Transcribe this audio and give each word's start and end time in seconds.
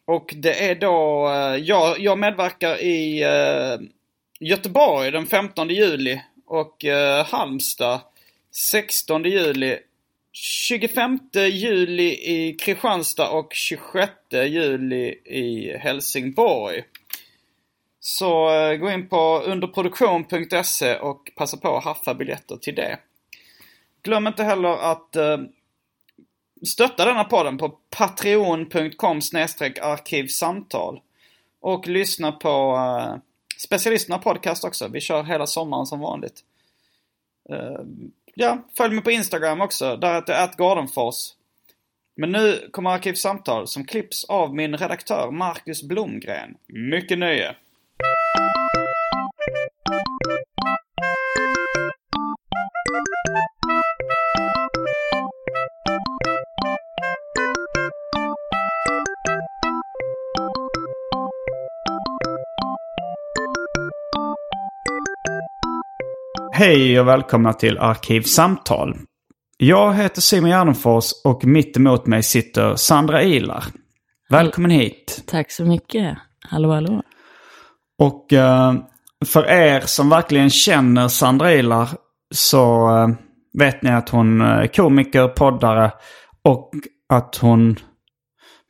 Och 0.06 0.34
det 0.38 0.70
är 0.70 0.76
då, 0.76 1.28
ja, 1.30 1.58
jag, 1.58 2.00
jag 2.00 2.20
medverkar 2.20 2.82
i 2.82 3.24
eh, 3.24 3.88
Göteborg 4.40 5.12
den 5.12 5.26
15 5.26 5.70
juli 5.70 6.22
och 6.46 6.86
eh, 6.86 7.26
Halmstad 7.26 8.02
16 8.52 9.24
juli. 9.24 9.78
25 10.36 11.20
juli 11.52 12.04
i 12.04 12.56
Kristianstad 12.60 13.30
och 13.30 13.54
26 13.54 14.12
juli 14.32 15.08
i 15.26 15.78
Helsingborg. 15.78 16.84
Så 18.06 18.56
eh, 18.56 18.78
gå 18.78 18.92
in 18.92 19.08
på 19.08 19.40
underproduktion.se 19.40 20.96
och 20.96 21.32
passa 21.36 21.58
på 21.58 21.78
att 21.78 21.84
haffa 21.84 22.14
biljetter 22.14 22.58
till 22.58 22.76
det. 22.76 23.00
Glöm 24.02 24.28
inte 24.28 24.44
heller 24.44 24.92
att 24.92 25.16
eh, 25.16 25.38
stötta 26.66 27.06
denna 27.06 27.24
podden 27.24 27.58
på 27.58 27.70
patreon.com 27.90 29.18
arkivsamtal. 29.82 31.02
Och 31.60 31.88
lyssna 31.88 32.32
på 32.32 32.76
eh, 32.76 33.16
specialisterna 33.58 34.18
podcast 34.18 34.64
också. 34.64 34.88
Vi 34.88 35.02
kör 35.02 35.24
hela 35.24 35.48
sommaren 35.48 35.86
som 35.86 36.00
vanligt. 36.00 36.44
Ja, 38.36 38.58
följ 38.78 38.94
mig 38.94 39.04
på 39.04 39.12
Instagram 39.12 39.62
också. 39.62 39.98
Där 39.98 40.16
heter 40.16 40.34
jag 40.34 40.44
atgardenfors. 40.44 41.34
Men 42.16 42.32
nu 42.32 42.70
kommer 42.72 42.90
Arkivsamtal 42.90 43.68
som 43.68 43.86
klipps 43.86 44.24
av 44.24 44.56
min 44.56 44.78
redaktör 44.78 45.32
Marcus 45.32 45.84
Blomgren. 45.84 46.58
Mycket 46.68 47.20
nöje! 47.20 47.56
Hej 66.64 67.00
och 67.00 67.08
välkomna 67.08 67.54
till 67.54 67.78
Arkivsamtal. 67.78 68.98
Jag 69.58 69.94
heter 69.94 70.22
Simon 70.22 70.50
Gärdenfors 70.50 71.12
och 71.24 71.46
mitt 71.46 71.78
emot 71.78 72.06
mig 72.06 72.24
sitter 72.24 72.76
Sandra 72.76 73.24
Ilar. 73.24 73.64
Välkommen 74.30 74.72
hit. 74.72 75.24
Tack 75.28 75.52
så 75.52 75.66
mycket. 75.66 76.18
Hallå, 76.50 76.74
hallå. 76.74 77.02
Och 78.00 78.34
eh, 78.34 78.74
för 79.26 79.50
er 79.50 79.80
som 79.80 80.10
verkligen 80.10 80.50
känner 80.50 81.08
Sandra 81.08 81.54
Ilar 81.54 81.90
så 82.34 82.96
eh, 82.98 83.08
vet 83.60 83.82
ni 83.82 83.90
att 83.90 84.10
hon 84.10 84.42
är 84.42 84.68
komiker, 84.68 85.28
poddare 85.28 85.92
och 86.44 86.72
att 87.10 87.36
hon 87.36 87.76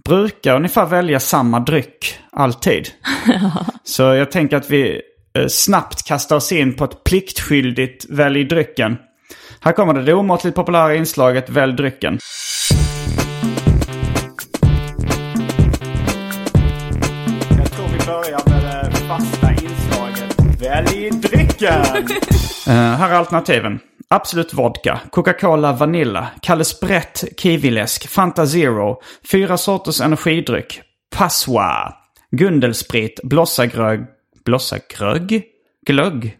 brukar 0.06 0.56
ungefär 0.56 0.86
välja 0.86 1.20
samma 1.20 1.60
dryck 1.60 2.20
alltid. 2.31 2.88
Så 3.84 4.04
jag 4.04 4.31
tänker 4.31 4.58
att 4.58 4.70
vi 4.70 4.92
eh, 4.92 5.00
snabbt 5.48 6.04
kastar 6.04 6.36
oss 6.36 6.52
in 6.52 6.74
på 6.74 6.84
ett 6.84 7.04
pliktskyldigt 7.04 8.06
Välj 8.10 8.44
drycken. 8.44 8.98
Här 9.60 9.72
kommer 9.72 9.94
det, 9.94 10.04
det 10.04 10.14
omåttligt 10.14 10.56
populära 10.56 10.96
inslaget 10.96 11.50
Välj 11.50 11.74
drycken. 11.74 12.20
Jag 17.58 17.72
tror 17.72 17.88
vi 17.88 18.06
börjar 18.06 18.50
med 18.50 18.92
det 18.92 18.98
fasta 18.98 19.52
inslaget 19.52 20.62
Välj 20.62 21.10
drycken! 21.10 21.86
Eh, 22.68 22.74
här 22.74 23.10
är 23.10 23.14
alternativen. 23.14 23.80
Absolut 24.10 24.54
vodka, 24.54 25.00
Coca-Cola 25.12 25.74
Vanilla, 25.74 26.28
Kalle 26.42 26.64
Sprätt 26.64 27.24
Kiwiläsk, 27.38 28.08
Fanta 28.08 28.48
Zero, 28.48 29.02
fyra 29.32 29.58
sorters 29.58 30.02
energidryck, 30.02 30.82
Passoa, 31.16 31.94
Gundelsprit, 32.32 33.20
Blossagrög, 33.24 34.00
Blossagrög? 34.46 35.44
Glögg? 35.86 36.38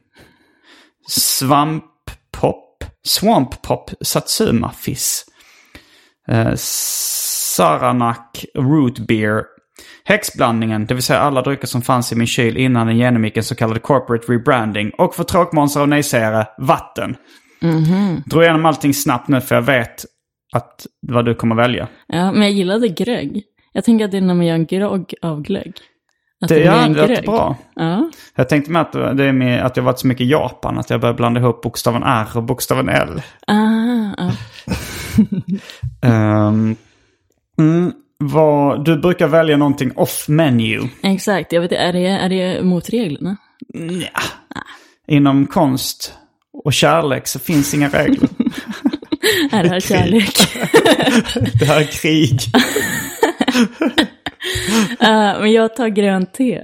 Svamppop, 1.08 2.84
Swamppop 3.04 3.92
Satsuma 4.02 4.72
Fizz. 4.72 5.26
Eh, 6.28 6.54
Saranac 6.56 8.46
Root 8.56 9.00
Beer. 9.00 9.44
Häxblandningen, 10.06 10.86
det 10.86 10.94
vill 10.94 11.04
säga 11.04 11.20
alla 11.20 11.42
drycker 11.42 11.68
som 11.68 11.82
fanns 11.82 12.12
i 12.12 12.16
min 12.16 12.28
kyl 12.28 12.58
innan 12.58 12.88
den 12.88 12.98
genomgick 12.98 13.38
en 13.38 13.44
så 13.44 13.56
kallad 13.56 13.82
corporate 13.82 14.32
rebranding. 14.32 14.92
Och 14.98 15.16
för 15.16 15.24
tråkmånsar 15.24 15.82
och 15.82 15.90
nejsägare, 15.90 16.46
vatten. 16.58 17.16
Drog 18.26 18.44
igenom 18.44 18.66
allting 18.66 18.94
snabbt 18.94 19.28
nu 19.28 19.42
för 19.42 19.56
jag 19.56 19.62
vet 19.62 20.06
att 20.54 20.86
vad 21.08 21.26
du 21.26 21.36
kommer 21.36 21.56
välja. 21.56 21.88
Ja, 22.08 22.32
men 22.32 22.42
jag 22.42 22.52
gillade 22.52 22.88
glögg. 22.88 23.44
Jag 23.74 23.84
tänker 23.84 24.06
att 24.06 24.12
det 24.12 24.18
är 24.18 24.22
när 24.22 24.34
man 24.34 24.46
gör 24.46 24.56
en 24.56 24.66
grogg 24.66 25.14
av 25.22 25.42
glögg. 25.42 25.74
Att 26.44 26.50
Det, 26.50 26.60
ja, 26.60 26.74
en 26.74 26.94
låter 26.94 27.08
glögg. 27.08 27.26
bra. 27.26 27.56
Ja, 27.76 28.10
Jag 28.36 28.50
tänkte 28.50 28.72
med 28.72 28.82
att 28.82 28.92
det 28.92 29.24
är 29.24 29.32
med 29.32 29.66
att 29.66 29.78
jag 29.78 29.84
varit 29.84 30.00
så 30.00 30.08
mycket 30.08 30.22
i 30.22 30.30
Japan 30.30 30.78
att 30.80 30.90
jag 30.90 31.02
börjar 31.02 31.14
blanda 31.16 31.40
ihop 31.40 31.62
bokstaven 31.62 32.04
R 32.04 32.28
och 32.36 32.44
bokstaven 32.44 32.90
L. 32.90 33.22
ah, 33.48 33.54
ja. 34.18 34.32
Ehm, 36.08 36.76
mm, 37.60 37.92
vad, 38.18 38.86
du 38.86 38.98
brukar 38.98 39.28
välja 39.28 39.58
någonting 39.58 39.92
off 39.96 40.28
menu. 40.28 40.82
exakt. 41.04 41.52
Jag 41.52 41.62
vet 41.62 41.72
är 41.72 41.94
det, 41.94 42.08
är 42.08 42.30
det 42.30 42.64
mot 42.64 42.90
reglerna? 42.90 43.38
Nja. 43.74 44.08
Inom 45.08 45.46
konst 45.48 46.14
och 46.64 46.74
kärlek 46.74 47.28
så 47.28 47.40
finns 47.40 47.74
inga 47.74 47.90
regler. 47.90 48.30
Är 49.52 49.64
det 49.64 49.70
här 49.70 49.80
kärlek? 49.80 50.38
det 51.60 51.66
här 51.66 51.80
är 51.82 51.84
krig. 52.02 52.40
Ah, 55.00 55.34
men 55.40 55.52
jag 55.52 55.76
tar 55.76 55.88
grönt 55.88 56.34
te 56.34 56.62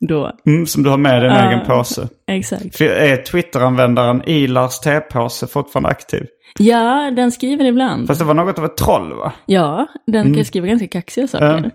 då. 0.00 0.32
Mm, 0.46 0.66
som 0.66 0.82
du 0.82 0.90
har 0.90 0.96
med 0.96 1.18
i 1.18 1.20
din 1.20 1.36
egen 1.36 1.66
påse. 1.66 2.08
Exakt. 2.26 2.80
Är 2.80 3.22
Twitter-användaren 3.22 4.22
Ilars 4.26 4.78
tepåse 4.78 5.46
fortfarande 5.46 5.88
aktiv? 5.88 6.26
Ja, 6.58 7.10
den 7.16 7.32
skriver 7.32 7.64
ibland. 7.64 8.06
Fast 8.06 8.20
det 8.20 8.24
var 8.24 8.34
något 8.34 8.58
av 8.58 8.64
ett 8.64 8.76
troll 8.76 9.14
va? 9.14 9.32
Ja, 9.46 9.86
den 10.06 10.34
kan 10.34 10.44
skriva 10.44 10.66
ganska 10.66 10.88
kaxiga 10.88 11.28
saker. 11.28 11.70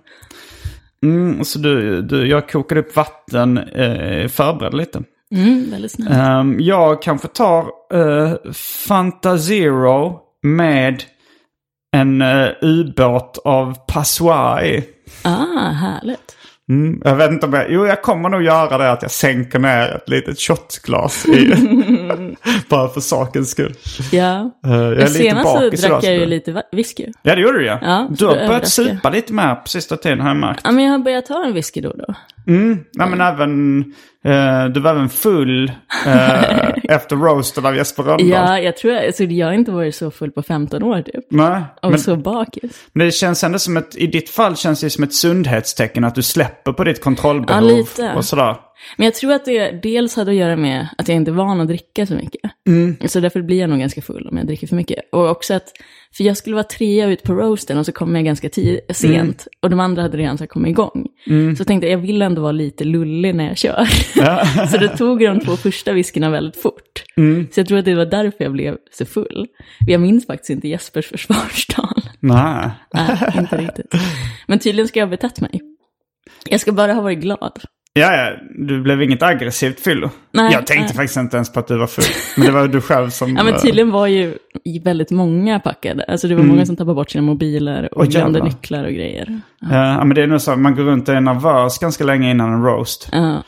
Mm, 1.04 1.44
så 1.44 1.60
du, 1.60 2.02
du, 2.02 2.28
jag 2.28 2.50
kokade 2.50 2.82
upp 2.82 2.96
vatten, 2.96 3.58
eh, 3.58 4.28
förberedde 4.28 4.78
lite. 4.78 5.04
Mm, 5.36 5.72
väldigt 5.72 5.92
snällt. 5.92 6.12
Ehm, 6.12 6.60
jag 6.60 7.02
kanske 7.02 7.28
tar 7.28 7.66
uh, 7.94 8.52
Fanta 8.88 9.38
Zero 9.38 10.20
med 10.44 11.04
en 11.96 12.22
uh, 12.22 12.50
ubåt 12.62 13.42
av 13.44 13.78
passoir. 13.88 14.84
Ah, 15.24 15.70
härligt. 15.72 16.38
Mm, 16.70 17.02
jag 17.06 17.16
vet 17.16 17.32
inte 17.32 17.46
om 17.46 17.54
jag... 17.54 17.66
Jo, 17.70 17.88
jag 17.88 18.02
kommer 18.02 18.30
nog 18.30 18.44
göra 18.44 18.78
det 18.78 18.92
att 18.92 19.02
jag 19.02 19.12
sänker 19.12 19.60
ner 19.60 19.96
ett 19.96 20.10
litet 20.10 20.40
shotglas 20.40 21.26
i. 21.26 21.54
bara 22.70 22.90
för 22.90 23.02
sakens 23.02 23.50
skull. 23.52 23.74
Ja. 24.12 24.52
Uh, 24.66 24.74
jag 24.74 24.92
är 24.92 24.96
lite 24.96 25.14
Senast 25.14 25.50
så 25.50 25.60
bakis 25.60 25.82
drack 25.82 26.04
jag 26.04 26.16
ju 26.16 26.26
lite 26.26 26.64
whisky. 26.72 27.08
Ja, 27.22 27.36
det 27.36 27.42
gjorde 27.42 27.58
du 27.58 27.66
ja. 27.66 27.80
Ja, 27.82 28.08
du 28.10 28.26
har 28.26 28.36
börjat 28.36 28.68
supa 28.68 29.10
lite 29.10 29.34
mer 29.34 29.56
på 29.56 29.68
sista 29.68 29.98
tiden 29.98 30.20
har 30.20 30.28
jag 30.28 30.38
märkt. 30.38 30.62
Ja, 30.64 30.72
men 30.72 30.84
jag 30.84 30.92
har 30.92 31.00
börjat 31.00 31.26
ta 31.26 31.46
en 31.46 31.54
whisky 31.54 31.82
då 31.82 31.90
och 31.90 31.98
då. 31.98 32.14
Mm. 32.48 32.80
Nej, 32.94 33.10
men 33.10 33.22
även... 33.22 33.80
eh, 34.26 34.66
du 34.74 34.80
var 34.80 34.92
även 34.92 35.10
full 35.10 35.72
eh, 36.06 36.70
efter 36.96 37.16
roasten 37.16 37.66
av 37.66 37.76
Jesper 37.76 38.04
Rönndahl. 38.04 38.30
Ja, 38.30 38.60
jag 38.60 38.78
tror, 38.78 38.96
alltså, 38.96 39.24
jag 39.24 39.48
har 39.48 39.54
inte 39.54 39.72
varit 39.72 39.96
så 39.96 40.12
full 40.12 40.32
på 40.32 40.42
15 40.44 40.84
år 40.84 41.02
typ. 41.02 41.26
Nej, 41.30 41.62
Och 41.82 41.90
men, 41.90 42.00
så 42.00 42.16
bakis. 42.16 42.72
men 42.94 43.06
det 43.06 43.12
känns 43.12 43.44
ändå 43.44 43.60
som 43.60 43.78
ett... 43.78 43.96
I 43.96 44.08
ditt 44.08 44.30
fall 44.30 44.56
känns 44.58 44.82
det 44.82 44.90
som 44.90 45.04
ett 45.04 45.14
sundhetstecken 45.14 46.04
att 46.04 46.16
du 46.16 46.22
släpper 46.22 46.74
på 46.74 46.84
ditt 46.84 47.04
kontrollbehov 47.04 47.64
Ja, 47.70 47.78
lite. 47.78 48.14
och 48.16 48.26
sådär. 48.26 48.56
Men 48.98 49.06
jag 49.06 49.16
tror 49.16 49.34
att 49.34 49.46
det 49.46 49.72
dels 49.84 50.16
hade 50.16 50.32
att 50.32 50.38
göra 50.38 50.56
med 50.56 50.88
att 50.98 51.08
jag 51.08 51.16
inte 51.16 51.32
är 51.32 51.34
van 51.34 51.62
att 51.62 51.68
dricka 51.68 52.06
så 52.06 52.16
mycket. 52.16 52.52
Så 53.06 53.20
därför 53.20 53.42
blir 53.42 53.60
jag 53.60 53.70
nog 53.70 53.80
ganska 53.80 54.02
full 54.02 54.28
om 54.32 54.38
jag 54.38 54.48
dricker 54.48 54.68
för 54.68 54.76
mycket. 54.76 55.00
Och 55.12 55.30
också 55.30 55.54
att, 55.54 55.72
för 56.18 56.24
jag 56.24 56.38
skulle 56.38 56.56
vara 56.56 56.64
trea 56.64 57.08
ut 57.08 57.24
på 57.24 57.34
roasten 57.34 57.78
och 57.78 57.86
så 57.86 57.92
kom 57.92 58.16
jag 58.16 58.26
ganska 58.26 58.50
tid, 58.50 58.80
sent. 58.90 59.48
Och 59.62 59.70
de 59.70 59.80
andra 59.80 60.02
hade 60.02 60.18
redan 60.18 60.38
så 60.38 60.48
kommit 60.48 60.70
igång. 60.70 61.08
Så 61.56 61.62
jag 61.62 61.68
tänkte 61.68 61.88
jag 61.88 61.98
vill 61.98 62.22
ändå 62.22 62.42
vara 62.42 62.52
lite 62.52 62.84
lullig 62.84 63.36
när 63.36 63.48
jag 63.48 63.58
kör. 63.58 63.86
så 64.68 64.78
det 64.78 64.98
tog 64.98 65.20
de 65.20 65.40
två 65.40 65.56
första 65.58 65.94
whiskyna 65.94 66.30
väldigt 66.30 66.62
fort. 66.62 67.04
Så 67.52 67.60
jag 67.60 67.68
tror 67.68 67.78
att 67.78 67.86
det 67.86 67.96
var 67.96 68.06
därför 68.06 68.44
jag 68.44 68.54
blev 68.54 68.78
så 68.92 69.06
full. 69.06 69.48
Jag 69.88 70.02
minns 70.02 70.28
faktiskt 70.28 70.50
inte 70.50 70.68
Jespers 70.68 71.08
försvarstal. 71.08 72.02
Nej. 72.20 72.70
Nej, 72.94 73.18
inte 73.38 73.58
riktigt. 73.58 73.94
Men 74.48 74.60
tydligen 74.60 74.88
ska 74.88 75.00
jag 75.00 75.08
ha 75.08 75.12
betett 75.12 75.42
mig. 75.42 75.62
Jag 76.50 76.60
ska 76.60 76.72
bara 76.72 76.94
ha 76.94 77.02
varit 77.02 77.20
glad. 77.20 77.60
Ja, 77.96 78.16
ja, 78.16 78.32
du 78.56 78.82
blev 78.82 79.02
inget 79.02 79.24
aggressivt 79.24 79.80
fyllo. 79.80 80.10
Nej, 80.32 80.54
jag 80.54 80.68
tänkte 80.68 80.86
nej. 80.86 80.94
faktiskt 80.96 81.18
inte 81.18 81.38
ens 81.38 81.54
på 81.54 81.60
att 81.60 81.68
du 81.68 81.78
var 81.78 81.88
full. 81.88 82.06
Men 82.38 82.46
det 82.46 82.52
var 82.52 82.68
du 82.68 82.82
själv 82.82 83.10
som... 83.10 83.36
Ja 83.38 83.44
men 83.44 83.54
eh, 83.54 83.60
tydligen 83.60 83.92
var 83.92 84.08
ju 84.08 84.38
väldigt 84.84 85.12
många 85.12 85.60
packade. 85.60 86.04
Alltså 86.04 86.28
det 86.28 86.36
var 86.36 86.44
många 86.44 86.66
som 86.66 86.76
tappade 86.76 86.96
bort 86.96 87.10
sina 87.12 87.22
mobiler 87.22 87.94
och 87.94 88.02
Åh, 88.02 88.08
glömde 88.08 88.44
nycklar 88.44 88.84
och 88.84 88.92
grejer. 88.92 89.42
eh, 89.62 89.78
Ja, 89.78 90.06
men 90.06 90.16
det 90.16 90.24
är 90.24 90.28
nog 90.28 90.42
så. 90.42 90.56
Man 90.56 90.76
går 90.76 90.84
runt 90.84 91.10
och 91.10 91.16
är 91.16 91.22
nervös 91.22 91.78
ganska 91.80 92.04
länge 92.04 92.32
innan 92.32 92.54
en 92.54 92.64
roast. 92.64 93.10
Ja, 93.12 93.44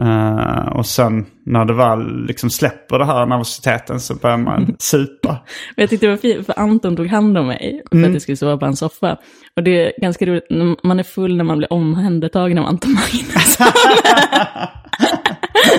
Eh, 0.00 0.68
och 0.68 0.86
sen 0.86 1.26
när 1.46 1.64
det 1.64 1.74
väl 1.74 2.26
liksom 2.26 2.50
släpper 2.50 2.98
det 2.98 3.04
här 3.04 3.26
nervositeten 3.26 4.00
så 4.00 4.14
börjar 4.14 4.36
man 4.36 4.76
supa. 4.78 5.38
jag 5.76 5.90
tyckte 5.90 6.06
det 6.06 6.10
var 6.10 6.16
fint, 6.16 6.46
för 6.46 6.58
Anton 6.58 6.96
tog 6.96 7.06
hand 7.06 7.38
om 7.38 7.46
mig 7.46 7.82
för 7.90 8.04
att 8.04 8.12
jag 8.12 8.22
skulle 8.22 8.36
sova 8.36 8.56
på 8.56 8.64
hans 8.64 8.78
soffa. 8.78 9.18
Och 9.56 9.62
det 9.62 9.86
är 9.86 10.00
ganska 10.00 10.26
roligt, 10.26 10.46
man 10.82 10.98
är 10.98 11.02
full 11.02 11.36
när 11.36 11.44
man 11.44 11.58
blir 11.58 11.72
omhändertagen 11.72 12.58
av 12.58 12.66
Anton 12.66 12.92
Magnusson. 12.92 13.66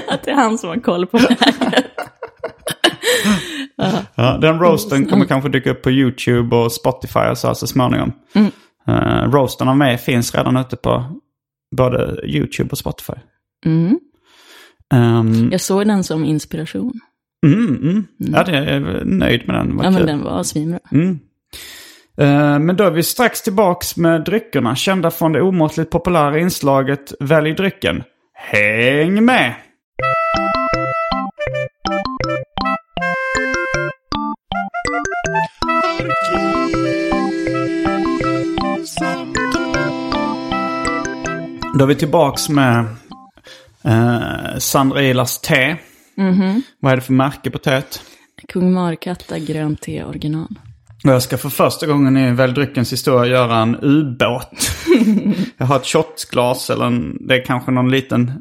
att 0.07 0.23
det 0.23 0.31
är 0.31 0.35
han 0.35 0.57
som 0.57 0.69
har 0.69 0.77
koll 0.77 1.07
på 1.07 1.17
läget. 1.17 1.39
Ja, 4.15 4.37
den 4.41 4.59
roasten 4.59 5.05
kommer 5.05 5.25
kanske 5.25 5.49
dyka 5.49 5.71
upp 5.71 5.81
på 5.81 5.91
YouTube 5.91 6.55
och 6.55 6.71
Spotify 6.71 7.19
och 7.19 7.37
så, 7.37 7.55
så 7.55 7.67
småningom. 7.67 8.11
Uh, 8.87 9.31
roasten 9.31 9.67
av 9.67 9.77
mig 9.77 9.97
finns 9.97 10.35
redan 10.35 10.57
ute 10.57 10.75
på 10.75 11.03
både 11.75 12.21
YouTube 12.25 12.69
och 12.71 12.77
Spotify. 12.77 13.13
Mm. 13.65 13.99
Ehm, 14.93 15.49
Jag 15.51 15.61
såg 15.61 15.87
den 15.87 16.03
som 16.03 16.25
inspiration. 16.25 16.93
mm, 17.45 17.75
mm. 17.81 18.05
Ja, 18.17 18.43
det 18.43 18.51
är 18.57 18.79
jag 18.79 19.07
nöjd 19.07 19.47
med 19.47 19.55
den. 19.55 19.75
Vad 19.77 19.85
Ja 19.85 19.89
men 19.89 19.97
kul. 19.99 20.07
den 20.07 20.23
var 20.23 20.43
svinbra. 20.43 20.79
Mm. 20.91 21.19
Eh, 22.17 22.59
Men 22.59 22.75
då 22.75 22.83
är 22.83 22.91
vi 22.91 23.03
strax 23.03 23.41
tillbaks 23.41 23.97
med 23.97 24.23
dryckerna, 24.25 24.75
kända 24.75 25.11
från 25.11 25.31
det 25.33 25.41
omåttligt 25.41 25.89
populära 25.91 26.39
inslaget 26.39 27.13
Välj 27.19 27.53
drycken. 27.53 28.03
Häng 28.33 29.25
med! 29.25 29.53
Då 41.77 41.83
är 41.83 41.87
vi 41.87 41.95
tillbaks 41.95 42.49
med 42.49 42.85
uh, 43.87 44.57
Sandra 44.57 45.03
Ilars 45.03 45.37
te. 45.37 45.75
Vad 46.79 46.91
är 46.91 46.95
det 46.95 47.01
för 47.01 47.13
märke 47.13 47.51
på 47.51 47.57
teet? 47.57 48.01
Kung 48.47 48.73
Markatta 48.73 49.39
grönt 49.39 49.81
te 49.81 50.03
original. 50.03 50.59
Och 51.03 51.11
jag 51.11 51.21
ska 51.21 51.37
för 51.37 51.49
första 51.49 51.87
gången 51.87 52.17
i 52.17 52.31
Väldryckens 52.31 52.93
historia 52.93 53.31
göra 53.31 53.57
en 53.57 53.77
ubåt. 53.81 54.71
jag 55.57 55.65
har 55.65 55.75
ett 55.75 55.85
shotglas 55.85 56.69
eller 56.69 56.85
en, 56.85 57.27
det 57.27 57.35
är 57.35 57.45
kanske 57.45 57.71
någon 57.71 57.91
liten 57.91 58.31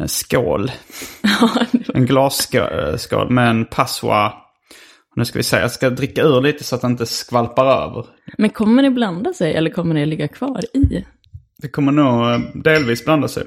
eh, 0.00 0.06
skål. 0.06 0.70
en 1.94 2.06
glasskål 2.06 3.30
med 3.30 3.50
en 3.50 3.64
passoir. 3.64 4.32
Nu 5.16 5.24
ska 5.24 5.38
vi 5.38 5.42
se, 5.42 5.56
jag 5.56 5.70
ska 5.70 5.90
dricka 5.90 6.22
ur 6.22 6.40
lite 6.40 6.64
så 6.64 6.74
att 6.74 6.80
det 6.80 6.86
inte 6.86 7.06
skvalpar 7.06 7.66
över. 7.66 8.06
Men 8.38 8.50
kommer 8.50 8.82
det 8.82 8.90
blanda 8.90 9.32
sig 9.32 9.54
eller 9.54 9.70
kommer 9.70 9.94
det 9.94 10.06
ligga 10.06 10.28
kvar 10.28 10.60
i? 10.74 11.04
Det 11.58 11.68
kommer 11.68 11.92
nog 11.92 12.30
eh, 12.30 12.38
delvis 12.54 13.04
blanda 13.04 13.28
sig. 13.28 13.44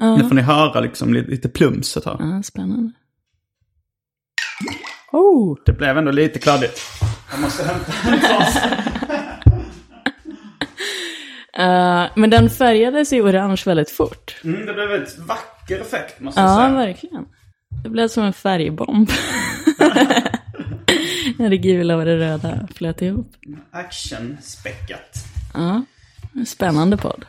Nu 0.00 0.28
får 0.28 0.34
ni 0.34 0.42
höra 0.42 0.80
liksom 0.80 1.14
lite, 1.14 1.48
plumset 1.48 2.04
här. 2.04 2.16
Ja, 2.20 2.42
spännande. 2.42 2.92
Oh! 5.12 5.56
Det 5.66 5.72
blev 5.72 5.98
ändå 5.98 6.10
lite 6.12 6.38
kladdigt. 6.38 6.80
Jag 7.32 7.40
måste 7.40 7.64
hämta 7.64 7.92
en. 8.08 8.20
Eh, 11.54 12.06
men 12.16 12.30
den 12.30 12.50
färgades 12.50 13.12
i 13.12 13.20
orange 13.20 13.62
väldigt 13.66 13.90
fort. 13.90 14.36
Mm, 14.44 14.66
det 14.66 14.72
blev 14.72 14.84
en 14.84 14.90
väldigt 14.90 15.18
vacker 15.18 15.80
effekt 15.80 16.20
måste 16.20 16.40
jag 16.40 16.50
Ja, 16.50 16.56
säga. 16.56 16.72
verkligen. 16.72 17.24
Det 17.84 17.88
blev 17.90 18.08
som 18.08 18.24
en 18.24 18.32
färgbomb. 18.32 19.08
När 21.38 21.50
det 21.50 21.56
gula 21.56 21.96
och 21.96 22.04
det 22.04 22.16
röda 22.18 22.68
flöt 22.74 23.02
ihop. 23.02 23.32
Action-späckat. 23.70 25.24
Ja, 25.54 25.82
en 26.34 26.46
spännande 26.46 26.96
podd. 26.96 27.24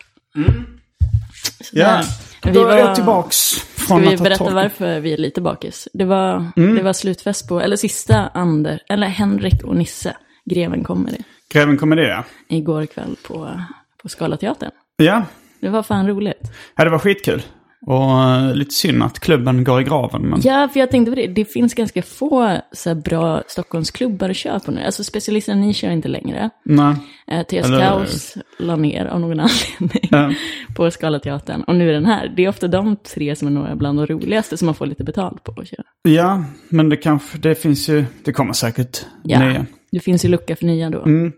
Ja, 1.71 2.03
Vi 2.43 2.51
då 2.51 2.61
är 2.61 2.65
var- 2.65 2.77
jag 2.77 2.95
tillbaks 2.95 3.35
Ska 3.37 3.87
från 3.87 4.01
vi 4.01 4.07
att 4.07 4.19
ha 4.19 4.23
berätta 4.23 4.43
tolv- 4.43 4.53
varför 4.53 4.99
vi 4.99 5.13
är 5.13 5.17
lite 5.17 5.41
bakis? 5.41 5.87
Det 5.93 6.05
var, 6.05 6.51
Mm. 6.57 6.75
det 6.75 6.83
var 6.83 6.93
slutfest 6.93 7.47
på, 7.47 7.61
eller 7.61 7.75
sista 7.75 8.27
Ander, 8.27 8.79
eller 8.89 9.07
Henrik 9.07 9.63
och 9.63 9.75
Nisse, 9.75 10.15
Greven 10.45 10.83
Comedy, 10.83 11.17
Greven 11.53 11.77
Comedy, 11.77 12.01
ja. 12.03 12.23
igår 12.49 12.85
kväll 12.85 13.15
på, 13.27 13.61
på 14.01 14.09
Scalateatern. 14.09 14.71
Ja, 14.97 15.23
Det 15.61 15.69
var 15.69 15.83
fan 15.83 16.07
roligt. 16.07 16.41
ja 16.75 16.83
det 16.83 16.89
var 16.89 16.99
skitkul. 16.99 17.43
Och 17.87 18.23
eh, 18.23 18.55
lite 18.55 18.73
synd 18.73 19.03
att 19.03 19.19
klubben 19.19 19.63
går 19.63 19.81
i 19.81 19.83
graven. 19.83 20.21
Men... 20.21 20.39
Ja, 20.43 20.69
för 20.73 20.79
jag 20.79 20.91
tänkte 20.91 21.11
på 21.11 21.15
det. 21.15 21.27
Det 21.27 21.45
finns 21.45 21.73
ganska 21.73 22.01
få 22.01 22.57
så 22.71 22.89
här, 22.89 22.95
bra 22.95 23.43
Stockholmsklubbar 23.47 24.29
att 24.29 24.35
köra 24.35 24.59
på 24.59 24.71
nu. 24.71 24.81
Alltså 24.83 25.03
specialisten 25.03 25.61
ni 25.61 25.73
kör 25.73 25.89
inte 25.89 26.07
längre. 26.07 26.49
Nej. 26.65 26.95
Eh, 27.27 27.43
TS 27.45 27.53
Eller- 27.65 27.79
Kaos 27.79 28.37
la 28.59 28.75
ner 28.75 29.05
av 29.05 29.19
någon 29.19 29.39
anledning 29.39 30.09
Ja. 30.11 30.33
på 30.75 30.91
Scalateatern. 30.91 31.61
Och 31.63 31.75
nu 31.75 31.89
är 31.89 31.93
den 31.93 32.05
här. 32.05 32.33
Det 32.35 32.45
är 32.45 32.49
ofta 32.49 32.67
de 32.67 32.95
tre 32.95 33.35
som 33.35 33.47
är 33.47 33.51
några 33.51 33.75
bland 33.75 33.99
de 33.99 34.05
roligaste 34.07 34.57
som 34.57 34.65
man 34.65 34.75
får 34.75 34.85
lite 34.85 35.03
betalt 35.03 35.43
på 35.43 35.61
att 35.61 35.67
köra. 35.67 35.83
Ja, 36.01 36.43
men 36.69 36.89
det 36.89 36.97
kanske, 36.97 37.37
det 37.37 37.55
finns 37.55 37.89
ju, 37.89 38.05
det 38.23 38.33
kommer 38.33 38.53
säkert 38.53 39.05
Ja, 39.23 39.39
nya. 39.39 39.65
det 39.91 39.99
finns 39.99 40.25
ju 40.25 40.29
lucka 40.29 40.55
för 40.55 40.65
nya 40.65 40.89
då. 40.89 41.03
Mm. 41.03 41.31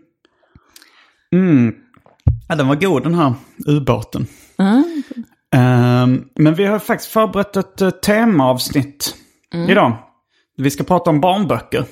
Ja, 2.48 2.54
den 2.54 2.68
var 2.68 2.74
god 2.76 3.02
den 3.02 3.14
här 3.14 3.34
ubåten. 3.66 4.26
Ja, 4.56 4.64
Ehm, 4.64 5.02
men 6.34 6.54
vi 6.54 6.64
har 6.64 6.78
faktiskt 6.78 7.12
förberett 7.12 7.56
ett 7.56 7.82
uh, 7.82 7.90
temaavsnitt 7.90 9.14
idag. 9.68 9.96
Vi 10.56 10.70
ska 10.70 10.84
prata 10.84 11.10
om 11.10 11.20
barnböcker. 11.20 11.84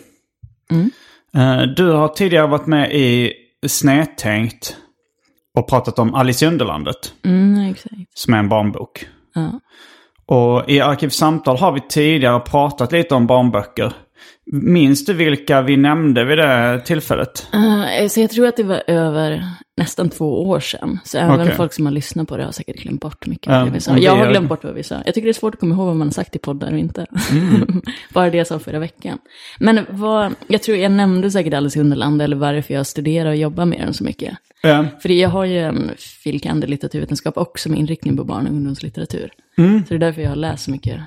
Eh, 1.34 1.62
du 1.62 1.90
har 1.90 2.08
tidigare 2.08 2.46
varit 2.46 2.66
med 2.66 2.92
i 2.92 3.32
Snedtänkt 3.66 4.76
och 5.54 5.68
pratat 5.68 5.98
om 5.98 6.14
Alice 6.14 6.44
i 6.44 6.48
Underlandet, 6.48 7.14
mm, 7.24 7.70
exakt. 7.70 7.94
som 8.14 8.34
är 8.34 8.38
en 8.38 8.48
barnbok. 8.48 9.06
Ja. 9.34 9.60
Och 10.26 10.70
i 10.70 10.80
Arkivsamtal 10.80 11.56
har 11.56 11.72
vi 11.72 11.80
tidigare 11.88 12.40
pratat 12.40 12.92
lite 12.92 13.14
om 13.14 13.26
barnböcker. 13.26 13.92
Minns 14.46 15.04
du 15.04 15.12
vilka 15.12 15.62
vi 15.62 15.76
nämnde 15.76 16.24
vid 16.24 16.38
det 16.38 16.82
tillfället? 16.84 17.46
Uh, 17.54 18.08
så 18.08 18.20
jag 18.20 18.30
tror 18.30 18.46
att 18.46 18.56
det 18.56 18.62
var 18.62 18.82
över 18.86 19.44
nästan 19.76 20.10
två 20.10 20.48
år 20.48 20.60
sedan. 20.60 20.98
Så 21.04 21.18
även 21.18 21.40
Okej. 21.40 21.54
folk 21.54 21.72
som 21.72 21.86
har 21.86 21.92
lyssnat 21.92 22.28
på 22.28 22.36
det 22.36 22.44
har 22.44 22.52
säkert 22.52 22.76
glömt 22.76 23.00
bort 23.00 23.26
mycket 23.26 23.52
av 23.52 23.66
det 23.66 23.72
vi 23.72 23.80
sa. 23.80 23.98
Jag 23.98 24.16
har 24.16 24.30
glömt 24.30 24.48
bort 24.48 24.64
vad 24.64 24.74
vi 24.74 24.82
sa. 24.82 24.94
Jag 25.06 25.14
tycker 25.14 25.26
det 25.26 25.30
är 25.30 25.32
svårt 25.32 25.54
att 25.54 25.60
komma 25.60 25.74
ihåg 25.74 25.86
vad 25.86 25.96
man 25.96 26.06
har 26.06 26.12
sagt 26.12 26.36
i 26.36 26.38
poddar 26.38 26.72
och 26.72 26.78
inte. 26.78 27.06
Mm. 27.30 27.82
Bara 28.12 28.30
det 28.30 28.38
jag 28.38 28.46
sa 28.46 28.58
förra 28.58 28.78
veckan. 28.78 29.18
Men 29.58 29.86
vad, 29.90 30.34
jag 30.46 30.62
tror 30.62 30.78
jag 30.78 30.92
nämnde 30.92 31.30
säkert 31.30 31.54
Alice 31.54 31.78
i 31.78 31.80
Underland 31.80 32.22
eller 32.22 32.36
varför 32.36 32.74
jag 32.74 32.86
studerar 32.86 33.30
och 33.30 33.36
jobbar 33.36 33.64
med 33.64 33.80
den 33.80 33.94
så 33.94 34.04
mycket. 34.04 34.36
Ja. 34.62 34.86
För 35.02 35.08
jag 35.08 35.28
har 35.28 35.44
ju 35.44 35.58
en 35.58 35.90
filkand 36.24 36.64
i 36.64 36.66
litteraturvetenskap 36.66 37.36
också 37.36 37.68
med 37.68 37.78
inriktning 37.78 38.16
på 38.16 38.24
barn 38.24 38.46
och 38.46 38.52
ungdomslitteratur. 38.52 39.32
Mm. 39.58 39.82
Så 39.84 39.88
det 39.88 39.94
är 39.94 39.98
därför 39.98 40.22
jag 40.22 40.28
har 40.28 40.36
läst 40.36 40.64
så 40.64 40.70
mycket 40.70 41.00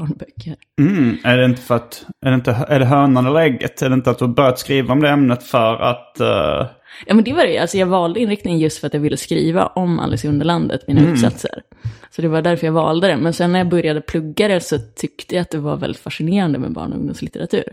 barnböcker. 0.00 0.56
Mm. 0.80 1.16
Är 1.24 1.38
det 1.38 1.44
inte 1.44 1.62
för 1.62 1.76
att, 1.76 2.04
är 2.26 2.30
det, 2.30 2.34
inte, 2.34 2.50
är 2.68 2.78
det 2.78 2.84
hönan 2.84 3.26
eller 3.26 3.40
ägget? 3.40 3.82
Är 3.82 3.88
det 3.88 3.94
inte 3.94 4.10
att 4.10 4.18
du 4.18 4.28
börjat 4.28 4.58
skriva 4.58 4.92
om 4.92 5.00
det 5.00 5.08
ämnet 5.08 5.42
för 5.42 5.74
att... 5.76 6.20
eh, 6.20 6.66
Ja 7.06 7.14
men 7.14 7.24
det 7.24 7.32
var 7.32 7.46
det, 7.46 7.58
alltså 7.58 7.78
jag 7.78 7.86
valde 7.86 8.20
inriktningen 8.20 8.60
just 8.60 8.78
för 8.78 8.86
att 8.86 8.94
jag 8.94 9.00
ville 9.00 9.16
skriva 9.16 9.66
om 9.66 10.00
Alice 10.00 10.26
i 10.26 10.30
Underlandet, 10.30 10.88
mina 10.88 11.10
uppsatser. 11.10 11.62
Så 12.10 12.22
det 12.22 12.28
var 12.28 12.42
därför 12.42 12.66
jag 12.66 12.72
valde 12.72 13.08
det. 13.08 13.16
Men 13.16 13.32
sen 13.32 13.52
när 13.52 13.58
jag 13.58 13.68
började 13.68 14.00
plugga 14.00 14.48
det 14.48 14.60
så 14.60 14.78
tyckte 14.96 15.34
jag 15.34 15.42
att 15.42 15.50
det 15.50 15.58
var 15.58 15.76
väldigt 15.76 16.00
fascinerande 16.00 16.58
med 16.58 16.72
barn 16.72 16.92
och 16.92 16.98
ungdomslitteratur. 16.98 17.64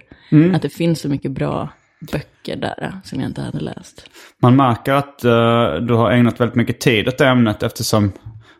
Att 0.56 0.62
det 0.62 0.70
finns 0.70 1.02
så 1.02 1.10
mycket 1.10 1.32
bra 1.32 1.70
böcker 2.12 2.56
där 2.56 2.94
som 3.04 3.20
jag 3.20 3.30
inte 3.30 3.42
hade 3.42 3.60
läst. 3.60 4.10
Man 4.42 4.56
märker 4.56 4.94
att 4.94 5.24
eh, 5.24 5.74
du 5.88 5.94
har 5.94 6.12
ägnat 6.12 6.40
väldigt 6.40 6.56
mycket 6.56 6.80
tid 6.80 7.08
åt 7.08 7.18
det 7.18 7.28
ämnet 7.28 7.64
eftersom 7.64 8.12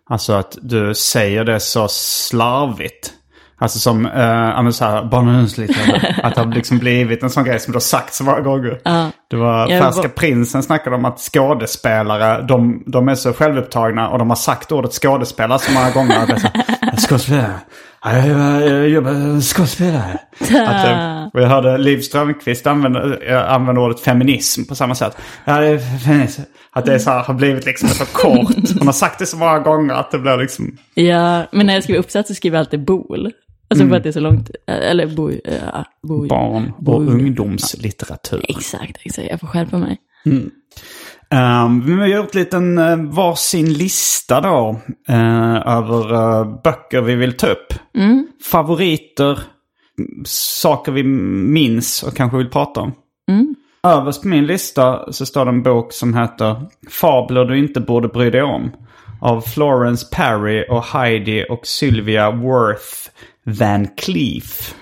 alltså 0.10 0.34
att 0.34 0.58
du 0.62 0.94
säger 0.96 1.44
det 1.44 1.60
så 1.60 1.88
slarvigt. 1.90 3.14
Alltså 3.60 3.80
som, 3.80 4.06
uh, 4.06 4.12
ja 4.22 4.62
men 4.62 4.74
såhär, 4.74 5.04
barn 5.04 5.28
och 5.28 5.32
ungdomslitteratur. 5.34 6.20
att 6.24 6.36
det 6.36 6.42
har 6.42 6.54
liksom 6.54 6.78
blivit 6.80 7.24
en 7.24 7.30
sån 7.30 7.44
grej 7.44 7.60
som 7.60 7.72
du 7.72 7.76
har 7.76 7.82
sagt 7.82 8.14
så 8.14 8.24
många 8.24 8.42
gånger. 8.42 8.80
Det 9.30 9.36
var 9.38 9.68
Färska 9.68 10.02
var- 10.02 10.10
prinsen 10.10 10.64
snackade 10.64 10.96
om 10.96 11.06
att 11.06 11.20
skådespelare, 11.20 12.42
de, 12.42 12.84
de 12.86 13.08
är 13.10 13.16
så 13.16 13.34
självupptagna 13.34 14.10
och 14.10 14.20
de 14.20 14.30
har 14.30 14.36
sagt 14.36 14.72
ordet 14.72 14.92
skådespelare 14.94 15.60
så 15.60 15.72
många 15.72 15.92
gånger. 15.92 16.18
Att 16.18 16.28
det 16.28 16.34
är 16.34 16.98
så, 16.98 17.08
skådespelare. 17.08 17.60
Ja, 18.04 18.18
jag, 18.26 18.90
jobbar 18.90 19.42
skådespelare. 19.42 20.20
Att, 20.42 20.88
eh, 20.88 21.26
och 21.34 21.42
jag 21.42 21.48
hörde 21.48 21.78
Liv 21.78 22.00
Strömquist 22.02 22.68
använda, 22.68 23.26
eh, 23.26 23.52
använda 23.54 23.82
ordet 23.82 24.00
feminism 24.00 24.64
på 24.66 24.76
samma 24.76 24.96
sätt. 24.96 25.18
Ja, 25.46 25.60
det 25.60 25.80
feminism. 25.80 26.42
Att 26.72 26.86
det 26.86 27.00
så 27.00 27.10
här, 27.10 27.24
har 27.24 27.34
blivit 27.34 27.66
liksom 27.66 27.90
så 27.90 28.06
kort. 28.06 28.56
Hon 28.80 28.88
har 28.88 28.94
sagt 28.94 29.20
det 29.20 29.26
så 29.26 29.38
många 29.38 29.60
gånger 29.60 29.94
att 29.94 30.12
det 30.12 30.20
blir 30.20 30.38
liksom... 30.38 30.78
Ja, 30.94 31.44
men 31.52 31.66
när 31.66 31.74
jag 31.74 31.84
skriver 31.84 32.00
uppsatser 32.00 32.34
skriver 32.34 32.58
jag 32.58 32.60
alltid 32.60 32.86
bol. 32.86 33.32
Alltså 33.70 33.88
för 33.88 33.96
att 33.96 34.04
det 34.04 34.10
är 34.10 34.14
så 34.14 34.20
långt, 34.20 34.52
eller 34.68 35.08
bo, 35.16 35.32
ja, 35.32 35.86
bo, 36.04 36.28
Barn 36.28 36.72
och 36.78 36.84
bo- 36.84 37.02
ungdomslitteratur. 37.02 38.42
Exakt, 38.50 38.98
exakt, 39.04 39.28
jag 39.32 39.40
får 39.40 39.48
skärpa 39.48 39.78
mig. 39.78 39.98
Um, 40.26 41.86
vi 41.86 41.94
har 41.94 42.08
gjort 42.08 42.36
en 42.36 42.40
liten 42.42 42.78
uh, 42.78 43.12
varsin 43.14 43.74
lista 43.74 44.42
då. 44.42 44.80
eh, 45.08 45.56
över 45.78 46.14
eh, 46.14 46.62
böcker 46.64 47.02
vi 47.02 47.16
vill 47.16 47.34
ta 47.34 47.48
upp. 47.48 47.74
Favoriter, 48.52 49.32
m- 50.00 50.24
saker 50.26 50.92
vi 50.92 51.04
minns 51.04 52.04
och 52.04 52.16
kanske 52.16 52.38
vill 52.38 52.50
prata 52.50 52.82
om. 52.82 52.94
Överst 53.84 54.22
på 54.22 54.28
min 54.28 54.46
lista 54.46 55.12
så 55.14 55.26
står 55.26 55.46
det 55.46 55.52
en 55.52 55.64
bok 55.64 55.94
som 55.94 56.14
heter 56.14 56.62
Fabler 56.90 57.46
du 57.46 57.58
inte 57.58 57.80
borde 57.80 58.08
bry 58.08 58.30
dig 58.30 58.42
om. 58.42 58.72
Av 59.22 59.42
Florence 59.42 60.08
Perry 60.12 60.66
och 60.70 60.84
Heidi 60.84 61.46
och 61.50 61.68
Sylvia 61.68 62.32
Worth 62.32 63.10
Van 63.48 63.88
Cleef. 63.98 64.76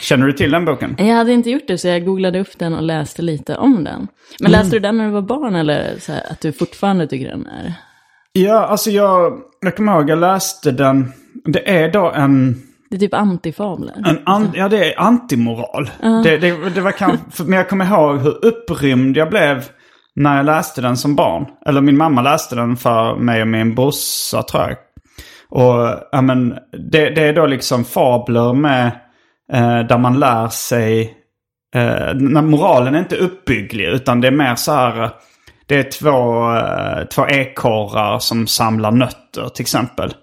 Känner 0.00 0.26
du 0.26 0.32
till 0.32 0.50
den 0.50 0.64
boken? 0.64 0.94
Jag 0.98 1.14
hade 1.14 1.32
inte 1.32 1.50
gjort 1.50 1.66
det 1.66 1.78
så 1.78 1.88
jag 1.88 2.04
googlade 2.04 2.40
upp 2.40 2.58
den 2.58 2.74
och 2.74 2.82
läste 2.82 3.22
lite 3.22 3.56
om 3.56 3.84
den. 3.84 4.08
Men 4.40 4.52
läste 4.52 4.76
du 4.76 4.80
den 4.80 4.96
när 4.98 5.04
du 5.04 5.10
var 5.10 5.22
barn 5.22 5.54
eller 5.54 5.98
så 6.00 6.12
här, 6.12 6.22
att 6.30 6.40
du 6.40 6.52
fortfarande 6.52 7.06
tycker 7.06 7.28
den 7.28 7.46
är... 7.46 7.74
Ja, 8.32 8.66
alltså 8.66 8.90
jag, 8.90 9.38
jag 9.60 9.76
kommer 9.76 9.92
ihåg 9.92 10.10
jag 10.10 10.18
läste 10.18 10.70
den. 10.70 11.12
Det 11.44 11.68
är 11.70 11.92
då 11.92 12.10
en, 12.10 12.62
Det 12.90 12.96
är 12.96 13.00
typ 13.00 13.14
antifabler. 13.14 13.94
en 14.06 14.18
an, 14.24 14.50
ja 14.54 14.68
det 14.68 14.94
är 14.94 15.00
antimoral. 15.00 15.90
Det, 16.24 16.36
det, 16.36 16.70
det 16.74 16.80
var 16.80 16.92
kanske, 16.92 17.42
men 17.44 17.52
jag 17.58 17.68
kommer 17.68 17.84
ihåg 17.84 18.18
hur 18.18 18.44
upprymd 18.44 19.16
jag 19.16 19.30
blev 19.30 19.64
när 20.14 20.36
jag 20.36 20.46
läste 20.46 20.80
den 20.80 20.96
som 20.96 21.16
barn. 21.16 21.46
Eller 21.66 21.80
min 21.80 21.96
mamma 21.96 22.22
läste 22.22 22.54
den 22.56 22.76
för 22.76 23.16
mig 23.16 23.42
och 23.42 23.48
min 23.48 23.74
brorsa 23.74 24.42
tror 24.42 24.62
jag. 24.62 24.76
Och 25.50 26.08
ja, 26.12 26.22
men, 26.22 26.58
det, 26.90 27.10
det 27.10 27.22
är 27.22 27.32
då 27.32 27.46
liksom 27.46 27.84
fabler 27.84 28.52
med, 28.52 28.86
eh, 29.52 29.78
där 29.78 29.98
man 29.98 30.20
lär 30.20 30.48
sig, 30.48 31.14
eh, 31.74 32.14
när 32.14 32.42
moralen 32.42 32.94
är 32.94 32.98
inte 32.98 33.16
uppbygglig 33.16 33.84
utan 33.84 34.20
det 34.20 34.28
är 34.28 34.32
mer 34.32 34.54
så 34.54 34.72
här, 34.72 35.10
det 35.66 35.74
är 35.76 35.90
två, 35.90 36.52
eh, 36.56 37.04
två 37.04 37.26
ekorrar 37.26 38.18
som 38.18 38.46
samlar 38.46 38.90
nötter 38.90 39.48
till 39.48 39.62
exempel. 39.62 40.14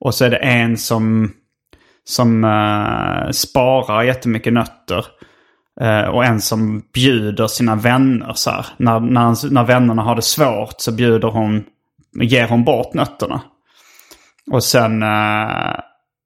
Och 0.00 0.14
så 0.14 0.24
är 0.24 0.30
det 0.30 0.36
en 0.36 0.76
som, 0.76 1.32
som 2.04 2.44
eh, 2.44 3.30
sparar 3.30 4.02
jättemycket 4.02 4.52
nötter. 4.52 5.06
Eh, 5.80 6.04
och 6.04 6.24
en 6.24 6.40
som 6.40 6.82
bjuder 6.94 7.46
sina 7.46 7.74
vänner 7.74 8.32
så 8.34 8.50
här. 8.50 8.66
När, 8.76 9.00
när, 9.00 9.52
när 9.52 9.64
vännerna 9.64 10.02
har 10.02 10.16
det 10.16 10.22
svårt 10.22 10.74
så 10.78 10.92
bjuder 10.92 11.28
hon, 11.28 11.64
ger 12.20 12.48
hon 12.48 12.64
bort 12.64 12.94
nötterna. 12.94 13.40
Och 14.50 14.64
sen 14.64 15.02
eh, 15.02 15.74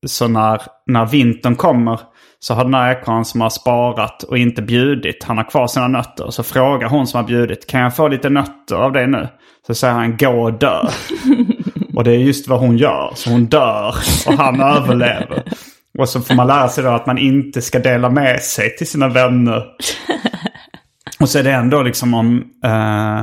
så 0.06 0.28
när, 0.28 0.62
när 0.86 1.06
vintern 1.06 1.56
kommer 1.56 2.00
så 2.38 2.54
har 2.54 2.64
den 2.64 2.74
här 2.74 2.92
ekorren 2.92 3.24
som 3.24 3.40
har 3.40 3.50
sparat 3.50 4.22
och 4.22 4.38
inte 4.38 4.62
bjudit, 4.62 5.24
han 5.24 5.36
har 5.36 5.50
kvar 5.50 5.66
sina 5.66 5.88
nötter. 5.88 6.30
Så 6.30 6.42
frågar 6.42 6.88
hon 6.88 7.06
som 7.06 7.18
har 7.18 7.24
bjudit, 7.24 7.66
kan 7.66 7.80
jag 7.80 7.96
få 7.96 8.08
lite 8.08 8.30
nötter 8.30 8.76
av 8.76 8.92
dig 8.92 9.06
nu? 9.06 9.28
Så 9.66 9.74
säger 9.74 9.94
han, 9.94 10.16
gå 10.16 10.42
och 10.42 10.52
dö. 10.52 10.88
Och 11.94 12.04
det 12.04 12.10
är 12.10 12.18
just 12.18 12.48
vad 12.48 12.60
hon 12.60 12.76
gör. 12.76 13.12
Så 13.14 13.30
hon 13.30 13.46
dör 13.46 13.94
och 14.26 14.32
han 14.32 14.60
överlever. 14.60 15.42
Och 15.98 16.08
så 16.08 16.20
får 16.20 16.34
man 16.34 16.46
lära 16.46 16.68
sig 16.68 16.84
då 16.84 16.90
att 16.90 17.06
man 17.06 17.18
inte 17.18 17.62
ska 17.62 17.78
dela 17.78 18.10
med 18.10 18.42
sig 18.42 18.76
till 18.76 18.86
sina 18.86 19.08
vänner. 19.08 19.64
Och 21.20 21.28
så 21.28 21.38
är 21.38 21.42
det 21.42 21.52
ändå 21.52 21.82
liksom 21.82 22.14
om, 22.14 22.44
eh, 22.64 23.20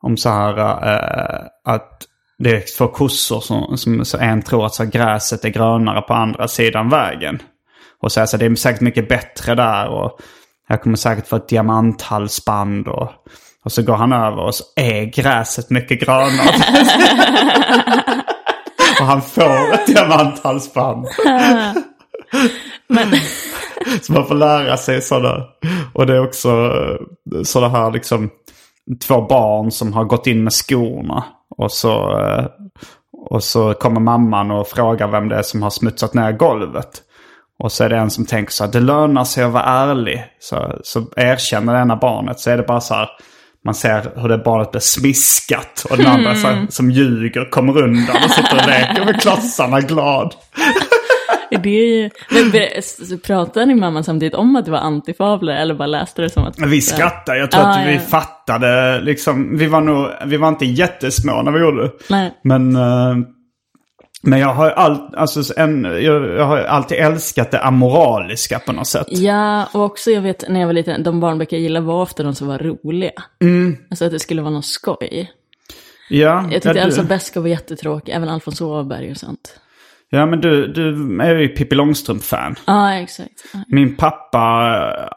om 0.00 0.16
så 0.16 0.28
här 0.28 0.58
eh, 0.58 1.46
att 1.64 2.06
det 2.40 2.50
är 2.50 2.76
två 2.76 2.88
kossor 2.88 3.40
som, 3.40 3.78
som 3.78 4.04
så 4.04 4.18
en 4.18 4.42
tror 4.42 4.66
att 4.66 4.74
så 4.74 4.84
gräset 4.84 5.44
är 5.44 5.48
grönare 5.48 6.02
på 6.02 6.14
andra 6.14 6.48
sidan 6.48 6.88
vägen. 6.88 7.42
Och 8.02 8.12
så 8.12 8.20
är 8.20 8.26
så 8.26 8.36
här, 8.36 8.38
det 8.48 8.52
är 8.52 8.54
säkert 8.54 8.80
mycket 8.80 9.08
bättre 9.08 9.54
där 9.54 9.88
och 9.88 10.20
jag 10.68 10.82
kommer 10.82 10.96
säkert 10.96 11.28
få 11.28 11.36
ett 11.36 11.48
diamanthalsband 11.48 12.88
och, 12.88 13.10
och 13.64 13.72
så 13.72 13.82
går 13.82 13.94
han 13.94 14.12
över 14.12 14.38
och 14.38 14.54
så 14.54 14.64
är 14.76 15.04
gräset 15.04 15.70
mycket 15.70 16.00
grönare. 16.00 16.54
och 19.00 19.06
han 19.06 19.22
får 19.22 19.74
ett 19.74 19.86
diamanthalsband. 19.86 21.06
Men, 22.88 23.12
Så 24.02 24.12
man 24.12 24.26
får 24.26 24.34
lära 24.34 24.76
sig 24.76 25.02
sådana. 25.02 25.44
Och 25.92 26.06
det 26.06 26.14
är 26.14 26.24
också 26.24 26.72
sådana 27.44 27.78
här 27.78 27.90
liksom 27.90 28.30
två 29.06 29.20
barn 29.20 29.70
som 29.70 29.92
har 29.92 30.04
gått 30.04 30.26
in 30.26 30.44
med 30.44 30.52
skorna. 30.52 31.24
Och 31.56 31.72
så, 31.72 32.18
eh, 32.18 32.46
och 33.28 33.44
så 33.44 33.74
kommer 33.74 34.00
mamman 34.00 34.50
och 34.50 34.68
frågar 34.68 35.08
vem 35.08 35.28
det 35.28 35.36
är 35.36 35.42
som 35.42 35.62
har 35.62 35.70
smutsat 35.70 36.14
ner 36.14 36.32
golvet. 36.32 37.02
Och 37.62 37.72
så 37.72 37.84
är 37.84 37.88
det 37.88 37.96
en 37.96 38.10
som 38.10 38.26
tänker 38.26 38.52
så 38.52 38.64
här, 38.64 38.72
det 38.72 38.80
lönar 38.80 39.24
sig 39.24 39.44
att 39.44 39.52
vara 39.52 39.64
ärlig. 39.64 40.24
Så, 40.40 40.78
så 40.82 41.06
erkänner 41.16 41.74
det 41.74 41.80
ena 41.80 41.96
barnet. 41.96 42.40
Så 42.40 42.50
är 42.50 42.56
det 42.56 42.62
bara 42.62 42.80
så 42.80 42.94
här, 42.94 43.08
man 43.64 43.74
ser 43.74 44.20
hur 44.20 44.28
det 44.28 44.38
barnet 44.38 44.70
blir 44.70 44.80
smiskat. 44.80 45.86
Och 45.90 45.96
den 45.96 46.06
andra 46.06 46.34
så 46.34 46.46
här, 46.46 46.66
som 46.70 46.90
ljuger 46.90 47.50
kommer 47.50 47.78
undan 47.78 48.24
och 48.24 48.30
sitter 48.30 48.56
och 48.56 48.66
leker 48.66 49.04
med 49.04 49.20
klossarna 49.20 49.80
glad. 49.80 50.34
Är 51.50 51.58
det, 51.58 52.10
men 52.30 53.18
pratade 53.18 53.66
din 53.66 53.80
mamma 53.80 54.02
samtidigt 54.02 54.34
om 54.34 54.56
att 54.56 54.64
det 54.64 54.70
var 54.70 54.78
antifabler 54.78 55.52
eller 55.56 55.74
bara 55.74 55.86
läste 55.86 56.22
det 56.22 56.30
som 56.30 56.44
att... 56.44 56.58
Vi 56.58 56.80
skrattade. 56.80 57.38
Jag 57.38 57.50
tror 57.50 57.62
Ja, 57.64 57.80
att 57.80 57.86
vi 57.86 57.94
ja. 57.94 58.00
fattade 58.00 59.00
liksom. 59.00 59.58
Vi 59.58 59.66
var 59.66 59.80
nog, 59.80 60.06
vi 60.26 60.36
var 60.36 60.48
inte 60.48 60.64
jättesmå 60.64 61.42
när 61.42 61.52
vi 61.52 61.60
gjorde 61.60 61.82
det. 61.82 61.92
Nej. 62.10 62.32
Men, 62.42 62.76
eh, 62.76 63.16
men 64.22 64.38
jag 64.38 64.54
har, 64.54 64.70
all, 64.70 65.14
alltså, 65.16 65.58
en, 65.60 65.84
jag, 65.84 66.46
har 66.46 66.58
alltid 66.58 66.98
älskat 66.98 67.50
det 67.50 67.60
amoraliska 67.60 68.58
på 68.58 68.72
något 68.72 68.86
sätt. 68.86 69.06
Ja, 69.08 69.66
och 69.72 69.84
också 69.84 70.10
jag 70.10 70.20
vet 70.22 70.44
när 70.48 70.60
jag 70.60 70.66
var 70.66 70.74
liten, 70.74 71.02
de 71.02 71.20
barnböcker 71.20 71.56
jag 71.56 71.62
gillade 71.62 71.86
var 71.86 72.02
ofta 72.02 72.22
de 72.22 72.34
som 72.34 72.46
var 72.48 72.58
roliga. 72.58 73.12
Alltså 73.90 74.04
att 74.04 74.10
det 74.10 74.18
skulle 74.18 74.42
vara 74.42 74.52
någon 74.52 74.62
skoj. 74.62 75.30
Ja, 76.12 76.44
Jag 76.52 76.62
tyckte 76.62 76.80
Elsa 76.80 77.02
Beskow 77.02 77.42
var 77.42 77.48
jättetråkig, 77.48 78.12
även 78.12 78.28
Alfons 78.28 78.60
Åberg 78.60 79.10
och 79.10 79.16
sånt. 79.16 79.60
Ja, 80.10 80.26
men 80.26 80.40
du, 80.40 80.66
du 80.66 81.18
är 81.22 81.36
ju 81.36 81.48
Pippi 81.48 81.74
Långstrump-fan. 81.76 82.54
Ja, 82.66 82.94
exakt. 82.94 83.30
Ja. 83.52 83.58
Min 83.68 83.96
pappa, 83.96 84.38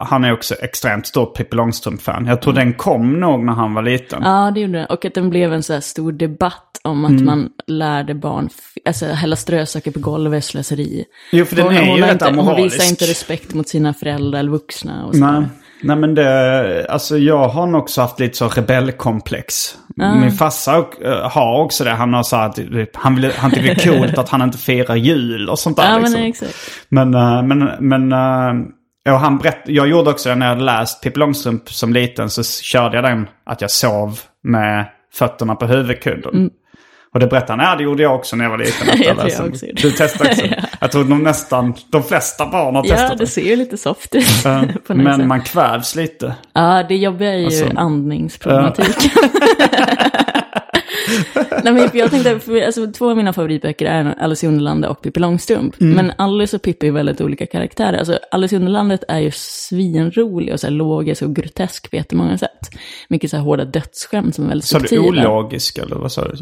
han 0.00 0.24
är 0.24 0.32
också 0.32 0.54
extremt 0.54 1.06
stort 1.06 1.36
Pippi 1.36 1.56
Långstrump-fan. 1.56 2.26
Jag 2.26 2.42
tror 2.42 2.52
den 2.52 2.72
kom 2.72 3.20
nog 3.20 3.44
när 3.44 3.52
han 3.52 3.74
var 3.74 3.82
liten. 3.82 4.22
Ja, 4.22 4.50
det 4.54 4.60
gjorde 4.60 4.78
det. 4.78 4.86
Och 4.86 5.04
att 5.04 5.14
den 5.14 5.30
blev 5.30 5.52
en 5.52 5.62
så 5.62 5.72
här 5.72 5.80
stor 5.80 6.12
debatt 6.12 6.80
om 6.82 7.04
att 7.04 7.10
Mm. 7.10 7.24
man 7.24 7.48
lärde 7.66 8.14
barn, 8.14 8.48
alltså 8.84 9.06
hälla 9.06 9.36
strösaker 9.36 9.90
på 9.90 10.00
golvet, 10.00 10.44
slöseri. 10.44 11.04
Jo, 11.32 11.44
för 11.44 11.56
den 11.56 11.64
Hon- 11.64 11.74
är 11.74 11.86
hon 11.86 11.96
ju 11.96 12.02
rätt 12.02 12.12
inte, 12.12 12.24
Hon 12.24 12.38
amoralisk. 12.38 12.74
visar 12.76 12.90
inte 12.90 13.04
respekt 13.04 13.54
mot 13.54 13.68
sina 13.68 13.94
föräldrar 13.94 14.38
eller 14.40 14.50
vuxna 14.50 15.06
och 15.06 15.14
så. 15.16 15.44
Nej. 15.84 15.96
Men 15.96 16.14
det, 16.14 16.86
alltså 16.88 17.18
jag 17.18 17.48
har 17.48 17.66
nog 17.66 17.82
också 17.82 18.00
haft 18.00 18.20
lite 18.20 18.36
så 18.36 18.48
rebellkomplex. 18.48 19.76
Min 19.96 20.32
farsa 20.32 20.84
eh, 21.04 21.30
har 21.30 21.60
också 21.64 21.84
det. 21.84 21.90
Han 21.90 22.14
har 22.14 22.22
sagt 22.22 22.58
att 22.58 22.64
han, 22.94 23.14
vill, 23.14 23.32
han 23.36 23.50
tycker 23.50 23.74
det 23.74 23.86
är 23.86 23.98
coolt 23.98 24.18
att 24.18 24.28
han 24.28 24.42
inte 24.42 24.58
firar 24.58 24.96
jul 24.96 25.48
och 25.48 25.58
sånt 25.58 25.76
där. 25.76 25.84
Ja, 25.84 25.90
men 25.90 26.02
liksom. 26.02 26.22
exakt. 26.22 26.54
men, 26.88 27.14
eh, 27.14 27.42
men, 27.42 27.70
men 27.80 28.12
eh, 28.12 29.12
och 29.12 29.20
han 29.20 29.38
berätt, 29.38 29.62
jag 29.66 29.88
gjorde 29.88 30.10
också 30.10 30.28
det 30.28 30.34
när 30.34 30.46
jag 30.46 30.54
hade 30.54 30.64
läst 30.64 31.02
Pippi 31.02 31.20
Långstrump 31.20 31.70
som 31.70 31.92
liten. 31.92 32.30
Så 32.30 32.42
körde 32.44 32.96
jag 32.96 33.04
den 33.04 33.28
att 33.46 33.60
jag 33.60 33.70
sov 33.70 34.20
med 34.42 34.86
fötterna 35.12 35.54
på 35.54 35.66
huvudkudden. 35.66 36.50
Och 37.14 37.20
det 37.20 37.26
berättade 37.26 37.62
han, 37.62 37.70
ja 37.70 37.76
det 37.76 37.82
gjorde 37.84 38.02
jag 38.02 38.14
också 38.14 38.36
när 38.36 38.44
jag 38.44 38.50
var 38.50 38.58
liten. 38.58 38.86
Jag 39.02 39.18
tror 39.18 39.30
jag 39.30 39.48
också. 39.48 39.66
Du 39.72 39.90
testade 39.90 40.30
också. 40.30 40.46
Ja. 40.50 40.56
Jag 40.80 40.92
tror 40.92 41.04
de 41.04 41.22
nästan, 41.22 41.74
de 41.90 42.02
flesta 42.02 42.46
barn 42.46 42.74
har 42.74 42.84
Ja, 42.86 42.94
testat 42.96 43.18
det 43.18 43.26
ser 43.26 43.42
ju 43.42 43.56
lite 43.56 43.76
soft 43.76 44.14
ut. 44.14 44.26
Ja, 44.44 44.64
Men 44.94 45.16
sätt. 45.18 45.26
man 45.26 45.40
kvävs 45.42 45.94
lite. 45.94 46.34
Ja, 46.52 46.84
det 46.88 46.96
jobbiga 46.96 47.32
är 47.32 47.38
ju 47.38 47.44
Alltså- 47.44 47.66
andningsproblematik. 47.76 48.96
Nej, 51.64 51.72
men 51.72 51.90
jag 51.94 52.10
tänkte, 52.10 52.38
för, 52.38 52.62
alltså, 52.62 52.86
två 52.86 53.10
av 53.10 53.16
mina 53.16 53.32
favoritböcker 53.32 53.86
är 53.86 54.14
Alice 54.18 54.46
i 54.46 54.48
Underlandet 54.48 54.90
och 54.90 55.02
Pippi 55.02 55.20
Långstrump. 55.20 55.80
Mm. 55.80 55.96
Men 55.96 56.12
Alice 56.18 56.56
och 56.56 56.62
Pippi 56.62 56.86
är 56.88 56.92
väldigt 56.92 57.20
olika 57.20 57.46
karaktärer. 57.46 57.98
Alltså, 57.98 58.18
Alice 58.30 58.54
i 58.54 58.58
Underlandet 58.58 59.04
är 59.08 59.18
ju 59.18 59.30
svinrolig 59.34 60.54
och 60.54 60.60
så 60.60 60.66
här, 60.66 60.74
logisk 60.74 61.22
och 61.22 61.34
grotesk 61.36 61.90
på 61.90 61.96
jättemånga 61.96 62.38
sätt. 62.38 62.70
Mycket 63.08 63.30
så 63.30 63.36
här 63.36 63.44
hårda 63.44 63.64
dödsskämt 63.64 64.34
som 64.34 64.44
är 64.44 64.48
väldigt 64.48 64.68
Sa 64.68 64.78
du 64.78 64.88
subtila. 64.88 65.28
ologisk 65.28 65.78
eller 65.78 65.96
vad 65.96 66.12
sa 66.12 66.24
du? 66.28 66.34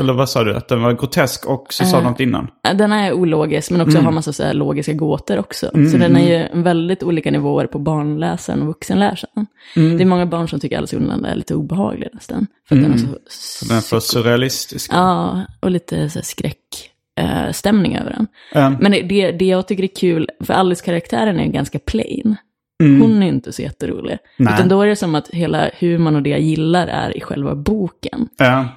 Eller 0.00 0.12
vad 0.12 0.28
sa 0.30 0.44
du? 0.44 0.56
Att 0.56 0.68
den 0.68 0.82
var 0.82 0.92
grotesk 0.92 1.46
och 1.46 1.66
så 1.70 1.84
sa 1.84 1.98
du 1.98 2.04
något 2.04 2.20
innan? 2.20 2.48
Den 2.74 2.92
är 2.92 3.12
ologisk, 3.12 3.70
men 3.70 3.80
också 3.80 3.94
Mm. 3.96 4.04
har 4.04 4.12
massa 4.12 4.32
så 4.32 4.42
här 4.42 4.54
logiska 4.54 4.92
gåtor 4.92 5.38
också. 5.38 5.66
Så 5.66 5.96
den 5.96 6.16
är 6.16 6.28
ju 6.54 6.62
väldigt 6.62 7.02
olika 7.02 7.30
nivåer 7.30 7.66
på 7.66 7.78
barnläsaren 7.78 8.60
och 8.62 8.66
vuxenläsaren. 8.66 9.46
Mm. 9.76 9.96
Det 9.96 10.02
är 10.02 10.06
många 10.06 10.26
barn 10.26 10.48
som 10.48 10.60
tycker 10.60 10.78
Alice 10.78 10.96
i 10.96 10.98
Underlandet 10.98 11.32
är 11.32 11.36
lite 11.36 11.54
obehaglig 11.54 12.08
nästan. 12.12 12.46
För 12.68 12.76
att 12.76 12.82
den 12.82 12.92
är 12.92 12.98
så... 12.98 13.93
För 14.00 14.00
surrealistisk. 14.00 14.90
Ja, 14.92 15.40
och 15.60 15.70
lite 15.70 16.10
så 16.10 16.18
här 16.18 16.24
skräckstämning 16.24 17.46
eh, 17.46 17.52
stämning 17.52 17.96
över 17.96 18.10
den. 18.10 18.26
Mm. 18.54 18.76
Men 18.80 18.92
det, 19.08 19.32
det, 19.32 19.44
jag 19.44 19.68
tycker 19.68 19.82
är 19.82 19.88
kul, 19.96 20.28
för 20.40 20.54
Alice-karaktären 20.54 21.40
är 21.40 21.46
ganska 21.46 21.78
plain. 21.78 22.36
Hon 22.78 23.22
är 23.22 23.26
inte 23.26 23.52
så 23.52 23.62
jätterolig. 23.62 24.12
Mm. 24.12 24.18
Nej. 24.36 24.54
Utan 24.54 24.68
då 24.68 24.82
är 24.82 24.86
det 24.86 24.96
som 24.96 25.14
att 25.14 25.28
hela 25.28 25.70
humorn 25.78 26.16
och 26.16 26.22
det 26.22 26.30
jag 26.30 26.40
gillar 26.40 26.86
är 26.86 27.16
i 27.16 27.20
själva 27.20 27.54
boken. 27.54 28.28
Ja. 28.36 28.68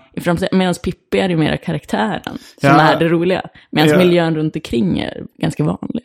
Medan 0.52 0.74
Pippi 0.84 1.20
är 1.20 1.30
ju 1.30 1.38
mera 1.38 1.58
karaktären 1.58 2.38
som 2.62 2.70
Ja. 2.70 2.82
är 2.82 3.00
det 3.00 3.08
roliga. 3.08 3.42
Medan 3.72 3.90
Ja. 3.90 3.98
miljön 3.98 4.36
runt 4.36 4.56
omkring 4.56 5.00
är 5.00 5.24
ganska 5.38 5.64
vanlig. 5.64 6.04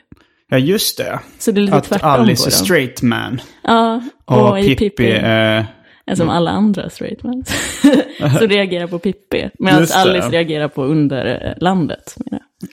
ja, 0.49 0.59
just 0.59 0.99
det. 0.99 1.21
Så 1.39 1.53
det 1.53 1.61
är 1.61 1.63
lite 1.63 1.77
Att 1.77 1.85
tvärtom 1.85 2.11
Alice 2.11 2.43
på 2.43 2.47
är 2.47 2.51
straight 2.51 3.03
man. 3.03 3.41
Ja, 3.63 4.01
Och, 4.25 4.49
och, 4.59 4.65
Pippi 4.65 5.11
är... 5.11 5.67
är 6.07 6.15
som 6.15 6.29
alla 6.29 6.51
andra 6.51 6.91
straight 6.91 7.23
men. 7.23 7.45
så 8.39 8.47
reagerar 8.47 8.87
på 8.87 8.99
Pippi. 8.99 9.51
Medan 9.59 9.81
Just 9.81 9.93
det. 9.93 10.01
Alice 10.01 10.29
reagerar 10.29 10.69
på 10.69 10.85
underlandet. 10.85 12.17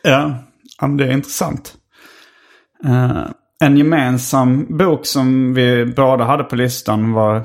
jag. 0.03 0.33
Ja, 0.81 0.87
det 0.87 1.05
är 1.05 1.11
intressant. 1.11 1.73
Eh, 2.85 3.25
en 3.63 3.77
gemensam 3.77 4.77
bok 4.77 5.05
som 5.05 5.53
vi 5.53 5.85
båda 5.85 6.23
hade 6.23 6.43
på 6.43 6.55
listan 6.55 7.13
var 7.13 7.37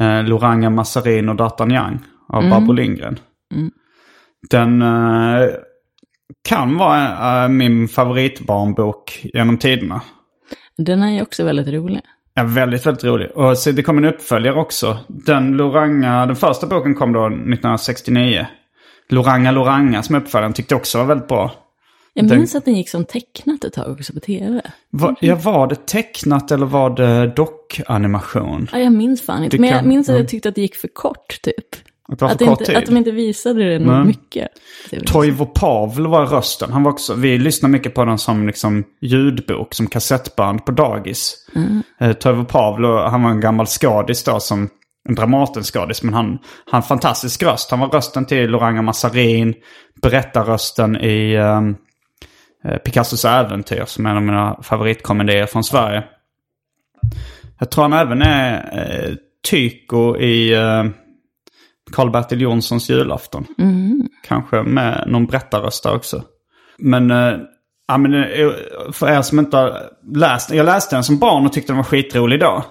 uh, 0.00 0.22
Loranga 0.24 0.70
Massarin 0.70 1.28
och 1.28 1.36
D'Artagnan 1.36 1.98
av 2.28 2.50
Barbro 2.50 2.72
Lindgren. 2.72 3.18
Den 4.50 4.82
eh, 4.82 5.48
kan 6.48 6.76
vara 6.76 7.44
eh, 7.44 7.48
min 7.48 7.88
favoritbarnbok 7.88 9.20
genom 9.34 9.58
tiderna. 9.58 10.02
Den 10.76 11.02
är 11.02 11.10
ju 11.10 11.22
också 11.22 11.44
väldigt 11.44 11.68
rolig. 11.68 12.00
Ja, 12.34 12.42
väldigt, 12.44 12.86
väldigt 12.86 13.04
rolig. 13.04 13.30
Och 13.30 13.58
så 13.58 13.70
det 13.70 13.82
kom 13.82 13.98
en 13.98 14.04
uppföljare 14.04 14.54
också. 14.60 14.98
Den 15.08 15.52
Loranga, 15.56 16.26
den 16.26 16.36
första 16.36 16.66
boken 16.66 16.94
kom 16.94 17.12
då 17.12 17.26
1969. 17.26 18.46
Loranga 19.08 19.50
Loranga 19.50 20.02
som 20.02 20.14
uppföljaren 20.16 20.52
tyckte 20.52 20.74
också 20.74 20.98
var 20.98 21.04
väldigt 21.04 21.28
bra. 21.28 21.50
Jag 22.14 22.28
Den- 22.28 22.38
minns 22.38 22.54
att 22.54 22.64
den 22.64 22.74
gick 22.74 22.88
som 22.88 23.04
tecknat 23.04 23.64
ett 23.64 23.72
tag 23.72 23.90
också 23.92 24.12
på 24.12 24.20
tv. 24.20 24.60
Va, 24.90 25.14
ja, 25.20 25.34
var 25.34 25.66
det 25.66 25.86
tecknat 25.86 26.50
eller 26.50 26.66
var 26.66 26.90
det 26.90 27.26
dockanimation? 27.26 28.68
Ja, 28.72 28.78
jag 28.78 28.92
minns 28.92 29.22
fan 29.22 29.44
inte. 29.44 29.58
Men 29.58 29.70
jag 29.70 29.84
minns 29.84 30.08
att 30.08 30.14
ja. 30.14 30.20
jag 30.20 30.28
tyckte 30.28 30.48
att 30.48 30.54
det 30.54 30.60
gick 30.60 30.76
för 30.76 30.88
kort 30.88 31.42
typ. 31.42 31.76
Att 32.12 32.18
det 32.18 32.24
var 32.24 32.28
för 32.28 32.34
Att, 32.34 32.40
inte, 32.60 32.64
tid? 32.64 32.76
att 32.76 32.86
de 32.86 32.96
inte 32.96 33.10
visade 33.10 33.64
det 33.64 33.78
nog 33.78 34.06
mycket. 34.06 34.48
Toivo 35.06 35.46
Pavl 35.46 36.06
var 36.06 36.26
rösten. 36.26 36.72
Han 36.72 36.82
var 36.82 36.90
också, 36.90 37.14
vi 37.14 37.38
lyssnar 37.38 37.70
mycket 37.70 37.94
på 37.94 38.04
den 38.04 38.18
som 38.18 38.46
liksom 38.46 38.84
ljudbok, 39.00 39.74
som 39.74 39.86
kassettband 39.86 40.64
på 40.64 40.72
dagis. 40.72 41.46
Mm. 41.54 41.82
Eh, 42.00 42.12
Toivo 42.12 42.46
och 42.86 43.10
han 43.10 43.22
var 43.22 43.30
en 43.30 43.40
gammal 43.40 43.66
skådis 43.66 44.24
då 44.24 44.40
som 44.40 44.68
en 45.08 45.14
Dramatenskådis. 45.14 46.02
Men 46.02 46.14
han 46.14 46.38
har 46.66 46.82
fantastisk 46.82 47.42
röst. 47.42 47.70
Han 47.70 47.80
var 47.80 47.88
rösten 47.88 48.26
till 48.26 48.50
Loranga 48.50 48.82
Massarin, 48.82 49.54
berättarrösten 50.02 50.96
i 50.96 51.32
eh, 51.34 52.76
Picassos 52.76 53.24
äventyr 53.24 53.84
som 53.86 54.06
är 54.06 54.10
en 54.10 54.16
av 54.16 54.22
mina 54.22 54.62
favoritkomedier 54.62 55.46
från 55.46 55.64
Sverige. 55.64 56.04
Jag 57.58 57.70
tror 57.70 57.82
han 57.82 57.92
även 57.92 58.22
är 58.22 58.78
eh, 58.78 59.14
Tyko 59.50 60.16
i 60.16 60.54
eh, 60.54 60.84
Karl-Bertil 61.92 62.40
Jonssons 62.40 62.90
julafton. 62.90 63.46
Kanske 64.28 64.62
med 64.62 65.04
någon 65.06 65.26
berättarrösta 65.26 65.94
också. 65.94 66.22
Men, 66.78 67.10
äh, 67.10 67.38
ja, 67.88 67.98
men 67.98 68.14
eh, 68.14 68.50
för 68.92 69.08
er 69.08 69.22
som 69.22 69.38
inte 69.38 69.56
har 69.56 69.82
läst 70.14 70.50
Jag 70.50 70.66
läste 70.66 70.96
den 70.96 71.04
som 71.04 71.18
barn 71.18 71.46
och 71.46 71.52
tyckte 71.52 71.72
den 71.72 71.76
var 71.76 71.84
skitrolig 71.84 72.40
då. 72.40 72.64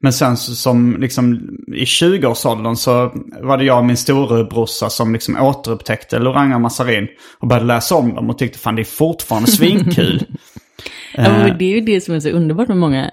Men 0.00 0.12
sen 0.12 0.36
som 0.36 0.96
liksom 1.00 1.34
i 1.74 1.84
20-årsåldern 1.84 2.76
så 2.76 3.12
var 3.40 3.56
det 3.56 3.64
jag 3.64 3.78
och 3.78 3.84
min 3.84 3.96
storebrorsa 3.96 4.90
som 4.90 5.12
liksom 5.12 5.36
återupptäckte 5.40 6.18
Loranga 6.18 6.58
Massarin. 6.58 7.08
Och 7.38 7.48
började 7.48 7.66
läsa 7.66 7.94
om 7.94 8.14
dem 8.14 8.30
och 8.30 8.38
tyckte 8.38 8.58
fan 8.58 8.76
det 8.76 8.82
är 8.82 8.84
fortfarande 8.84 9.50
svinkul. 9.50 10.26
Ja, 11.14 11.22
men 11.22 11.58
det 11.58 11.64
är 11.64 11.74
ju 11.74 11.80
det 11.80 12.00
som 12.00 12.14
är 12.14 12.20
så 12.20 12.28
underbart 12.28 12.68
med 12.68 12.76
många 12.76 13.10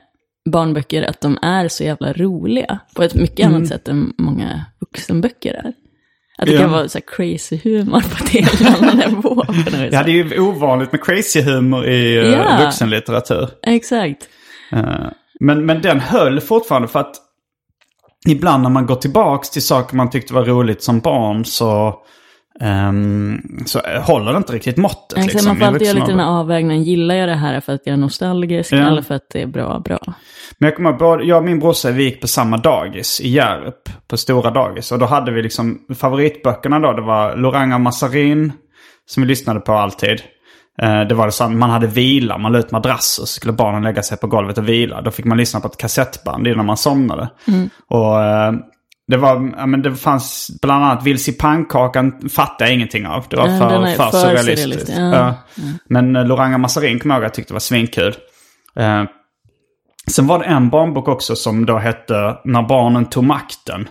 barnböcker, 0.49 1.03
att 1.03 1.21
de 1.21 1.37
är 1.41 1.67
så 1.67 1.83
jävla 1.83 2.13
roliga. 2.13 2.79
På 2.95 3.03
ett 3.03 3.13
mycket 3.15 3.45
annat 3.47 3.67
sätt 3.67 3.87
än 3.87 4.13
många 4.17 4.65
vuxenböcker 4.79 5.53
är. 5.53 5.73
Att 6.37 6.45
det 6.45 6.53
Ja. 6.53 6.59
kan 6.61 6.71
vara 6.71 6.87
så 6.89 6.99
crazy 7.01 7.59
humor 7.63 8.01
på 8.01 8.17
en 8.21 8.27
helt 8.27 8.61
annan 8.81 8.97
nivå. 8.97 9.43
Ja, 9.91 10.03
det 10.03 10.11
är 10.11 10.23
ju 10.33 10.39
ovanligt 10.39 10.91
med 10.91 11.03
crazy 11.03 11.41
humor 11.41 11.85
i 11.85 12.17
eh, 12.17 12.23
Ja. 12.25 12.57
vuxenlitteratur. 12.65 13.49
Exakt. 13.63 14.27
Eh, 14.71 15.07
Men, 15.39 15.65
men 15.65 15.81
den 15.81 15.99
höll 15.99 16.41
fortfarande 16.41 16.87
för 16.87 16.99
att 16.99 17.15
ibland 18.27 18.63
när 18.63 18.69
man 18.69 18.85
går 18.85 18.95
tillbaks 18.95 19.49
till 19.49 19.61
saker 19.61 19.95
man 19.95 20.09
tyckte 20.09 20.33
var 20.33 20.45
roligt 20.45 20.83
som 20.83 20.99
barn 20.99 21.45
så, 21.45 21.95
ehm, 22.61 23.41
så 23.65 23.79
håller 24.01 24.31
det 24.31 24.37
inte 24.37 24.53
riktigt 24.53 24.77
måttet. 24.77 25.17
Exakt, 25.17 25.33
liksom, 25.33 25.47
man 25.49 25.57
får 25.57 25.65
alltid 25.65 25.81
göra 25.81 25.93
vuxen 25.93 25.99
lite 26.01 26.11
den 26.11 26.19
här 26.33 26.39
avvägningen. 26.39 26.83
Gillar 26.83 27.15
jag 27.15 27.29
det 27.29 27.35
här 27.35 27.59
för 27.61 27.73
att 27.73 27.81
jag 27.85 27.93
är 27.93 27.97
nostalgisk 27.97 28.73
Ja. 28.73 28.77
eller 28.87 29.01
för 29.01 29.15
att 29.15 29.29
det 29.33 29.41
är 29.41 29.47
bra, 29.47 29.79
bra? 29.79 29.99
Men 30.57 30.67
jag 30.67 30.75
kommer 30.75 31.01
ihåg, 31.01 31.23
jag 31.23 31.37
och 31.37 31.43
min 31.43 31.59
brorsa 31.59 31.91
vi 31.91 32.03
gick 32.03 32.21
på 32.21 32.27
samma 32.27 32.57
dagis 32.57 33.21
i 33.21 33.29
Hjärup. 33.29 33.89
På 34.07 34.17
stora 34.17 34.51
dagis. 34.51 34.91
Och 34.91 34.99
då 34.99 35.05
hade 35.05 35.31
vi 35.31 35.41
liksom 35.43 35.79
favoritböckerna 35.99 36.79
då. 36.79 36.93
Det 36.93 37.01
var 37.01 37.35
Loranga 37.35 37.77
Massarin. 37.77 38.51
Som 39.07 39.23
vi 39.23 39.29
lyssnade 39.29 39.59
på 39.59 39.73
alltid. 39.73 40.21
Eh, 40.81 41.01
Det 41.01 41.15
var 41.15 41.25
det 41.25 41.31
så 41.31 41.43
att 41.43 41.51
man 41.51 41.69
hade 41.69 41.87
vila, 41.87 42.37
man 42.37 42.51
la 42.51 42.59
ut 42.59 42.71
madrasser 42.71 43.21
så 43.21 43.25
skulle 43.27 43.53
barnen 43.53 43.83
lägga 43.83 44.01
sig 44.03 44.17
på 44.17 44.27
golvet 44.27 44.57
och 44.57 44.69
vila. 44.69 45.01
Då 45.01 45.11
fick 45.11 45.25
man 45.25 45.37
lyssna 45.37 45.59
på 45.59 45.67
ett 45.67 45.77
kassettband 45.77 46.47
innan 46.47 46.65
man 46.65 46.77
somnade. 46.77 47.29
Och 47.89 48.23
eh, 48.23 48.53
det, 49.07 49.17
var, 49.17 49.53
ja, 49.57 49.65
men 49.65 49.81
det 49.81 49.95
fanns 49.95 50.51
bland 50.61 50.83
annat 50.85 51.03
Vilse 51.03 51.31
i 51.31 51.33
pannkakan 51.33 52.29
fattade 52.29 52.69
jag 52.69 52.73
ingenting 52.75 53.07
av. 53.07 53.25
Det 53.29 53.35
var 53.37 53.47
Ja, 53.47 53.59
för, 53.59 53.95
för, 53.95 54.11
för 54.11 54.11
surrealistiskt. 54.19 54.61
surrealistisk, 54.61 54.99
ja. 54.99 55.15
Ja. 55.55 55.73
Men 55.89 56.15
eh, 56.15 56.25
Loranga 56.25 56.57
Massarin 56.57 56.99
kommer 56.99 57.15
jag 57.15 57.19
ihåg 57.19 57.25
jag 57.25 57.33
tyckte 57.33 57.53
var 57.53 57.59
svinkul. 57.59 58.15
Eh, 58.79 59.03
Sen 60.11 60.27
var 60.27 60.39
det 60.39 60.45
en 60.45 60.69
barnbok 60.69 61.07
också 61.07 61.35
som 61.35 61.65
då 61.65 61.77
hette 61.77 62.37
När 62.45 62.61
barnen 62.67 63.05
tog 63.05 63.23
makten. 63.23 63.87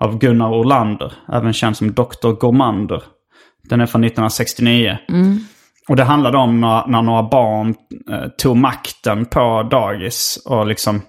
Av 0.00 0.18
Gunnar 0.18 0.50
Orlander. 0.52 1.12
Även 1.32 1.52
känd 1.52 1.76
som 1.76 1.92
Dr. 1.94 2.30
Gormander. 2.40 3.02
Den 3.68 3.80
är 3.80 3.86
från 3.86 4.04
1969. 4.04 4.98
Och 5.88 5.96
det 5.96 6.04
handlade 6.04 6.38
om 6.38 6.60
när, 6.60 6.86
när 6.86 7.02
några 7.02 7.22
barn 7.22 7.74
eh, 8.12 8.28
tog 8.38 8.56
makten 8.56 9.24
på 9.26 9.62
dagis. 9.70 10.42
Och 10.46 10.66
liksom... 10.66 11.02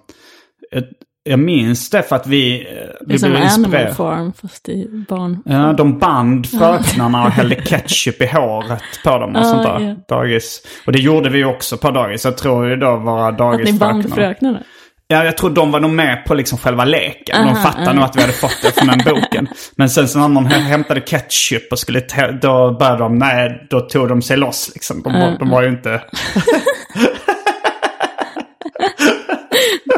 jag 1.30 1.40
minns 1.40 1.90
det 1.90 2.04
för 2.04 2.16
att 2.16 2.28
vi, 2.28 2.62
eh, 2.62 2.66
Det 3.02 3.06
vi 3.06 3.16
är 3.16 3.30
blev 3.30 3.42
Animal. 3.44 3.94
Farm, 3.94 4.34
fast 4.42 4.70
i 4.70 4.88
barn. 5.10 5.42
Ja, 5.46 5.74
de 5.74 6.00
band 6.00 6.48
fröknarna 6.50 7.24
och 7.26 7.32
hällde 7.32 7.56
ketchup 7.56 8.22
i 8.22 8.26
håret 8.28 8.82
på 9.04 9.18
dem 9.18 9.36
och 9.36 9.42
Ah, 9.42 9.44
sånt 9.44 9.64
där. 9.64 9.80
ja. 10.08 10.16
Dagis. 10.16 10.62
Och 10.86 10.92
det 10.92 11.00
gjorde 11.00 11.30
vi 11.30 11.44
också 11.44 11.78
på 11.78 11.92
dagis. 11.92 12.26
Jag 12.26 12.38
tror 12.38 12.70
ju 12.70 12.76
då 12.76 12.96
våra 12.98 13.28
Att 13.28 13.34
ni 13.34 13.38
band 13.40 13.60
dagisfröknar. 13.80 14.16
fröknarna. 14.16 14.60
Ja, 15.08 15.24
jag 15.24 15.38
tror 15.38 15.50
de 15.50 15.72
var 15.72 15.80
nog 15.80 15.92
med 15.92 16.26
på 16.26 16.34
liksom 16.34 16.58
själva 16.58 16.86
leken. 16.86 17.42
De 17.46 17.50
Aha, 17.52 17.56
fattade 17.56 17.84
aha. 17.86 17.94
nog 17.94 18.04
att 18.04 18.16
vi 18.18 18.22
hade 18.22 18.34
fått 18.34 18.58
det 18.64 18.72
från 18.72 18.88
den 18.88 19.00
boken. 19.06 19.48
Men 19.76 19.90
sen 19.90 20.08
så 20.08 20.20
när 20.20 20.28
någon 20.28 20.46
hä- 20.48 20.60
hämtade 20.60 21.02
ketchup 21.02 21.72
och 21.72 21.80
skulle 21.80 22.02
då 22.42 22.78
började 22.80 22.98
de, 23.00 23.18
nej, 23.18 23.68
då 23.70 23.80
tog 23.80 24.10
de 24.10 24.22
sig 24.22 24.38
loss 24.38 24.72
liksom. 24.74 25.02
De, 25.02 25.14
var, 25.14 25.40
de 25.40 25.50
var 25.50 25.62
ju 25.64 25.70
inte... 25.70 25.90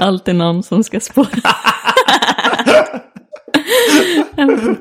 Alltid 0.01 0.35
någon 0.35 0.63
som 0.63 0.83
ska 0.83 0.99
spåra. 0.99 1.27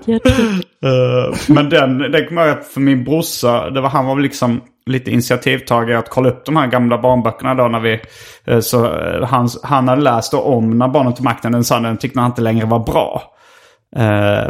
Hjärtklapp. 0.05 0.23
Eh, 0.85 1.39
men 1.49 1.69
den, 1.69 1.99
den 1.99 2.27
kommer 2.27 2.43
jag 2.43 2.57
ihåg 2.57 2.65
för 2.65 2.81
min 2.81 3.05
brorsa, 3.05 3.71
det 3.71 3.81
var, 3.81 3.89
han 3.89 4.07
var 4.07 4.15
väl 4.15 4.23
liksom 4.23 4.61
lite 4.87 5.11
initiativtagare 5.11 5.99
att 5.99 6.09
kolla 6.09 6.29
upp 6.29 6.45
de 6.45 6.57
här 6.57 6.67
gamla 6.67 6.99
barnböckerna 6.99 7.55
då 7.55 7.69
när 7.69 7.81
vi... 7.81 8.01
eh, 8.45 8.61
så 8.61 8.85
eh, 8.85 9.25
han, 9.25 9.49
han 9.63 9.89
hade 9.89 10.03
läst 10.03 10.35
om 10.35 10.79
När 10.79 10.89
barnen 10.89 11.15
tog 11.15 11.25
makten, 11.25 11.53
den 11.53 11.65
sa 11.65 11.81
den 11.81 11.97
tyckte 11.97 12.21
han 12.21 12.31
inte 12.31 12.43
längre 12.43 12.67
var 12.67 12.79
bra. 12.79 13.23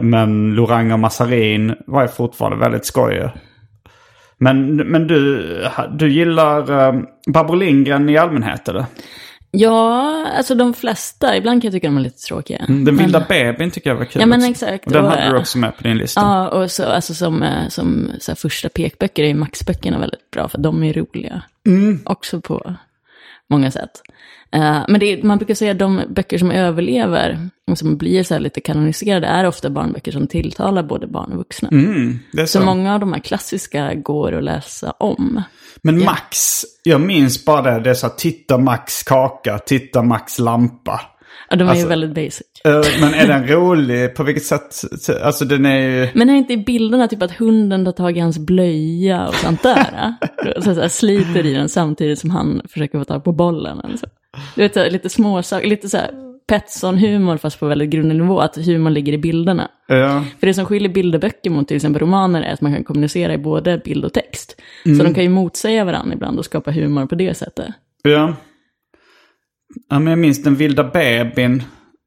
Men 0.02 0.54
Lorang 0.54 0.92
och 0.92 0.98
Massarin 0.98 1.74
var 1.86 2.02
ju 2.02 2.08
fortfarande 2.08 2.58
väldigt 2.58 2.86
skojiga. 2.86 3.32
Men, 4.38 4.76
men 4.76 5.06
du, 5.06 5.46
du 5.90 6.12
gillar 6.12 6.70
uh, 6.70 7.02
Barbro 7.26 7.54
Lindgren 7.54 8.08
i 8.08 8.16
allmänhet 8.16 8.68
eller? 8.68 8.84
Ja, 9.58 10.26
alltså 10.36 10.54
de 10.54 10.74
flesta. 10.74 11.36
Ibland 11.36 11.62
kan 11.62 11.66
jag 11.68 11.72
tycka 11.72 11.86
de 11.86 11.96
är 11.96 12.00
lite 12.00 12.22
tråkiga. 12.22 12.58
Mm, 12.58 12.84
den 12.84 12.96
vilda 12.96 13.18
men... 13.18 13.28
bebisen 13.28 13.70
tycker 13.70 13.90
jag 13.90 13.96
var 13.96 14.04
kul 14.04 14.20
Ja, 14.20 14.26
men 14.26 14.38
också. 14.38 14.50
exakt. 14.50 14.86
Och 14.86 14.92
den 14.92 15.04
hade 15.04 15.30
du 15.30 15.38
också 15.38 15.58
med 15.58 15.76
på 15.76 15.82
din 15.82 15.98
lista. 15.98 16.20
Ja, 16.20 16.48
och 16.48 16.70
så, 16.70 16.84
alltså, 16.84 17.14
som, 17.14 17.42
eh, 17.42 17.68
som 17.68 18.10
så 18.20 18.30
här, 18.30 18.36
första 18.36 18.68
pekböcker 18.68 19.22
är 19.22 19.34
Max-böckerna 19.34 19.98
väldigt 19.98 20.30
bra, 20.30 20.48
för 20.48 20.58
de 20.58 20.82
är 20.82 20.92
roliga. 20.92 21.42
Mm. 21.66 22.00
Också 22.04 22.40
på 22.40 22.74
många 23.50 23.70
sätt. 23.70 24.02
Uh, 24.54 24.84
men 24.88 25.02
är, 25.02 25.22
man 25.22 25.38
brukar 25.38 25.54
säga 25.54 25.72
att 25.72 25.78
de 25.78 26.02
böcker 26.08 26.38
som 26.38 26.50
överlever, 26.50 27.48
och 27.70 27.78
som 27.78 27.96
blir 27.96 28.22
så 28.22 28.38
lite 28.38 28.60
kanoniserade, 28.60 29.26
är 29.26 29.46
ofta 29.46 29.70
barnböcker 29.70 30.12
som 30.12 30.26
tilltalar 30.26 30.82
både 30.82 31.06
barn 31.06 31.32
och 31.32 31.38
vuxna. 31.38 31.68
Mm, 31.68 32.18
så. 32.38 32.46
så. 32.46 32.60
många 32.60 32.94
av 32.94 33.00
de 33.00 33.12
här 33.12 33.20
klassiska 33.20 33.94
går 33.94 34.32
att 34.32 34.44
läsa 34.44 34.90
om. 34.90 35.42
Men 35.82 36.00
ja. 36.00 36.04
Max, 36.04 36.62
jag 36.82 37.00
minns 37.00 37.44
bara 37.44 37.62
det, 37.62 37.80
det 37.80 37.90
är 37.90 37.94
så 37.94 38.06
här, 38.06 38.14
titta 38.14 38.58
Max 38.58 39.02
kaka, 39.02 39.58
titta 39.58 40.02
Max 40.02 40.38
lampa. 40.38 41.00
Ja, 41.48 41.56
de 41.56 41.64
är 41.64 41.70
alltså, 41.70 41.84
ju 41.84 41.88
väldigt 41.88 42.14
basic. 42.14 42.42
Uh, 42.66 43.00
men 43.00 43.14
är 43.14 43.26
den 43.26 43.48
rolig? 43.48 44.14
På 44.14 44.22
vilket 44.22 44.44
sätt? 44.44 44.84
Alltså 45.22 45.44
den 45.44 45.66
är 45.66 45.78
ju... 45.78 46.08
Men 46.14 46.30
är 46.30 46.34
inte 46.34 46.52
i 46.52 46.56
bilderna 46.56 47.08
typ 47.08 47.22
att 47.22 47.32
hunden 47.32 47.84
tar 47.84 47.92
tag 47.92 48.16
i 48.16 48.20
hans 48.20 48.38
blöja 48.38 49.28
och 49.28 49.34
sånt 49.34 49.62
där? 49.62 50.14
så, 50.56 50.74
så 50.74 50.80
här, 50.80 50.88
sliter 50.88 51.46
i 51.46 51.52
den 51.52 51.68
samtidigt 51.68 52.18
som 52.18 52.30
han 52.30 52.62
försöker 52.68 52.98
få 52.98 53.04
tag 53.04 53.24
på 53.24 53.32
bollen. 53.32 53.80
Alltså. 53.80 54.06
Du 54.54 54.62
vet, 54.62 54.92
lite 54.92 55.08
småsaker, 55.08 55.68
lite 55.68 55.88
så 55.88 55.96
här 55.96 56.10
Petson-humor 56.48 57.36
fast 57.36 57.60
på 57.60 57.66
väldigt 57.66 57.90
grundlig 57.90 58.16
nivå, 58.16 58.40
att 58.40 58.56
humor 58.56 58.90
ligger 58.90 59.12
i 59.12 59.18
bilderna. 59.18 59.70
Ja. 59.86 60.24
För 60.40 60.46
det 60.46 60.54
som 60.54 60.66
skiljer 60.66 60.88
bilderböcker 60.92 61.50
mot 61.50 61.68
till 61.68 61.76
exempel 61.76 62.00
romaner 62.00 62.42
är 62.42 62.52
att 62.52 62.60
man 62.60 62.74
kan 62.74 62.84
kommunicera 62.84 63.34
i 63.34 63.38
både 63.38 63.78
bild 63.78 64.04
och 64.04 64.12
text. 64.12 64.60
Mm. 64.84 64.98
Så 64.98 65.04
de 65.04 65.14
kan 65.14 65.24
ju 65.24 65.30
motsäga 65.30 65.84
varandra 65.84 66.14
ibland 66.14 66.38
och 66.38 66.44
skapa 66.44 66.70
humor 66.70 67.06
på 67.06 67.14
det 67.14 67.34
sättet. 67.34 67.66
Ja. 68.02 68.34
Ja, 69.90 69.98
men 69.98 70.06
jag 70.06 70.18
minns 70.18 70.42
den 70.42 70.54
vilda 70.54 70.84
bebin. 70.84 71.62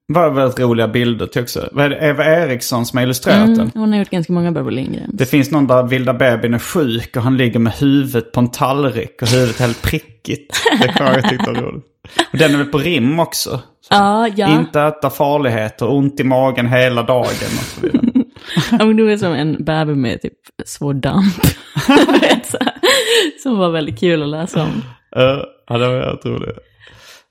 var 0.07 0.29
väldigt 0.29 0.59
roliga 0.59 0.87
bilder 0.87 1.25
till 1.25 1.41
också. 1.41 1.69
Vad 1.71 1.85
är 1.85 1.89
det 1.89 1.95
Eva 1.95 2.25
Eriksson 2.25 2.85
som 2.85 2.97
har 2.97 3.03
illustrerat 3.03 3.45
mm, 3.45 3.57
den? 3.57 3.71
Hon 3.73 3.91
har 3.91 3.99
gjort 3.99 4.09
ganska 4.09 4.33
många 4.33 4.51
Barbro 4.51 4.69
Lindgren. 4.69 5.09
Det 5.13 5.25
finns 5.25 5.51
någon 5.51 5.67
där 5.67 5.83
vilda 5.83 6.13
bebin 6.13 6.53
är 6.53 6.59
sjuk 6.59 7.15
och 7.15 7.23
han 7.23 7.37
ligger 7.37 7.59
med 7.59 7.73
huvudet 7.73 8.31
på 8.31 8.39
en 8.39 8.51
tallrik 8.51 9.21
och 9.21 9.27
huvudet 9.27 9.59
helt 9.59 9.81
prickigt. 9.81 10.55
Det 10.81 11.03
har 11.03 11.13
jag 11.13 11.29
tyckt 11.29 11.47
var 11.47 11.53
roligt. 11.53 11.85
Och 12.31 12.37
den 12.37 12.53
är 12.53 12.57
väl 12.57 12.67
på 12.67 12.77
rim 12.77 13.19
också? 13.19 13.61
Ja, 13.89 14.27
ja. 14.27 14.59
Inte 14.59 14.81
äta 14.81 15.09
farligheter, 15.09 15.91
ont 15.91 16.19
i 16.19 16.23
magen 16.23 16.67
hela 16.67 17.03
dagen 17.03 17.27
och 17.27 17.65
så 17.65 17.81
vidare. 17.81 18.09
ja, 18.71 18.85
men 18.85 18.95
du 18.95 19.11
är 19.11 19.17
som 19.17 19.33
en 19.33 19.63
bebis 19.63 19.97
med 19.97 20.21
typ 20.21 20.33
svår 20.65 20.93
damp. 20.93 21.35
som 23.43 23.57
var 23.57 23.69
väldigt 23.69 23.99
kul 23.99 24.23
att 24.23 24.29
läsa 24.29 24.63
om. 24.63 24.83
Uh, 25.17 25.43
ja, 25.67 25.77
det 25.77 25.87
var 25.87 25.95
jag 25.95 26.21
tror 26.21 26.39
det. 26.39 26.53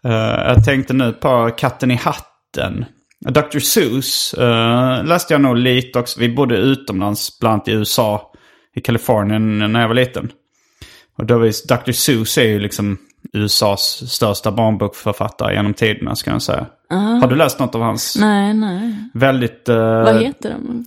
Uh, 0.09 0.49
jag 0.49 0.65
tänkte 0.65 0.95
nu 0.95 1.13
på 1.13 1.51
Katten 1.59 1.91
i 1.91 1.95
hatten. 1.95 2.85
Dr. 3.21 3.59
Seuss 3.59 4.35
uh, 4.39 5.05
läste 5.05 5.35
jag 5.35 5.41
nog 5.41 5.57
lite 5.57 5.99
också. 5.99 6.21
Vi 6.21 6.29
bodde 6.29 6.57
utomlands, 6.57 7.39
bland 7.41 7.53
annat 7.53 7.69
i 7.69 7.73
USA, 7.73 8.33
i 8.75 8.81
Kalifornien 8.81 9.73
när 9.73 9.81
jag 9.81 9.89
var 9.89 9.95
liten. 9.95 10.31
Och 11.19 11.27
då 11.27 11.39
var 11.39 11.77
Dr. 11.77 11.93
Seuss 11.93 12.39
är 12.39 12.43
ju 12.43 12.59
liksom 12.59 12.99
USAs 13.33 14.11
största 14.11 14.53
barnbokförfattare 14.53 15.55
genom 15.55 15.75
tiderna 15.75 16.17
ska 16.17 16.31
jag 16.31 16.43
säga. 16.43 16.67
Uh. 16.93 16.99
Har 16.99 17.29
du 17.29 17.37
läst 17.37 17.59
något 17.59 17.75
av 17.75 17.81
hans? 17.81 18.17
Nej, 18.21 18.55
nej. 18.55 18.95
Väldigt... 19.15 19.69
Uh, 19.69 19.77
Vad 19.77 20.23
heter 20.23 20.51
de? 20.51 20.85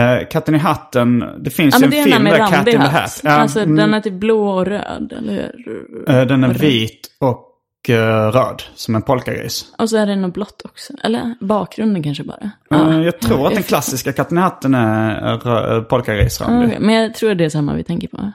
Uh, 0.00 0.28
Katten 0.28 0.54
i 0.54 0.58
hatten. 0.58 1.24
Det 1.38 1.50
finns 1.50 1.74
ja, 1.80 1.88
ju 1.88 1.98
en 1.98 2.04
film 2.04 2.24
där, 2.24 2.38
Cat 2.38 2.68
in 2.68 2.80
the 2.80 2.86
Hat. 2.86 3.20
Ja, 3.24 3.30
alltså 3.30 3.60
mm, 3.60 3.76
den 3.76 3.94
är 3.94 4.00
typ 4.00 4.12
blå 4.12 4.48
och 4.48 4.66
röd, 4.66 5.14
eller 5.18 5.32
hur? 5.32 6.14
Uh, 6.14 6.26
den 6.26 6.44
är 6.44 6.54
vit 6.54 7.08
och 7.20 7.42
röd, 8.32 8.62
som 8.74 8.94
en 8.94 9.02
polkagris. 9.02 9.64
Och 9.78 9.90
så 9.90 9.96
är 9.96 10.06
det 10.06 10.16
något 10.16 10.34
blått 10.34 10.62
också. 10.64 10.92
Eller 11.02 11.34
bakgrunden 11.40 12.02
kanske 12.02 12.24
bara. 12.24 12.50
Uh, 12.74 13.02
jag 13.02 13.20
tror 13.20 13.46
att 13.46 13.54
den 13.54 13.62
klassiska 13.62 14.12
Katten 14.12 14.38
i 14.38 14.40
hatten 14.40 14.74
är 14.74 15.80
polkagrisrandig. 15.80 16.68
Okay, 16.68 16.80
men 16.80 16.94
jag 16.94 17.14
tror 17.14 17.34
det 17.34 17.44
är 17.44 17.48
samma 17.48 17.74
vi 17.74 17.84
tänker 17.84 18.08
på. 18.08 18.32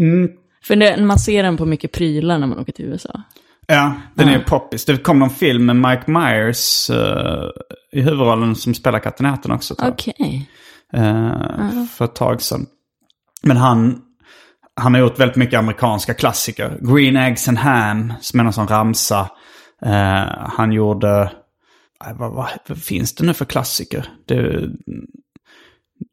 Mm, 0.00 0.28
för 0.66 0.76
det, 0.76 1.04
man 1.04 1.18
ser 1.18 1.42
den 1.42 1.56
på 1.56 1.66
mycket 1.66 1.92
prylar 1.92 2.38
när 2.38 2.46
man 2.46 2.58
åker 2.58 2.72
till 2.72 2.84
USA. 2.84 3.22
Ja, 3.66 3.94
den 4.14 4.28
är 4.28 4.38
poppis. 4.38 4.84
Det 4.84 4.96
kom 4.96 5.18
någon 5.18 5.30
film 5.30 5.66
med 5.66 5.76
Mike 5.76 6.10
Myers 6.10 6.90
uh, 6.90 7.50
i 7.92 8.00
huvudrollen 8.00 8.54
som 8.54 8.74
spelar 8.74 8.98
katten 8.98 9.26
Äten 9.26 9.50
också. 9.50 9.74
Okej. 9.78 10.14
Okay. 10.18 10.46
Uh, 11.02 11.70
ja. 11.74 11.86
För 11.92 12.04
ett 12.04 12.14
tag 12.14 12.42
sedan. 12.42 12.66
Men 13.42 13.56
han, 13.56 14.02
han 14.76 14.94
har 14.94 15.00
gjort 15.00 15.18
väldigt 15.18 15.36
mycket 15.36 15.58
amerikanska 15.58 16.14
klassiker. 16.14 16.78
Green 16.80 17.16
Eggs 17.16 17.48
and 17.48 17.58
Ham, 17.58 18.12
som 18.20 18.40
är 18.40 18.44
någon 18.44 18.52
sån 18.52 18.68
ramsa. 18.68 19.20
Uh, 19.86 20.48
han 20.48 20.72
gjorde... 20.72 21.32
Vad, 22.04 22.34
vad, 22.34 22.48
vad, 22.68 22.78
finns 22.78 23.14
det 23.14 23.24
nu 23.26 23.34
för 23.34 23.44
klassiker? 23.44 24.08
Det, 24.26 24.68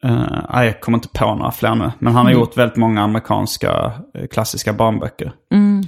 Uh, 0.05 0.65
jag 0.65 0.81
kommer 0.81 0.97
inte 0.97 1.07
på 1.07 1.35
några 1.35 1.51
fler 1.51 1.75
nu. 1.75 1.91
Men 1.99 2.13
han 2.13 2.25
har 2.25 2.31
mm. 2.31 2.41
gjort 2.41 2.57
väldigt 2.57 2.77
många 2.77 3.01
amerikanska 3.01 3.93
uh, 4.19 4.27
klassiska 4.27 4.73
barnböcker. 4.73 5.33
Mm. 5.53 5.83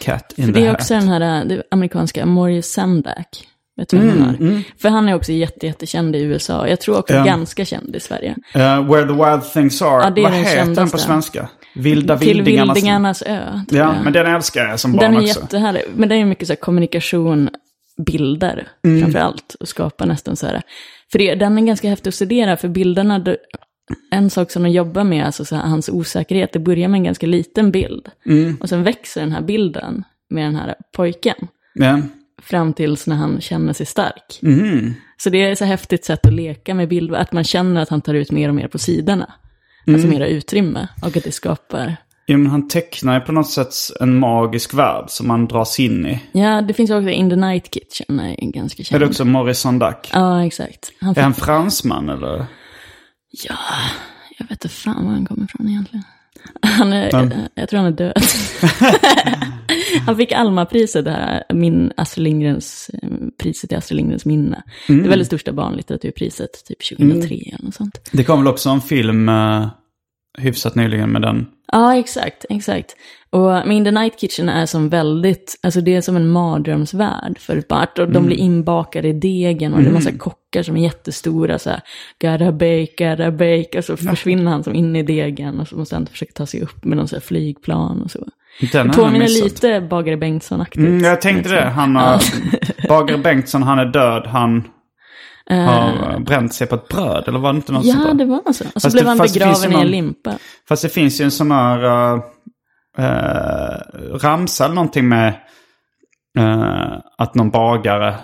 Cat 0.00 0.32
in 0.36 0.46
För 0.46 0.52
the 0.52 0.60
Det 0.60 0.66
är 0.66 0.74
också 0.74 0.94
den 0.94 1.08
här 1.08 1.44
det 1.44 1.62
amerikanska 1.70 2.26
Maurice 2.26 2.68
Sendak. 2.68 3.44
Vet 3.76 3.88
du 3.88 3.96
mm, 3.96 4.34
mm. 4.40 4.62
För 4.78 4.88
han 4.88 5.08
är 5.08 5.14
också 5.14 5.32
jätte, 5.32 5.66
jättekänd 5.66 6.16
i 6.16 6.20
USA. 6.20 6.68
Jag 6.68 6.80
tror 6.80 6.98
också 6.98 7.14
um, 7.14 7.24
ganska 7.24 7.64
känd 7.64 7.96
i 7.96 8.00
Sverige. 8.00 8.36
Uh, 8.56 8.62
Where 8.92 9.06
the 9.06 9.12
Wild 9.12 9.52
Things 9.52 9.82
Are. 9.82 10.02
Ja, 10.16 10.22
Vad 10.22 10.32
heter 10.32 10.74
den 10.74 10.90
på 10.90 10.98
svenska? 10.98 11.48
Vilda 11.74 12.16
Vildingarnas, 12.16 12.74
Till 12.74 12.74
Vildingarnas 12.74 13.22
ö. 13.22 13.60
Ja, 13.70 13.76
jag. 13.76 13.94
men 14.04 14.12
den 14.12 14.26
älskar 14.26 14.68
jag 14.68 14.80
som 14.80 14.92
barn 14.92 15.04
också. 15.04 15.14
Den 15.14 15.24
är 15.24 15.26
jättehärlig. 15.26 15.82
Men 15.94 16.08
det 16.08 16.14
är 16.14 16.24
mycket 16.24 16.48
så 16.48 16.56
kommunikation, 16.56 17.50
bilder 18.06 18.68
mm. 18.84 19.00
framför 19.00 19.18
allt. 19.18 19.56
Och 19.60 19.68
skapa 19.68 20.04
nästan 20.04 20.36
så 20.36 20.46
här 20.46 20.62
för 21.12 21.18
det, 21.18 21.34
den 21.34 21.58
är 21.58 21.62
ganska 21.62 21.88
häftig 21.88 22.08
att 22.08 22.14
studera, 22.14 22.56
för 22.56 22.68
bilderna, 22.68 23.24
en 24.10 24.30
sak 24.30 24.50
som 24.50 24.62
de 24.62 24.70
jobbar 24.70 25.04
med, 25.04 25.26
alltså 25.26 25.44
så 25.44 25.56
här, 25.56 25.62
hans 25.62 25.88
osäkerhet, 25.88 26.52
det 26.52 26.58
börjar 26.58 26.88
med 26.88 26.98
en 26.98 27.04
ganska 27.04 27.26
liten 27.26 27.70
bild. 27.70 28.08
Mm. 28.26 28.56
Och 28.60 28.68
sen 28.68 28.82
växer 28.82 29.20
den 29.20 29.32
här 29.32 29.42
bilden 29.42 30.04
med 30.30 30.44
den 30.44 30.56
här 30.56 30.74
pojken. 30.96 31.48
Ja. 31.74 32.00
Fram 32.42 32.72
tills 32.72 33.06
när 33.06 33.16
han 33.16 33.40
känner 33.40 33.72
sig 33.72 33.86
stark. 33.86 34.38
Mm. 34.42 34.94
Så 35.16 35.30
det 35.30 35.42
är 35.42 35.54
så 35.54 35.64
häftigt 35.64 36.04
sätt 36.04 36.26
att 36.26 36.32
leka 36.32 36.74
med 36.74 36.88
bilder, 36.88 37.14
att 37.14 37.32
man 37.32 37.44
känner 37.44 37.80
att 37.80 37.88
han 37.88 38.00
tar 38.00 38.14
ut 38.14 38.30
mer 38.30 38.48
och 38.48 38.54
mer 38.54 38.68
på 38.68 38.78
sidorna. 38.78 39.24
Alltså 39.24 39.90
mm. 39.90 39.94
Alltså 39.94 40.08
mera 40.08 40.26
utrymme, 40.26 40.88
och 41.02 41.16
att 41.16 41.24
det 41.24 41.32
skapar 41.32 41.96
Ja, 42.30 42.36
men 42.36 42.46
han 42.46 42.68
tecknar 42.68 43.14
ju 43.14 43.20
på 43.20 43.32
något 43.32 43.50
sätt 43.50 43.74
en 44.00 44.18
magisk 44.18 44.74
värld 44.74 45.04
som 45.08 45.28
man 45.28 45.46
dras 45.46 45.80
in 45.80 46.06
i. 46.06 46.20
Ja, 46.32 46.60
det 46.60 46.74
finns 46.74 46.90
också 46.90 47.08
In 47.08 47.30
the 47.30 47.36
Night 47.36 47.74
Kitchen, 47.74 48.20
är 48.20 48.52
ganska 48.52 48.82
känd. 48.82 48.96
Är 48.96 49.00
det 49.00 49.10
också 49.10 49.24
Morrison 49.24 49.78
Duck? 49.78 50.10
Ja, 50.12 50.46
exakt. 50.46 50.92
Han 51.00 51.14
är 51.16 51.22
han 51.22 51.34
fransman 51.34 52.08
eller? 52.08 52.46
Ja, 53.30 53.56
jag 54.38 54.44
vet 54.44 54.50
inte 54.50 54.68
fan 54.68 55.04
var 55.04 55.12
han 55.12 55.26
kommer 55.26 55.44
ifrån 55.44 55.68
egentligen. 55.68 56.04
Han 56.62 56.92
är, 56.92 57.14
mm. 57.14 57.30
jag, 57.30 57.48
jag, 57.54 57.68
tror 57.68 57.78
han 57.78 57.86
är 57.86 57.96
död. 57.96 58.22
han 60.06 60.16
fick 60.16 60.32
Alma-priset, 60.32 61.04
det 61.04 61.10
här, 61.10 61.44
min 61.54 61.92
Astrid 61.96 62.24
Lindgrens, 62.24 62.90
eh, 63.02 63.08
priset 63.42 63.68
till 63.68 63.78
Astrid 63.78 63.96
Lindgrens 63.96 64.24
minne. 64.24 64.62
Mm. 64.88 65.02
Det 65.02 65.06
är 65.06 65.10
väl 65.10 65.18
det 65.18 65.24
största 65.24 65.52
barnlitteraturpriset, 65.52 66.64
typ 66.64 66.88
2003 66.88 67.34
mm. 67.34 67.54
eller 67.54 67.64
något 67.64 67.74
sånt. 67.74 68.00
Det 68.12 68.24
kom 68.24 68.38
väl 68.38 68.48
också 68.48 68.70
en 68.70 68.80
film 68.80 69.28
uh, 69.28 69.68
hyfsat 70.38 70.74
nyligen 70.74 71.12
med 71.12 71.22
den 71.22 71.46
Ja, 71.72 71.96
exakt, 71.96 72.44
exakt. 72.48 72.96
Och 73.30 73.68
min 73.68 73.84
The 73.84 73.90
Night 73.90 74.20
Kitchen 74.20 74.48
är 74.48 74.66
som 74.66 74.88
väldigt, 74.88 75.58
alltså 75.62 75.80
det 75.80 75.96
är 75.96 76.00
som 76.00 76.16
en 76.16 76.28
mardrömsvärld 76.28 77.38
för 77.38 77.62
barn. 77.68 77.86
Och 77.98 78.06
de 78.06 78.16
mm. 78.16 78.26
blir 78.26 78.36
inbakade 78.36 79.08
i 79.08 79.12
degen 79.12 79.72
och 79.72 79.78
mm. 79.78 79.84
det 79.84 79.90
är 79.90 79.94
massa 79.94 80.08
mm. 80.08 80.18
kockar 80.18 80.62
som 80.62 80.76
är 80.76 80.82
jättestora 80.82 81.58
så 81.58 81.70
här, 81.70 81.80
gotta 82.20 82.52
bake, 82.52 83.10
gotta 83.10 83.30
bake. 83.30 83.78
Och 83.78 83.84
så 83.84 83.96
försvinner 83.96 84.50
han 84.50 84.64
som 84.64 84.74
in 84.74 84.96
i 84.96 85.02
degen 85.02 85.60
och 85.60 85.68
så 85.68 85.76
måste 85.76 85.96
han 85.96 86.06
försöka 86.06 86.32
ta 86.34 86.46
sig 86.46 86.62
upp 86.62 86.84
med 86.84 86.96
någon 86.96 87.08
så 87.08 87.16
här 87.16 87.20
flygplan 87.20 88.02
och 88.02 88.10
så. 88.10 88.28
Den 88.72 88.90
påminner 88.90 89.44
lite 89.44 89.80
Bagare 89.80 90.16
Bengtsson-aktigt. 90.16 90.86
Mm, 90.86 91.04
jag 91.04 91.20
tänkte 91.20 91.54
det. 91.54 91.64
Han 91.64 91.96
har, 91.96 92.22
Bagare 92.88 93.18
Bengtsson, 93.18 93.62
han 93.62 93.78
är 93.78 93.86
död, 93.86 94.26
han 94.26 94.64
har 95.56 96.14
uh, 96.14 96.18
bränt 96.18 96.54
sig 96.54 96.66
på 96.66 96.74
ett 96.74 96.88
bröd? 96.88 97.24
Eller 97.28 97.38
var 97.38 97.52
det 97.52 97.56
inte 97.56 97.72
något 97.72 97.84
ja, 97.84 97.94
sånt 97.94 98.06
Ja, 98.06 98.14
det 98.14 98.24
var 98.24 98.52
så. 98.52 98.64
Och 98.74 98.82
så 98.82 98.90
blev 98.90 99.04
det, 99.04 99.08
han 99.10 99.18
begraven 99.18 99.72
i 99.72 99.80
en 99.80 99.86
limpa. 99.86 100.38
Fast 100.68 100.82
det 100.82 100.88
finns 100.88 101.20
ju 101.20 101.24
en 101.24 101.30
sån 101.30 101.50
här 101.50 101.84
uh, 101.84 102.22
uh, 102.98 104.14
ramsa 104.14 104.64
eller 104.64 104.74
någonting 104.74 105.08
med 105.08 105.34
uh, 106.38 106.98
att 107.18 107.34
någon 107.34 107.50
bagare 107.50 108.14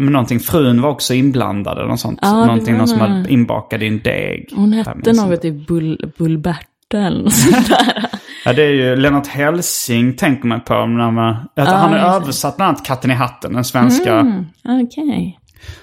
men 0.00 0.12
någonting, 0.12 0.40
frun 0.40 0.82
var 0.82 0.90
också 0.90 1.14
inblandad 1.14 1.78
eller 1.78 1.88
något 1.88 2.00
sånt. 2.00 2.18
Ja, 2.22 2.44
någonting, 2.46 2.76
någon 2.76 2.88
som 2.88 3.00
hade 3.00 3.30
inbakad 3.30 3.82
i 3.82 3.86
en 3.86 3.98
deg. 4.02 4.52
Hon 4.56 4.72
hette 4.72 5.12
något 5.12 5.44
i 5.44 5.52
Bull, 5.52 6.12
Bullberta 6.18 6.98
eller 6.98 7.22
något 7.22 7.32
sånt 7.32 7.68
där. 7.68 8.13
Ja, 8.44 8.52
det 8.52 8.62
är 8.62 8.70
ju 8.70 8.96
Lennart 8.96 9.26
Helsing 9.26 10.16
tänker 10.16 10.46
man 10.48 10.60
på. 10.60 10.86
När 10.86 11.10
man, 11.10 11.34
att 11.56 11.68
ah, 11.68 11.76
han 11.76 11.92
har 11.92 12.16
översatt 12.16 12.56
bland 12.56 12.68
annat 12.68 12.86
Katten 12.86 13.10
i 13.10 13.14
hatten, 13.14 13.52
den 13.52 13.64
svenska. 13.64 14.20
Mm. 14.20 14.44
Okay. 14.64 15.32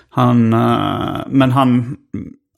Han, 0.09 0.53
eh, 0.53 1.19
men 1.27 1.51
han, 1.51 1.97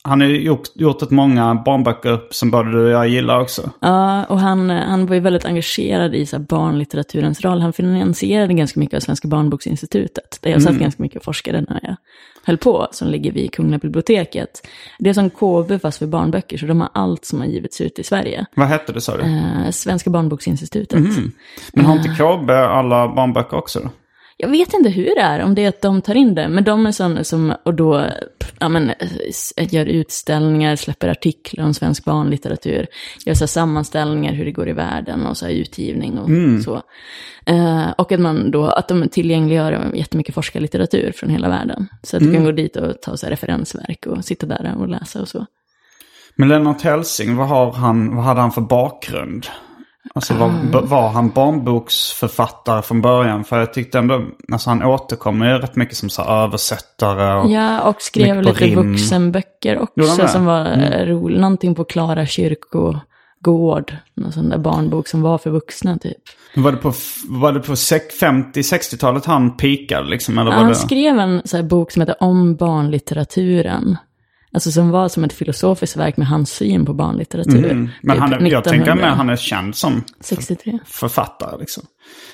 han 0.04 0.22
har 0.22 0.28
gjort, 0.28 0.64
gjort 0.76 1.02
ett 1.02 1.12
många 1.12 1.56
barnböcker 1.56 2.20
som 2.32 2.52
både 2.52 2.72
du 2.72 2.86
och 2.86 2.92
jag 2.92 3.08
gillar 3.08 3.40
också. 3.40 3.72
Ja, 3.80 4.24
och 4.24 4.40
han, 4.40 4.70
han 4.70 5.06
var 5.06 5.16
ju 5.16 5.22
väldigt 5.22 5.46
engagerad 5.46 6.16
i 6.16 6.26
så 6.26 6.40
barnlitteraturens 6.40 7.42
roll. 7.42 7.62
Han 7.62 7.74
finansierade 7.74 8.54
ganska 8.54 8.80
mycket 8.80 8.98
av 8.98 9.00
Svenska 9.00 9.28
barnboksinstitutet, 9.28 10.40
där 10.42 10.52
jag 10.52 10.62
satt 10.62 10.76
ganska 10.76 11.04
mycket 11.04 11.18
och 11.18 11.24
forskade 11.24 11.62
när 11.62 11.80
jag 11.84 11.96
höll 12.44 12.58
på, 12.58 12.88
som 12.92 13.08
ligger 13.08 13.32
vid 13.32 13.54
Kungliga 13.54 13.80
biblioteket. 13.80 14.68
Det 15.00 15.10
är 15.10 15.14
som 15.14 15.30
KB 15.30 15.82
fast 15.82 15.98
för 15.98 16.06
barnböcker, 16.06 16.58
så 16.58 16.66
de 16.66 16.82
har 16.82 16.90
allt 16.94 17.26
som 17.26 17.40
har 17.40 17.48
givits 17.48 17.82
ut 17.82 18.00
i 18.00 18.04
Sverige. 18.04 18.46
Vad 18.56 18.68
hette 18.68 18.94
det 18.94 19.02
sa 19.02 19.18
du? 19.18 19.24
Eh, 19.24 19.70
Svenska 19.72 20.10
barnboksinstitutet. 20.10 21.00
Men 21.74 21.86
har 21.86 21.96
inte 21.96 22.10
KB 22.10 22.50
alla 22.50 23.08
barnböcker 23.08 23.58
också? 23.58 23.90
Jag 24.38 24.50
vet 24.50 24.74
inte 24.74 24.90
hur 24.90 25.16
det 25.16 25.22
är, 25.22 25.40
om 25.40 25.56
det 25.56 25.64
är 25.64 25.70
att 25.70 25.82
de 25.82 26.02
tar 26.02 26.16
in 26.16 26.36
det, 26.36 26.48
men 26.48 26.64
de 26.64 26.86
är 26.86 26.92
sådana 26.92 27.24
som 27.24 27.54
och 27.66 27.74
då 27.74 28.06
ja, 28.60 28.70
men, 28.70 28.92
s- 29.30 29.54
gör 29.58 29.86
utställningar, 29.86 30.76
släpper 30.76 31.08
artiklar 31.08 31.66
om 31.66 31.74
svensk 31.74 32.06
barnlitteratur, 32.06 32.88
gör 33.26 33.34
så 33.34 33.48
sammanställningar 33.48 34.34
hur 34.34 34.46
det 34.46 34.52
går 34.52 34.70
i 34.70 34.74
världen 34.74 35.26
och 35.26 35.38
så 35.38 35.46
här 35.46 35.54
utgivning 35.54 36.18
och 36.20 36.30
så. 36.64 36.82
Eh, 37.46 37.92
och 37.98 38.12
att 38.12 38.20
man 38.20 38.52
då, 38.52 38.66
att 38.66 38.88
de 38.88 39.10
tillgängliggör 39.10 39.92
jättemycket 39.96 40.36
forskarlitteratur 40.36 41.12
från 41.12 41.30
hela 41.30 41.50
världen. 41.50 41.88
Så 42.04 42.18
att 42.18 42.24
du 42.24 42.34
kan 42.34 42.44
gå 42.44 42.52
dit 42.52 42.76
och 42.76 43.02
ta 43.02 43.18
så 43.18 43.28
referensverk 43.28 44.06
och 44.06 44.26
sitta 44.26 44.46
där 44.46 44.76
och 44.80 44.88
läsa 44.88 45.22
och 45.22 45.28
så. 45.28 45.46
Men 46.36 46.48
Lennart 46.50 46.82
Hellsing, 46.82 47.36
vad, 47.36 47.48
har 47.48 47.72
han, 47.72 48.16
vad 48.16 48.26
hade 48.26 48.42
han 48.42 48.52
för 48.52 48.62
bakgrund? 48.62 49.46
Alltså 50.16 50.34
var, 50.34 50.50
b- 50.72 50.80
var 50.84 51.10
han 51.10 51.30
barnboksförfattare 51.30 52.82
från 52.82 53.02
början? 53.02 53.44
För 53.44 53.60
jag 53.60 53.74
tyckte 53.74 54.00
ändå, 54.00 54.22
alltså 54.52 54.70
han 54.70 54.84
återkommer 54.84 55.54
ju 55.54 55.58
rätt 55.60 55.76
mycket 55.76 55.98
som 55.98 56.10
så 56.10 56.22
översättare. 56.24 57.42
Och, 57.42 57.52
Ja, 57.52 57.82
och 57.82 58.02
skrev 58.02 58.42
lite 58.42 58.66
rim. 58.66 58.92
vuxenböcker 58.92 59.76
han 59.76 59.84
också 60.10 60.28
som 60.28 60.46
var 60.46 60.66
mm. 60.66 61.06
roligt. 61.06 61.40
Någonting 61.42 61.76
på 61.76 61.84
Klara 61.84 62.26
kyrkogård. 62.26 63.96
Någon 64.16 64.32
sån 64.32 64.50
där 64.50 64.58
barnbok 64.58 65.08
som 65.08 65.22
var 65.22 65.38
för 65.38 65.50
vuxna 65.50 65.98
typ. 65.98 66.18
Var 66.56 66.72
det 66.72 66.78
på, 66.78 66.90
f- 66.90 67.22
var 67.28 67.52
det 67.52 67.60
på 67.60 67.76
sek- 67.76 68.22
50-60-talet 68.22 69.26
han 69.26 69.58
pikade 69.58 70.10
liksom? 70.10 70.38
Eller 70.38 70.52
Ja, 70.52 70.56
var 70.58 70.64
han 70.64 70.70
det? 70.74 70.76
skrev 70.76 71.20
en 71.20 71.42
så 71.46 71.64
bok 71.64 71.92
som 71.92 72.02
heter 72.02 72.16
Om 72.24 72.56
barnlitteraturen. 72.56 73.98
Alltså 74.54 74.72
som 74.72 74.90
var 74.90 75.08
som 75.10 75.24
ett 75.24 75.34
filosofiskt 75.34 75.98
verk 75.98 76.18
med 76.18 76.28
hans 76.28 76.52
syn 76.52 76.86
på 76.86 76.94
barnlitteratur. 76.94 77.66
Mm. 77.72 77.90
Men 78.02 78.16
Typ 78.16 78.22
han 78.22 78.34
är, 78.34 78.52
jag 78.52 78.64
tänker 78.64 78.80
1900. 78.82 78.96
med 79.06 79.18
han 79.18 79.30
är 79.30 79.36
känd 79.36 79.76
som 79.76 80.04
63. 80.20 80.80
författare 80.86 81.58
liksom. 81.60 81.84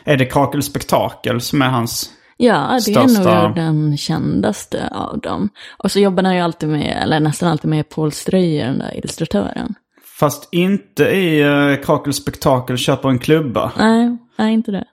Är 0.04 0.18
det 0.18 0.26
Kakel 0.26 0.64
Spektakel 0.64 1.42
som 1.42 1.62
är 1.62 1.70
hans... 1.70 2.12
Ja, 2.38 2.80
det 2.86 2.92
är 2.92 3.08
Största- 3.08 3.46
nog 3.46 3.56
den 3.56 3.98
kändaste 3.98 4.88
av 4.92 5.20
dem. 5.20 5.50
Och 5.78 5.92
så 5.92 6.00
jobbar 6.00 6.24
han 6.24 6.36
ju 6.36 6.42
alltid 6.42 6.70
med, 6.70 7.00
eller 7.04 7.20
nästan 7.20 7.50
alltid 7.52 7.70
med 7.70 7.90
Paul 7.90 8.12
Ströyer, 8.12 8.66
den 8.68 8.80
där 8.80 8.98
illustratören. 8.98 9.76
Fast 10.20 10.50
inte 10.52 11.04
i 11.04 11.44
uh, 11.44 11.76
Kakel 11.86 12.14
Spektakel 12.14 12.78
köper 12.78 13.10
en 13.10 13.20
klubba. 13.20 13.72
Nej, 13.78 14.18
nej 14.38 14.54
inte 14.54 14.72
det. 14.72 14.86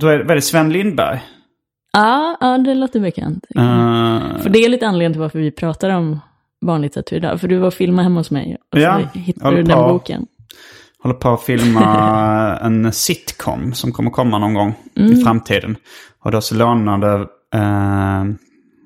Då 0.00 0.08
är, 0.08 0.18
vad 0.18 0.30
är 0.30 0.34
det 0.34 0.42
Sven 0.42 0.72
Lindberg? 0.72 1.20
Ja, 1.92 2.36
ja 2.40 2.58
det 2.58 2.74
låter 2.74 3.00
bekant. 3.00 3.44
Eh, 3.56 3.62
För 4.42 4.48
det 4.48 4.58
är 4.58 4.68
lite 4.68 4.86
anledningen 4.86 5.12
till 5.12 5.20
varför 5.20 5.38
vi 5.38 5.50
pratar 5.50 5.90
om 5.90 6.20
barnlitteratur 6.60 7.16
idag. 7.16 7.40
För 7.40 7.48
du 7.48 7.58
var 7.58 7.66
och 7.66 7.74
filmade 7.74 8.02
hemma 8.02 8.20
hos 8.20 8.30
mig 8.30 8.56
och 8.72 8.78
Ja, 8.78 9.00
så 9.12 9.18
hittade 9.18 9.56
du 9.56 9.62
den 9.62 9.76
på. 9.76 9.88
boken. 9.88 10.26
håller 11.02 11.14
på 11.16 11.28
att 11.28 11.42
filma 11.42 12.58
en 12.62 12.92
sitcom 12.92 13.72
som 13.72 13.92
kommer 13.92 14.10
komma 14.10 14.38
någon 14.38 14.54
gång 14.54 14.74
i 14.94 15.16
framtiden. 15.24 15.76
Och 16.22 16.30
då 16.30 16.40
så 16.40 16.54
lånade 16.54 17.26
eh, 17.54 18.24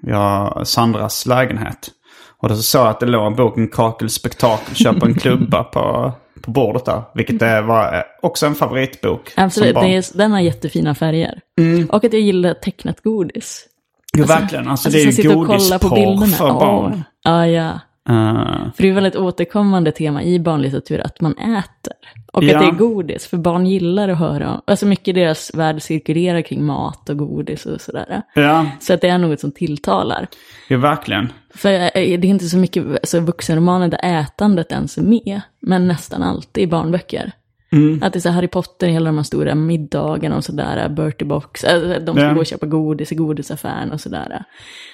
jag 0.07 0.67
Sandras 0.67 1.27
lägenhet. 1.27 1.91
Och 2.39 2.49
då 2.49 2.57
så 2.57 2.63
såg 2.63 2.81
jag 2.81 2.89
att 2.89 3.01
det 3.01 3.07
låg 3.07 3.37
boken 3.37 3.69
Kakel 3.69 4.11
Spektakel 4.11 4.75
köper 4.75 5.07
en 5.07 5.15
klubba 5.15 5.65
på, 5.65 6.13
på 6.41 6.51
bordet 6.51 6.85
där. 6.85 7.03
Vilket 7.15 7.39
det 7.39 7.63
var 7.63 7.95
eh, 7.95 8.03
också 8.23 8.47
en 8.47 8.55
favoritbok. 8.55 9.33
Absolut, 9.37 9.77
den 10.15 10.33
har 10.33 10.41
jättefina 10.41 10.95
färger. 10.95 11.41
Och 11.89 12.05
att 12.05 12.13
jag 12.13 12.23
gillar 12.23 12.55
tecknat 12.55 13.01
godis. 13.01 13.67
Jo, 14.17 14.25
verkligen. 14.25 14.69
Alltså, 14.69 14.91
det 14.91 15.03
är 15.03 15.25
ju 15.25 15.35
godisporr 15.35 16.27
för 16.27 16.47
Åh. 16.51 16.59
barn. 16.59 17.05
Ja, 17.25 17.47
ja. 17.47 17.71
Eh, 18.09 18.73
För 18.75 18.83
det 18.83 18.87
är 18.89 18.91
ett 18.91 18.97
väldigt 18.97 19.17
återkommande 19.17 19.93
tema 19.93 20.23
i 20.23 20.41
barnlitteratur 20.41 21.01
att 21.01 21.21
man 21.21 21.33
äter. 21.39 21.93
Och 22.33 22.45
Ja. 22.45 22.57
att 22.59 22.63
det 22.63 22.69
är 22.69 22.73
godis, 22.79 23.27
för 23.27 23.37
barn 23.37 23.67
gillar 23.67 24.09
att 24.09 24.19
höra. 24.19 24.61
Alltså 24.65 24.87
mycket 24.87 25.09
i 25.09 25.13
deras 25.21 25.51
värld 25.55 25.83
cirkulerar 25.83 26.43
kring 26.43 26.65
mat 26.65 27.09
och 27.09 27.17
godis 27.19 27.67
och 27.67 27.81
sådär. 27.81 28.23
ja, 28.35 28.67
Så 28.81 28.95
att 28.95 29.01
det 29.01 29.09
är 29.09 29.19
något 29.19 29.41
som 29.41 29.53
tilltalar. 29.53 30.27
jo, 30.69 30.79
verkligen. 30.79 31.33
För 31.55 31.73
eh, 31.73 31.91
det 31.95 32.01
är 32.01 32.25
inte 32.25 32.45
så 32.49 32.57
mycket 32.57 32.85
alltså, 32.87 33.21
vuxenromaner 33.21 33.89
där 33.89 34.01
ätandet 34.03 34.73
ens 34.73 34.99
är 34.99 35.03
med, 35.03 35.41
men 35.61 35.89
nästan 35.89 36.23
alltid 36.23 36.65
i 36.65 36.67
barnböcker. 36.67 37.33
Mm. 37.75 38.03
Att 38.03 38.13
det 38.13 38.19
är 38.19 38.21
så 38.21 38.31
Harry 38.31 38.49
Potter, 38.49 38.87
hela 38.89 39.07
de 39.07 39.17
här 39.17 39.23
stora 39.25 39.55
middagarna 39.55 40.37
och 40.37 40.45
sådär, 40.45 40.89
Bertie 40.89 41.27
Box, 41.29 41.65
äh, 41.65 42.01
de 42.05 42.17
ska 42.17 42.25
Ja. 42.25 42.33
gå 42.33 42.41
och 42.41 42.47
köpa 42.47 42.67
godis 42.67 43.13
i 43.13 43.15
godisaffären 43.15 43.93
och 43.93 44.01
sådär. 44.01 44.45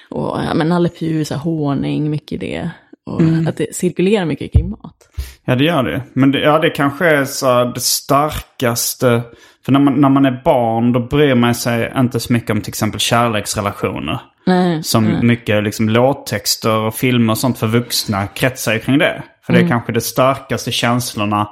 Och 0.09 0.39
ja, 0.47 0.53
men 0.53 0.69
Nalle 0.69 0.89
Puh, 0.89 1.23
så 1.23 1.33
här, 1.33 1.41
honung, 1.41 2.09
mycket 2.09 2.39
det. 2.39 2.69
Och 3.05 3.21
Mm. 3.21 3.47
att 3.47 3.57
det 3.57 3.75
cirkulerar 3.75 4.25
mycket 4.25 4.53
kring 4.53 4.69
mat. 4.69 5.09
Ja, 5.45 5.55
det 5.55 5.63
gör 5.63 5.83
det. 5.83 6.01
Men 6.13 6.31
det, 6.31 6.39
ja, 6.39 6.59
det 6.59 6.69
kanske 6.69 7.05
är 7.07 7.25
så 7.25 7.63
det 7.63 7.79
starkaste. 7.81 9.21
För 9.65 9.71
när 9.71 9.79
man, 9.79 10.01
när 10.01 10.09
man 10.09 10.25
är 10.25 10.41
barn 10.45 10.93
då 10.93 10.99
bryr 10.99 11.35
man 11.35 11.55
sig 11.55 11.93
inte 11.97 12.19
så 12.19 12.33
mycket 12.33 12.49
om 12.49 12.61
till 12.61 12.69
exempel 12.71 12.99
kärleksrelationer. 12.99 14.19
Nej, 14.45 14.83
Som 14.83 15.19
mycket 15.27 15.63
liksom, 15.63 15.89
låttexter 15.89 16.77
och 16.77 16.95
filmer 16.95 17.33
och 17.33 17.37
sånt 17.37 17.57
för 17.57 17.67
vuxna 17.67 18.27
kretsar 18.27 18.73
ju 18.73 18.79
kring 18.79 18.97
det. 18.97 19.23
För 19.45 19.53
det 19.53 19.59
är 19.59 19.67
kanske 19.67 19.91
de 19.91 20.01
starkaste 20.01 20.71
känslorna 20.71 21.49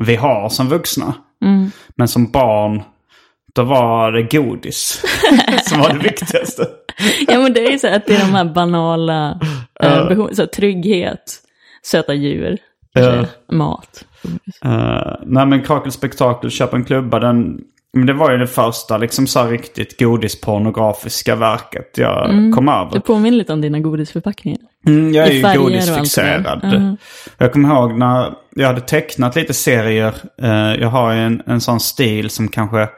vi 0.00 0.16
har 0.16 0.48
som 0.48 0.68
vuxna. 0.68 1.14
Men 1.96 2.08
som 2.08 2.30
barn, 2.30 2.82
då 3.54 3.62
var 3.62 4.12
det 4.12 4.22
godis 4.22 5.02
som 5.64 5.80
var 5.80 5.92
det 5.92 5.98
viktigaste. 5.98 6.66
Ja 7.28 7.38
men 7.38 7.52
det 7.52 7.66
är 7.66 7.70
ju 7.70 7.78
så 7.78 7.88
att 7.88 8.06
det 8.06 8.14
är 8.14 8.18
de 8.18 8.34
här 8.34 8.44
banala 8.44 9.40
eh, 9.80 10.08
behov, 10.08 10.30
så 10.32 10.46
trygghet, 10.46 11.40
söta 11.82 12.14
djur, 12.14 12.58
kanske, 12.94 13.26
mat. 13.52 14.04
Uh, 14.64 15.16
nej 15.22 15.46
men 15.46 15.62
Kakel 15.62 15.92
Spektakel, 15.92 16.50
köp 16.50 16.74
en 16.74 16.84
klubba, 16.84 17.18
den, 17.18 17.60
men 17.96 18.06
det 18.06 18.12
var 18.12 18.30
ju 18.30 18.38
det 18.38 18.46
första 18.46 18.98
liksom 18.98 19.26
så 19.26 19.40
här 19.40 19.48
riktigt 19.48 19.98
godispornografiska 20.00 21.34
verket 21.34 21.98
jag 21.98 22.30
kom 22.54 22.68
över. 22.68 22.90
Det 22.92 23.00
påminner 23.00 23.38
lite 23.38 23.52
om 23.52 23.60
dina 23.60 23.80
godisförpackningar. 23.80 24.60
Mm, 24.86 25.12
jag 25.12 25.26
är 25.26 25.32
i 25.32 25.52
ju 25.54 25.58
godisfixerad. 25.58 26.64
Mhm. 26.64 26.96
Jag 27.38 27.52
kommer 27.52 27.68
ihåg 27.74 27.98
när 27.98 28.34
jag 28.56 28.66
hade 28.66 28.80
tecknat 28.80 29.36
lite 29.36 29.54
serier. 29.54 30.14
eh, 30.42 30.74
jag 30.80 30.88
har 30.88 31.12
ju 31.12 31.18
en, 31.18 31.42
en 31.46 31.60
sån 31.60 31.80
stil 31.80 32.30
som 32.30 32.48
kanske 32.48 32.88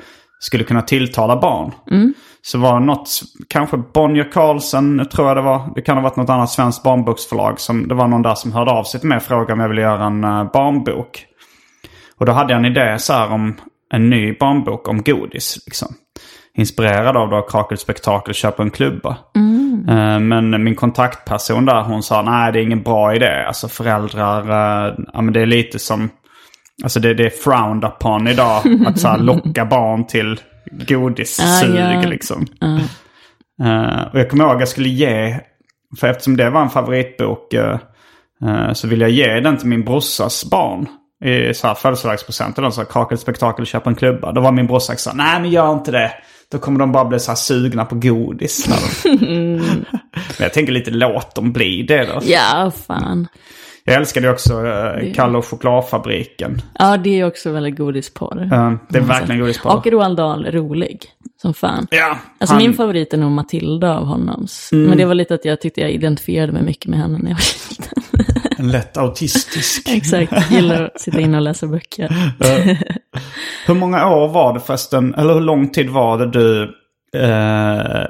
skulle 0.41 0.65
kunna 0.65 0.83
tilltala 0.83 1.41
barn. 1.41 1.73
Mm. 1.91 2.15
Så 2.43 2.59
var 2.59 2.81
det 2.81 2.87
något, 2.87 3.11
kanske 3.49 3.77
Bonnier 3.77 4.33
Carlsen 4.33 5.09
tror 5.13 5.29
jag 5.29 5.37
det 5.37 5.43
var. 5.43 5.73
Det 5.75 5.83
kan 5.83 5.97
ha 5.97 6.03
varit 6.03 6.17
något 6.17 6.31
annat 6.31 6.51
svenskt 6.51 6.83
barnboksförlag. 6.83 7.61
Som, 7.61 7.89
det 7.89 7.95
var 7.95 8.09
någon 8.09 8.23
där 8.23 8.35
som 8.35 8.53
hörde 8.53 8.71
av 8.71 8.85
sig 8.85 9.01
till 9.01 9.09
mig 9.09 9.17
och 9.17 9.23
frågade 9.23 9.53
om 9.53 9.61
jag 9.61 9.69
ville 9.69 9.81
göra 9.81 10.05
en 10.05 10.25
eh, 10.25 10.53
barnbok. 10.53 11.25
Och 12.17 12.27
då 12.27 12.33
hade 12.33 12.53
jag 12.53 12.59
en 12.59 12.73
idé 12.73 12.99
så 12.99 13.13
här 13.13 13.33
om 13.33 13.57
en 13.95 14.11
ny 14.11 14.33
barnbok 14.33 14.89
om 14.89 15.03
godis. 15.03 15.59
Liksom. 15.67 15.89
Inspirerad 16.55 17.17
av 17.17 17.31
då 17.31 17.43
Krakel 17.43 17.79
Spektakel 17.79 18.35
köper 18.35 18.63
en 18.63 18.71
klubba. 18.71 19.17
Eh, 19.89 20.19
Men 20.21 20.65
min 20.65 20.75
kontaktperson 20.75 21.65
där 21.65 21.83
hon 21.83 22.03
sa 22.03 22.23
nej 22.23 22.53
det 22.53 22.59
är 22.61 22.63
ingen 22.63 22.83
bra 22.83 23.15
idé. 23.15 23.45
Alltså 23.47 23.69
föräldrar, 23.69 24.41
eh, 24.89 24.95
ja 25.13 25.21
men 25.23 25.35
det 25.35 25.41
är 25.43 25.47
lite 25.47 25.79
som, 25.79 26.11
alltså 26.83 27.01
det, 27.01 27.15
det 27.15 27.27
är 27.27 27.31
frowned 27.31 27.85
upon 27.85 28.29
idag. 28.29 28.63
att 28.87 28.99
så 28.99 29.09
här, 29.09 29.19
locka 29.19 29.65
barn 29.65 30.07
till 30.07 30.41
godissug 30.89 31.47
Ah, 31.77 31.93
ja. 31.95 32.09
liksom. 32.09 32.47
Eh, 33.63 34.07
och 34.13 34.19
jag 34.21 34.31
kommer 34.31 34.45
ihåg 34.45 34.61
jag 34.61 34.69
skulle 34.69 34.89
ge, 34.89 35.41
för 36.01 36.07
eftersom 36.09 36.37
det 36.37 36.51
var 36.51 36.63
en 36.63 36.71
favoritbok 36.71 37.55
så 38.73 38.89
ville 38.89 39.05
jag 39.05 39.11
ge 39.11 39.41
den 39.41 39.57
till 39.57 39.69
min 39.69 39.85
brorsas 39.85 40.51
barn. 40.51 40.87
I 41.25 41.55
så 41.55 41.67
här 41.67 41.75
födelsedagspresent. 41.75 42.59
Eller 42.59 42.71
så 42.71 42.81
här, 42.81 42.89
kakel, 42.89 43.19
spektakel, 43.19 43.67
köp 43.67 43.87
en 43.87 43.95
klubba. 43.95 44.33
Då 44.33 44.41
var 44.41 44.53
min 44.53 44.67
brorsa 44.67 44.97
så 44.97 45.13
nej 45.15 45.41
men 45.41 45.51
gör 45.51 45.73
inte 45.73 45.91
det. 45.91 46.13
Då 46.53 46.59
kommer 46.59 46.79
de 46.79 46.93
bara 46.93 47.05
bli 47.05 47.21
så 47.21 47.31
här 47.31 47.37
sugna 47.37 47.85
på 47.85 47.95
godis. 47.95 48.65
de-" 49.05 49.17
men 49.37 49.63
jag 50.39 50.53
tänker 50.53 50.73
lite 50.73 50.91
låt 50.91 51.35
dem 51.35 51.53
bli 51.53 51.83
det 51.83 52.05
då. 52.05 52.21
Ja, 52.23 52.73
fan. 52.87 53.29
Jag 53.85 53.97
älskade 53.97 54.27
ju 54.27 54.33
också 54.33 54.61
uh, 54.63 55.13
Kalle 55.15 55.39
och 55.39 55.47
chokladfabriken. 55.47 56.63
Ja, 56.79 56.97
det 56.97 57.21
är 57.21 57.27
också 57.27 57.51
väldigt 57.53 57.77
godisporr. 57.77 58.43
Eh, 58.53 58.73
det 58.89 58.99
är 58.99 59.03
verkligen 59.03 59.41
godisporr. 59.41 59.77
Och 59.77 59.87
Roald 59.87 60.17
Dahl, 60.17 60.47
rolig. 60.47 61.05
Som 61.43 61.55
fan. 61.55 61.87
Ja, 61.91 62.19
Alltså 62.39 62.55
han- 62.55 62.61
Mm. 62.63 62.71
min 62.71 62.77
favorit 62.77 63.13
är 63.15 63.19
nog 63.19 63.31
Matilda 63.31 63.99
av 63.99 64.05
honom. 64.05 64.47
Men 64.73 64.99
det 64.99 65.05
var 65.05 65.15
lite 65.15 65.35
att 65.35 65.45
jag 65.45 65.61
tyckte 65.61 65.81
jag 65.81 65.91
identifierade 65.91 66.53
mig 66.53 66.63
mycket 66.63 66.87
med 66.87 66.99
henne 66.99 67.19
när 67.19 67.31
jag 67.31 67.37
var 67.37 67.71
liten. 67.71 68.03
En 68.59 68.71
lätt 68.71 68.97
autistisk. 68.97 69.89
Exakt, 69.93 70.51
gillar 70.51 70.83
att 70.83 71.01
sitta 71.01 71.21
inne 71.21 71.37
och 71.37 71.43
läsa 71.43 71.67
böcker. 71.67 72.09
Hur 73.67 73.75
många 73.75 74.09
år 74.09 74.29
var 74.29 74.55
det 74.55 74.61
förresten, 74.61 75.15
eller 75.15 75.35
hur 75.35 75.41
lång 75.41 75.69
tid 75.69 75.91
var 75.91 76.19
det 76.19 76.31
du 76.31 76.63
eh, 77.17 78.07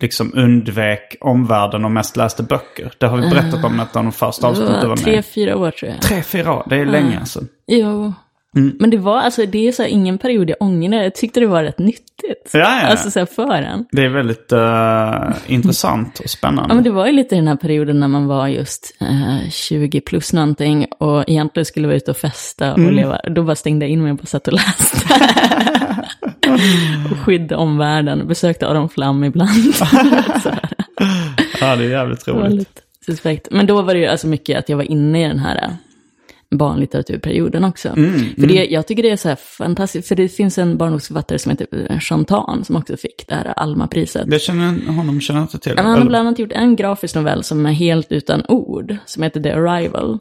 liksom 0.00 0.32
undvek 0.34 1.16
omvärlden 1.20 1.84
och 1.84 1.90
mest 1.90 2.16
läste 2.16 2.42
böcker? 2.42 2.92
Det 2.98 3.06
har 3.06 3.16
vi 3.16 3.30
berättat 3.30 3.64
om 3.64 3.80
ett 3.80 3.96
av 3.96 4.02
de 4.02 4.12
första 4.12 4.46
avsnitten 4.46 4.74
du 4.74 4.80
var 4.80 4.88
var 4.88 4.96
tre, 4.96 5.14
med 5.14 5.24
fyra 5.24 5.56
år 5.56 5.70
tror 5.70 5.90
jag. 5.90 6.02
Tre, 6.02 6.22
fyra 6.22 6.52
år. 6.52 6.66
Det 6.70 6.76
är 6.76 6.86
länge 6.86 7.18
alltså. 7.18 7.40
Jo. 7.66 8.12
Mm. 8.56 8.76
Men 8.80 8.90
det 8.90 8.96
var 8.96 9.18
alltså, 9.20 9.46
det 9.46 9.68
är 9.68 9.72
så 9.72 9.84
ingen 9.84 10.18
period 10.18 10.50
jag 10.50 10.56
ångrar. 10.60 11.02
Jag 11.02 11.14
tyckte 11.14 11.40
det 11.40 11.46
var 11.46 11.62
rätt 11.62 11.78
nyttigt. 11.78 12.50
Ja, 12.52 12.58
ja. 12.58 12.86
Alltså 12.86 13.10
så 13.10 13.18
här 13.18 13.26
för 13.26 13.52
en. 13.62 13.84
Det 13.92 14.02
är 14.02 14.08
väldigt 14.08 14.52
eh, 14.52 15.52
intressant 15.54 16.18
och 16.18 16.30
spännande. 16.30 16.66
Ja, 16.70 16.74
men 16.74 16.84
det 16.84 16.90
var 16.90 17.06
ju 17.06 17.12
lite 17.12 17.34
den 17.34 17.48
här 17.48 17.56
perioden 17.56 18.00
när 18.00 18.08
man 18.08 18.26
var 18.26 18.48
just 18.48 18.96
eh, 19.00 19.50
20 19.50 20.00
plus 20.00 20.32
någonting 20.32 20.86
och 20.98 21.24
egentligen 21.28 21.64
skulle 21.66 21.86
vara 21.86 21.96
ute 21.96 22.10
och 22.10 22.16
festa 22.16 22.72
och 22.72 22.78
Mm. 22.78 22.94
leva. 22.94 23.20
Då 23.30 23.42
bara 23.42 23.56
stängde 23.56 23.86
jag 23.86 23.90
in 23.92 24.02
mig 24.02 24.16
på 24.16 24.26
satt 24.26 24.46
och 24.48 24.52
läste. 24.54 25.14
och 27.10 27.18
skydda 27.18 27.56
omvärlden. 27.56 28.28
Besökte 28.28 28.68
Aron 28.68 28.88
Flam 28.88 29.24
ibland. 29.24 29.50
Ja, 31.60 31.76
det 31.76 31.84
är 31.84 31.90
jävligt 31.90 32.28
roligt. 32.28 32.82
suspekt. 33.06 33.48
Men 33.50 33.66
då 33.66 33.82
var 33.82 33.94
det 33.94 34.00
ju 34.00 34.06
alltså 34.06 34.26
mycket 34.26 34.58
att 34.58 34.68
jag 34.68 34.76
var 34.76 34.84
inne 34.84 35.24
i 35.24 35.28
den 35.28 35.38
här 35.38 35.56
äh, 35.56 35.70
barnlitteraturperioden 36.50 37.64
också. 37.64 37.88
Mm, 37.88 38.34
för 38.34 38.46
det, 38.46 38.64
jag 38.64 38.86
tycker 38.86 39.02
det 39.02 39.10
är 39.10 39.16
så 39.16 39.28
här 39.28 39.36
fantastiskt, 39.36 40.08
för 40.08 40.14
det 40.14 40.28
finns 40.28 40.58
en 40.58 40.76
barnboksförfattare 40.76 41.38
som 41.38 41.50
heter 41.50 41.86
äh, 41.90 41.98
Chantan 41.98 42.64
som 42.64 42.76
också 42.76 42.96
fick 42.96 43.28
det 43.28 43.34
här 43.34 43.52
Alma-priset. 43.56 44.26
Jag 44.30 44.40
känner 44.40 44.92
honom 44.92 45.20
känner 45.20 45.42
inte 45.42 45.58
till. 45.58 45.78
Han 45.78 45.86
har 45.86 46.04
bland 46.04 46.28
annat 46.28 46.38
gjort 46.38 46.52
en 46.52 46.76
grafisk 46.76 47.14
novell 47.14 47.44
som 47.44 47.66
är 47.66 47.72
helt 47.72 48.12
utan 48.12 48.42
ord, 48.48 48.96
som 49.06 49.22
heter 49.22 49.40
The 49.40 49.50
Arrival. 49.50 50.18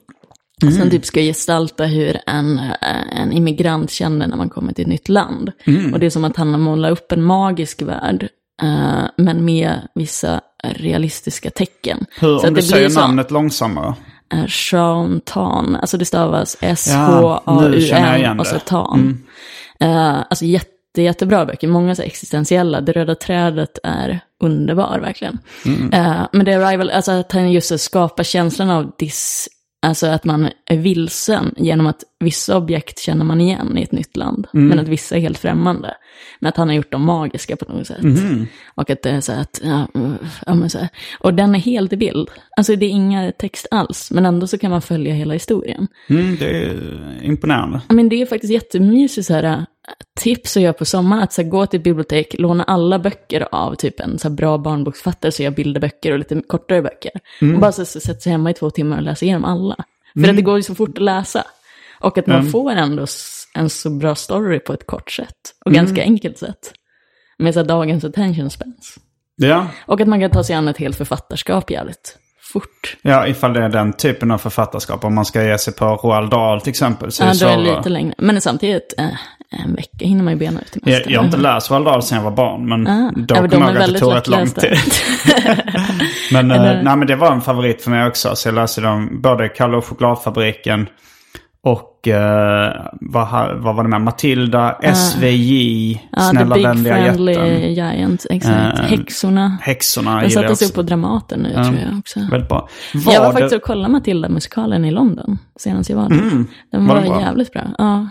Mm. 0.62 0.74
Som 0.74 0.89
typ 0.89 1.06
ska 1.06 1.22
gestalta 1.22 1.86
hur 1.86 2.18
en, 2.26 2.60
äh, 2.60 3.22
en 3.22 3.32
immigrant 3.32 3.92
känner 3.92 4.28
när 4.28 4.38
man 4.38 4.50
kommer 4.50 4.74
till 4.74 4.82
ett 4.82 4.89
nytt 4.89 5.10
land. 5.10 5.52
Mm. 5.65 5.94
Och 5.94 6.00
det 6.00 6.06
är 6.06 6.10
som 6.10 6.26
att 6.26 6.38
han 6.38 6.52
har 6.52 6.60
målat 6.60 6.92
upp 6.92 7.12
en 7.12 7.24
magisk 7.24 7.82
värld, 7.82 8.28
äh, 8.62 9.04
men 9.18 9.46
med 9.46 9.88
vissa 9.96 10.42
realistiska 10.63 11.50
tecken. 11.50 12.06
Hur, 12.20 12.39
Så 12.39 12.48
om 12.48 12.54
du 12.54 12.62
det 12.62 12.68
säger 12.68 12.89
namnet 12.89 13.32
långsammare. 13.32 13.96
Sean 14.50 15.22
Tan, 15.26 15.76
alltså 15.76 15.98
det 15.98 16.06
stavas 16.06 16.58
S-H-A-U-N 16.60 18.39
och 18.39 18.48
så. 18.48 18.60
Tan. 18.60 19.24
Eh, 19.80 20.18
alltså 20.30 20.46
jätte, 20.46 21.02
jättebra 21.02 21.46
böcker, 21.46 21.68
många 21.68 21.96
så 21.96 22.02
existentiella. 22.02 22.82
Det 22.82 22.92
röda 22.92 23.15
trädet 23.15 23.78
är 23.84 24.20
underbar 24.44 25.00
verkligen. 25.00 25.39
Eh, 25.94 26.22
men 26.32 26.46
det 26.46 26.54
är 26.54 26.60
Arrival, 26.60 26.89
alltså 26.89 27.12
att 27.12 27.32
han 27.32 27.52
just 27.52 27.80
skapar 27.80 28.24
känslan 28.24 28.70
av 28.70 28.92
dis, 28.98 29.50
alltså 29.82 30.08
att 30.08 30.26
man 30.26 30.50
är 30.65 30.78
vilsen 30.78 31.54
genom 31.58 31.88
att 31.88 32.04
vissa 32.20 32.58
objekt 32.58 33.00
känner 33.00 33.26
man 33.26 33.42
igen 33.42 33.78
i 33.78 33.84
ett 33.84 33.92
nytt 33.92 34.18
land, 34.18 34.48
men 34.52 34.80
att 34.80 34.88
vissa 34.88 35.15
är 35.15 35.20
helt 35.20 35.38
främmande. 35.38 35.96
Men 36.39 36.50
att 36.50 36.58
han 36.58 36.68
har 36.68 36.76
gjort 36.76 36.92
dem 36.92 37.06
magiska 37.06 37.56
på 37.56 37.74
något 37.74 37.88
sätt. 37.88 38.00
Och 38.76 38.89
att 38.89 39.02
det 39.02 39.10
är 39.10 39.22
så 39.22 39.32
att, 39.32 39.62
ja, 39.63 39.88
ja 40.46 40.56
men 40.56 40.70
så 40.70 40.78
här. 40.78 40.89
Och 41.20 41.34
den 41.34 41.56
är 41.56 41.60
helt 41.60 41.94
i 41.94 41.98
bild. 41.98 42.30
Alltså 42.58 42.76
det 42.76 42.86
är 42.86 42.89
inga 42.89 43.32
text 43.32 43.68
alls, 43.72 44.12
men 44.12 44.26
ändå 44.26 44.48
så 44.48 44.58
kan 44.58 44.72
man 44.72 44.82
följa 44.82 45.13
hela 45.13 45.34
historien. 45.34 45.88
Mm, 46.10 46.36
det 46.39 46.50
är 46.50 47.20
imponerande. 47.24 47.82
Men 47.89 48.10
det 48.10 48.22
är 48.22 48.26
faktiskt 48.26 48.54
jättemysigt 48.54 49.28
så 49.28 49.34
här, 49.34 49.65
tips 50.19 50.58
att 50.58 50.63
göra 50.63 50.73
på 50.73 50.86
sommaren. 50.86 51.23
Att 51.23 51.34
så 51.34 51.41
här, 51.41 51.49
gå 51.49 51.65
till 51.65 51.82
bibliotek, 51.82 52.36
låna 52.39 52.63
alla 52.63 52.99
böcker 52.99 53.47
av 53.52 53.75
typ 53.75 53.99
en 53.99 54.19
så 54.19 54.28
här, 54.28 54.36
bra 54.36 54.58
barnboksförfattare 54.58 55.32
som 55.32 55.45
gör 55.45 55.52
bilderböcker 55.52 56.12
och 56.12 56.19
lite 56.19 56.41
kortare 56.47 56.82
böcker. 56.82 57.12
Och 57.41 57.60
bara 57.60 57.71
så, 57.71 57.86
så, 57.86 57.99
sätta 57.99 58.19
sig 58.19 58.32
hemma 58.32 58.52
i 58.52 58.54
två 58.54 58.69
timmar 58.69 58.97
och 58.97 59.04
läsa 59.04 59.25
igenom 59.25 59.45
alla. 59.45 59.75
För 60.13 60.30
att 60.30 60.36
det 60.36 60.41
går 60.41 60.58
ju 60.58 60.63
så 60.63 60.75
fort 60.75 60.97
att 60.97 61.04
läsa. 61.04 61.43
Och 61.99 62.17
att 62.17 62.28
man 62.28 62.49
får 62.49 62.71
ändå 62.71 63.06
en 63.54 63.69
så 63.69 63.89
bra 63.89 64.15
story 64.15 64.60
på 64.60 64.73
ett 64.73 64.88
kort 64.88 65.12
sätt. 65.12 65.56
Och 65.65 65.73
ganska 65.73 66.02
enkelt 66.02 66.38
sätt. 66.38 66.73
Med 67.38 67.54
så 67.54 67.60
här, 67.60 67.67
dagens 67.67 68.04
attention 68.04 68.49
spans. 68.49 68.97
Ja. 69.36 69.67
Och 69.86 70.02
att 70.02 70.08
man 70.08 70.19
kan 70.19 70.32
ta 70.32 70.43
sig 70.43 70.56
an 70.56 70.67
ett 70.67 70.78
helt 70.78 70.97
författarskap 70.97 71.71
jävligt 71.71 72.17
fort. 72.54 72.97
ja, 73.02 73.28
ifall 73.28 73.54
det 73.54 73.63
är 73.63 73.69
den 73.69 73.93
typen 73.93 74.32
av 74.32 74.38
författarskap. 74.38 75.04
Om 75.04 75.15
man 75.15 75.25
ska 75.25 75.43
ge 75.43 75.58
sig 75.58 75.73
på 75.73 75.86
Roald 75.86 76.32
Dahl 76.32 76.62
till 76.62 76.69
exempel. 76.69 77.12
Så 77.12 77.23
är 77.23 77.28
Ja, 77.28 77.34
det 77.34 77.39
då 77.39 77.52
är 77.52 77.58
det 77.58 77.78
lite 77.78 77.89
längre. 77.89 78.13
Men 78.17 78.41
samtidigt, 78.41 78.93
eh, 78.97 79.10
en 79.52 79.76
vecka 79.76 80.06
hinner 80.06 80.24
man 80.24 80.34
ju 80.34 80.40
bena 80.40 80.62
ut 80.62 80.78
det 80.84 80.92
Jag, 80.92 81.12
jag 81.12 81.20
har 81.20 81.26
inte 81.26 81.38
läst 81.38 81.72
Roald 81.72 82.04
sedan 82.04 82.18
jag 82.18 82.24
var 82.26 82.32
barn, 82.32 82.70
men 82.70 82.88
Ah. 82.88 83.12
då 83.16 83.36
Ja, 83.36 83.48
kommer 83.48 83.66
jag 83.66 83.74
ihåg 83.76 83.82
att 83.84 83.94
det 83.94 84.00
tog 84.00 84.16
rätt 84.16 84.28
lång 84.28 84.48
tid. 84.50 84.78
men, 86.32 86.52
Eller- 86.52 86.78
eh, 86.78 86.84
nej, 86.84 86.96
men 86.98 87.08
det 87.08 87.16
var 87.16 87.32
en 87.32 87.42
favorit 87.42 87.82
för 87.82 87.92
mig 87.92 88.08
också. 88.08 88.36
Så 88.36 88.48
jag 88.48 88.56
läste 88.56 88.82
dem, 88.82 89.22
både 89.22 89.50
Kalle 89.50 89.78
och 89.78 89.86
chokladfabriken 89.86 90.88
och 91.64 92.08
eh, 92.08 92.74
vad, 93.02 93.28
vad 93.62 93.76
var 93.76 93.84
det 93.84 93.90
med? 93.90 94.02
Matilda, 94.02 94.78
SVJ, 94.94 95.96
Ah. 95.96 96.00
Ja, 96.12 96.30
Snälla 96.30 96.56
The 96.56 96.60
Big 96.60 96.68
vänliga 96.68 96.96
Friendly 96.96 97.32
jätten. 97.34 97.74
Giant, 97.74 98.26
exakt. 98.30 98.80
Eh, 98.80 98.86
Häxorna. 98.86 99.58
Häxorna 99.62 100.22
Den 100.22 100.32
sattes 100.32 100.70
upp 100.70 100.76
på 100.76 100.82
Dramaten 100.82 101.40
nu, 101.40 101.54
tror 101.54 101.66
jag 101.90 102.00
också. 102.00 102.20
Väldigt 102.32 102.50
bra. 102.50 102.70
Jag 102.94 103.20
var 103.22 103.28
det- 103.28 103.34
faktiskt 103.34 103.56
och 103.56 103.62
kollade 103.62 103.90
Matilda-musikalen 103.92 104.86
i 104.86 104.92
London 104.92 105.38
senast 105.60 105.90
jag 105.90 105.98
var 105.98 106.10
där. 106.10 106.16
Den 106.18 106.28
Mm. 106.74 106.88
Var 106.88 106.96
var, 106.96 107.02
den 107.02 107.12
bra? 107.12 107.22
jävligt 107.22 107.54
bra. 107.54 107.62
Ja. 107.78 108.08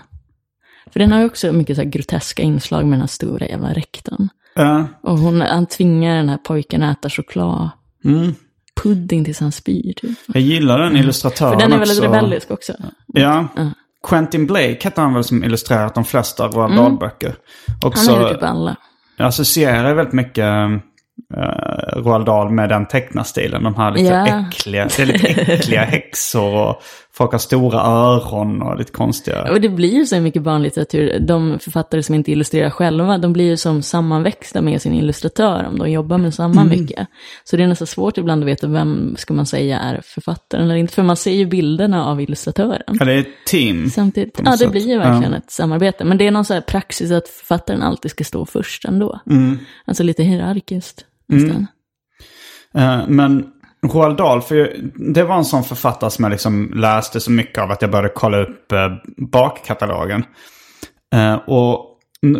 För 0.92 1.00
den 1.00 1.12
har 1.12 1.18
ju 1.20 1.26
också 1.26 1.52
mycket 1.52 1.76
så 1.76 1.84
groteska 1.84 2.42
inslag 2.42 2.84
med 2.84 2.92
den 2.92 3.00
här 3.00 3.06
stora 3.06 3.46
jävla 3.46 3.72
rektorn. 3.72 4.28
Ja, 4.54 4.86
Och 5.02 5.18
hon, 5.18 5.40
han 5.40 5.66
tvingar 5.66 6.16
den 6.16 6.28
här 6.28 6.36
pojken 6.38 6.82
att 6.82 6.98
äta 6.98 7.10
choklad. 7.10 7.70
mm. 8.04 8.34
Pudding 8.82 9.24
tills 9.24 9.40
han 9.40 9.52
spyr, 9.52 9.92
typ. 9.96 10.18
Jag 10.26 10.42
gillar 10.42 10.78
den 10.78 10.96
illustratören 10.96 11.52
För 11.52 11.60
den 11.60 11.72
är 11.72 11.78
väldigt 11.78 11.98
också. 11.98 12.12
rebellisk 12.12 12.50
också. 12.50 12.72
Ja. 13.06 13.48
Quentin 14.08 14.46
Blake 14.46 14.78
heter 14.80 15.02
han 15.02 15.14
väl 15.14 15.24
som 15.24 15.44
illustrerat 15.44 15.94
de 15.94 16.04
flesta 16.04 16.48
Roald 16.48 16.76
Dahl-böcker. 16.76 17.34
Han 17.82 17.88
Också 17.90 18.12
är 18.12 18.28
ju 18.28 18.34
typ 18.34 18.42
alla. 18.42 18.76
jag 19.16 19.26
associerar 19.26 19.94
väldigt 19.94 20.14
mycket 20.14 20.44
uh, 20.44 20.78
Roald 21.96 22.26
Dahl 22.26 22.50
med 22.50 22.68
den 22.68 22.86
tecknarstilen. 22.86 23.62
De 23.62 23.74
här 23.74 23.90
lite 23.92 24.04
Ja. 24.14 24.26
äckliga, 24.48 24.84
det 24.96 25.02
är 25.02 25.06
lite 25.06 25.26
äckliga 25.28 25.80
häxor 25.84 26.54
och 26.68 26.82
folk 27.12 27.32
har 27.32 27.38
stora 27.38 27.80
öron 27.80 28.62
och 28.62 28.78
lite 28.78 28.92
konstiga. 28.92 29.52
Och 29.52 29.60
det 29.60 29.68
blir 29.68 29.94
ju 29.94 30.06
så 30.06 30.20
mycket 30.20 30.42
barnlitteratur. 30.42 31.18
De 31.20 31.58
författare 31.58 32.02
som 32.02 32.14
inte 32.14 32.32
illustrerar 32.32 32.70
själva, 32.70 33.18
de 33.18 33.32
blir 33.32 33.44
ju 33.44 33.56
som 33.56 33.82
sammanväxta 33.82 34.60
med 34.62 34.82
sin 34.82 34.94
illustratör 34.94 35.64
om 35.68 35.78
de 35.78 35.90
jobbar 35.90 36.18
med 36.18 36.34
samma 36.34 36.60
Mm. 36.60 36.80
mycket. 36.80 37.08
Så 37.44 37.56
det 37.56 37.62
är 37.62 37.66
nästan 37.66 37.86
svårt 37.86 38.18
ibland 38.18 38.42
att 38.42 38.48
veta 38.48 38.66
vem, 38.66 39.14
ska 39.18 39.34
man 39.34 39.46
säga, 39.46 39.78
är 39.78 40.00
författaren 40.04 40.64
eller 40.64 40.76
inte. 40.76 40.94
För 40.94 41.02
man 41.02 41.16
ser 41.16 41.32
ju 41.32 41.46
bilderna 41.46 42.06
av 42.06 42.20
illustratören. 42.20 42.96
Ja, 42.98 43.04
det 43.04 43.12
är 43.12 43.18
ett 43.18 43.46
team. 43.46 43.90
Samtidigt, 43.90 44.40
ja 44.44 44.50
det 44.50 44.58
sätt. 44.58 44.70
blir 44.70 44.88
ju 44.88 44.98
verkligen 44.98 45.34
ett 45.34 45.50
samarbete. 45.50 46.04
Men 46.04 46.18
det 46.18 46.26
är 46.26 46.30
någon 46.30 46.44
så 46.44 46.54
här 46.54 46.60
praxis 46.60 47.10
att 47.10 47.28
författaren 47.28 47.82
alltid 47.82 48.10
ska 48.10 48.24
stå 48.24 48.46
först 48.46 48.84
ändå. 48.84 49.20
Mm. 49.30 49.58
Alltså 49.84 50.02
lite 50.02 50.22
hierarkiskt 50.22 51.04
nästan. 51.28 51.66
Eh, 52.74 53.00
men 53.08 53.46
Roald 53.82 54.16
Dahl, 54.16 54.42
för 54.42 54.76
det 54.94 55.22
var 55.22 55.36
en 55.36 55.44
sån 55.44 55.64
författare 55.64 56.10
som 56.10 56.24
jag 56.24 56.30
liksom 56.30 56.72
läste 56.74 57.20
så 57.20 57.30
mycket 57.30 57.58
av 57.58 57.70
att 57.70 57.82
jag 57.82 57.90
började 57.90 58.12
kolla 58.14 58.38
upp 58.38 58.72
uh, 58.72 58.78
bakkatalogen. 59.16 60.24
Eh, 61.14 61.34
och 61.34 61.84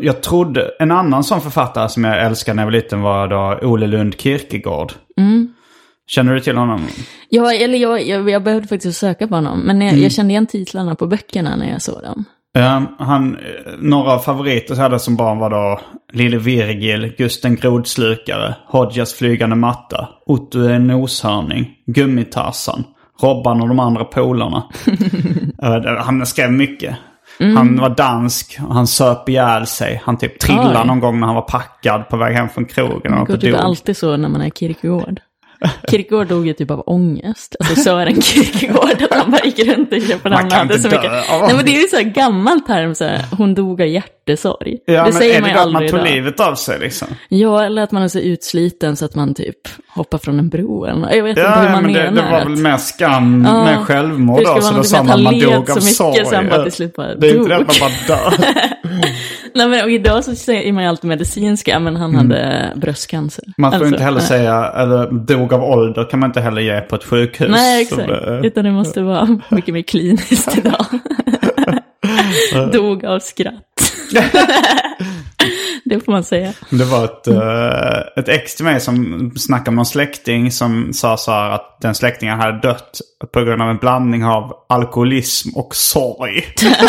jag 0.02 0.22
trodde, 0.22 0.70
en 0.78 0.90
annan 0.90 1.24
sån 1.24 1.40
författare 1.40 1.88
som 1.88 2.04
jag 2.04 2.24
älskade 2.26 2.56
när 2.56 2.62
jag 2.62 2.66
var 2.66 2.72
liten 2.72 3.00
var 3.00 3.28
då 3.28 3.58
Ole 3.68 3.86
Lund 3.86 4.20
Kierkegaard. 4.20 4.92
Känner 6.08 6.34
du 6.34 6.40
till 6.40 6.56
honom? 6.56 6.86
Ja, 7.28 7.52
eller 7.52 7.78
jag, 7.78 8.06
jag, 8.06 8.30
jag 8.30 8.42
behövde 8.42 8.68
faktiskt 8.68 8.98
söka 8.98 9.28
på 9.28 9.34
honom. 9.34 9.60
Men 9.60 9.80
jag, 9.80 9.98
jag 9.98 10.12
kände 10.12 10.32
igen 10.32 10.46
titlarna 10.46 10.94
på 10.94 11.06
böckerna 11.06 11.56
när 11.56 11.70
jag 11.70 11.82
såg 11.82 12.02
dem. 12.02 12.24
Eh, 12.58 12.82
han, 12.98 13.36
några 13.78 14.18
favoriter 14.18 14.74
jag 14.74 14.82
hade 14.82 14.98
som 14.98 15.16
barn 15.16 15.38
var 15.38 15.50
då 15.50 15.80
Lille 16.12 16.38
Virgil, 16.38 17.14
Gusten 17.18 17.56
Grodslukare, 17.56 18.54
Hodjas 18.66 19.14
flygande 19.14 19.56
matta, 19.56 20.08
Otto 20.26 20.60
är 20.60 20.78
noshörning, 20.78 21.70
Gummitarsan, 21.86 22.84
Robban 23.22 23.60
och 23.60 23.68
de 23.68 23.78
andra 23.80 24.04
polarna. 24.04 24.62
Eh, 25.62 25.96
han 25.98 26.26
skrev 26.26 26.52
mycket. 26.52 26.96
Han 27.38 27.80
var 27.80 27.88
dansk, 27.88 28.58
han 28.70 28.86
söp 28.86 29.28
ihjäl 29.28 29.66
sig. 29.66 30.02
Han 30.04 30.18
typ 30.18 30.38
trillade 30.38 30.80
Oj. 30.80 30.86
någon 30.86 31.00
gång 31.00 31.20
när 31.20 31.26
han 31.26 31.34
var 31.34 31.42
packad 31.42 32.08
på 32.08 32.16
väg 32.16 32.36
hem 32.36 32.48
från 32.48 32.64
krogen. 32.64 33.12
Det 33.12 33.20
Och 33.20 33.26
går 33.26 33.34
inte 33.36 33.46
typ 33.46 33.54
dog. 33.54 33.64
alltid 33.64 33.96
så 33.96 34.16
när 34.16 34.28
man 34.28 34.40
är 34.40 34.50
Kierkegaard. 34.50 35.20
Kierkegaard 35.90 36.26
dog 36.28 36.46
ju 36.46 36.52
typ 36.52 36.70
av 36.70 36.82
ångest. 36.86 37.56
Alltså 37.60 37.74
Sören 37.80 38.22
Kierkegaard, 38.22 39.02
att 39.10 39.14
han 39.18 39.30
bara 39.30 39.44
gick 39.44 39.58
runt 39.68 39.92
och 39.92 40.00
köpte 40.02 40.28
Man 40.30 40.50
kan 40.50 40.62
inte 40.62 40.78
så 40.78 40.88
dö 40.88 40.96
mycket. 40.96 41.12
av 41.32 41.40
Nej 41.46 41.54
men 41.56 41.64
det 41.64 41.76
är 41.76 41.80
ju 41.82 41.88
så 41.88 41.96
här 41.96 42.02
gammalt 42.02 42.66
term, 42.66 42.94
så 42.94 43.04
här, 43.04 43.24
hon 43.38 43.54
dog 43.54 43.82
av 43.82 43.86
hjärtesorg. 43.88 44.76
Ja, 44.86 45.04
det 45.04 45.12
säger 45.12 45.36
är 45.36 45.40
man 45.40 45.48
det 45.48 45.48
ju 45.50 45.54
då 45.54 45.60
att 45.60 45.66
man 45.72 45.76
aldrig 45.82 45.90
tog 45.90 46.04
livet 46.14 46.40
av 46.40 46.54
sig 46.54 46.78
liksom? 46.78 47.08
Ja, 47.28 47.64
eller 47.64 47.82
att 47.82 47.92
man 47.92 48.02
är 48.02 48.08
så 48.08 48.18
utsliten 48.18 48.96
så 48.96 49.04
att 49.04 49.14
man 49.14 49.34
typ 49.34 49.56
hoppar 49.88 50.18
från 50.18 50.38
en 50.38 50.48
bro 50.48 50.84
eller. 50.84 51.14
Jag 51.14 51.22
vet 51.22 51.30
inte 51.30 51.40
Ja, 51.40 51.54
hur 51.56 51.70
man 51.70 51.82
men 51.82 51.92
det, 51.92 52.02
menar. 52.10 52.22
det 52.22 52.30
var 52.30 52.44
väl 52.44 52.56
mer 52.56 52.76
skam 52.76 53.44
Ja, 53.48 53.64
med 53.64 53.78
självmord 53.78 54.38
det 54.38 54.44
då. 54.54 54.60
Så 54.60 54.74
då 54.74 54.82
sa 54.84 55.02
med 55.02 55.14
att 55.14 55.22
man 55.22 55.24
man 55.34 55.38
dog 55.40 55.54
av 55.54 55.64
så 55.64 55.74
mycket 55.74 55.96
sorg. 55.96 56.24
så 56.26 56.34
han 56.36 56.48
bara 56.48 56.62
till 56.62 56.72
slut 56.72 56.94
bara 56.96 57.14
det 57.14 57.28
är 57.30 57.36
inte 57.36 57.48
det 57.48 57.54
dog. 57.58 57.66
att 57.70 57.80
man 57.80 57.90
bara 58.08 58.16
dör. 58.18 58.34
Nej 59.54 59.68
men 59.68 59.84
och 59.84 59.90
idag 59.90 60.24
så 60.24 60.34
säger 60.34 60.72
man 60.72 60.82
ju 60.82 60.88
alltid 60.88 61.08
medicinska, 61.08 61.78
men 61.80 61.96
han 61.96 62.14
hade 62.14 62.72
bröstcancer. 62.76 63.42
Mm. 63.44 63.54
Man 63.58 63.70
får 63.70 63.76
Alltså, 63.76 63.88
inte 63.94 64.02
heller 64.04 64.18
nej. 64.18 64.26
säga, 64.28 64.72
eller 64.76 65.10
dog 65.12 65.47
av 65.52 65.62
ålder 65.64 66.04
kan 66.10 66.20
man 66.20 66.30
inte 66.30 66.40
heller 66.40 66.62
ge 66.62 66.80
på 66.80 66.96
ett 66.96 67.04
sjukhus. 67.04 67.48
Nej, 67.50 67.82
exakt. 67.82 68.08
det- 68.08 68.40
Utan 68.44 68.64
det 68.64 68.70
måste 68.72 69.02
vara 69.02 69.38
mycket 69.50 69.74
mer 69.74 69.82
kliniskt 69.82 70.58
idag. 70.58 70.86
Dog 72.72 73.04
av 73.04 73.18
skratt. 73.18 73.54
det 75.84 76.00
får 76.00 76.12
man 76.12 76.24
säga. 76.24 76.52
Det 76.70 76.84
var 76.84 77.04
ett, 77.04 77.26
eh, 77.26 78.22
ett 78.22 78.28
ex 78.28 78.54
till 78.54 78.64
mig 78.64 78.80
som 78.80 79.32
snackade 79.36 79.70
med 79.70 79.76
någon 79.76 79.86
släkting 79.86 80.50
som 80.52 80.92
sa 80.92 81.16
så 81.16 81.30
här 81.32 81.50
att 81.50 81.78
den 81.80 81.94
släktingen 81.94 82.40
hade 82.40 82.60
dött 82.60 83.00
på 83.32 83.40
grund 83.40 83.62
av 83.62 83.68
en 83.70 83.76
blandning 83.76 84.24
av 84.24 84.52
alkoholism 84.68 85.48
och 85.56 85.76
sorg. 85.76 86.44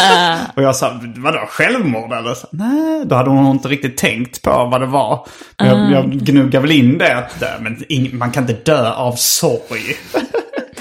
och 0.55 0.63
jag 0.63 0.75
sa, 0.75 0.99
vadå 1.17 1.39
självmord 1.49 2.13
eller? 2.13 2.33
Så, 2.33 2.47
Nej, 2.51 3.05
då 3.05 3.15
hade 3.15 3.29
hon 3.29 3.51
inte 3.51 3.67
riktigt 3.67 3.97
tänkt 3.97 4.41
på 4.41 4.49
vad 4.71 4.81
det 4.81 4.87
var. 4.87 5.27
Men 5.59 5.67
jag, 5.67 5.91
jag 5.91 6.11
gnuggade 6.11 6.59
väl 6.59 6.71
in 6.71 6.97
det 6.97 7.17
att 7.17 7.41
"Nej, 7.41 7.49
men 7.59 8.17
man 8.17 8.31
kan 8.31 8.43
inte 8.49 8.71
dö 8.71 8.91
av 8.93 9.11
sorg. 9.15 9.97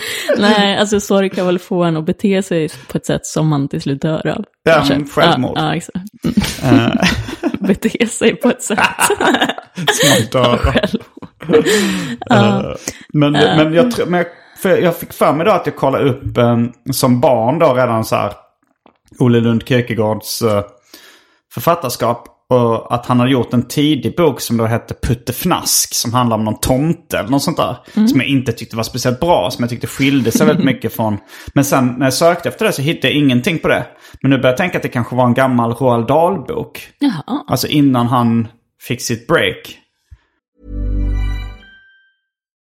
Nej, 0.38 0.78
alltså 0.78 1.00
sorg 1.00 1.30
kan 1.30 1.46
väl 1.46 1.58
få 1.58 1.84
en 1.84 1.96
att 1.96 2.04
bete 2.04 2.42
sig 2.42 2.68
på 2.88 2.98
ett 2.98 3.06
sätt 3.06 3.26
som 3.26 3.48
man 3.48 3.68
till 3.68 3.80
slut 3.80 4.02
dör 4.02 4.26
av. 4.26 4.44
Ja, 4.62 4.84
självmord. 5.10 5.58
Ja, 5.58 5.62
ja 5.62 5.74
exakt. 5.74 5.98
Eh, 6.62 6.92
Bete 7.58 8.06
sig 8.06 8.36
på 8.36 8.48
ett 8.48 8.62
sätt. 8.62 8.78
som 9.74 10.08
man 10.10 10.28
dör 10.42 10.52
av. 10.52 10.84
Eh, 12.30 12.74
men, 13.12 13.32
men, 13.32 13.72
jag, 13.72 14.08
men 14.08 14.24
jag, 14.62 14.82
jag 14.82 14.96
fick 14.96 15.12
för 15.12 15.32
mig 15.32 15.46
då 15.46 15.52
att 15.52 15.66
jag 15.66 15.76
kollade 15.76 16.04
upp 16.04 16.38
eh, 16.38 16.58
som 16.92 17.20
barn 17.20 17.58
då 17.58 17.74
redan 17.74 18.04
så 18.04 18.16
här 18.16 18.32
Olle 19.18 19.40
Lund 19.40 19.68
Kierkegaards 19.68 20.42
eh, 20.42 20.64
författarskap. 21.52 22.37
Och 22.50 22.94
att 22.94 23.06
han 23.06 23.20
har 23.20 23.26
gjort 23.26 23.54
en 23.54 23.68
tidig 23.68 24.16
bok 24.16 24.40
som 24.40 24.56
då 24.56 24.64
hette 24.64 24.94
Puttefnask. 24.94 25.94
Som 25.94 26.14
handlar 26.14 26.36
om 26.36 26.44
någon 26.44 26.60
tomte 26.60 27.18
eller 27.18 27.30
något 27.30 27.42
sånt 27.42 27.56
där. 27.56 27.76
Som 28.08 28.20
jag 28.20 28.28
inte 28.28 28.52
tyckte 28.52 28.76
var 28.76 28.82
speciellt 28.82 29.20
bra. 29.20 29.50
Som 29.50 29.62
jag 29.62 29.70
tyckte 29.70 29.86
skilde 29.86 30.30
sig 30.30 30.46
väldigt 30.46 30.64
mycket 30.74 30.96
från. 30.96 31.18
Men 31.54 31.64
sen 31.64 31.94
när 31.98 32.06
jag 32.06 32.14
sökte 32.14 32.48
efter 32.48 32.64
det 32.66 32.72
så 32.72 32.82
hittade 32.82 33.08
jag 33.08 33.22
ingenting 33.22 33.58
på 33.58 33.68
det. 33.68 33.86
Men 34.22 34.30
nu 34.30 34.36
börjar 34.36 34.50
jag 34.50 34.56
tänka 34.56 34.76
att 34.78 34.82
det 34.82 34.88
kanske 34.88 35.16
var 35.16 35.26
en 35.26 35.34
gammal 35.34 35.72
Roald 35.72 36.06
Dahl-bok. 36.06 36.88
Alltså 37.46 37.66
innan 37.66 38.06
han 38.06 38.48
fick 38.80 39.02
sitt 39.02 39.26
break. 39.26 39.78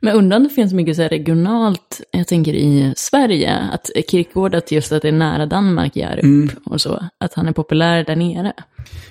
Men 0.00 0.14
undrar 0.14 0.36
om 0.36 0.42
det 0.44 0.50
finns 0.50 0.72
mycket 0.72 0.96
så 0.96 1.02
regionalt, 1.02 2.00
jag 2.10 2.26
tänker 2.28 2.52
i 2.54 2.92
Sverige, 2.96 3.58
att 3.72 3.90
Kierkegaard, 4.10 4.54
att 4.54 4.72
just 4.72 4.92
att 4.92 5.02
det 5.02 5.08
är 5.08 5.12
nära 5.12 5.46
Danmark, 5.46 5.96
Hjärup 5.96 6.24
Mm. 6.24 6.50
och 6.64 6.80
så, 6.80 7.02
att 7.20 7.34
han 7.34 7.48
är 7.48 7.52
populär 7.52 8.04
där 8.04 8.16
nere. 8.16 8.52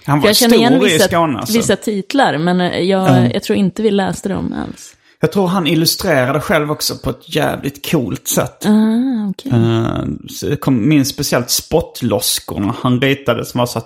Han 0.06 0.20
var 0.20 0.28
jag 0.28 0.36
känner 0.36 0.56
igen 0.56 0.74
stor 0.74 0.88
i 0.90 0.94
vissa, 0.94 1.08
Skåne 1.08 1.40
alltså. 1.40 1.58
vissa 1.58 1.76
titlar, 1.76 2.38
men 2.38 2.62
eh, 2.62 2.80
jag, 2.80 3.34
jag 3.36 3.44
tror 3.44 3.58
inte 3.60 3.82
vi 3.82 3.92
läste 3.92 4.30
dem 4.30 4.54
alls. 4.68 4.96
Jag 5.20 5.32
tror 5.32 5.48
han 5.48 5.68
illustrerade 5.68 6.42
själv 6.42 6.72
också 6.72 6.98
på 6.98 7.10
ett 7.10 7.36
jävligt 7.36 7.92
coolt 7.92 8.28
sätt. 8.28 8.66
Ah, 8.66 9.30
okej. 9.30 9.52
Eh, 9.52 10.50
jag 10.50 10.60
kom- 10.60 10.90
minns 10.90 11.10
speciellt 11.10 11.50
spottloskorna 11.50 12.76
han 12.82 13.02
ritade 13.02 13.46
som 13.46 13.60
var 13.60 13.66
så 13.66 13.82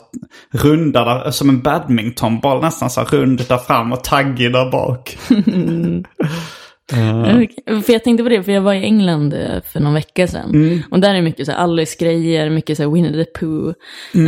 runda 0.52 1.06
där, 1.06 1.32
som 1.32 1.50
en 1.50 1.62
badmintonboll 1.62 2.62
nästan 2.62 2.90
så 2.90 3.00
här 3.00 3.08
rund 3.08 3.42
där 3.48 3.58
fram 3.58 3.92
och 3.94 4.04
taggig 4.04 4.54
där 4.54 4.72
bak. 4.72 5.18
Okej. 6.92 7.82
För 7.84 7.94
jag 7.94 8.04
tänkte 8.04 8.24
på 8.24 8.30
det, 8.30 8.44
för 8.44 8.52
jag 8.52 8.62
var 8.62 8.74
i 8.74 8.84
England 8.84 9.34
eh, 9.34 9.62
för 9.66 9.80
någon 9.80 9.94
vecka 9.94 10.28
sedan. 10.28 10.50
Mm. 10.50 10.82
Och 10.92 11.00
där 11.00 11.16
är 11.16 11.22
mycket 11.22 11.46
så 11.46 11.52
här 11.52 11.60
Alice-grejer, 11.60 12.50
mycket 12.50 12.78
så 12.78 12.84
här 12.84 12.90
Winnie 12.90 13.26
the 13.26 13.32
Pooh, 13.40 13.74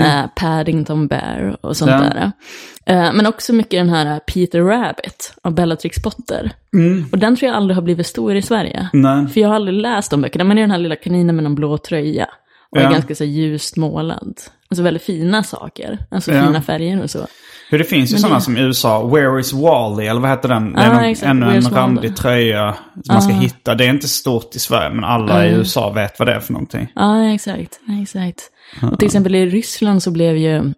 eh, 0.01 0.25
Paddington 0.35 1.07
Bear 1.07 1.57
och 1.61 1.77
sånt 1.77 1.91
Mm. 1.91 2.03
Ja. 2.03 2.09
där. 2.13 2.31
Eh, 2.85 3.13
men 3.13 3.25
också 3.27 3.53
mycket 3.53 3.79
den 3.79 3.89
här 3.89 4.19
Peter 4.19 4.61
Rabbit 4.61 5.33
av 5.43 5.53
Bellatrix 5.55 6.01
Potter. 6.01 6.51
Och 7.11 7.17
den 7.17 7.35
tror 7.35 7.47
jag 7.47 7.55
aldrig 7.57 7.75
har 7.77 7.81
blivit 7.81 8.07
stor 8.07 8.35
i 8.35 8.41
Sverige. 8.41 8.89
Mm. 8.93 9.23
Nej. 9.23 9.33
För 9.33 9.41
jag 9.41 9.47
har 9.47 9.55
aldrig 9.55 9.77
läst 9.81 10.11
de 10.11 10.21
böckerna, 10.21 10.43
men 10.43 10.55
det 10.57 10.61
är 10.61 10.63
den 10.63 10.71
här 10.71 10.77
lilla 10.77 10.95
kaninen 10.95 11.35
med 11.35 11.43
någon 11.43 11.55
blå 11.55 11.77
tröja. 11.77 12.27
Och 12.69 12.77
Ja. 12.77 12.81
är 12.87 12.91
ganska 12.91 13.15
så 13.15 13.23
här 13.23 13.31
ljust 13.31 13.77
målad. 13.77 14.37
Alltså 14.69 14.83
väldigt 14.83 15.03
fina 15.03 15.43
saker, 15.43 15.97
alltså 16.11 16.31
Ja. 16.31 16.45
fina 16.45 16.61
färger 16.61 17.03
och 17.03 17.09
så. 17.09 17.27
Hur 17.71 17.77
det 17.77 17.83
finns 17.83 18.13
ju 18.13 18.17
sådana 18.17 18.35
det- 18.35 18.41
som 18.41 18.57
i 18.57 18.61
USA, 18.61 19.07
Where 19.07 19.39
is 19.39 19.53
Wally? 19.53 20.07
Eller 20.07 20.21
vad 20.21 20.29
heter 20.29 20.49
den? 20.49 20.73
Det 20.73 20.81
är 20.81 20.93
någon, 20.93 21.03
exakt, 21.03 21.29
ännu 21.29 21.45
en 21.55 21.61
randig 21.61 22.15
tröja 22.15 22.75
som 23.05 23.13
man 23.13 23.21
ska 23.21 23.33
hitta. 23.33 23.75
Det 23.75 23.85
är 23.85 23.89
inte 23.89 24.07
stort 24.07 24.55
i 24.55 24.59
Sverige 24.59 24.89
men 24.95 25.03
alla 25.03 25.45
i 25.45 25.49
USA 25.51 25.89
vet 25.89 26.19
vad 26.19 26.27
det 26.27 26.33
är 26.33 26.39
för 26.39 26.53
någonting. 26.53 26.87
Ja, 26.95 27.33
exakt. 27.33 27.79
exakt. 28.01 28.41
Och 28.91 28.99
till 28.99 29.05
exempel 29.05 29.35
i 29.35 29.45
Ryssland 29.45 30.03
så 30.03 30.11
blev 30.11 30.37
ju 30.37 30.73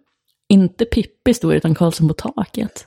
inte 0.54 0.84
Pippi 0.84 1.34
stor, 1.34 1.54
utan 1.54 1.74
Karlsson 1.74 2.08
på 2.08 2.14
taket. 2.14 2.86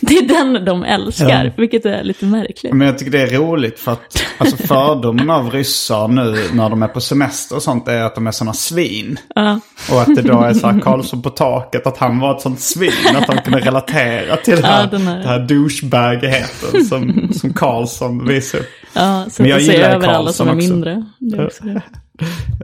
Det 0.00 0.14
är 0.18 0.28
den 0.28 0.64
de 0.64 0.82
älskar, 0.84 1.44
Ja. 1.44 1.50
vilket 1.56 1.86
är 1.86 2.04
lite 2.04 2.24
märkligt. 2.24 2.72
Men 2.72 2.86
jag 2.86 2.98
tycker 2.98 3.12
det 3.12 3.22
är 3.22 3.38
roligt 3.38 3.78
för 3.80 3.92
att 3.92 4.24
alltså 4.38 4.56
fördomen 4.66 5.30
av 5.30 5.50
ryssar 5.50 6.08
nu 6.08 6.36
när 6.52 6.70
de 6.70 6.82
är 6.82 6.88
på 6.88 7.00
semester 7.00 7.56
och 7.56 7.62
sånt 7.62 7.88
är 7.88 8.02
att 8.02 8.14
de 8.14 8.26
är 8.26 8.30
sådana 8.30 8.52
svin. 8.52 9.18
Ja. 9.34 9.60
Och 9.92 10.00
att 10.02 10.14
det 10.14 10.22
då 10.22 10.42
är 10.42 10.54
så 10.54 10.66
här 10.68 10.80
Karlsson 10.84 11.22
på 11.22 11.30
taket, 11.30 11.86
att 11.86 11.98
han 11.98 12.18
var 12.20 12.34
ett 12.36 12.40
sånt 12.42 12.60
svin. 12.60 12.92
Att 13.16 13.26
de 13.26 13.36
kunde 13.38 13.60
relatera 13.60 14.36
till 14.36 14.64
här, 14.64 14.80
Ja, 14.82 14.86
den 14.90 15.00
här- 15.06 15.18
det 15.22 15.28
här 15.28 15.38
douchebagigheten 15.46 16.84
som, 16.84 17.28
som 17.32 17.52
Karlsson 17.52 18.26
visar 18.26 18.58
upp. 18.58 18.66
Ja, 18.94 19.24
så 19.30 19.42
Men 19.42 19.50
jag 19.50 19.60
gillar 19.60 19.90
över 19.90 20.08
alla 20.08 20.32
som 20.32 20.48
är 20.48 20.52
Karlsson 20.52 20.58
också. 20.58 20.72
mindre. 20.74 21.04
Det 21.18 21.36
är 21.36 21.46
också 21.46 21.64
det. 21.64 21.82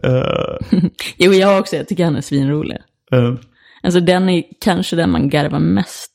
Eh, 0.05 0.81
Jo, 1.17 1.33
jag 1.33 1.59
också. 1.61 1.77
Jag 1.77 1.89
tycker 1.89 2.05
han 2.05 2.17
är 2.17 2.21
svinrolig. 2.21 2.79
eh, 3.13 3.35
Alltså 3.83 4.01
den 4.01 4.29
är 4.29 4.43
kanske 4.61 4.97
den 4.97 5.11
man 5.11 5.31
garvar 5.31 5.59
mest 5.59 6.11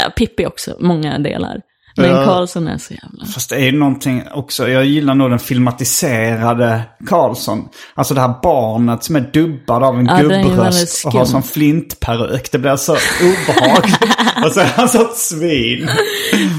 Ja, 0.00 0.10
Pippi 0.10 0.46
också, 0.46 0.76
många 0.80 1.18
delar. 1.18 1.60
Men 1.96 2.10
Ja. 2.10 2.24
Karlsson 2.24 2.68
är 2.68 2.78
så 2.78 2.94
jävla... 2.94 3.24
Fast 3.26 3.50
det 3.50 3.56
är 3.56 3.64
ju 3.64 3.72
någonting 3.72 4.22
också, 4.34 4.68
jag 4.68 4.84
gillar 4.84 5.14
nog 5.14 5.30
den 5.30 5.38
filmatiserade 5.38 6.82
Karlsson. 7.06 7.68
Alltså 7.94 8.14
det 8.14 8.20
här 8.20 8.34
barnet 8.42 9.04
som 9.04 9.16
är 9.16 9.30
dubbad 9.32 9.82
av 9.82 9.98
en 9.98 10.06
Ja, 10.06 10.18
gubbröst 10.18 11.06
och 11.06 11.12
har 11.12 11.24
sån 11.24 11.42
flintperuk. 11.42 12.52
Det 12.52 12.58
blir 12.58 12.76
så 12.76 12.92
obehagligt. 13.22 14.00
och 14.44 14.52
så 14.52 14.60
är 14.60 14.64
han 14.76 14.88
så 14.88 15.02
ett 15.02 15.16
svin. 15.16 15.88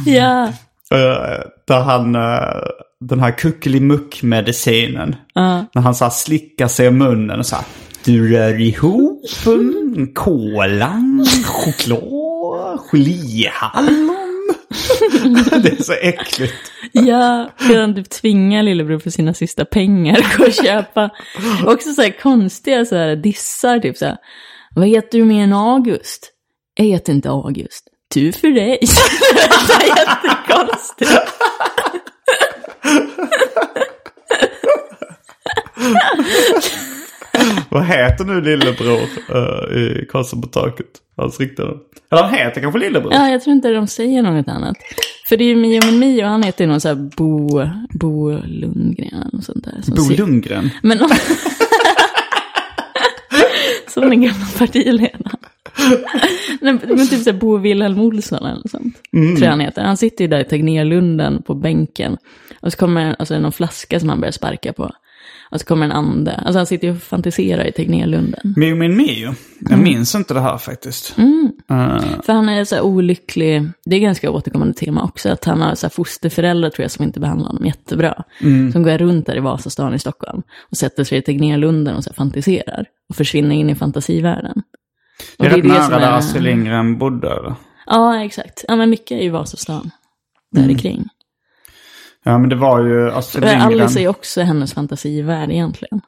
Ja, 0.05 0.49
Eh, 0.91 1.39
där 1.67 1.79
han, 1.79 2.15
eh, 2.15 2.63
den 2.99 3.19
här 3.19 3.31
kuckelimuck-medicinen. 3.37 5.15
När 5.75 5.81
han 5.81 5.95
så 5.95 6.05
här 6.05 6.11
slickar 6.11 6.67
sig 6.67 6.87
i 6.87 6.91
munnen 6.91 7.39
och 7.39 7.45
så 7.45 7.55
här. 7.55 7.65
Du 8.05 8.33
rör 8.33 8.61
ihop 8.61 9.21
mm, 9.95 10.13
kolan, 10.13 11.25
choklad, 11.45 12.79
geléhallon. 12.91 14.17
det 15.63 15.79
är 15.79 15.83
så 15.83 15.93
äckligt. 15.93 16.53
ja. 16.91 17.49
Han 17.55 17.95
typ 17.95 18.09
tvingar 18.09 18.63
lillebror 18.63 18.99
för 18.99 19.09
sina 19.09 19.33
sista 19.33 19.65
pengar 19.65 20.19
att 20.19 20.37
gå 20.37 20.43
och 20.43 20.53
köpa. 20.53 21.09
Också 21.65 21.93
så 21.93 22.01
här 22.01 22.19
konstiga 22.19 22.85
så 22.85 22.95
här 22.95 23.15
dissar, 23.15 23.79
typ 23.79 23.97
så 23.97 24.05
här. 24.05 24.17
Vad 24.75 24.87
heter 24.87 25.17
du 25.17 25.25
mer 25.25 25.43
än 25.43 25.53
August? 25.53 26.31
Jag 26.75 26.85
heter 26.85 27.13
inte 27.13 27.29
August. 27.29 27.87
Tur 28.13 28.31
för 28.31 28.47
dig. 28.47 28.79
det 29.67 29.73
är 29.73 29.87
jättekonstigt. 29.97 31.11
Vad 37.69 37.85
heter 37.85 38.25
nu 38.25 38.41
lillebror 38.41 38.99
uh, 39.35 39.77
i 39.77 40.05
Karlsson 40.09 40.41
på 40.41 40.47
taket? 40.47 40.87
Hans 41.17 41.39
riktiga. 41.39 41.67
Eller 42.11 42.23
han 42.23 42.33
heter 42.33 42.61
kanske 42.61 42.79
lillebror? 42.79 43.13
Ja, 43.13 43.29
jag 43.29 43.43
tror 43.43 43.55
inte 43.55 43.69
de 43.69 43.87
säger 43.87 44.21
något 44.21 44.47
annat. 44.47 44.77
För 45.29 45.37
det 45.37 45.43
är 45.43 45.47
ju 45.47 45.55
Mio 45.55 45.81
men 45.85 45.99
Mio, 45.99 46.25
han 46.25 46.43
heter 46.43 46.63
ju 46.63 46.69
någon 46.71 46.81
så 46.81 46.87
här 46.87 46.95
Bo, 46.95 47.61
Bo 47.93 48.31
Lundgren 48.45 49.29
och 49.33 49.43
sånt 49.43 49.65
där. 49.65 49.95
Bo 49.95 50.09
Lundgren. 50.17 50.69
Men 50.83 51.01
om... 51.01 51.09
Som 53.87 54.09
den 54.09 54.21
gamla 54.21 54.45
partiledaren. 54.57 55.23
Nej, 56.61 56.79
men 56.87 57.07
typ 57.07 57.23
såhär 57.23 57.39
Bo 57.39 57.57
Wilhelm 57.57 57.99
Olsson 57.99 58.45
eller 58.45 58.67
sånt. 58.69 58.97
Tror 59.11 59.43
jag 59.43 59.49
han 59.49 59.59
heter. 59.59 59.81
Han 59.81 59.97
sitter 59.97 60.23
ju 60.23 60.27
där 60.27 60.39
i 60.39 60.43
Tegnérlunden 60.43 61.43
på 61.43 61.53
bänken. 61.53 62.17
Och 62.61 62.71
så 62.71 62.77
kommer 62.77 63.15
alltså, 63.19 63.39
någon 63.39 63.51
flaska 63.51 63.99
som 63.99 64.09
han 64.09 64.19
börjar 64.19 64.31
sparka 64.31 64.73
på. 64.73 64.91
Och 65.53 65.59
så 65.59 65.65
kommer 65.65 65.85
en 65.85 65.91
ande. 65.91 66.35
Alltså 66.35 66.59
han 66.59 66.65
sitter 66.65 66.87
ju 66.87 66.93
och 66.93 67.01
fantiserar 67.01 67.65
i 67.67 67.71
Tegnérlunden. 67.71 68.53
Mio 68.57 68.75
min 68.75 68.97
Mio. 68.97 69.35
Jag 69.69 69.79
minns 69.79 70.15
inte 70.15 70.33
det 70.33 70.39
här 70.41 70.57
faktiskt. 70.57 71.15
Eh, 71.69 71.99
För 72.23 72.33
han 72.33 72.49
är 72.49 72.65
så 72.65 72.75
här 72.75 72.81
olycklig. 72.81 73.63
Det 73.85 73.95
är 73.95 73.99
ganska 73.99 74.31
återkommande 74.31 74.73
tema 74.73 75.03
också. 75.03 75.29
Att 75.29 75.45
han 75.45 75.61
har 75.61 75.75
så 75.75 75.85
här 75.85 75.91
fosterföräldrar 75.91 76.69
tror 76.69 76.83
jag 76.83 76.91
som 76.91 77.03
inte 77.05 77.19
behandlar 77.19 77.47
honom 77.47 77.65
jättebra. 77.65 78.23
Som 78.71 78.83
går 78.83 78.97
runt 78.97 79.25
där 79.25 79.35
i 79.37 79.39
Vasastan 79.39 79.93
i 79.93 79.99
Stockholm. 79.99 80.41
Och 80.71 80.77
sätter 80.77 81.03
sig 81.03 81.17
i 81.17 81.21
Tegnérlunden 81.21 81.95
och 81.95 82.03
så 82.03 82.09
här 82.09 82.15
fantiserar. 82.15 82.85
Och 83.09 83.15
försvinner 83.15 83.55
in 83.55 83.69
i 83.69 83.75
fantasivärlden. 83.75 84.61
det 85.37 85.45
är 85.45 85.49
Och 85.49 85.55
rätt 85.55 85.63
det 85.63 85.69
nära 85.69 85.99
där 85.99 86.07
är- 86.07 86.11
Astrid 86.17 86.43
Lindgren 86.43 86.97
bodde. 86.97 87.27
Eller? 87.27 87.53
Ja, 87.85 88.23
exakt. 88.23 88.65
Ja, 88.67 88.75
men 88.75 88.89
mycket 88.89 89.11
är 89.19 89.23
ju 89.23 89.29
Vasastan. 89.29 89.91
Där 90.51 90.77
kring. 90.77 91.07
Ja 92.23 92.37
men 92.37 92.49
det 92.49 92.55
var 92.55 92.79
ju 92.79 93.11
Astrid 93.11 93.43
Och 93.43 93.49
Lindgren. 93.49 93.81
Alice 93.81 94.01
är 94.01 94.07
också 94.07 94.41
hennes 94.41 94.73
fantasivärld 94.73 95.51
egentligen. 95.51 96.01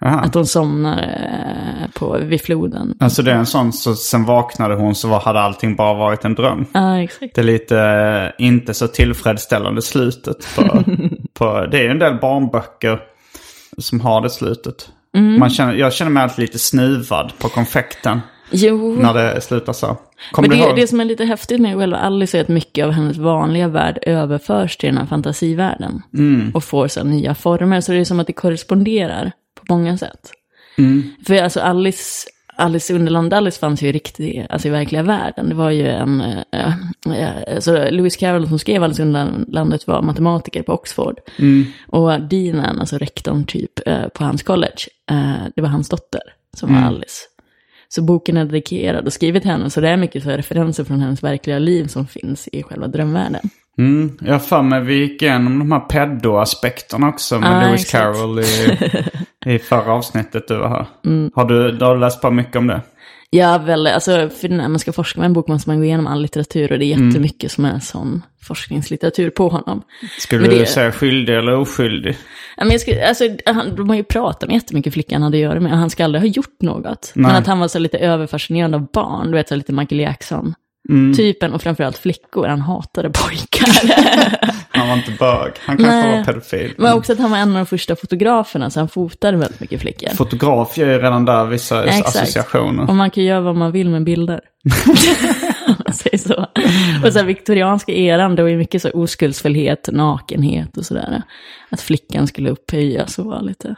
Jaha. 0.00 0.20
Att 0.20 0.34
hon 0.34 0.46
somnar 0.46 0.98
eh, 1.02 1.90
på, 1.94 2.18
vid 2.18 2.40
floden. 2.40 2.96
Alltså 3.00 3.22
det 3.22 3.32
är 3.32 3.36
en 3.36 3.46
sån, 3.46 3.72
så 3.72 3.94
sen 3.94 4.24
vaknade 4.24 4.74
hon 4.74 4.94
så 4.94 5.08
var, 5.08 5.20
hade 5.20 5.40
allting 5.40 5.76
bara 5.76 5.94
varit 5.94 6.24
en 6.24 6.34
dröm. 6.34 6.66
Ja, 6.72 7.02
exakt. 7.02 7.34
Det 7.34 7.40
är 7.40 7.44
lite 7.44 7.78
eh, 7.78 8.46
inte 8.46 8.74
så 8.74 8.88
tillfredsställande 8.88 9.82
slutet 9.82 10.56
på, 10.56 10.62
på... 11.34 11.66
Det 11.66 11.78
är 11.78 11.82
ju 11.82 11.88
en 11.88 11.98
del 11.98 12.18
barnböcker 12.20 13.00
som 13.78 14.00
har 14.00 14.20
det 14.20 14.30
slutet. 14.30 14.90
Mm. 15.16 15.38
Man 15.38 15.50
känner, 15.50 15.74
jag 15.74 15.92
känner 15.92 16.10
mig 16.10 16.22
alltid 16.22 16.42
lite 16.42 16.58
snuvad 16.58 17.32
på 17.38 17.48
konfekten 17.48 18.20
Jo, 18.52 18.94
när 18.94 19.14
det 19.14 19.40
slutar 19.40 19.72
så. 19.72 19.96
Kommer 20.32 20.48
men 20.48 20.58
det, 20.58 20.64
ihåg? 20.64 20.76
det 20.76 20.86
som 20.86 21.00
är 21.00 21.04
lite 21.04 21.24
häftigt 21.24 21.60
med 21.60 21.76
själva 21.76 21.96
Alice 21.96 22.38
är 22.38 22.42
att 22.42 22.48
mycket 22.48 22.84
av 22.84 22.90
hennes 22.90 23.16
vanliga 23.16 23.68
värld 23.68 23.98
överförs 24.02 24.76
till 24.76 24.88
den 24.88 24.98
här 24.98 25.06
fantasivärlden. 25.06 26.02
Mm. 26.14 26.50
Och 26.54 26.64
får 26.64 26.88
så 26.88 27.04
nya 27.04 27.34
former. 27.34 27.80
Så 27.80 27.92
det 27.92 27.98
är 27.98 28.04
som 28.04 28.20
att 28.20 28.26
det 28.26 28.32
korresponderar 28.32 29.32
på 29.54 29.74
många 29.74 29.98
sätt. 29.98 30.32
Mm. 30.78 31.02
För 31.26 31.42
alltså 31.42 31.60
Alice, 31.60 32.28
Alice 32.56 32.92
i 32.92 32.96
Underland, 32.96 33.34
Alice 33.34 33.58
fanns 33.58 33.82
ju 33.82 33.88
i 33.88 33.92
riktig, 33.92 34.46
alltså 34.50 34.68
i 34.68 34.70
verkliga 34.70 35.02
världen. 35.02 35.48
Det 35.48 35.54
var 35.54 35.70
ju 35.70 35.88
en, 35.88 36.20
äh, 36.20 36.74
äh, 37.06 37.54
alltså 37.54 37.90
Lewis 37.90 38.16
Carroll 38.16 38.48
som 38.48 38.58
skrev 38.58 38.82
Alice 38.82 39.02
i 39.02 39.04
Underlandet 39.04 39.86
var 39.86 40.02
matematiker 40.02 40.62
på 40.62 40.72
Oxford. 40.72 41.18
Och 41.86 42.20
deanen, 42.20 42.80
alltså 42.80 42.98
rektorn 42.98 43.44
typ 43.44 43.88
äh, 43.88 44.08
på 44.08 44.24
hans 44.24 44.42
college, 44.42 44.86
det 45.54 45.62
var 45.62 45.68
hans 45.68 45.88
dotter 45.88 46.22
som 46.56 46.74
var 46.74 46.82
Alice. 46.82 47.20
Så 47.94 48.02
boken 48.02 48.36
är 48.36 48.44
dedikerad 48.44 49.06
och 49.06 49.12
skriven 49.12 49.42
till 49.42 49.50
henne, 49.50 49.70
så 49.70 49.80
det 49.80 49.88
är 49.88 49.96
mycket 49.96 50.22
så 50.22 50.30
referenser 50.30 50.84
från 50.84 51.00
hennes 51.00 51.22
verkliga 51.22 51.58
liv 51.58 51.86
som 51.86 52.06
finns 52.06 52.48
i 52.52 52.62
själva 52.62 52.86
drömvärlden. 52.86 53.40
Mm, 53.78 54.18
jag 54.20 54.32
har 54.32 54.38
för 54.38 54.62
mig 54.62 54.80
vi 54.80 54.94
gick 54.94 55.22
igenom 55.22 55.58
de 55.58 55.72
här 55.72 55.80
pedo-aspekterna 55.80 57.08
också 57.08 57.38
med 57.38 57.62
Ja, 57.62 57.66
Lewis 57.66 57.80
exakt. 57.80 58.02
Carroll 58.02 58.38
i, 58.38 58.78
i 59.54 59.58
förra 59.58 59.92
avsnittet 59.92 60.48
du 60.48 60.56
var 60.56 60.68
här. 60.68 60.86
Mm. 61.06 61.30
Har 61.34 61.44
du, 61.44 61.72
du 61.72 61.84
har 61.84 61.96
läst 61.96 62.20
på 62.20 62.30
mycket 62.30 62.56
om 62.56 62.66
det? 62.66 62.80
Ja, 63.34 63.58
väl, 63.58 63.86
alltså, 63.86 64.28
för 64.28 64.48
när 64.48 64.68
man 64.68 64.78
ska 64.78 64.92
forska 64.92 65.20
med 65.20 65.26
en 65.26 65.32
bok 65.32 65.48
måste 65.48 65.70
man 65.70 65.78
gå 65.78 65.84
igenom 65.84 66.06
all 66.06 66.22
litteratur 66.22 66.72
och 66.72 66.78
det 66.78 66.84
är 66.84 66.86
jättemycket 66.86 67.52
som 67.52 67.64
är 67.64 67.78
sån 67.78 68.22
forskningslitteratur 68.42 69.30
på 69.30 69.48
honom. 69.48 69.82
Skulle 70.18 70.40
Men 70.40 70.50
du 70.50 70.58
det- 70.58 70.66
säga 70.66 70.92
skyldig 70.92 71.36
eller 71.36 71.54
oskyldig? 71.56 72.16
Ja, 72.56 72.64
Men 72.64 72.70
jag 72.72 72.80
ska, 72.80 73.06
alltså, 73.08 73.24
han, 73.46 73.76
de 73.76 73.88
har 73.88 73.96
ju 73.96 74.04
pratat 74.04 74.48
med 74.48 74.54
jättemycket 74.54 74.92
flickan 74.92 75.22
hade 75.22 75.36
att 75.36 75.42
göra 75.42 75.60
med 75.60 75.72
och 75.72 75.78
han 75.78 75.90
ska 75.90 76.04
aldrig 76.04 76.22
ha 76.22 76.28
gjort 76.28 76.62
något. 76.62 77.12
Men 77.14 77.30
Nej. 77.30 77.38
att 77.40 77.46
han 77.46 77.58
var 77.58 77.68
så 77.68 77.78
lite 77.78 77.98
överfascinerad 77.98 78.74
av 78.74 78.86
barn, 78.92 79.26
du 79.26 79.32
vet 79.32 79.48
så 79.48 79.54
lite 79.56 79.72
Michael 79.72 80.00
Jackson. 80.00 80.54
Mm. 80.88 81.14
Typen, 81.14 81.52
och 81.52 81.62
framförallt 81.62 81.98
flickor, 81.98 82.46
han 82.46 82.60
hatade 82.60 83.10
pojkar. 83.10 83.68
Han 84.74 84.88
var 84.88 84.96
inte 84.96 85.10
bög. 85.10 85.52
Han 85.60 85.76
kanske 85.76 85.96
Nej. 85.96 86.16
var 86.16 86.24
pedofil. 86.24 86.74
Men 86.78 86.92
också 86.92 87.12
att 87.12 87.18
han 87.18 87.30
var 87.30 87.38
en 87.38 87.48
av 87.48 87.54
de 87.54 87.66
första 87.66 87.96
fotograferna, 87.96 88.70
så 88.70 88.80
han 88.80 88.88
fotade 88.88 89.36
väldigt 89.36 89.60
mycket 89.60 89.80
flickor. 89.80 90.08
Fotograf 90.08 90.78
gör 90.78 90.88
ju 90.88 90.98
redan 90.98 91.24
där 91.24 91.44
vissa 91.44 91.84
Exakt. 91.84 92.08
associationer. 92.08 92.88
Och 92.88 92.96
man 92.96 93.10
kan 93.10 93.24
göra 93.24 93.40
vad 93.40 93.56
man 93.56 93.72
vill 93.72 93.88
med 93.88 94.04
bilder. 94.04 94.40
Säger 95.92 96.18
så. 96.18 96.46
Och 97.06 97.12
så 97.12 97.22
viktorianska 97.22 97.92
eran, 97.92 98.36
det 98.36 98.42
var 98.42 98.50
ju 98.50 98.56
mycket 98.56 98.82
så 98.82 98.90
oskuldsfullhet, 98.90 99.88
nakenhet 99.92 100.76
och 100.76 100.86
sådär. 100.86 101.22
Att 101.70 101.80
flickan 101.80 102.26
skulle 102.26 102.50
upphöjas 102.50 103.18
och 103.18 103.24
vara 103.24 103.40
lite... 103.40 103.74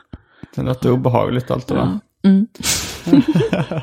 Det 0.55 0.63
låter 0.63 0.91
obehagligt 0.91 1.51
allt 1.51 1.67
det 1.67 1.75
där. 1.75 1.99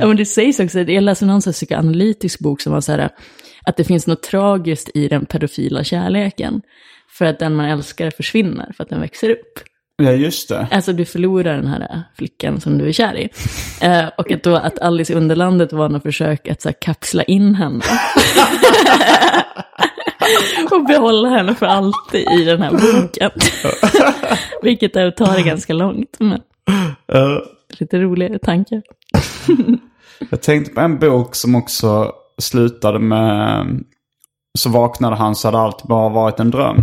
Ja, 0.00 0.06
men 0.06 0.16
det 0.16 0.26
sägs 0.26 0.60
också, 0.60 0.80
jag 0.80 1.04
läste 1.04 1.26
någon 1.26 1.42
här 1.44 1.52
psykoanalytisk 1.52 2.40
bok 2.40 2.60
som 2.60 2.72
var 2.72 2.80
så 2.80 2.92
här, 2.92 3.10
att 3.66 3.76
det 3.76 3.84
finns 3.84 4.06
något 4.06 4.22
tragiskt 4.22 4.90
i 4.94 5.08
den 5.08 5.26
pedofila 5.26 5.84
kärleken. 5.84 6.62
För 7.18 7.24
att 7.24 7.38
den 7.38 7.54
man 7.54 7.66
älskar 7.66 8.10
försvinner, 8.10 8.72
för 8.76 8.84
att 8.84 8.90
den 8.90 9.00
växer 9.00 9.30
upp. 9.30 9.60
Ja, 9.96 10.12
just 10.12 10.48
det. 10.48 10.68
Alltså 10.70 10.92
du 10.92 11.04
förlorar 11.04 11.56
den 11.56 11.66
här 11.66 11.80
äh, 11.80 11.98
flickan 12.16 12.60
som 12.60 12.78
du 12.78 12.88
är 12.88 12.92
kär 12.92 13.16
i. 13.16 13.28
Eh, 13.80 14.06
och 14.18 14.32
att, 14.32 14.42
då, 14.42 14.56
att 14.56 14.78
Alice 14.78 15.12
i 15.12 15.16
Underlandet 15.16 15.72
var 15.72 15.88
något 15.88 16.02
försök 16.02 16.48
att 16.48 16.62
så 16.62 16.68
här, 16.68 16.76
kapsla 16.80 17.22
in 17.22 17.54
henne. 17.54 17.80
och 20.70 20.84
behålla 20.84 21.28
henne 21.28 21.54
för 21.54 21.66
alltid 21.66 22.26
i 22.40 22.44
den 22.44 22.62
här 22.62 22.70
boken. 22.70 23.30
Vilket 24.62 24.96
är 24.96 25.06
att 25.06 25.16
ta 25.16 25.32
det 25.32 25.42
ganska 25.42 25.72
långt. 25.72 26.16
Men 26.18 26.40
lite 27.68 27.98
roliga 27.98 28.38
tankar. 28.38 28.82
jag 30.30 30.42
tänkte 30.42 30.74
på 30.74 30.80
en 30.80 30.98
bok 30.98 31.34
som 31.34 31.54
också 31.54 32.12
slutade 32.38 32.98
med... 32.98 33.66
Så 34.58 34.70
vaknade 34.70 35.16
han 35.16 35.34
så 35.34 35.48
hade 35.48 35.58
allt 35.58 35.82
bara 35.82 36.08
varit 36.08 36.40
en 36.40 36.50
dröm. 36.50 36.76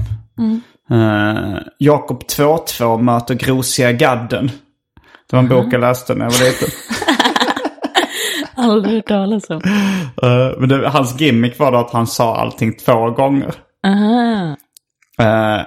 Uh, 0.92 1.58
Jakob 1.78 2.24
2.2 2.24 3.02
möter 3.02 3.36
grosiga 3.36 3.92
gadden. 3.92 4.52
Det 5.30 5.36
var 5.36 5.44
en 5.44 5.50
bok 5.50 5.74
jag 5.74 5.82
läste 5.82 6.16
när 6.16 6.26
jag 6.26 6.32
var 6.32 6.40
liten. 6.40 6.70
Aldrig 8.56 8.96
hört 8.96 9.08
talas 9.08 9.50
om. 9.50 9.62
Eh, 10.24 10.60
men 10.60 10.70
det, 10.70 10.90
hans 10.90 11.22
gimmick 11.22 11.60
var 11.60 11.72
då 11.72 11.78
att 11.78 11.92
han 11.92 12.08
sa 12.08 12.36
allting 12.36 12.74
två 12.78 13.10
gånger. 13.10 13.56
Aha. 13.88 14.56
Eh, 15.24 15.62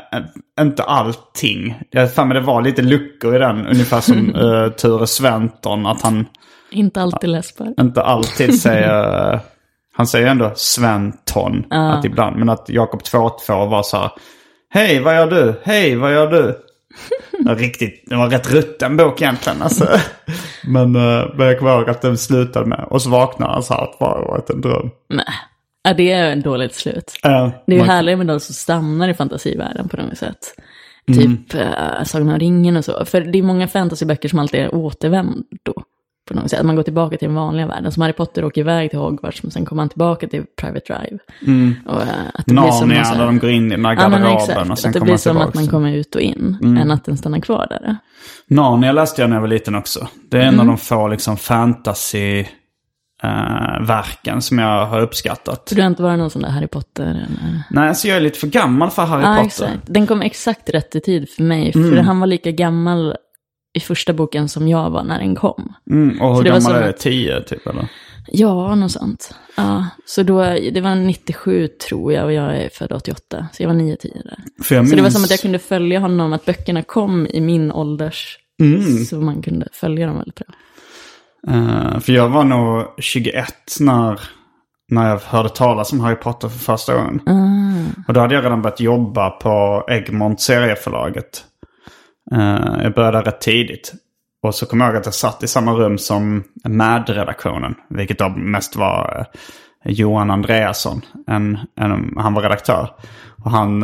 inte 0.60 0.82
allting. 0.82 1.80
Jag 1.90 2.14
för 2.14 2.24
mig 2.24 2.34
det 2.34 2.46
var 2.46 2.62
lite 2.62 2.82
luckor 2.82 3.36
i 3.36 3.38
den. 3.38 3.66
Ungefär 3.66 4.00
som 4.00 4.34
uh, 4.36 4.68
Ture 4.76 5.06
Sventon. 5.06 5.86
Att 5.86 6.02
han 6.02 6.26
Inte 6.70 7.02
alltid 7.02 7.30
läsbar. 7.30 7.74
inte 7.80 8.02
alltid 8.02 8.60
säger... 8.60 9.32
eh, 9.34 9.40
han 9.96 10.06
säger 10.06 10.26
ändå 10.26 10.52
Sventon. 10.54 11.64
Att 11.72 12.04
ibland. 12.04 12.36
Men 12.36 12.48
att 12.48 12.68
Jakob 12.68 13.00
2.2 13.00 13.68
var 13.68 13.82
så 13.82 13.96
här. 13.96 14.10
Hej, 14.70 15.00
vad 15.00 15.14
gör 15.16 15.30
du? 15.30 15.60
Hej, 15.64 15.96
vad 15.96 16.12
gör 16.12 16.30
du? 16.30 16.58
Det 17.38 17.48
var, 17.48 17.56
riktigt, 17.56 18.04
det 18.06 18.16
var 18.16 18.28
rätt 18.28 18.52
rutten 18.52 18.96
bok 18.96 19.22
egentligen. 19.22 19.62
Alltså, 19.62 19.86
Men, 20.64 20.96
uh, 20.96 21.24
men 21.36 21.46
jag 21.46 21.58
kommer 21.58 21.78
ihåg 21.78 21.90
att 21.90 22.02
den 22.02 22.18
slutade 22.18 22.66
med, 22.66 22.86
och 22.90 23.02
så 23.02 23.10
vaknade 23.10 23.52
han 23.52 23.62
så 23.62 23.74
här 23.74 23.82
att 23.82 23.98
bara 23.98 24.20
varit 24.20 24.50
en 24.50 24.60
dröm. 24.60 24.90
Nej. 25.08 25.24
Ja, 25.86 25.94
det 25.94 26.12
är 26.12 26.36
ett 26.36 26.44
dåligt 26.44 26.74
slut. 26.74 27.12
Uh, 27.26 27.48
Det 27.66 27.72
är 27.72 27.76
ju 27.76 27.78
man- 27.78 27.88
härligare 27.88 28.16
med 28.16 28.26
de 28.26 28.40
som 28.40 28.54
stannar 28.54 29.08
i 29.08 29.14
fantasivärlden 29.14 29.88
på 29.88 29.96
något 29.96 30.18
sätt. 30.18 30.38
Mm. 31.08 31.20
Typ 31.36 31.54
uh, 31.54 32.02
Sagan 32.04 32.28
om 32.28 32.38
ringen 32.38 32.76
och 32.76 32.84
så. 32.84 33.04
För 33.04 33.20
det 33.20 33.38
är 33.38 33.42
många 33.42 33.68
fantasyböcker 33.68 34.28
som 34.28 34.38
alltid 34.38 34.60
är 34.60 34.74
återvändo. 34.74 35.42
På 36.28 36.34
något 36.34 36.50
sätt. 36.50 36.60
Att 36.60 36.66
man 36.66 36.76
går 36.76 36.82
tillbaka 36.82 37.16
till 37.16 37.28
den 37.28 37.34
vanliga 37.34 37.66
världen. 37.66 37.92
Som 37.92 38.00
Harry 38.02 38.12
Potter 38.12 38.44
åker 38.44 38.60
iväg 38.60 38.90
till 38.90 38.98
Hogwarts, 38.98 39.42
men 39.42 39.52
sen 39.52 39.64
kommer 39.64 39.82
han 39.82 39.88
tillbaka 39.88 40.28
till 40.28 40.44
Private 40.60 40.92
Drive. 40.94 41.18
Och, 41.86 41.94
uh, 42.02 42.08
att 42.34 42.46
det 42.46 42.52
blir 42.54 42.70
som 42.70 42.88
Narnia, 42.88 43.04
så 43.04 43.10
här- 43.12 43.18
där 43.18 43.26
de 43.26 43.38
går 43.38 43.50
in 43.50 43.66
i 43.66 43.70
den 43.76 43.84
här 43.84 43.92
Ja, 43.92 44.00
garderoben 44.00 44.36
exakt. 44.36 44.70
och 44.70 44.78
sen 44.78 44.88
att 44.88 44.94
det 44.94 45.00
blir 45.00 45.16
som 45.16 45.36
att 45.36 45.54
man 45.54 45.66
kommer 45.66 45.92
ut 45.92 46.14
och 46.14 46.20
in, 46.20 46.58
än 46.80 46.90
att 46.90 47.04
den 47.04 47.16
stannar 47.16 47.38
kvar 47.40 47.66
där. 47.70 47.96
Narnia 48.46 48.92
läste 48.92 49.20
jag 49.22 49.28
när 49.30 49.36
jag 49.36 49.40
var 49.40 49.48
liten 49.48 49.74
också. 49.74 50.08
Det 50.30 50.36
är 50.38 50.42
en 50.42 50.48
Mm. 50.48 50.60
av 50.60 50.66
de 50.66 50.78
få 50.78 51.08
liksom 51.08 51.36
fantasy-verken 53.26 54.42
som 54.42 54.58
jag 54.58 54.86
har 54.86 55.00
uppskattat. 55.00 55.68
Så 55.68 55.74
du 55.74 55.80
har 55.80 55.86
inte 55.88 56.02
varit 56.02 56.18
någon 56.18 56.30
sån 56.30 56.42
där 56.42 56.48
Harry 56.50 56.66
Potter? 56.66 57.04
Eller? 57.04 57.62
Nej, 57.70 57.88
alltså 57.88 58.08
jag 58.08 58.16
är 58.16 58.20
lite 58.20 58.38
för 58.38 58.46
gammal 58.46 58.90
för 58.90 59.02
Harry 59.04 59.22
Ja, 59.22 59.28
Potter. 59.34 59.46
exakt. 59.46 59.78
Den 59.86 60.06
kom 60.06 60.22
exakt 60.22 60.70
rätt 60.70 60.94
i 60.96 61.00
tid 61.00 61.28
för 61.30 61.42
mig. 61.42 61.72
Mm. 61.74 61.90
För 61.90 61.96
han 62.02 62.20
var 62.20 62.26
lika 62.26 62.50
gammal 62.50 63.16
i 63.76 63.80
första 63.80 64.12
boken 64.12 64.48
som 64.48 64.68
jag 64.68 64.90
var 64.90 65.04
när 65.04 65.18
den 65.18 65.34
kom. 65.34 65.74
Mm, 65.90 66.20
och 66.20 66.28
hur 66.28 66.36
Så 66.36 66.42
det 66.42 66.50
var 66.50 66.58
gammal 66.58 66.62
som 66.62 66.74
är 66.82 66.86
det? 66.86 66.92
Tio 66.92 67.40
typ 67.42 67.66
eller? 67.66 67.88
Ja, 68.28 68.74
något 68.74 68.92
sånt. 68.92 69.34
Ja, 69.56 69.86
så 70.06 70.22
då, 70.22 70.42
det 70.72 70.80
var 70.80 70.94
97 70.94 71.68
tror 71.68 72.12
jag 72.12 72.24
och 72.24 72.32
jag 72.32 72.56
är 72.56 72.68
född 72.68 72.92
88. 72.92 73.48
Så 73.52 73.62
jag 73.62 73.68
var 73.68 73.74
9-10 73.76 73.96
där. 74.24 74.38
För 74.64 74.74
jag 74.74 74.88
Så 74.88 74.94
det 74.96 75.02
var 75.02 75.06
minns- 75.08 75.14
som 75.14 75.24
att 75.24 75.30
jag 75.30 75.40
kunde 75.40 75.58
följa 75.58 76.00
honom, 76.00 76.32
att 76.32 76.44
böckerna 76.44 76.82
kom 76.82 77.26
i 77.26 77.40
min 77.40 77.72
ålders... 77.72 78.38
Mm. 78.62 79.04
Så 79.04 79.20
man 79.20 79.42
kunde 79.42 79.68
följa 79.72 80.06
dem 80.06 80.16
väldigt 80.16 80.34
bra. 80.34 80.46
Eh, 81.48 81.98
för 82.00 82.12
jag 82.12 82.28
var 82.28 82.44
nog 82.44 82.84
21 82.98 83.54
när, 83.80 84.20
när 84.88 85.08
jag 85.08 85.18
hörde 85.18 85.48
talas 85.48 85.92
om 85.92 86.00
Harry 86.00 86.16
Potter 86.16 86.48
för 86.48 86.58
första 86.58 86.94
gången. 86.94 87.20
Ah. 87.26 88.02
Och 88.08 88.14
då 88.14 88.20
hade 88.20 88.34
jag 88.34 88.44
redan 88.44 88.62
börjat 88.62 88.80
jobba 88.80 89.30
på 89.30 89.84
Egmont 89.88 90.40
serieförlaget. 90.40 91.44
Uh, 92.34 92.82
jag 92.82 92.94
började 92.94 93.20
rätt 93.20 93.40
tidigt. 93.40 93.92
Och 94.42 94.54
så 94.54 94.66
kommer 94.66 94.84
jag 94.84 94.92
ihåg 94.92 95.00
att 95.00 95.06
jag 95.06 95.14
satt 95.14 95.42
i 95.42 95.48
samma 95.48 95.72
rum 95.72 95.98
som 95.98 96.44
MAD-redaktionen. 96.68 97.74
Vilket 97.88 98.18
då 98.18 98.28
mest 98.28 98.76
var 98.76 99.26
eh, 99.84 99.92
Johan 99.92 100.30
Andreasson. 100.30 101.00
En, 101.26 101.58
en, 101.80 102.14
han 102.16 102.34
var 102.34 102.42
redaktör. 102.42 102.90
Och 103.44 103.50
han, 103.50 103.82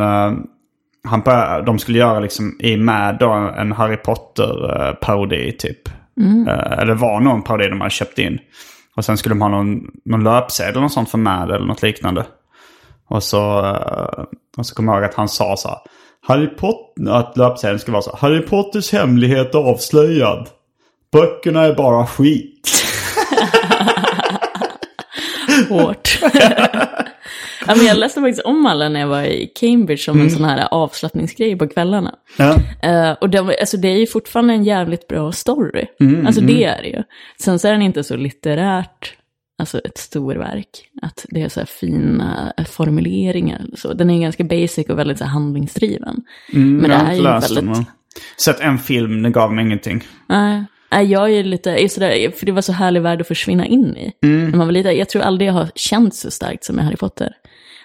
han 1.03 1.21
började, 1.25 1.65
de 1.65 1.79
skulle 1.79 1.97
göra 1.97 2.19
liksom 2.19 2.57
i 2.59 2.77
MAD 2.77 3.19
då 3.19 3.31
en 3.31 3.71
Harry 3.71 3.97
Potter-parodi 3.97 5.51
typ. 5.51 5.89
Eh, 6.47 6.79
eller 6.79 6.93
var 6.93 7.19
någon 7.19 7.43
parodi 7.43 7.69
de 7.69 7.81
hade 7.81 7.91
köpt 7.91 8.19
in. 8.19 8.39
Och 8.95 9.05
sen 9.05 9.17
skulle 9.17 9.35
de 9.35 9.41
ha 9.41 9.49
någon, 9.49 9.81
någon 10.05 10.23
löpsedel 10.23 10.77
eller 10.77 10.87
sånt 10.87 11.09
för 11.09 11.17
MAD 11.17 11.51
eller 11.51 11.65
något 11.65 11.81
liknande. 11.81 12.25
Och 13.07 13.23
så, 13.23 13.65
eh, 13.65 14.23
och 14.57 14.65
så 14.65 14.75
kommer 14.75 14.93
jag 14.93 15.01
ihåg 15.01 15.09
att 15.09 15.15
han 15.15 15.29
sa 15.29 15.57
så 15.57 15.67
här. 15.67 15.77
Harry 16.27 16.47
Potter, 16.47 17.11
att 17.11 17.37
löpsedeln 17.37 17.79
skulle 17.79 17.93
vara 17.93 18.03
så. 18.03 18.15
Harry 18.15 18.41
Potters 18.41 18.91
hemlighet 18.91 19.55
avslöjad. 19.55 20.49
Böckerna 21.11 21.61
är 21.61 21.75
bara 21.75 22.07
skit. 22.07 22.71
Hårt. 25.69 26.19
ja, 27.67 27.75
men 27.75 27.85
jag 27.85 27.97
läste 27.97 28.21
faktiskt 28.21 28.45
om 28.45 28.65
alla 28.65 28.89
när 28.89 28.99
jag 28.99 29.07
var 29.07 29.23
i 29.23 29.51
Cambridge 29.55 30.01
som 30.01 30.21
en 30.21 30.31
sån 30.31 30.45
här 30.45 30.67
avslappningsgrej 30.71 31.57
på 31.57 31.67
kvällarna. 31.67 32.15
Ja. 32.37 32.55
Eh, 32.81 33.11
och 33.11 33.29
det, 33.29 33.39
alltså, 33.39 33.77
det 33.77 33.87
är 33.87 33.97
ju 33.97 34.07
fortfarande 34.07 34.53
en 34.53 34.63
jävligt 34.63 35.07
bra 35.07 35.31
story. 35.31 35.85
Mm, 35.99 36.27
alltså 36.27 36.41
det 36.41 36.63
är 36.63 36.81
det 36.81 36.87
ju. 36.89 37.03
Sen 37.39 37.59
så 37.59 37.67
är 37.67 37.71
den 37.71 37.81
inte 37.81 38.03
så 38.03 38.15
litterärt, 38.15 39.13
alltså 39.59 39.79
ett 39.79 39.97
storverk. 39.97 40.67
Att 41.01 41.25
det 41.29 41.41
är 41.41 41.49
så 41.49 41.59
här 41.59 41.67
fina 41.67 42.53
eh, 42.57 42.65
formuleringar 42.65 43.59
eller 43.59 43.77
så. 43.77 43.93
Den 43.93 44.09
är 44.09 44.21
ganska 44.21 44.43
basic 44.43 44.89
och 44.89 44.99
väldigt 44.99 45.17
så 45.17 45.23
här 45.23 45.31
handlingsdriven. 45.31 46.15
men 46.51 46.77
det 46.77 46.85
Mm, 46.85 46.91
jag 46.91 46.97
har 46.99 47.11
är 47.11 47.15
ju 47.15 47.23
väldigt... 47.23 47.55
den, 47.55 47.65
men 47.65 47.85
Sett 48.37 48.59
en 48.59 48.79
film, 48.79 49.23
det 49.23 49.29
gav 49.29 49.53
mig 49.53 49.65
ingenting. 49.65 50.03
Nej, 50.29 50.63
nej, 50.91 51.11
jag 51.11 51.31
är 51.31 51.43
lite, 51.43 51.89
sådär, 51.89 52.31
för 52.31 52.45
det 52.45 52.51
var 52.51 52.61
så 52.61 52.71
härlig 52.73 53.01
värld 53.01 53.21
att 53.21 53.27
försvinna 53.27 53.65
in 53.65 53.97
i. 53.97 54.11
Mm. 54.23 54.49
När 54.49 54.57
man 54.57 54.67
var 54.67 54.71
liten, 54.71 54.97
jag 54.97 55.09
tror 55.09 55.21
aldrig 55.21 55.49
jag 55.49 55.53
har 55.53 55.67
känt 55.75 56.15
så 56.15 56.31
starkt 56.31 56.63
som 56.63 56.75
med 56.75 56.85
Harry 56.85 56.97
Potter. 56.97 57.33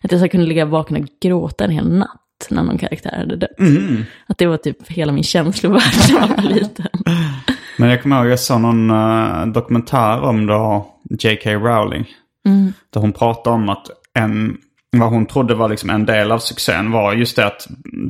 Att 0.03 0.13
jag 0.13 0.21
så 0.21 0.29
kunde 0.29 0.47
ligga 0.47 0.65
vaken 0.65 0.97
och 0.97 1.09
gråta 1.23 1.65
en 1.65 1.71
hel 1.71 1.89
natt 1.93 2.47
när 2.51 2.63
någon 2.63 2.79
karaktär 2.79 3.17
hade 3.17 3.37
dött. 3.37 3.59
Mm. 3.59 4.05
Att 4.27 4.39
det 4.39 4.47
var 4.47 4.57
typ 4.57 4.91
hela 4.91 5.13
min 5.13 5.25
känslovärld 5.25 5.83
när 6.09 6.21
jag 6.21 6.29
var 6.29 6.43
liten. 6.43 6.87
Men 7.79 7.91
jag 7.91 8.03
kommer 8.03 8.17
ihåg, 8.17 8.33
jag 8.33 8.41
såg 8.41 8.61
någon 8.61 8.91
eh, 8.91 9.47
dokumentär 9.47 10.21
om 10.21 10.47
då 10.47 10.87
J.K. 11.11 11.51
Rowling. 11.51 12.09
Mm. 12.47 12.73
Där 12.91 13.01
hon 13.01 13.13
pratade 13.13 13.57
om 13.57 13.69
att 13.69 13.87
en, 14.15 14.57
vad 14.97 15.11
hon 15.11 15.27
trodde 15.27 15.55
var 15.55 15.69
liksom 15.69 15.91
en 15.91 16.07
del 16.07 16.33
av 16.33 16.39
succén 16.39 16.91
var 16.91 17.13
just 17.13 17.37
det 17.37 17.47
att 17.47 17.67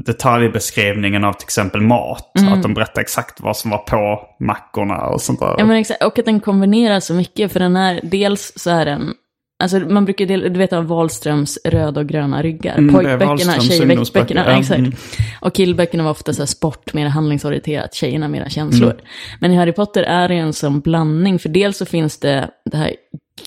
detaljbeskrivningen 0.07 1.24
av 1.24 1.32
till 1.32 1.47
exempel 1.47 1.80
mat. 1.80 2.32
Att 2.53 2.62
de 2.62 2.74
berättade 2.74 3.01
exakt 3.01 3.41
vad 3.41 3.57
som 3.57 3.70
var 3.70 3.78
på 3.78 4.20
mackorna 4.41 5.07
och 5.07 5.20
sånt 5.20 5.41
där. 5.41 5.47
Mm. 5.47 5.59
Ja, 5.59 5.66
men 5.66 5.76
exakt. 5.76 6.05
Och 6.05 6.18
att 6.18 6.24
den 6.24 6.41
kombinerar 6.41 7.01
så 7.01 7.14
mycket, 7.14 7.53
för 7.53 7.61
den 7.61 7.76
är, 7.76 8.01
dels 8.03 8.53
så 8.57 8.70
är 8.70 8.84
den, 8.84 9.14
alltså 9.59 9.79
man 9.79 10.05
brukar 10.05 10.27
del, 10.27 10.41
du 10.41 10.59
vet 10.59 10.73
av 10.73 10.87
Wahlströms 10.87 11.59
röda 11.65 12.01
och 12.01 12.07
gröna 12.07 12.43
ryggar. 12.43 12.79
Mm, 12.79 12.95
är 12.95 13.19
Pojkböckerna, 13.19 13.61
tjejböckerna, 13.61 14.45
ja, 14.47 14.59
exakt. 14.59 14.79
Mm. 14.79 14.93
Och 15.41 15.55
killböckerna 15.55 16.05
var 16.05 16.11
ofta 16.11 16.33
så 16.33 16.47
sport, 16.47 16.95
mer 16.95 17.07
handlingsorienterat, 17.07 17.95
tjejerna 17.95 18.29
mera 18.29 18.49
känslor. 18.49 18.91
Mm. 18.91 19.05
Men 19.41 19.53
i 19.53 19.57
Harry 19.57 19.73
Potter 19.73 20.03
är 20.03 20.29
det 20.29 20.35
en 20.35 20.53
sån 20.53 20.81
blandning, 20.81 21.39
för 21.39 21.49
dels 21.49 21.77
så 21.77 21.87
finns 21.87 22.19
det 22.19 22.51
det 22.65 22.77
här 22.77 22.93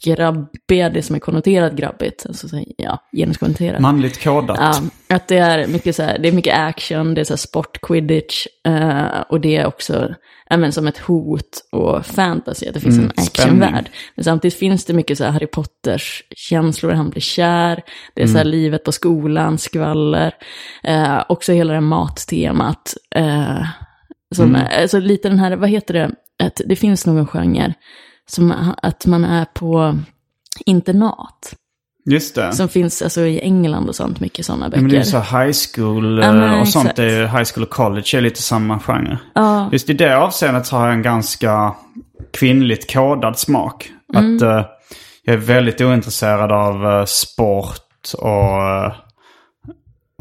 grabbiga, 0.03 0.89
det 0.89 1.01
som 1.01 1.15
är 1.15 1.19
konnoterat 1.19 1.73
grabbigt, 1.73 2.25
alltså 2.25 2.47
så 2.47 2.55
här, 2.55 2.65
ja, 2.77 2.99
genuskonnoterat. 3.17 3.81
Manligt 3.81 4.23
kodat. 4.23 4.57
Ja, 4.59 4.81
att 5.15 5.27
det 5.27 5.37
är 5.37 5.67
mycket 5.67 5.95
så 5.95 6.03
här, 6.03 6.17
det 6.19 6.27
är 6.27 6.31
mycket 6.31 6.57
action, 6.57 7.13
det 7.13 7.21
är 7.21 7.25
så 7.25 7.33
här 7.33 7.37
sport, 7.37 7.81
quidditch, 7.81 8.47
eh, 8.67 9.21
och 9.29 9.41
det 9.41 9.55
är 9.55 9.65
också 9.65 10.15
men 10.57 10.71
som 10.71 10.87
ett 10.87 10.97
hot 10.97 11.61
och 11.71 12.05
fantasy, 12.05 12.67
att 12.67 12.73
det 12.73 12.79
finns 12.79 12.97
Mm, 12.97 13.11
en 13.17 13.23
actionvärld. 13.23 13.89
Men 14.15 14.23
samtidigt 14.23 14.57
finns 14.57 14.85
det 14.85 14.93
mycket 14.93 15.17
så 15.17 15.23
här 15.23 15.31
Harry 15.31 15.47
Potters 15.47 16.23
känslor, 16.35 16.91
han 16.91 17.09
blir 17.09 17.21
kär, 17.21 17.83
det 18.13 18.21
är 18.21 18.27
så 18.27 18.33
här 18.37 18.41
Mm. 18.45 18.51
livet 18.51 18.83
på 18.83 18.91
skolan, 18.91 19.57
skvaller, 19.57 20.33
eh, 20.83 21.23
också 21.29 21.51
hela 21.53 21.73
det 21.73 21.77
här 21.79 21.81
mattemat. 21.81 22.93
Eh, 23.15 23.65
som, 24.35 24.55
Mm. 24.55 24.67
alltså 24.81 24.99
lite 24.99 25.29
den 25.29 25.39
här, 25.39 25.55
vad 25.55 25.69
heter 25.69 25.93
det, 25.93 26.11
att 26.43 26.61
det 26.65 26.75
finns 26.75 27.05
någon 27.05 27.27
genre, 27.27 27.73
som 28.31 28.73
att 28.81 29.05
man 29.05 29.25
är 29.25 29.45
på 29.45 29.97
internat. 30.65 31.55
Just 32.05 32.35
det. 32.35 32.53
Som 32.53 32.69
finns 32.69 33.01
alltså, 33.01 33.21
i 33.21 33.39
England 33.39 33.89
och 33.89 33.95
sånt, 33.95 34.19
mycket 34.19 34.45
sådana 34.45 34.65
Ja, 34.65 34.69
böcker. 34.69 34.81
men 34.81 34.91
det 34.91 34.97
är 34.97 35.03
så 35.03 35.19
high 35.19 35.53
school 35.75 36.19
Ja, 36.23 36.33
men 36.33 36.53
eh, 36.53 36.61
och 36.61 36.67
sånt. 36.67 36.99
Är, 36.99 37.27
high 37.27 37.43
school 37.53 37.63
och 37.63 37.69
college 37.69 38.17
är 38.17 38.21
lite 38.21 38.41
samma 38.41 38.79
genre. 38.79 39.17
Ja. 39.33 39.69
Just 39.71 39.89
i 39.89 39.93
det 39.93 40.17
avseendet 40.17 40.65
så 40.65 40.75
har 40.75 40.85
jag 40.85 40.93
en 40.93 41.01
ganska 41.01 41.75
kvinnligt 42.33 42.93
kodad 42.93 43.39
smak. 43.39 43.91
Mm. 44.13 44.35
Att 44.35 44.41
eh, 44.41 44.65
jag 45.23 45.33
är 45.33 45.37
väldigt 45.39 45.81
ointresserad 45.81 46.51
av 46.51 46.85
eh, 46.85 47.05
sport 47.05 48.13
och, 48.17 48.91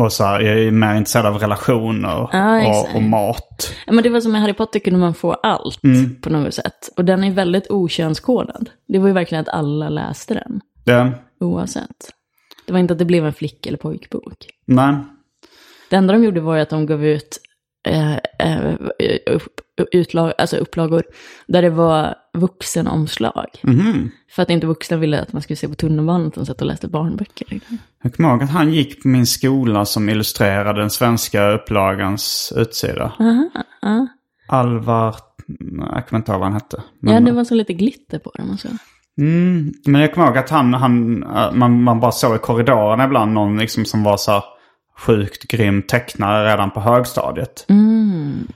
och 0.00 0.12
så 0.12 0.24
här, 0.24 0.40
jag 0.40 0.58
är 0.58 0.70
mer 0.70 0.94
intresserad 0.94 1.26
av 1.26 1.38
relationer 1.38 2.28
Ja, 2.32 2.68
och, 2.68 2.96
och 2.96 3.02
mat. 3.02 3.74
Ja, 3.86 3.92
men 3.92 4.04
det 4.04 4.10
var 4.10 4.20
som 4.20 4.32
med 4.32 4.40
Harry 4.40 4.52
Potter 4.52 4.80
kunde 4.80 4.98
man 4.98 5.14
få 5.14 5.32
allt 5.32 5.84
Mm. 5.84 6.20
på 6.20 6.30
något 6.30 6.54
sätt. 6.54 6.88
Och 6.96 7.04
den 7.04 7.24
är 7.24 7.30
väldigt 7.30 7.70
okönskodad. 7.70 8.70
Det 8.88 8.98
var 8.98 9.06
ju 9.08 9.12
verkligen 9.14 9.42
att 9.42 9.48
alla 9.48 9.88
läste 9.88 10.34
den, 10.34 10.60
Det, 10.84 11.12
oavsett. 11.40 12.10
Det 12.66 12.72
var 12.72 12.80
inte 12.80 12.92
att 12.92 12.98
det 12.98 13.04
blev 13.04 13.26
en 13.26 13.32
flick 13.32 13.66
eller 13.66 13.78
pojkbok. 13.78 14.46
nej. 14.66 14.94
Det 15.90 15.96
enda 15.96 16.12
de 16.12 16.24
gjorde 16.24 16.40
var 16.40 16.54
ju 16.56 16.62
att 16.62 16.70
de 16.70 16.86
gav 16.86 17.04
ut 17.04 17.38
eh, 17.88 18.14
eh, 18.14 18.74
upp, 19.26 19.60
utlag, 19.92 20.32
alltså 20.38 20.56
upplagor 20.56 21.02
där 21.46 21.62
det 21.62 21.70
var 21.70 22.14
vuxenomslag. 22.32 23.46
Mhm. 23.62 24.10
För 24.30 24.42
att 24.42 24.50
inte 24.50 24.66
vuxna 24.66 24.96
ville 24.96 25.22
att 25.22 25.32
man 25.32 25.42
skulle 25.42 25.56
se 25.56 25.68
på 25.68 25.74
tunnelbanan 25.74 26.32
de 26.34 26.46
satt 26.46 26.60
och 26.60 26.66
läste 26.66 26.88
barnböcker. 26.88 27.46
Liksom. 27.50 27.78
Jag 28.02 28.14
kommer 28.14 28.30
ihåg 28.30 28.42
att 28.42 28.50
han 28.50 28.72
gick 28.72 29.02
på 29.02 29.08
min 29.08 29.26
skola 29.26 29.84
som 29.84 30.08
illustrerade 30.08 30.80
den 30.80 30.90
svenska 30.90 31.48
upplagans 31.50 32.52
utsida. 32.56 33.12
Aha. 33.18 34.06
Alvar, 34.48 35.16
jag 35.94 36.06
kommer 36.08 36.18
inte 36.20 36.32
ihåg 36.32 36.40
vad 36.40 36.48
han 36.48 36.52
hette. 36.52 36.82
Men- 37.00 37.14
ja, 37.14 37.20
det 37.20 37.32
var 37.32 37.44
så 37.44 37.54
lite 37.54 37.72
glitter 37.72 38.18
på 38.18 38.30
dem 38.34 38.50
och 38.50 38.60
så. 38.60 38.68
Mm, 39.18 39.72
men 39.86 40.00
jag 40.00 40.14
kommer 40.14 40.26
ihåg 40.26 40.38
att 40.38 40.50
han, 40.50 40.74
han 40.74 41.22
äh, 41.22 41.52
man, 41.52 41.82
man 41.82 42.00
bara 42.00 42.12
såg 42.12 42.36
i 42.36 42.38
korridorerna 42.38 43.04
ibland 43.04 43.32
någon 43.32 43.58
liksom 43.58 43.84
som 43.84 44.02
var 44.02 44.16
så 44.16 44.32
här 44.32 44.42
sjukt 44.98 45.48
grym 45.48 45.82
tecknare 45.82 46.52
redan 46.52 46.70
på 46.70 46.80
högstadiet. 46.80 47.66
Mm. 47.68 48.48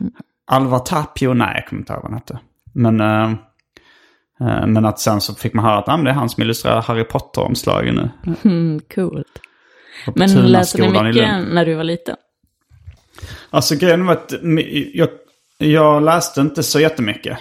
Alvar 0.46 0.78
Tapio, 0.78 1.34
nej 1.34 1.52
jag 1.54 1.66
kommer 1.66 1.80
inte 1.80 1.92
ihåg 1.92 2.02
vad 2.02 2.10
han 2.10 2.20
hette. 2.20 2.38
Men, 2.74 3.00
äh, 3.00 3.38
men 4.40 4.84
att 4.84 5.00
sen 5.00 5.20
så 5.20 5.34
fick 5.34 5.54
man 5.54 5.64
höra 5.64 5.78
att 5.78 5.88
ah, 5.88 5.96
det 5.96 6.10
är 6.10 6.14
han 6.14 6.28
som 6.28 6.42
illustrerar 6.42 6.82
Harry 6.82 7.04
Potter-omslagen 7.04 7.94
nu. 7.94 8.34
Mm, 8.44 8.80
coolt. 8.94 9.40
Men 10.14 10.52
läste 10.52 10.82
ni 10.82 11.02
mycket 11.02 11.28
när 11.52 11.64
du 11.64 11.74
var 11.74 11.84
liten? 11.84 12.16
Alltså 13.50 13.74
grejen 13.76 14.06
var 14.06 14.12
att 14.12 14.32
jag, 14.92 15.08
jag 15.58 16.02
läste 16.02 16.40
inte 16.40 16.62
så 16.62 16.80
jättemycket. 16.80 17.38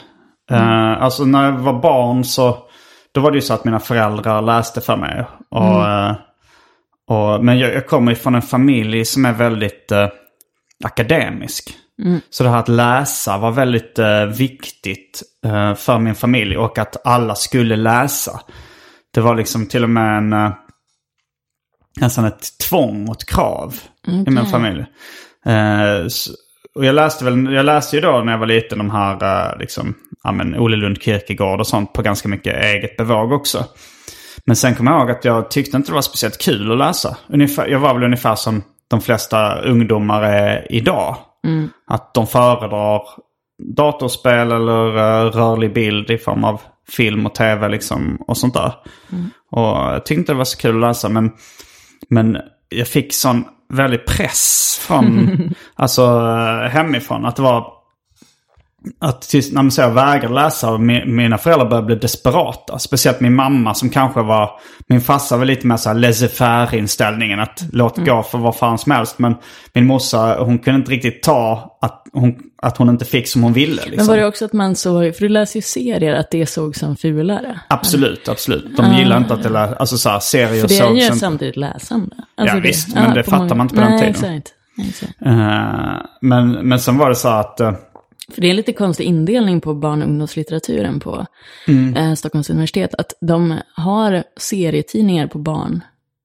Eh, 0.52 1.04
alltså 1.04 1.26
när 1.26 1.46
jag 1.46 1.52
var 1.52 1.82
barn 1.82 2.24
så 2.24 2.58
då 3.12 3.22
var 3.22 3.32
det 3.32 3.38
ju 3.38 3.42
så 3.42 3.54
att 3.54 3.66
mina 3.66 3.80
föräldrar 3.80 4.42
läste 4.42 4.82
för 4.82 4.98
mig. 4.98 5.26
Och, 5.50 5.88
eh, 5.88 6.16
och, 7.08 7.46
men 7.46 7.60
jag, 7.60 7.74
jag 7.74 7.88
kommer 7.88 8.12
ju 8.12 8.16
från 8.16 8.36
en 8.36 8.42
familj 8.42 9.06
som 9.06 9.26
är 9.26 9.34
väldigt 9.34 9.92
eh, 9.92 10.08
akademisk. 10.84 11.78
Så 12.30 12.44
det 12.44 12.50
här 12.50 12.58
att 12.60 12.68
läsa 12.68 13.38
var 13.38 13.52
väldigt 13.52 14.00
eh, 14.00 14.26
viktigt 14.26 15.22
eh, 15.46 15.76
för 15.76 16.00
min 16.00 16.16
familj 16.16 16.58
och 16.58 16.78
att 16.78 17.06
alla 17.08 17.36
skulle 17.36 17.76
läsa. 17.76 18.40
Det 19.14 19.22
var 19.22 19.36
liksom 19.36 19.66
till 19.68 19.84
och 19.84 19.90
med 19.90 20.18
en, 20.18 20.34
eh, 20.34 20.52
nästan 22.00 22.26
ett 22.26 22.58
tvång 22.70 23.08
och 23.10 23.16
ett 23.16 23.26
krav 23.30 23.76
i 24.28 24.30
min 24.30 24.46
familj. 24.46 24.86
Eh, 25.46 26.06
s- 26.06 26.28
och 26.76 26.86
jag 26.86 26.96
läste, 26.96 27.26
väl, 27.26 27.54
jag 27.54 27.66
läste 27.66 27.96
ju 27.96 28.02
då 28.02 28.22
när 28.26 28.32
jag 28.32 28.40
var 28.40 28.48
liten 28.48 28.78
de 28.78 28.90
här, 28.92 29.52
eh, 29.54 29.60
liksom, 29.60 29.94
ja 30.24 30.32
men 30.32 30.56
Ole 30.60 30.76
Lund 30.76 31.02
Kierkegaard 31.02 31.60
och 31.60 31.68
sånt 31.68 31.94
på 31.94 32.02
ganska 32.02 32.30
mycket 32.30 32.64
eget 32.64 32.98
bevåg 32.98 33.32
också. 33.32 33.66
Men 34.46 34.56
sen 34.56 34.76
kom 34.76 34.88
jag 34.88 35.00
ihåg 35.00 35.12
att 35.12 35.26
jag 35.26 35.52
tyckte 35.52 35.78
inte 35.78 35.90
det 35.92 35.96
var 35.96 36.02
speciellt 36.02 36.38
kul 36.42 36.72
att 36.72 36.78
läsa. 36.78 37.18
Ungefär, 37.28 37.68
jag 37.68 37.80
var 37.80 37.94
väl 37.94 38.04
ungefär 38.04 38.36
som 38.36 38.64
de 38.90 39.02
flesta 39.02 39.60
ungdomar 39.62 40.24
är 40.24 40.68
idag. 40.72 41.18
Att 41.88 42.14
de 42.14 42.28
föredrar 42.28 43.02
datorspel 43.76 44.52
eller 44.52 44.98
eh, 44.98 45.32
rörlig 45.32 45.74
bild 45.74 46.10
i 46.10 46.18
form 46.18 46.44
av 46.44 46.62
film 46.90 47.26
och 47.26 47.36
tv 47.36 47.70
liksom 47.70 48.18
och 48.28 48.38
sånt 48.38 48.54
där. 48.54 48.74
Och 49.52 49.94
jag 49.94 50.06
tyckte 50.06 50.32
det 50.32 50.38
var 50.38 50.46
så 50.46 50.58
kul 50.58 50.76
att 50.76 50.90
läsa 50.90 51.10
men, 51.10 51.32
men 52.10 52.38
jag 52.70 52.88
fick 52.88 53.14
sån 53.14 53.46
väldig 53.74 54.06
press 54.06 54.78
från, 54.82 55.30
alltså 55.76 56.02
eh, 56.02 56.70
hemifrån. 56.70 57.26
Att 57.26 57.36
det 57.36 57.42
var 57.42 57.73
att 59.00 59.22
tills, 59.22 59.52
när 59.52 59.62
man 59.64 59.72
säger 59.72 59.90
vägrade 59.90 60.34
läsa 60.36 60.72
och 60.72 60.80
mi- 60.80 61.06
mina 61.06 61.38
föräldrar 61.38 61.66
började 61.70 61.86
bli 61.86 61.96
desperata. 61.96 62.80
Speciellt 62.80 63.20
min 63.20 63.36
mamma 63.36 63.74
som 63.74 63.90
kanske 63.90 64.22
var, 64.22 64.50
min 64.88 65.02
farsa 65.02 65.38
var 65.38 65.46
lite 65.46 65.68
mer 65.68 65.78
så 65.78 65.90
här 65.90 65.96
laissez-faire 65.96 66.76
inställningen. 66.76 67.40
Att 67.40 67.64
låt 67.72 67.98
gå 67.98 68.24
för 68.24 68.38
vad 68.38 68.56
fan 68.56 68.78
som 68.78 68.92
helst. 68.92 69.20
Men 69.20 69.36
min 69.74 69.86
morsa, 69.86 70.36
hon 70.40 70.60
kunde 70.60 70.80
inte 70.80 70.92
riktigt 70.92 71.24
ta 71.24 71.78
att 71.82 72.00
hon, 72.14 72.36
att 72.62 72.78
hon 72.78 72.90
inte 72.90 73.06
fick 73.06 73.28
som 73.28 73.44
hon 73.44 73.54
ville. 73.54 73.76
Liksom. 73.76 73.96
Men 73.96 74.08
var 74.08 74.18
det 74.18 74.26
också 74.26 74.46
att 74.46 74.54
man 74.54 74.76
såg, 74.76 75.16
för 75.16 75.22
du 75.22 75.30
läser 75.30 75.56
ju 75.58 75.62
serier, 75.62 76.14
att 76.16 76.32
det 76.32 76.46
såg 76.46 76.76
som 76.76 76.96
fulare? 76.98 77.60
Absolut, 77.68 78.30
absolut. 78.30 78.78
De 78.78 78.94
gillar 78.94 79.18
inte 79.18 79.34
att 79.34 79.44
det 79.44 79.50
lär, 79.50 79.74
alltså 79.76 79.98
så 79.98 80.10
här, 80.10 80.20
serier 80.20 80.62
För 80.62 80.68
det 80.68 80.80
är 80.80 80.94
ju 80.94 81.06
inte. 81.06 81.16
samtidigt 81.18 81.58
läsande. 81.58 82.16
Alltså 82.38 82.56
Ja, 82.58 82.62
visst, 82.62 82.96
men 82.96 83.14
det 83.16 83.24
på 83.24 83.32
fattar 83.32 83.56
man 83.56 83.66
inte 83.66 83.76
på 83.76 83.82
den 83.82 83.92
Nej, 83.92 84.14
tiden. 84.14 84.34
Exakt. 84.36 84.54
exakt. 84.88 85.14
Eh, 85.26 86.06
men, 86.22 86.52
men 86.52 86.80
sen 86.80 86.98
var 86.98 87.10
det 87.10 87.16
så 87.16 87.28
att, 87.30 87.60
eh, 87.60 87.72
För 88.32 88.42
det 88.42 88.48
är 88.48 88.50
en 88.50 88.56
lite 88.56 88.74
konstig 88.74 89.04
indelning 89.04 89.62
på 89.62 89.74
barn 89.74 90.02
och 90.02 90.08
ungdomslitteraturen 90.08 91.00
på 91.00 91.26
Mm. 91.68 91.96
eh, 91.98 92.14
Stockholms 92.16 92.50
universitet. 92.50 92.96
Att 92.98 93.14
de 93.22 93.60
har 93.76 94.24
serietidningar 94.40 95.28
på 95.28 95.38
barn. 95.40 95.82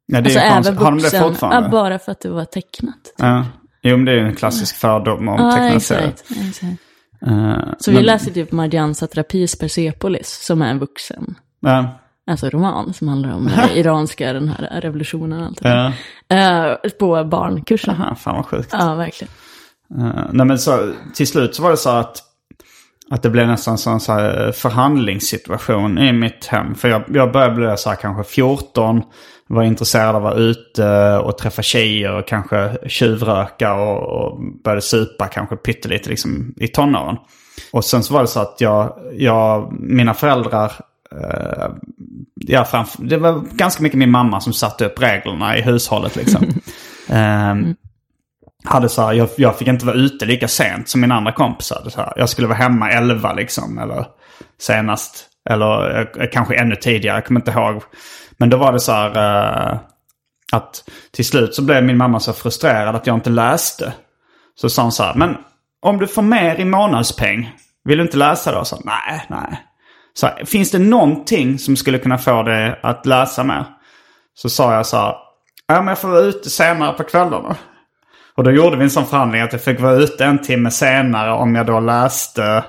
ja, 0.06 0.20
det 0.20 0.24
Alltså 0.24 0.38
är 0.38 0.44
ju 0.44 0.50
även. 0.68 0.76
Har 0.76 0.90
de 0.90 0.98
det 0.98 1.10
fortfarande? 1.20 1.66
Ja, 1.66 1.70
bara 1.70 1.98
för 1.98 2.12
att 2.12 2.20
det 2.20 2.28
var 2.30 2.44
tecknat. 2.44 3.14
Ja. 3.18 3.46
Jo, 3.82 3.96
men 3.96 4.04
det 4.04 4.12
är 4.12 4.16
ju 4.16 4.26
en 4.26 4.34
klassisk 4.36 4.76
fördom 4.76 5.28
om 5.28 5.40
Ja, 5.40 5.52
tecknade 5.52 5.80
serier. 5.80 6.08
exakt. 6.48 6.80
Eh, 7.26 7.58
Så 7.78 7.90
vi 7.90 7.94
men- 7.96 8.04
läser 8.06 8.30
typ 8.30 8.52
Marjan 8.52 8.94
Satrapis 8.94 9.58
Persepolis, 9.58 10.44
som 10.46 10.62
är 10.62 10.70
en 10.70 10.78
vuxen. 10.78 11.34
Ja, 11.60 11.98
Alltså 12.30 12.48
roman 12.50 12.92
som 12.94 13.08
handlar 13.08 13.32
om 13.34 13.44
den 13.56 13.70
iranska 13.76 14.32
den 14.32 14.48
här 14.48 14.80
revolutionen 14.80 15.40
och 15.40 15.46
allt 15.46 15.62
det 15.62 15.68
ja. 15.68 15.92
där. 16.36 16.70
Eh, 16.84 16.90
på 16.98 17.24
barnkursen. 17.24 17.94
Aha, 17.94 18.14
fan 18.14 18.36
vad 18.36 18.46
sjukt. 18.46 18.68
Ja, 18.72 18.94
verkligen. 18.94 19.32
Eh, 19.98 20.22
nej 20.32 20.46
men 20.46 20.58
så, 20.58 20.92
till 21.14 21.26
slut 21.26 21.54
så 21.54 21.62
var 21.62 21.70
det 21.70 21.76
så 21.76 21.90
att, 21.90 22.22
att 23.10 23.22
det 23.22 23.30
blev 23.30 23.46
nästan 23.46 23.72
en 23.86 24.00
så 24.00 24.12
här 24.12 24.52
förhandlingssituation 24.52 25.98
i 25.98 26.12
mitt 26.12 26.46
hem. 26.46 26.74
För 26.74 26.88
jag, 26.88 27.02
jag 27.08 27.32
började 27.32 27.54
bli 27.54 27.74
så 27.76 27.88
här 27.88 27.96
kanske 27.96 28.32
14, 28.32 29.02
var 29.46 29.62
intresserad 29.62 30.08
av 30.08 30.16
att 30.16 30.22
vara 30.22 30.34
ute 30.34 31.18
och 31.18 31.38
träffa 31.38 31.62
tjejer 31.62 32.12
och 32.12 32.28
kanske 32.28 32.88
tjuvröka 32.88 33.74
och, 33.74 34.02
och 34.02 34.40
började 34.64 34.82
supa 34.82 35.26
kanske 35.26 35.56
pyttelite 35.56 36.10
liksom 36.10 36.54
i 36.56 36.68
tonåren. 36.68 37.16
Och 37.72 37.84
sen 37.84 38.02
så 38.02 38.14
var 38.14 38.20
det 38.20 38.28
så 38.28 38.40
att 38.40 38.56
jag, 38.58 38.98
jag 39.12 39.72
mina 39.80 40.14
föräldrar 40.14 40.72
eh, 41.12 41.68
ja, 42.34 42.64
framför, 42.64 43.02
det 43.02 43.16
var 43.16 43.44
ganska 43.52 43.82
mycket 43.82 43.98
min 43.98 44.10
mamma 44.10 44.40
som 44.40 44.52
satte 44.52 44.86
upp 44.86 45.02
reglerna 45.02 45.58
i 45.58 45.62
hushållet 45.62 46.16
liksom. 46.16 46.46
Ehm, 47.10 47.74
hade 48.68 48.88
så 48.88 49.02
här, 49.02 49.12
jag, 49.12 49.28
jag 49.36 49.58
fick 49.58 49.68
inte 49.68 49.86
vara 49.86 49.96
ute 49.96 50.26
lika 50.26 50.48
sent 50.48 50.88
som 50.88 51.00
mina 51.00 51.14
andra 51.14 51.32
kompisar. 51.32 51.82
Så 51.88 52.00
här, 52.00 52.12
jag 52.16 52.28
skulle 52.28 52.48
vara 52.48 52.58
hemma 52.58 52.90
11 52.90 53.32
liksom, 53.32 53.78
eller 53.78 54.06
senast. 54.60 55.26
Eller 55.50 56.00
eh, 56.00 56.28
kanske 56.32 56.54
ännu 56.54 56.76
tidigare, 56.76 57.16
jag 57.16 57.26
kommer 57.26 57.40
inte 57.40 57.50
ihåg. 57.50 57.82
Men 58.36 58.50
då 58.50 58.56
var 58.56 58.72
det 58.72 58.80
så 58.80 58.92
här 58.92 59.10
uh, 59.72 59.78
att 60.52 60.84
till 61.12 61.24
slut 61.24 61.54
så 61.54 61.62
blev 61.62 61.84
min 61.84 61.96
mamma 61.96 62.20
så 62.20 62.32
frustrerad 62.32 62.96
att 62.96 63.06
jag 63.06 63.16
inte 63.16 63.30
läste. 63.30 63.92
Så 64.54 64.68
sa 64.68 64.82
hon 64.82 64.92
så 64.92 65.02
här, 65.02 65.14
men 65.14 65.36
om 65.82 65.98
du 65.98 66.06
får 66.06 66.22
mer 66.22 66.60
i 66.60 66.64
månadspeng, 66.64 67.54
vill 67.84 67.98
du 67.98 68.04
inte 68.04 68.16
läsa 68.16 68.52
då? 68.52 68.64
Så, 68.64 68.80
nej, 68.84 69.24
nej. 69.28 69.62
Så 70.14 70.26
här, 70.26 70.44
finns 70.44 70.70
det 70.70 70.78
någonting 70.78 71.58
som 71.58 71.76
skulle 71.76 71.98
kunna 71.98 72.18
få 72.18 72.42
dig 72.42 72.80
att 72.82 73.06
läsa 73.06 73.44
mer? 73.44 73.64
Så 74.34 74.48
sa 74.48 74.74
jag 74.74 74.86
så 74.86 74.96
här, 74.96 75.14
ja 75.66 75.76
men 75.76 75.86
jag 75.86 75.98
får 75.98 76.08
vara 76.08 76.20
ute 76.20 76.50
senare 76.50 76.92
på 76.92 77.04
kvällarna. 77.04 77.56
Och 78.38 78.44
då 78.44 78.50
gjorde 78.50 78.76
vi 78.76 78.82
en 78.84 78.90
sån 78.90 79.06
förhandling 79.06 79.40
att 79.40 79.52
jag 79.52 79.62
fick 79.62 79.80
vara 79.80 79.94
ute 79.96 80.24
en 80.24 80.38
timme 80.38 80.70
senare 80.70 81.32
om 81.32 81.54
jag 81.54 81.66
då 81.66 81.80
läste. 81.80 82.64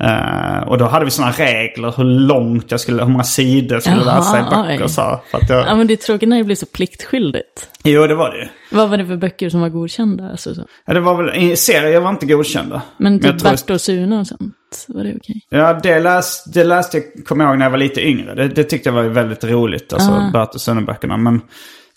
eh, 0.00 0.62
och 0.68 0.78
då 0.78 0.84
hade 0.84 1.04
vi 1.04 1.10
såna 1.10 1.30
regler 1.30 1.94
hur 1.96 2.04
långt 2.04 2.70
jag 2.70 2.80
skulle, 2.80 3.02
hur 3.02 3.10
många 3.10 3.24
sidor 3.24 3.72
jag 3.76 3.82
skulle 3.82 3.96
Jaha, 4.04 4.16
läsa 4.18 4.38
i 4.38 4.42
böcker. 4.42 4.84
oj. 4.84 4.88
Så 4.88 5.00
här, 5.00 5.18
för 5.30 5.38
att 5.38 5.48
jag, 5.50 5.66
Ja, 5.66 5.74
men 5.74 5.86
det 5.86 5.94
är 5.94 5.96
tråkigt 5.96 6.28
när 6.28 6.38
det 6.38 6.44
blir 6.44 6.56
så 6.56 6.66
pliktskyldigt. 6.66 7.68
Jo, 7.84 8.06
det 8.06 8.14
var 8.14 8.30
det 8.30 8.38
ju. 8.38 8.48
Vad 8.70 8.90
var 8.90 8.96
det 8.96 9.06
för 9.06 9.16
böcker 9.16 9.48
som 9.50 9.60
var 9.60 9.68
godkända? 9.68 10.30
Alltså, 10.30 10.54
så. 10.54 10.62
Ja, 10.86 10.94
det 10.94 11.00
var 11.00 11.22
väl, 11.22 11.36
i 11.36 11.56
serier 11.56 12.00
var 12.00 12.10
inte 12.10 12.26
godkända. 12.26 12.82
Men 12.98 13.20
typ 13.20 13.38
tror- 13.38 13.50
Bert 13.50 13.70
och 13.70 13.80
Sune 13.80 14.18
och 14.20 14.26
sånt, 14.26 14.84
var 14.88 15.04
det 15.04 15.14
okej? 15.16 15.40
Ja, 15.48 15.72
det, 15.82 16.00
läs, 16.00 16.44
det 16.44 16.64
läste 16.64 16.96
jag, 16.98 17.26
kommer 17.26 17.44
jag 17.44 17.50
ihåg 17.50 17.58
när 17.58 17.66
jag 17.66 17.70
var 17.70 17.78
lite 17.78 18.08
yngre. 18.08 18.34
Det, 18.34 18.48
det 18.48 18.64
tyckte 18.64 18.88
jag 18.88 18.94
var 18.94 19.02
väldigt 19.02 19.44
roligt, 19.44 19.92
alltså 19.92 20.10
Ah. 20.10 20.30
Bert 20.32 20.54
och 20.54 20.60
Sune-böckerna. 20.60 21.16
Men, 21.16 21.40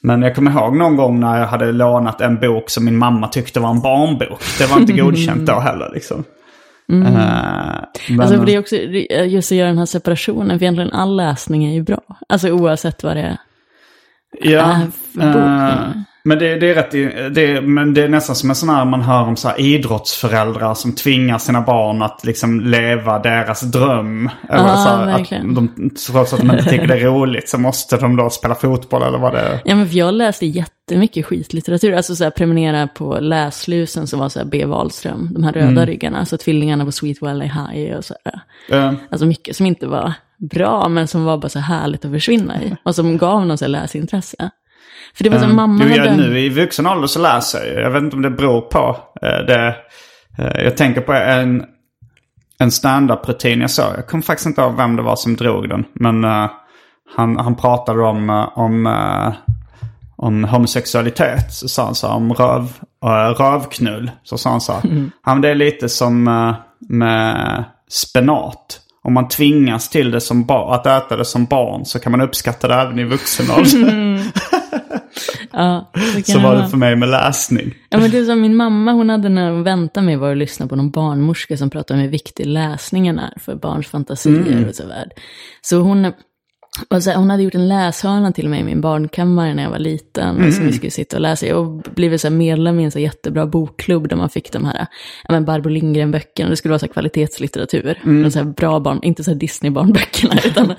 men 0.02 0.22
jag 0.22 0.36
kommer 0.36 0.52
ihåg 0.52 0.76
någon 0.76 0.95
gång 0.95 1.20
när 1.20 1.39
jag 1.39 1.47
hade 1.47 1.72
lånat 1.72 2.22
en 2.22 2.39
bok 2.39 2.70
som 2.70 2.86
min 2.86 2.97
mamma 2.97 3.28
tyckte 3.28 3.60
var 3.60 3.70
en 3.70 3.82
barnbok. 3.82 4.41
Det 4.60 4.66
var 4.66 4.80
inte 4.80 4.93
godkänt 4.93 5.45
då 5.45 5.60
heller 5.60 5.91
liksom. 5.93 6.24
Eh, 6.91 6.95
men, 6.95 8.22
Alltså 8.22 8.38
det 8.38 8.56
är 8.56 8.60
också, 8.60 8.76
just 8.76 9.52
att 9.52 9.58
göra 9.58 9.68
den 9.68 9.78
här 9.78 9.86
separationen, 9.86 10.60
för 10.60 10.64
egentligen 10.64 10.91
all 10.91 11.16
läsning 11.16 11.66
är 11.66 11.74
ju 11.74 11.84
bra. 11.84 12.02
Alltså 12.30 12.50
oavsett 12.50 13.04
vad 13.04 13.16
det 13.16 13.22
är. 13.22 13.38
Ja, 14.41 14.82
äh, 15.22 15.89
men 16.30 16.39
det, 16.39 16.55
det 16.59 16.69
är 16.71 16.75
rätt, 16.75 17.36
det, 17.36 17.61
men 17.61 17.93
det 17.93 18.03
är 18.03 18.07
nästan 18.09 18.36
som 18.36 18.49
en 18.49 18.55
sån 18.55 18.69
här 18.69 18.86
man 18.86 19.01
hör 19.01 19.23
om 19.23 19.36
så 19.36 19.51
idrottsföräldrar 19.57 20.73
som 20.73 20.95
tvingar 20.95 21.38
sina 21.38 21.61
barn 21.61 22.01
att 22.01 22.25
liksom 22.25 22.59
leva 22.61 23.19
deras 23.19 23.61
dröm. 23.61 24.30
Eller 24.49 24.67
Ja, 24.67 24.75
så 24.75 24.89
här, 24.89 25.21
att 25.21 25.30
de, 25.55 25.89
trots 26.07 26.34
att 26.34 26.39
de 26.39 26.51
inte 26.51 26.63
tycker 26.69 26.88
det 26.88 26.93
är 26.99 27.05
roligt 27.05 27.49
så 27.49 27.57
måste 27.57 27.97
de 27.97 28.15
då 28.15 28.30
spela 28.30 28.55
fotboll 28.55 29.03
eller 29.03 29.17
vad 29.17 29.34
det 29.34 29.39
är. 29.39 29.59
Ja, 29.65 29.75
men 29.75 29.91
jag 29.91 30.13
läste 30.13 30.45
jättemycket 30.45 31.25
skitlitteratur. 31.25 31.93
Alltså 31.93 32.15
så 32.15 32.23
här, 32.23 32.32
prenumerera 32.32 32.88
på 32.88 33.17
Läslusen 33.19 34.07
som 34.07 34.19
var 34.19 34.30
så 34.30 34.39
här 34.39 34.45
B. 34.45 34.65
Wahlström, 34.65 35.30
de 35.34 35.43
här 35.43 35.53
röda 35.53 35.67
Mm. 35.67 35.86
ryggarna, 35.86 36.19
alltså 36.19 36.38
tvillingarna 36.38 36.86
på 36.86 36.91
Sweet 36.91 37.21
Valley 37.21 37.47
High 37.47 37.97
och 37.97 38.05
så 38.05 38.13
här. 38.25 38.41
Eh, 38.88 38.93
Alltså 39.11 39.25
mycket 39.25 39.55
som 39.55 39.65
inte 39.65 39.88
var 39.88 40.13
bra, 40.38 40.89
men 40.89 41.07
som 41.07 41.23
var 41.25 41.38
bara 41.38 41.49
så 41.49 41.59
härligt 41.59 42.05
att 42.05 42.11
försvinna 42.11 42.63
i. 42.63 42.75
Och 42.84 42.95
som 42.95 43.17
gav 43.17 43.45
någon 43.45 43.57
så 43.57 43.67
läsintresse. 43.67 44.49
För 45.14 45.24
det 45.24 45.30
var 45.30 45.38
så 45.38 45.43
eh, 45.43 45.47
här, 45.47 45.55
mamma 45.55 45.84
jag, 45.84 45.97
hade... 45.97 46.18
nu 46.18 46.39
i 46.39 46.49
vuxen 46.49 46.88
ålder 46.88 47.07
så 47.07 47.22
läser 47.22 47.74
jag. 47.74 47.84
Jag 47.84 47.91
vet 47.91 48.03
inte 48.03 48.16
om 48.16 48.22
det 48.22 48.30
beror 48.30 48.62
på 48.62 48.97
eh, 49.22 49.45
det. 49.47 49.76
Eh, 50.38 50.64
jag 50.64 50.78
tänker 50.78 51.01
på 51.01 51.14
en, 51.14 51.64
en 52.60 52.72
stand-up-rutin 52.72 53.62
jag 53.62 53.72
såg. 53.72 53.93
Jag 53.97 54.07
kommer 54.07 54.22
faktiskt 54.22 54.47
inte 54.47 54.62
ihåg 54.62 54.78
vem 54.78 54.95
det 54.95 55.01
var 55.01 55.16
som 55.16 55.36
drog 55.36 55.70
den. 55.70 55.86
Men 55.93 56.24
eh, 56.24 56.49
han, 57.16 57.38
han 57.38 57.55
pratade 57.55 58.03
om, 58.03 58.47
om, 58.55 58.88
eh, 58.88 59.34
om 60.16 60.43
homosexualitet. 60.43 61.53
Så 61.53 61.68
sa 61.68 61.86
han 61.86 61.95
så 61.95 62.07
här, 62.07 62.16
om 62.16 62.34
röv, 62.34 62.64
uh, 63.05 63.10
rövknull. 63.10 64.12
Så 64.24 64.38
sa 64.38 64.49
han 64.49 64.62
så 64.62 64.74
här. 64.74 64.82
Ja, 65.26 65.34
men 65.34 65.41
det 65.41 65.49
är 65.49 65.55
lite 65.55 65.89
som 65.89 66.28
eh, 66.28 66.55
med 66.89 67.64
spenat. 67.89 68.80
Om 69.03 69.14
man 69.14 69.28
tvingas 69.28 69.89
till 69.89 70.12
det 70.12 70.22
som 70.22 70.49
att 70.49 70.86
äta 70.86 71.18
det 71.18 71.26
som 71.26 71.45
barn 71.45 71.86
så 71.86 71.99
kan 71.99 72.12
man 72.12 72.22
uppskatta 72.22 72.68
det 72.68 72.74
även 72.74 72.99
i 72.99 73.03
vuxen 73.03 73.45
ålder. 73.51 74.22
Ja, 75.51 75.91
kan 75.93 76.24
Så 76.24 76.39
var 76.39 76.55
det 76.55 76.70
för 76.70 76.78
mig 76.78 76.95
med 76.95 77.09
läsning. 77.09 77.76
Ja, 77.89 77.97
men 77.97 78.11
det 78.11 78.17
är 78.17 78.26
som 78.26 78.41
min 78.41 78.55
mamma, 78.55 78.91
hon 78.91 79.09
hade 79.09 79.30
när 79.30 79.51
hon 79.51 79.63
väntade 79.63 80.05
mig 80.05 80.15
var 80.15 80.32
att 80.32 80.38
lyssna 80.38 80.67
på 80.67 80.76
någon 80.76 80.91
barnmorska 80.91 81.57
som 81.57 81.70
pratade 81.70 81.97
om 81.97 82.03
hur 82.03 82.11
viktig 82.11 82.45
läsningen 82.45 83.20
är 83.20 83.34
för 83.39 83.55
barns 83.55 83.88
fantasier 83.88 84.47
Mm. 84.47 84.70
och 84.70 84.76
så 84.76 84.84
vidare. 84.84 85.09
Så 85.61 85.80
hon 85.80 86.13
och 86.89 87.03
så 87.03 87.09
här, 87.09 87.17
hon 87.17 87.30
hade 87.30 87.43
gjort 87.43 87.55
en 87.55 87.67
läshörna 87.67 88.32
till 88.32 88.49
mig 88.49 88.59
i 88.59 88.63
min 88.63 88.82
barnkammare 88.82 89.53
när 89.53 89.63
jag 89.63 89.70
var 89.70 89.80
liten. 89.80 90.38
Mm. 90.38 90.51
Som 90.51 90.65
vi 90.65 90.74
skulle 90.74 90.91
sitta 90.91 91.15
och 91.15 91.22
läsa. 91.22 91.57
Och 91.57 91.82
blivit 91.82 92.22
så 92.22 92.28
här 92.28 92.36
medlem 92.36 92.80
i 92.80 92.84
en 92.84 92.91
så 92.91 92.99
jättebra 92.99 93.45
bokklubb 93.47 94.09
där 94.09 94.15
man 94.15 94.30
fick 94.30 94.51
de 94.51 94.65
här 94.65 94.88
ja, 95.28 95.32
men 95.32 95.45
Barbro 95.45 95.70
Lindgren-böckerna. 95.70 96.49
Det 96.49 96.55
skulle 96.55 96.70
vara 96.72 96.80
så 96.80 96.88
kvalitetslitteratur. 96.88 97.99
Mm. 98.03 98.32
Så 98.32 98.43
bra 98.43 98.80
barn, 98.80 98.99
inte 99.03 99.24
så 99.24 99.34
Disney-barnböckerna. 99.34 100.36
utan 100.45 100.74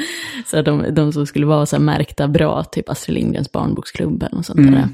så 0.47 0.57
här, 0.57 0.62
de, 0.62 0.95
de 0.95 1.12
som 1.12 1.26
skulle 1.26 1.47
vara 1.47 1.66
så 1.66 1.78
märkta 1.78 2.28
bra, 2.28 2.64
typ 2.64 2.88
Astrid 2.88 3.14
Lindgrens 3.14 3.53
barnboksklubb 3.53 4.22
eller 4.22 4.36
något 4.36 4.47
sånt 4.47 4.59
Mm. 4.59 4.74
där. 4.74 4.88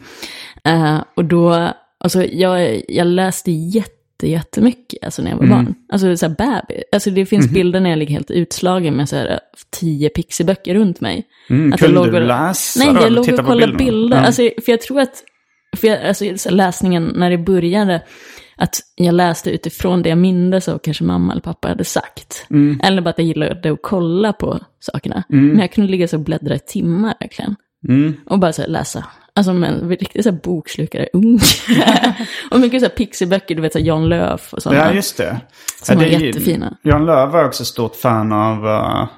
Eh, 0.72 1.02
och 1.14 1.24
då, 1.24 1.72
alltså 1.98 2.24
jag, 2.24 2.82
jag 2.88 3.06
läste 3.06 3.50
jätte 3.50 3.92
jättemycket 4.22 5.04
alltså 5.04 5.22
när 5.22 5.30
jag 5.30 5.36
var 5.38 5.44
Mm. 5.44 5.64
barn. 5.64 5.74
Alltså 5.92 6.16
så 6.16 6.26
här 6.26 6.34
baby. 6.38 6.82
Alltså 6.92 7.10
det 7.10 7.26
finns 7.26 7.50
bilder 7.50 7.80
när 7.80 7.90
jag 7.90 7.98
ligger 7.98 8.12
helt 8.14 8.30
utslagen 8.30 8.94
med 8.94 9.08
så 9.08 9.16
här 9.16 9.40
tio 9.80 10.08
pixiböcker 10.08 10.74
runt 10.74 11.00
mig. 11.00 11.26
Mm, 11.50 11.72
Att 11.72 11.80
jag 11.80 11.90
kunde 11.94 12.10
du 12.10 12.16
och- 12.22 12.26
läsa 12.28 12.78
Nej, 12.84 13.02
jag 13.02 13.12
låg 13.12 13.28
och 13.32 13.46
kollade 13.46 13.72
bilder. 13.72 14.16
Ja. 14.16 14.22
Alltså, 14.26 14.42
för 14.42 14.72
jag 14.72 14.80
tror 14.80 15.00
att, 15.00 15.24
för 15.76 15.88
jag, 15.88 16.02
alltså, 16.06 16.50
läsningen, 16.50 17.12
när 17.16 17.30
det 17.30 17.38
började, 17.38 18.02
att 18.56 18.80
jag 18.96 19.14
läste 19.14 19.50
utifrån 19.50 20.02
det 20.02 20.08
jag 20.08 20.18
mindes 20.18 20.68
av 20.68 20.78
kanske 20.78 21.04
mamma 21.04 21.32
eller 21.32 21.42
pappa 21.42 21.68
hade 21.68 21.84
sagt. 21.84 22.46
Mm. 22.50 22.80
Eller 22.84 23.02
bara 23.02 23.10
att 23.10 23.18
jag 23.18 23.26
gillade 23.26 23.72
att 23.72 23.78
kolla 23.82 24.32
på 24.32 24.60
sakerna. 24.80 25.22
Men 25.28 25.58
jag 25.58 25.72
kunde 25.72 25.90
ligga 25.90 26.08
så 26.08 26.16
och 26.16 26.22
bläddra 26.22 26.54
i 26.54 26.58
timmar 26.58 27.14
verkligen. 27.20 27.56
Mm. 27.88 28.14
Och 28.26 28.38
bara 28.38 28.52
så 28.52 28.62
här, 28.62 28.68
läsa. 28.68 29.04
Alltså 29.36 29.52
men 29.52 29.88
riktigt 29.88 30.22
så 30.24 30.30
här 30.30 30.38
bokslukare 30.42 31.08
ung. 31.12 31.38
och 32.50 32.60
mycket 32.60 32.80
så 32.80 32.86
här 32.86 32.94
pixiböcker, 32.94 33.54
du 33.54 33.62
vet 33.62 33.72
så 33.72 33.78
här 33.78 33.86
Jan 33.86 34.08
Löf 34.08 34.54
och 34.54 34.62
sådana. 34.62 34.80
Ja, 34.86 34.92
just 34.92 35.16
det. 35.16 35.40
Som 35.82 36.00
ja, 36.00 36.08
det- 36.08 36.24
jättefina. 36.26 36.76
Jan 36.82 37.06
Lööf 37.06 37.32
var 37.32 37.44
också 37.44 37.64
stort 37.64 37.96
fan 37.96 38.32
av 38.32 38.66
uh, 38.66 39.08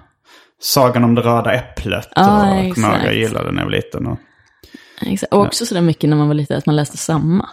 Sagan 0.60 1.04
om 1.04 1.14
det 1.14 1.22
röda 1.22 1.52
äpplet. 1.52 2.08
Ja, 2.14 2.50
och, 2.50 2.64
exakt. 2.64 3.04
jag 3.04 3.14
gillade 3.14 3.52
när 3.52 3.58
jag 3.62 3.66
var 3.66 3.72
liten. 3.76 4.06
Och, 4.06 4.18
Exakt. 5.06 5.32
Och 5.32 5.40
också 5.40 5.66
sådär 5.66 5.80
mycket 5.82 6.10
när 6.10 6.16
man 6.16 6.28
var 6.28 6.34
liten, 6.34 6.58
att 6.58 6.66
man 6.66 6.76
läste 6.76 6.96
samma 6.96 7.48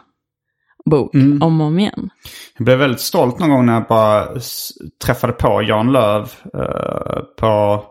bok 0.89 1.16
Mm. 1.16 1.41
om 1.41 1.61
och 1.61 1.68
om 1.68 1.80
igen. 1.80 2.09
jag 2.57 2.66
blev 2.66 2.78
väldigt 2.78 3.01
stolt 3.01 3.39
någon 3.39 3.49
gång 3.49 3.66
när 3.66 3.74
jag 3.74 3.86
bara 3.89 4.28
träffade 5.05 5.34
på 5.34 5.61
Jan 5.63 5.91
Lööf 5.91 6.43
uh, 6.55 7.20
på... 7.39 7.84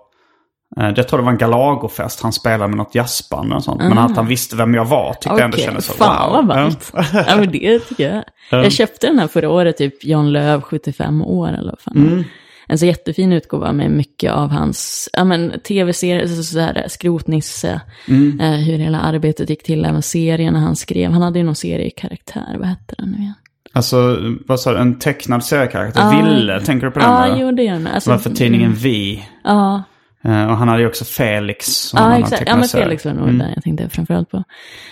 eh, 0.80 0.92
jag 0.96 1.08
tror 1.08 1.18
det 1.18 1.24
var 1.24 1.32
en 1.32 1.38
Galagofest. 1.38 2.22
Han 2.22 2.32
spelade 2.32 2.68
med 2.68 2.76
något 2.76 2.94
jazzband 2.94 3.52
och 3.52 3.64
sånt. 3.64 3.82
Men 3.82 3.98
att 3.98 4.16
han 4.16 4.26
visste 4.26 4.56
vem 4.56 4.74
jag 4.74 4.84
var 4.84 5.12
tyckte 5.12 5.28
jag 5.28 5.40
ändå 5.40 5.56
Ah. 5.56 5.60
Kändes 5.60 5.86
så 5.86 5.92
fan 5.92 6.26
wow. 6.30 6.36
vad 6.36 6.46
ballt. 6.46 6.92
ja, 7.12 7.36
men 7.36 7.52
det 7.52 7.78
tycker 7.78 8.14
jag. 8.14 8.24
Jag 8.64 8.72
köpte 8.72 9.06
den 9.06 9.18
här 9.18 9.28
förra 9.28 9.50
året, 9.50 9.76
typ 9.76 10.04
Jan 10.04 10.32
Löv, 10.32 10.60
75 10.62 11.22
år 11.22 11.48
eller 11.48 11.70
vad 11.70 11.80
fan. 11.80 11.96
Mm. 11.96 12.24
En 12.68 12.78
så 12.78 12.86
jättefin 12.86 13.32
utgåva 13.32 13.72
med 13.72 13.90
mycket 13.90 14.32
av 14.32 14.50
hans 14.50 15.08
ja, 15.12 15.24
men, 15.24 15.60
tv-serier, 15.60 16.26
så, 16.26 16.42
så 16.42 16.58
här, 16.60 16.84
skrotnisse, 16.88 17.80
Mm. 18.08 18.40
eh, 18.40 18.50
hur 18.60 18.78
hela 18.78 19.00
arbetet 19.00 19.50
gick 19.50 19.62
till, 19.62 19.84
även 19.84 20.02
serierna 20.02 20.60
han 20.60 20.76
skrev. 20.76 21.10
Han 21.10 21.22
hade 21.22 21.38
ju 21.38 21.44
någon 21.44 21.54
seriekaraktär, 21.54 22.56
vad 22.58 22.68
hette 22.68 22.94
den 22.98 23.08
nu 23.10 23.18
igen? 23.18 23.34
Alltså, 23.72 24.18
vad 24.46 24.60
sa 24.60 24.72
du? 24.72 24.78
En 24.78 24.98
tecknad 24.98 25.44
seriekaraktär? 25.44 26.00
Ja. 26.02 26.22
Ville, 26.24 26.60
tänker 26.60 26.86
du 26.86 26.92
på 26.92 26.98
den? 26.98 27.08
Ja, 27.10 27.24
eller? 27.26 27.36
jo 27.40 27.52
det 27.52 27.62
gör 27.62 27.72
den. 27.72 27.86
Alltså, 27.86 28.10
Det 28.10 28.16
var 28.16 28.22
för 28.22 28.30
tidningen 28.30 28.74
Vi. 28.74 29.24
Ja, 29.44 29.82
Eh, 30.24 30.46
och 30.50 30.56
han 30.56 30.68
hade 30.68 30.80
ju 30.80 30.86
också 30.88 31.04
Felix. 31.04 31.90
Ja, 31.94 32.16
exakt. 32.18 32.32
Ja, 32.32 32.38
tecknade 32.38 32.58
men. 32.60 32.68
Felix 32.68 33.04
var 33.04 33.12
nog 33.12 33.22
Mm. 33.28 33.38
den 33.38 33.50
jag 33.54 33.64
tänkte 33.64 33.88
framförallt 33.88 34.30
på. 34.30 34.44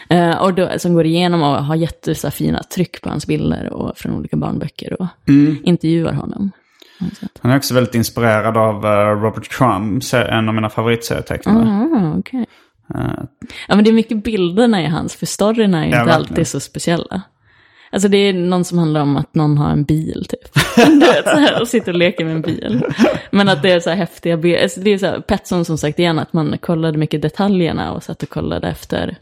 Eh, 0.08 0.36
och 0.42 0.54
då, 0.54 0.70
som 0.78 0.94
går 0.94 1.06
igenom 1.06 1.42
och 1.42 1.64
har 1.64 1.74
jätte 1.76 2.14
så 2.14 2.26
här, 2.26 2.32
fina 2.32 2.62
tryck 2.62 3.02
på 3.02 3.08
hans 3.08 3.26
bilder 3.26 3.72
och 3.72 3.98
från 3.98 4.14
olika 4.14 4.36
barnböcker 4.36 5.02
och 5.02 5.06
Mm. 5.28 5.56
intervjuar 5.64 6.12
honom. 6.12 6.50
Han 7.42 7.50
är 7.52 7.56
också 7.56 7.74
väldigt 7.74 7.94
inspirerad 7.94 8.56
av 8.56 8.84
eh, 8.86 9.20
Robert 9.22 9.48
Crumb, 9.48 10.02
en 10.12 10.48
av 10.48 10.54
mina 10.54 10.70
favoritserietecknare. 10.70 11.66
Ah. 11.68 12.22
Eh, 12.94 13.24
Ja, 13.68 13.74
men 13.74 13.84
det 13.84 13.90
är 13.90 13.94
mycket 13.94 14.24
bilderna 14.24 14.82
i 14.82 14.86
hans, 14.86 15.14
för 15.16 15.26
storyna 15.26 15.78
är 15.84 15.84
ju 15.86 15.90
Ja, 15.90 15.98
inte 16.00 16.06
verkligen. 16.10 16.30
alltid 16.32 16.46
så 16.48 16.60
speciella. 16.60 17.22
Alltså 17.92 18.08
det 18.08 18.16
är 18.16 18.32
någon 18.32 18.64
som 18.64 18.78
handlar 18.78 19.00
om 19.00 19.16
att 19.16 19.34
någon 19.34 19.58
har 19.58 19.70
en 19.70 19.84
bil 19.84 20.26
typ. 20.28 20.54
Du 20.76 20.98
vet, 20.98 21.24
så 21.24 21.36
här, 21.36 21.60
och 21.60 21.68
sitter 21.68 21.92
och 21.92 21.98
leker 21.98 22.24
med 22.24 22.34
en 22.34 22.42
bil. 22.42 22.82
Men 23.30 23.48
att 23.48 23.62
det 23.62 23.72
är 23.72 23.80
så 23.80 23.90
här 23.90 23.96
häftiga 23.96 24.36
bilder. 24.36 24.62
Alltså, 24.62 24.80
det 24.80 24.90
är 24.90 24.98
så 24.98 25.06
här, 25.06 25.20
Petson 25.20 25.64
som 25.64 25.78
sagt 25.78 25.98
igen, 25.98 26.18
att 26.18 26.32
man 26.32 26.58
kollade 26.58 26.98
mycket 26.98 27.22
detaljerna 27.22 27.92
och 27.92 28.02
satt 28.02 28.22
och 28.22 28.28
kollade 28.28 28.68
efter 28.68 29.16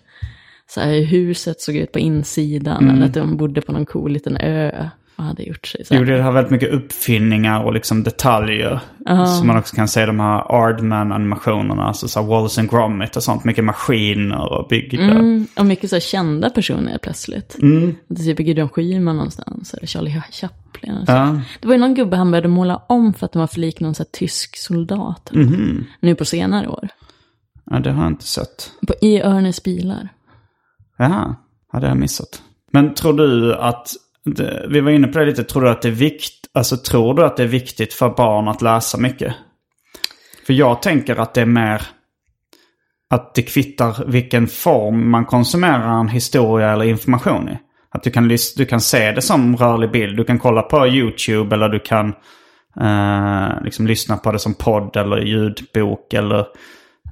så 0.66 0.80
här, 0.80 0.92
hur 0.92 1.04
huset 1.04 1.60
såg 1.60 1.76
ut 1.76 1.92
på 1.92 1.98
insidan. 1.98 2.82
Mm. 2.82 2.96
Eller 2.96 3.06
att 3.06 3.14
de 3.14 3.36
bodde 3.36 3.60
på 3.60 3.72
någon 3.72 3.86
cool 3.86 4.12
liten 4.12 4.36
ö 4.36 4.88
och 5.20 5.26
hade 5.26 5.42
gjort 5.42 5.66
sig 5.66 5.84
så 5.84 5.94
här. 5.94 6.00
Jo, 6.00 6.06
det 6.06 6.22
har 6.22 6.32
väldigt 6.32 6.50
mycket 6.50 6.70
uppfinningar 6.72 7.64
och 7.64 7.72
liksom 7.72 8.02
detaljer. 8.02 8.80
Som 9.38 9.46
man 9.46 9.58
också 9.58 9.76
kan 9.76 9.88
se 9.88 10.06
de 10.06 10.20
här 10.20 10.40
Aardman-animationerna, 10.40 11.82
alltså 11.82 12.08
så 12.08 12.22
Wallace 12.22 12.60
and 12.60 12.70
Gromit 12.70 13.16
och 13.16 13.22
sånt. 13.22 13.44
Mycket 13.44 13.64
maskiner 13.64 14.52
och 14.52 14.68
byggda. 14.68 15.02
Mm, 15.02 15.46
och 15.56 15.66
mycket 15.66 15.90
så 15.90 16.00
kända 16.00 16.50
personer 16.50 16.98
plötsligt. 16.98 17.56
Mm. 17.62 17.96
Typ 18.16 18.38
Gudrun 18.38 18.68
Schyman 18.68 19.16
någonstans, 19.16 19.74
eller 19.74 19.86
Charlie 19.86 20.22
Chaplin. 20.32 20.96
Och 20.96 21.06
så. 21.06 21.12
Ja. 21.12 21.40
Det 21.60 21.68
var 21.68 21.74
ju 21.74 21.80
någon 21.80 21.94
gubbe 21.94 22.16
han 22.16 22.30
började 22.30 22.48
måla 22.48 22.82
om 22.86 23.14
för 23.14 23.26
att 23.26 23.32
den 23.32 23.40
var 23.40 23.46
för 23.46 23.60
lik 23.60 23.80
någon 23.80 23.94
så 23.94 24.04
tysk 24.04 24.56
soldat. 24.56 25.30
Mhm. 25.32 25.86
Nu 26.00 26.14
på 26.14 26.24
senare 26.24 26.68
år. 26.68 26.88
ja, 27.70 27.78
det 27.78 27.90
har 27.90 28.02
jag 28.02 28.12
inte 28.12 28.26
sett. 28.26 28.70
På, 28.86 28.94
I 29.00 29.22
Örnes 29.22 29.62
bilar. 29.62 30.08
Jaha, 30.98 31.34
ja, 31.72 31.78
det 31.78 31.86
har 31.86 31.90
jag 31.90 32.00
missat. 32.00 32.42
Men 32.72 32.94
tror 32.94 33.12
du 33.12 33.54
att, 33.54 33.88
det, 34.24 34.66
vi 34.68 34.80
var 34.80 34.90
inne 34.90 35.06
på 35.06 35.18
det 35.18 35.26
lite, 35.26 35.44
tror 35.44 35.62
du 35.62 35.70
att 35.70 35.82
det 35.82 35.88
är 35.88 35.92
vikt, 35.92 36.46
alltså 36.54 36.76
tror 36.76 37.14
du 37.14 37.24
att 37.24 37.36
det 37.36 37.42
är 37.42 37.46
viktigt 37.46 37.94
för 37.94 38.10
barn 38.10 38.48
att 38.48 38.62
läsa 38.62 38.98
mycket? 38.98 39.34
För 40.46 40.52
jag 40.52 40.82
tänker 40.82 41.16
att 41.16 41.34
det 41.34 41.40
är 41.40 41.46
mer 41.46 41.82
att 43.10 43.34
det 43.34 43.42
kvittar 43.42 44.04
vilken 44.06 44.46
form 44.46 45.10
man 45.10 45.24
konsumerar 45.24 46.00
en 46.00 46.08
historia 46.08 46.72
eller 46.72 46.84
information 46.84 47.48
i. 47.48 47.58
Att 47.90 48.02
du 48.02 48.10
kan, 48.10 48.28
du 48.56 48.66
kan 48.66 48.80
se 48.80 49.12
det 49.12 49.22
som 49.22 49.56
rörlig 49.56 49.90
bild. 49.90 50.16
Du 50.16 50.24
kan 50.24 50.38
kolla 50.38 50.62
på 50.62 50.86
YouTube 50.86 51.54
eller 51.54 51.68
du 51.68 51.78
kan 51.78 52.08
eh, 52.80 53.62
liksom 53.64 53.86
lyssna 53.86 54.16
på 54.16 54.32
det 54.32 54.38
som 54.38 54.54
podd 54.54 54.96
eller 54.96 55.18
ljudbok. 55.18 56.14
Eller, 56.14 56.46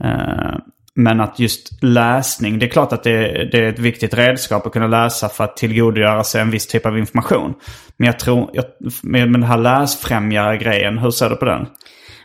eh, 0.04 0.56
men 0.98 1.20
att 1.20 1.38
just 1.38 1.82
läsning, 1.82 2.58
det 2.58 2.66
är 2.66 2.70
klart 2.70 2.92
att 2.92 3.02
det, 3.02 3.44
det 3.52 3.58
är 3.58 3.62
ett 3.62 3.78
viktigt 3.78 4.14
redskap 4.14 4.66
att 4.66 4.72
kunna 4.72 4.86
läsa 4.86 5.28
för 5.28 5.44
att 5.44 5.56
tillgodogöra 5.56 6.24
sig 6.24 6.40
en 6.40 6.50
viss 6.50 6.66
typ 6.66 6.86
av 6.86 6.98
information. 6.98 7.54
Men 7.96 8.06
jag 8.06 8.18
tror, 8.18 8.50
jag, 8.52 8.64
med, 9.02 9.30
med 9.30 9.40
den 9.40 9.48
här 9.48 9.58
läsfrämjare-grejen, 9.58 10.98
hur 10.98 11.10
ser 11.10 11.30
du 11.30 11.36
på 11.36 11.44
den? 11.44 11.66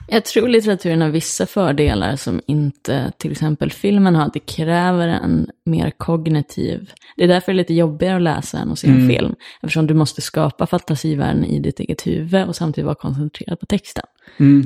Jag 0.07 0.25
tror 0.25 0.47
litteraturen 0.47 1.01
har 1.01 1.09
vissa 1.09 1.45
fördelar 1.45 2.15
som 2.15 2.41
inte 2.47 3.11
till 3.17 3.31
exempel 3.31 3.71
filmen 3.71 4.15
har. 4.15 4.29
Det 4.33 4.39
kräver 4.39 5.07
en 5.07 5.47
mer 5.65 5.91
kognitiv... 5.97 6.91
Det 7.17 7.23
är 7.23 7.27
därför 7.27 7.51
det 7.51 7.55
är 7.55 7.57
lite 7.57 7.73
jobbigare 7.73 8.15
att 8.15 8.21
läsa 8.21 8.57
än 8.57 8.71
att 8.71 8.79
se 8.79 8.87
en 8.87 9.09
film. 9.09 9.35
Eftersom 9.61 9.87
du 9.87 9.93
måste 9.93 10.21
skapa 10.21 10.67
fantasivärlden 10.67 11.45
i 11.45 11.59
ditt 11.59 11.79
eget 11.79 12.07
huvud 12.07 12.47
och 12.47 12.55
samtidigt 12.55 12.85
vara 12.85 12.95
koncentrerad 12.95 13.59
på 13.59 13.65
texten. 13.65 14.03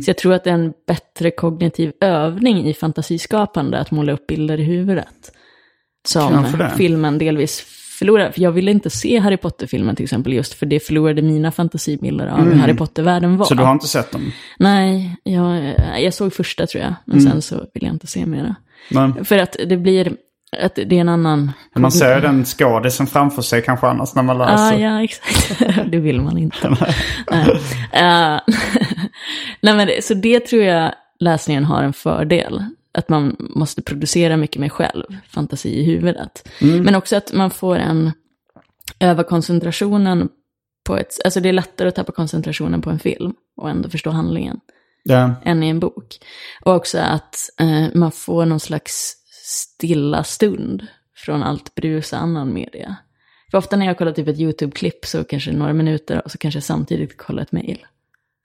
Så 0.03 0.09
jag 0.09 0.17
tror 0.17 0.33
att 0.33 0.43
det 0.43 0.49
är 0.49 0.53
en 0.53 0.73
bättre 0.87 1.31
kognitiv 1.31 1.91
övning 2.01 2.65
i 2.65 2.73
fantasiskapande 2.73 3.79
att 3.79 3.91
måla 3.91 4.11
upp 4.11 4.27
bilder 4.27 4.59
i 4.59 4.63
huvudet. 4.63 5.31
Som 6.07 6.45
filmen 6.77 7.17
delvis 7.17 7.65
förlorar. 7.99 8.31
För 8.31 8.41
jag 8.41 8.51
ville 8.51 8.71
inte 8.71 8.89
se 8.89 9.19
Harry 9.19 9.37
Potter-filmen 9.37 9.95
till 9.95 10.03
exempel 10.03 10.33
just 10.33 10.53
för 10.53 10.65
det 10.65 10.79
förlorade 10.79 11.21
mina 11.21 11.51
fantasibilder 11.51 12.27
av 12.27 12.39
hur 12.39 12.53
Harry 12.55 12.73
Potter-världen 12.73 13.37
var. 13.37 13.45
Så 13.45 13.53
du 13.53 13.63
har 13.63 13.71
inte 13.71 13.87
sett 13.87 14.11
dem? 14.11 14.31
Nej, 14.59 15.15
jag, 15.23 15.75
jag 15.99 16.13
såg 16.13 16.33
första 16.33 16.67
tror 16.67 16.83
jag, 16.83 16.93
men 17.05 17.19
Mm. 17.19 17.31
sen 17.31 17.41
så 17.41 17.55
vill 17.73 17.83
jag 17.83 17.93
inte 17.93 18.07
se 18.07 18.25
mera. 18.25 18.55
Men, 18.91 19.25
För 19.25 19.37
att 19.37 19.55
det 19.69 19.77
blir, 19.77 20.13
att 20.61 20.75
det 20.75 20.91
är 20.95 21.01
en 21.01 21.09
annan... 21.09 21.51
man 21.75 21.91
ser 21.91 22.21
den 22.21 22.45
skådisen 22.45 23.07
framför 23.07 23.41
sig 23.41 23.61
kanske 23.61 23.87
annars 23.87 24.15
när 24.15 24.23
man 24.23 24.41
Ah, 24.41 24.51
läser. 24.51 24.77
ja, 24.83 25.03
exakt. 25.03 25.61
det 25.91 25.97
vill 25.99 26.21
man 26.21 26.37
inte. 26.37 26.69
Nej. 27.31 27.49
Eh, 27.91 28.39
Nej, 29.61 29.75
men 29.75 29.89
så 30.01 30.13
det 30.13 30.39
tror 30.39 30.63
jag 30.63 30.91
läsningen 31.19 31.65
har 31.65 31.83
en 31.83 31.93
fördel. 31.93 32.63
Att 32.97 33.09
man 33.09 33.35
måste 33.39 33.81
producera 33.81 34.37
mycket 34.37 34.59
mer 34.59 34.69
själv, 34.69 35.03
fantasi 35.29 35.69
i 35.69 35.83
huvudet. 35.83 36.49
Men 36.59 36.95
också 36.95 37.15
att 37.15 37.33
man 37.33 37.51
får 37.51 37.75
en, 37.75 38.11
öva 38.99 39.23
koncentrationen 39.23 40.29
på 40.83 40.97
ett, 40.97 41.17
alltså 41.25 41.39
det 41.39 41.49
är 41.49 41.53
lättare 41.53 41.87
att 41.87 41.95
tappa 41.95 42.11
koncentrationen 42.11 42.81
på 42.81 42.89
en 42.89 42.99
film 42.99 43.33
och 43.57 43.69
ändå 43.69 43.89
förstå 43.89 44.09
handlingen. 44.09 44.59
Ja. 45.03 45.35
än 45.43 45.63
i 45.63 45.69
en 45.69 45.79
bok. 45.79 46.17
Och 46.61 46.75
också 46.75 46.97
att 46.97 47.35
eh, 47.59 47.85
man 47.93 48.11
får 48.11 48.45
någon 48.45 48.59
slags 48.59 49.15
stilla 49.43 50.23
stund 50.23 50.87
från 51.15 51.43
allt 51.43 51.75
brus 51.75 52.13
och 52.13 52.19
annan 52.19 52.53
media. 52.53 52.95
För 53.51 53.57
ofta 53.57 53.75
när 53.75 53.85
jag 53.85 53.97
kollar 53.97 54.11
typ 54.11 54.27
ett 54.27 54.39
YouTube-klipp 54.39 55.05
så 55.05 55.23
kanske 55.23 55.51
några 55.51 55.73
minuter 55.73 56.21
och 56.25 56.31
så 56.31 56.37
kanske 56.37 56.57
jag 56.57 56.63
samtidigt 56.63 57.17
kollar 57.17 57.43
ett 57.43 57.51
mail. 57.51 57.85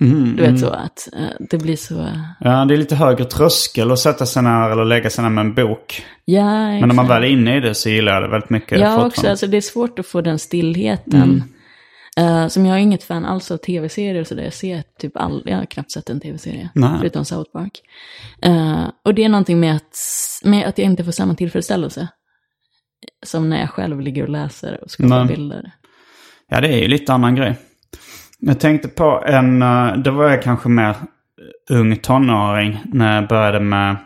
Mm, 0.03 0.37
Du 0.37 0.43
vet 0.43 0.61
så 0.61 0.71
att 0.71 1.09
eh, 1.17 1.27
det 1.51 1.59
blir 1.59 1.77
så... 1.77 2.09
Ja, 2.41 2.65
det 2.65 2.75
är 2.75 2.79
lite 2.79 2.95
högre 2.97 3.25
tröskel 3.25 3.91
att 3.93 3.99
sätta 3.99 4.27
sig 4.27 4.43
ner 4.43 4.71
eller 4.71 4.85
lägga 4.85 5.11
sig 5.11 5.25
ner 5.25 5.31
med 5.31 5.45
en 5.45 5.55
bok. 5.55 6.05
Ja, 6.25 6.45
Men 6.45 6.81
när 6.81 6.87
man 6.87 7.05
exakt. 7.05 7.11
väl 7.11 7.25
är 7.25 7.29
inne 7.29 7.57
i 7.57 7.61
det 7.61 7.75
så 7.75 7.89
gillar 7.89 8.13
jag 8.13 8.23
det 8.23 8.29
väldigt 8.29 8.51
mycket. 8.51 8.81
Ja, 8.81 9.07
också. 9.07 9.29
Alltså, 9.29 9.47
det 9.47 9.57
är 9.57 9.61
svårt 9.61 9.99
att 9.99 10.07
få 10.07 10.21
den 10.21 10.39
stillheten. 10.39 11.23
Mm. 11.23 11.43
Eh, 12.17 12.49
som 12.49 12.67
jag 12.67 12.77
är 12.77 12.81
inget 12.81 13.05
fan 13.05 13.25
alls 13.25 13.51
av 13.51 13.57
tv-serier 13.57 14.21
och 14.21 14.27
sådär. 14.27 14.43
Jag 14.43 14.53
ser 14.53 14.83
typ 14.99 15.17
all, 15.17 15.43
jag 15.47 15.57
har 15.57 15.65
knappt 15.65 15.93
sett 15.93 16.11
en 16.11 16.21
tv-serie, 16.21 16.69
förutom 17.01 17.25
South 17.25 17.51
Park. 17.53 17.81
Eh, 18.43 18.85
och 19.05 19.15
det 19.15 19.25
är 19.25 19.29
någonting 19.29 19.61
med 19.61 19.77
att, 19.77 19.97
med 20.45 20.67
att 20.67 20.79
jag 20.79 20.85
inte 20.85 21.05
får 21.05 21.13
samma 21.13 21.35
tillfredsställelse. 21.35 22.09
Som 23.27 23.49
när 23.49 23.61
jag 23.61 23.71
själv 23.71 24.01
ligger 24.01 24.23
och 24.23 24.29
läser 24.29 24.85
och 24.85 24.91
skapar 24.91 25.25
bilder. 25.25 25.71
Ja, 26.49 26.61
det 26.61 26.69
är 26.69 26.79
ju 26.79 26.89
lite 26.89 27.13
annan 27.13 27.35
grej. 27.35 27.57
Jag 28.45 28.61
tänkte 28.61 28.89
på 28.89 29.23
en, 29.27 29.63
eh, 29.63 29.97
det 29.97 30.11
var 30.11 30.31
jag 30.31 30.43
kanske 30.43 30.69
mer 30.69 30.97
ung 31.71 31.97
tonåring 31.97 32.81
när 32.85 33.15
jag 33.15 33.29
började 33.29 33.61
med 33.61 33.97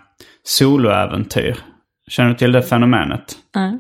soloäventyr. 0.45 1.59
Känner 2.09 2.31
du 2.31 2.37
till 2.37 2.53
det 2.53 2.63
fenomenet? 2.63 3.37
Nej. 3.55 3.79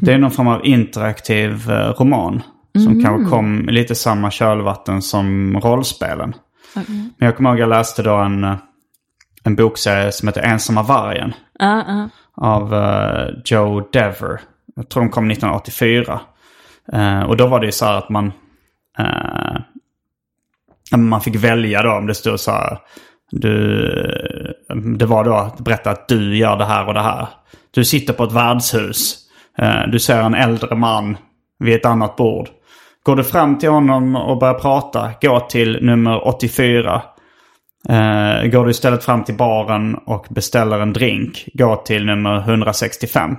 Det 0.00 0.12
är 0.12 0.18
någon 0.18 0.30
form 0.30 0.48
av 0.48 0.66
interaktiv 0.66 1.70
eh, 1.70 1.92
roman. 1.98 2.42
Som 2.84 3.02
kanske 3.02 3.30
kom 3.30 3.68
lite 3.68 3.94
samma 3.94 4.30
kölvatten 4.30 5.02
som 5.02 5.56
rollspelen. 5.60 6.34
Men 7.16 7.26
jag 7.26 7.36
kommer 7.36 7.50
ihåg 7.50 7.58
jag 7.58 7.68
läste 7.68 8.02
då 8.02 8.14
en, 8.16 8.44
eh, 8.44 8.56
en 9.44 9.56
bokserie 9.56 10.12
som 10.12 10.28
heter 10.28 10.42
Ensamma 10.42 10.82
vargen. 10.82 11.34
Ja. 11.58 12.08
Av 12.34 12.74
eh, 12.74 13.28
Joe 13.44 13.80
Dever. 13.92 14.40
Jag 14.76 14.88
tror 14.88 15.02
de 15.02 15.10
kom 15.10 15.30
1984. 15.30 16.20
Eh, 16.92 17.22
och 17.22 17.36
då 17.36 17.46
var 17.46 17.60
det 17.60 17.66
ju 17.66 17.72
så 17.72 17.84
här 17.84 17.98
att 17.98 18.08
man... 18.08 18.32
men 18.98 19.62
man 20.92 21.20
fick 21.20 21.36
välja 21.36 21.82
då 21.82 21.92
om 21.92 22.06
det 22.06 22.14
stod 22.14 22.40
så 22.40 22.50
här. 22.50 22.78
Du, 23.30 24.54
det 24.98 25.06
var 25.06 25.24
då 25.24 25.34
att 25.34 25.60
berätta 25.60 25.90
att 25.90 26.08
du 26.08 26.36
gör 26.36 26.56
det 26.56 26.64
här 26.64 26.86
och 26.86 26.94
det 26.94 27.02
här. 27.02 27.28
Du 27.70 27.84
sitter 27.84 28.12
på 28.12 28.24
ett 28.24 28.32
värdshus. 28.32 29.18
Eh, 29.58 29.82
du 29.88 29.98
ser 29.98 30.22
en 30.22 30.34
äldre 30.34 30.76
man 30.76 31.16
vid 31.58 31.74
ett 31.74 31.86
annat 31.86 32.16
bord. 32.16 32.48
Går 33.02 33.16
du 33.16 33.24
fram 33.24 33.58
till 33.58 33.68
honom 33.68 34.16
och 34.16 34.38
börjar 34.38 34.54
prata, 34.54 35.10
gå 35.20 35.40
till 35.40 35.78
nummer 35.82 36.28
84. 36.28 37.02
Eh, 37.88 38.46
går 38.50 38.64
du 38.64 38.70
istället 38.70 39.04
fram 39.04 39.24
till 39.24 39.36
baren 39.36 39.94
och 39.94 40.26
beställer 40.30 40.80
en 40.80 40.92
drink, 40.92 41.48
gå 41.54 41.76
till 41.76 42.04
nummer 42.04 42.38
165. 42.38 43.36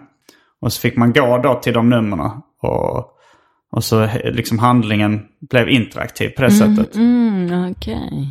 Och 0.62 0.74
så 0.74 0.82
fick 0.82 0.98
man 0.98 1.14
gå 1.14 1.38
då 1.38 1.54
till 1.54 1.74
de 1.74 1.90
numren. 1.90 2.32
Och, 2.62 3.17
och 3.72 3.84
så 3.84 4.04
eh, 4.04 4.32
liksom 4.32 4.60
handlingen 4.60 5.22
blev 5.50 5.70
interaktiv 5.70 6.30
på 6.30 6.42
det 6.42 6.52
sättet. 6.52 6.96
Mm, 6.96 7.72
okej. 7.72 8.30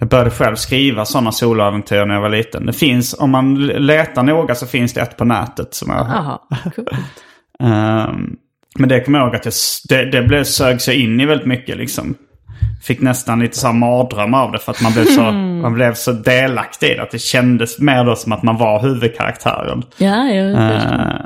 Jag 0.00 0.08
började 0.08 0.30
själv 0.30 0.56
skriva 0.56 1.04
sådana 1.04 1.32
soloäventyr 1.32 2.06
när 2.06 2.14
jag 2.14 2.20
var 2.20 2.28
liten. 2.28 2.66
Det 2.66 2.72
finns, 2.72 3.14
om 3.14 3.30
man 3.30 3.66
letar 3.66 4.22
noga 4.22 4.54
så 4.54 4.66
finns 4.66 4.94
det 4.94 5.00
ett 5.00 5.16
på 5.16 5.24
nätet 5.24 5.74
som 5.74 5.90
jag 5.90 5.98
Jaha, 5.98 6.38
coolt. 6.74 6.88
Ehm, 7.60 8.36
men 8.78 8.88
det 8.88 9.00
kommer 9.00 9.18
jag 9.18 9.26
ihåg 9.26 9.36
att 9.36 9.44
jag, 9.44 9.54
det, 9.88 10.10
det 10.10 10.22
blev, 10.22 10.44
sög 10.44 10.80
sig 10.80 11.00
in 11.00 11.20
i 11.20 11.26
väldigt 11.26 11.46
mycket 11.46 11.76
liksom. 11.76 12.14
Fick 12.82 13.00
nästan 13.00 13.40
lite 13.40 13.58
så 13.58 13.66
här 13.66 13.74
mardröm 13.74 14.34
av 14.34 14.52
det 14.52 14.58
för 14.58 14.72
att 14.72 14.82
man 14.82 14.92
blev 14.92 15.04
så, 15.04 15.22
man 15.62 15.74
blev 15.74 15.94
så 15.94 16.12
delaktig 16.12 16.86
i 16.86 16.94
det. 16.94 17.02
Att 17.02 17.10
det 17.10 17.18
kändes 17.18 17.78
mer 17.78 18.04
då 18.04 18.16
som 18.16 18.32
att 18.32 18.42
man 18.42 18.56
var 18.56 18.82
huvudkaraktären. 18.82 19.82
Ja, 19.96 20.24
jag. 20.24 20.50
Uh, 20.50 21.20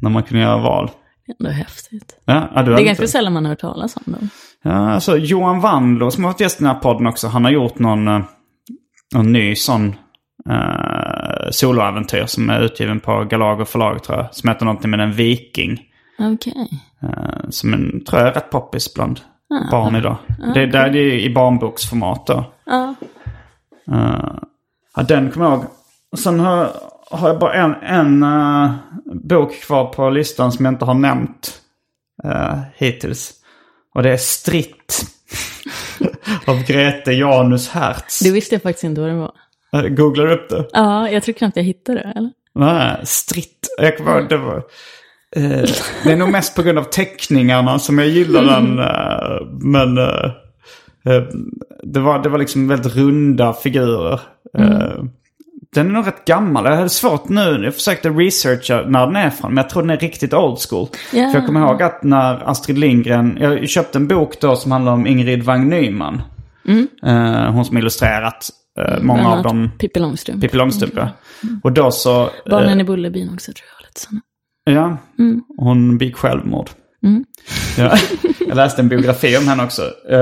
när 0.00 0.10
man 0.10 0.22
kunde 0.22 0.42
göra 0.42 0.58
val. 0.58 0.90
Ändå 1.38 1.50
häftigt. 1.50 2.16
Ja, 2.24 2.62
Det 2.62 2.72
är 2.72 2.84
ganska 2.84 3.06
sällan 3.06 3.32
man 3.32 3.44
har 3.44 3.50
hört 3.50 3.60
talas 3.60 3.96
om 3.96 4.02
dem. 4.12 4.28
Ja, 4.62 4.90
alltså 4.92 5.16
Johan 5.16 5.60
Wandlo 5.60 6.10
som 6.10 6.24
har 6.24 6.30
varit 6.32 6.40
gäst 6.40 6.60
i 6.60 6.64
den 6.64 6.74
här 6.74 6.80
podden 6.80 7.06
också. 7.06 7.28
Han 7.28 7.44
har 7.44 7.50
gjort 7.52 7.78
någon, 7.78 8.08
eh, 8.08 8.20
någon 9.14 9.32
ny 9.32 9.54
sån 9.56 9.94
uh, 10.50 11.50
soloäventyr 11.50 12.26
som 12.26 12.50
är 12.50 12.60
utgiven 12.60 13.00
på 13.00 13.24
Galago 13.24 13.64
förlag 13.64 14.02
tror 14.02 14.18
jag. 14.18 14.34
Som 14.34 14.48
heter 14.48 14.64
någonting 14.64 14.90
med 14.90 15.00
en 15.00 15.12
viking. 15.12 15.80
Okej. 16.18 16.68
Eh, 17.02 17.48
som 17.50 17.74
en, 17.74 18.04
tror 18.04 18.20
jag 18.20 18.28
är 18.28 18.34
rätt 18.34 18.50
poppis 18.50 18.94
bland 18.94 19.20
Ah. 19.54 19.70
barn 19.70 19.96
idag. 19.96 20.16
Det, 20.54 20.62
är 20.62 20.66
där, 20.66 20.90
det 20.90 20.98
är 20.98 21.14
i 21.18 21.34
barnboksformat 21.34 22.26
då. 22.26 22.44
Ja. 22.66 22.94
Eh, 23.92 24.34
ja, 24.96 25.02
den 25.02 25.30
kommer 25.30 25.46
jag 25.46 25.54
ihåg. 25.54 25.64
Sen 26.18 26.40
har, 26.40 26.70
har 27.12 27.28
jag 27.28 27.38
bara 27.38 27.54
en, 27.54 27.74
en 27.74 28.22
eh, 28.22 28.70
bok 29.04 29.60
kvar 29.60 29.86
på 29.86 30.10
listan 30.10 30.52
som 30.52 30.64
jag 30.64 30.74
inte 30.74 30.84
har 30.84 30.94
nämnt 30.94 31.60
uh, 32.24 32.58
hittills. 32.76 33.32
Och 33.94 34.02
det 34.02 34.12
är 34.12 34.16
Stritt. 34.16 35.04
av 36.46 36.64
Grete 36.66 37.12
Janus 37.12 37.68
Hertz. 37.68 38.20
Det 38.20 38.30
visste 38.30 38.54
jag 38.54 38.62
faktiskt 38.62 38.84
inte 38.84 39.00
vad 39.00 39.10
det 39.10 39.16
var. 39.16 39.32
Uh, 39.76 39.88
googlar 39.88 40.26
du 40.26 40.32
upp 40.32 40.48
det? 40.48 40.66
Ja, 40.72 41.10
jag 41.10 41.22
tror 41.22 41.32
knappt 41.32 41.56
jag 41.56 41.64
hittade 41.64 41.98
det, 41.98 42.12
eller? 42.16 42.30
Nej, 42.54 43.00
stritt. 43.04 43.68
Jag 43.78 43.96
kommer 43.96 44.18
ihåg, 44.18 44.28
det 44.28 44.36
var... 44.36 44.56
Eh, 45.36 45.68
det 46.04 46.12
är 46.12 46.16
nog 46.16 46.32
mest 46.32 46.56
på 46.56 46.62
grund 46.62 46.78
av 46.78 46.84
teckningarna 46.84 47.78
som 47.78 47.98
jag 47.98 48.08
gillar 48.08 48.44
den. 48.44 48.78
eh, 48.78 49.46
men 49.60 49.98
eh, 49.98 51.22
det, 51.82 52.00
var, 52.00 52.22
det 52.22 52.28
var 52.28 52.38
liksom 52.38 52.68
väldigt 52.68 52.96
runda 52.96 53.52
figurer. 53.52 54.20
Eh, 54.58 55.04
den 55.74 55.86
är 55.88 55.90
nog 55.92 56.06
rätt 56.06 56.24
gammal. 56.24 56.64
Jag 56.64 56.76
hade 56.76 56.88
svårt 56.88 57.28
nu. 57.28 57.60
Jag 57.64 57.74
försökte 57.74 58.08
researcha 58.10 58.82
när 58.86 59.06
den 59.06 59.16
är 59.16 59.30
från. 59.30 59.54
Men 59.54 59.62
jag 59.62 59.70
tror 59.70 59.82
den 59.82 59.90
är 59.90 59.96
riktigt 59.96 60.34
old 60.34 60.58
school. 60.58 60.88
Ja. 61.12 61.30
För 61.30 61.38
jag 61.38 61.46
kommer 61.46 61.60
ihåg 61.60 61.82
att 61.82 62.02
när 62.02 62.50
Astrid 62.50 62.78
Lindgren... 62.78 63.36
Jag 63.40 63.68
köpte 63.68 63.98
en 63.98 64.08
bok 64.08 64.40
då 64.40 64.56
som 64.56 64.72
handlar 64.72 64.92
om 64.92 65.06
Ingrid 65.06 65.42
Wang 65.42 65.68
Nyman. 65.68 66.22
Eh, 67.06 67.52
hon 67.52 67.64
som 67.64 67.78
illustrerat 67.78 68.48
eh, 68.80 69.02
många 69.02 69.28
av 69.28 69.42
dem. 69.42 69.70
Pippi 69.78 70.00
Långstrump. 70.00 70.40
Pippi 70.42 70.56
Långstrump, 70.56 70.94
ja. 70.96 71.08
Och 71.62 71.72
då 71.72 71.90
så... 71.90 72.22
eh, 72.22 72.28
Barnen 72.50 72.80
i 72.80 72.84
Bullerbyn 72.84 73.30
också 73.34 73.52
tror 73.52 73.66
jag. 73.78 73.86
Lite 73.86 74.00
såna. 74.00 74.20
Ja, 74.64 74.96
hon 75.56 75.98
begick 75.98 76.16
självmord. 76.16 76.70
Ja. 77.78 77.96
Jag 78.52 78.56
läste 78.56 78.82
en 78.82 78.88
biografi 78.88 79.36
om 79.36 79.48
henne 79.48 79.64
också. 79.64 79.82
Eh, 80.08 80.18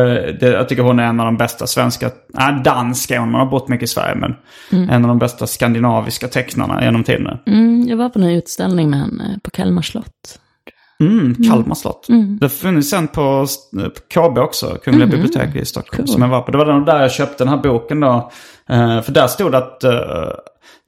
jag 0.49 0.69
tycker 0.69 0.83
hon 0.83 0.99
är 0.99 1.05
en 1.05 1.21
av 1.21 1.27
de 1.27 1.37
bästa 1.37 1.67
svenska, 1.67 2.11
nej 2.29 2.61
danska 2.65 3.21
hon, 3.21 3.31
man 3.31 3.41
har 3.41 3.51
bott 3.51 3.69
mycket 3.69 3.85
i 3.85 3.87
Sverige, 3.87 4.15
men 4.15 4.35
en 4.91 5.05
av 5.05 5.09
de 5.09 5.19
bästa 5.19 5.47
skandinaviska 5.47 6.29
tecknarna 6.29 6.85
genom 6.85 7.05
tiderna. 7.05 7.39
Mm, 7.47 7.89
jag 7.89 7.97
var 7.97 8.09
på 8.09 8.19
en 8.19 8.25
utställning 8.25 8.91
med 8.91 8.99
henne 8.99 9.39
på 9.43 9.51
Kalmar 9.51 9.83
slott. 9.83 10.39
Mm, 11.01 11.35
Kalmar 11.35 11.75
slott. 11.75 12.07
Det 12.41 12.49
finns 12.49 12.91
sen 12.91 13.09
på, 13.09 13.47
på 13.73 14.01
KB 14.15 14.39
också, 14.39 14.79
Kungliga 14.85 15.07
biblioteket 15.07 15.63
i 15.63 15.65
Stockholm, 15.65 16.07
som 16.07 16.23
jag 16.23 16.29
var 16.29 16.43
på. 16.43 16.51
Det 16.51 16.59
var 16.59 16.87
där 16.87 17.01
jag 17.01 17.13
köpte 17.13 17.45
den 17.45 17.49
här 17.49 17.63
boken 17.63 18.01
då. 18.01 18.31
Eh, 18.69 19.03
för 19.03 19.13
där 19.13 19.27
stod 19.27 19.53
det 19.53 19.59
att 19.59 19.85
uh, 19.85 20.31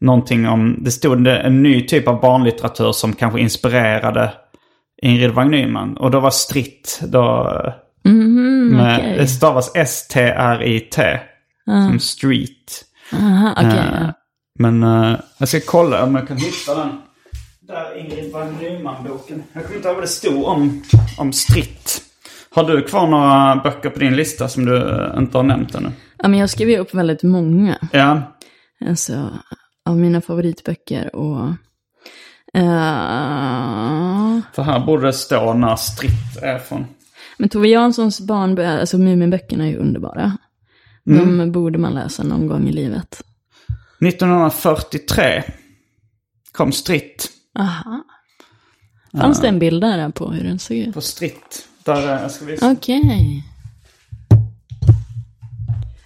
någonting 0.01 0.49
om, 0.49 0.77
det 0.81 0.91
stod 0.91 1.27
en 1.27 1.63
ny 1.63 1.87
typ 1.87 2.09
av 2.09 2.21
barnlitteratur 2.21 2.93
som 2.93 3.13
kanske 3.13 3.41
inspirerade 3.41 4.33
Ingrid 5.03 5.31
Wang 5.31 5.51
Nyman. 5.51 5.97
Och 5.97 6.11
då 6.11 6.21
var 6.21 6.31
Stritt 6.31 7.01
då, 7.03 7.53
eh, 8.05 8.13
med, 8.13 8.99
okej. 8.99 9.17
det 9.19 9.27
stavas 9.27 9.71
S-T-R-I-T. 9.75 11.21
Som 11.65 12.01
street. 12.01 12.85
Aha, 13.13 13.53
okej. 13.53 13.67
Eh, 13.67 14.01
ja. 14.01 14.13
Men 14.59 14.83
eh, 14.83 15.17
jag 15.39 15.49
ska 15.49 15.61
kolla 15.67 16.05
om 16.05 16.15
jag 16.15 16.29
kan 16.29 16.37
hitta 16.37 16.75
den. 16.75 16.89
Där 17.61 17.99
Ingrid 17.99 18.33
Wang 18.33 18.59
Nyman-boken. 18.61 19.43
Jag 19.53 19.63
kommer 19.65 19.77
inte 19.77 19.89
ihåg 19.89 19.97
vad 19.97 20.05
det 20.05 20.09
stod 20.09 20.45
om, 20.45 20.83
om 21.19 21.33
stritt. 21.33 22.03
Har 22.55 22.65
du 22.65 22.83
kvar 22.83 23.07
några 23.07 23.57
böcker 23.57 23.91
på 23.91 23.99
din 23.99 24.17
lista 24.17 24.49
som 24.49 24.65
du 24.65 24.77
eh, 24.77 25.19
inte 25.19 25.39
har 25.39 25.45
nämnt 25.45 25.75
ännu? 25.75 25.91
ja, 26.19 26.29
men 26.29 26.39
jag 26.39 26.51
skrev 26.51 26.71
ju 26.71 26.79
upp 26.79 26.95
väldigt 26.95 27.23
många. 27.23 27.79
Ja. 27.93 28.23
Alltså, 28.89 29.31
av 29.89 29.99
mina 29.99 30.21
favoritböcker 30.21 31.17
och... 31.17 31.49
eh, 32.57 32.63
För 34.53 34.63
här 34.63 34.87
borde 34.87 35.07
det 35.07 35.13
stå 35.13 35.55
när 35.55 35.77
stritt 35.77 36.37
är 36.43 36.59
från. 36.59 36.87
men 37.39 37.49
Tove 37.49 37.69
Janssons 37.69 38.21
barnböcker, 38.21 38.81
alltså 38.81 38.99
Muminböckerna 38.99 39.65
är 39.65 39.69
ju 39.69 39.77
underbara. 39.77 40.39
De 41.05 41.53
borde 41.53 41.79
man 41.79 41.95
läsa 41.95 42.23
någon 42.23 42.47
gång 42.47 42.69
i 42.69 42.73
livet. 42.73 43.23
1943 44.07 45.43
kom 46.53 46.73
stritt. 46.73 47.31
Aha. 47.59 48.05
Fanns 49.21 49.41
det 49.41 49.49
en 49.49 49.59
bild 49.59 49.81
där 49.83 50.11
på 50.11 50.31
hur 50.31 50.45
den 50.45 50.59
såg 50.59 50.77
ut? 50.77 50.95
På 50.95 51.01
stritt. 51.01 51.69
Där 51.85 52.09
är, 52.09 52.23
jag 52.23 52.31
ska 52.31 52.45
visa. 52.45 52.71
Okej. 52.73 53.45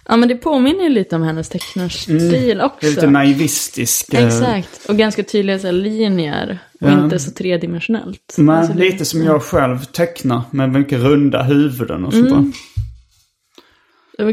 Ja, 0.09 0.17
men 0.17 0.29
det 0.29 0.35
påminner 0.35 0.83
ju 0.83 0.89
lite 0.89 1.15
om 1.15 1.23
hennes 1.23 1.49
tecknarstil 1.49 2.61
också. 2.61 2.77
Det 2.81 2.87
är 2.87 2.89
lite 2.89 3.09
naivistisk. 3.09 4.13
eh, 4.13 4.27
Exakt, 4.27 4.85
och 4.89 4.97
ganska 4.97 5.23
tydliga 5.23 5.59
så 5.59 5.67
här, 5.67 5.73
linjer. 5.73 6.59
Och 6.81 6.89
Ja. 6.89 7.03
inte 7.03 7.19
så 7.19 7.31
tredimensionellt. 7.31 8.35
Men 8.37 8.49
Alltså, 8.57 8.73
lite 8.73 9.05
som 9.05 9.23
jag 9.23 9.43
själv 9.43 9.83
tecknar 9.83 10.41
med 10.51 10.69
mycket 10.69 10.99
runda 10.99 11.43
huvuden 11.43 12.05
och 12.05 12.13
sånt 12.13 12.29
där. 12.29 12.43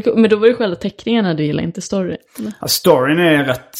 kul. 0.01 0.13
Men 0.17 0.29
då 0.29 0.35
var 0.37 0.47
det 0.47 0.53
själva 0.53 0.75
teckningarna 0.75 1.33
du 1.33 1.43
gillade, 1.43 1.67
inte 1.67 1.81
story. 1.81 2.17
eller? 2.39 2.51
Ja, 2.61 2.67
storyn 2.67 3.19
är 3.19 3.43
rätt 3.43 3.77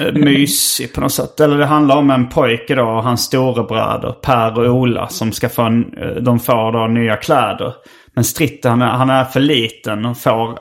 eh, 0.00 0.12
mysig 0.12 0.92
på 0.92 1.00
något 1.00 1.12
sätt. 1.12 1.40
Eller 1.40 1.58
det 1.58 1.66
handlar 1.66 1.96
om 1.96 2.10
en 2.10 2.28
pojke 2.28 2.74
då 2.74 2.82
och 2.84 3.02
hans 3.04 3.22
storebröder 3.22 4.12
Per 4.12 4.58
och 4.58 4.74
Ola 4.74 5.08
som 5.08 5.32
ska 5.32 5.48
få, 5.48 5.62
en, 5.62 5.94
eh, 5.98 6.22
de 6.22 6.40
får 6.40 6.72
då 6.72 6.86
nya 6.86 7.16
kläder. 7.16 7.74
Men 8.14 8.24
Stritte 8.24 8.68
han 8.68 8.82
är, 8.82 8.86
han 8.86 9.10
är 9.10 9.24
för 9.24 9.40
liten 9.40 10.04
och 10.06 10.18
får, 10.18 10.58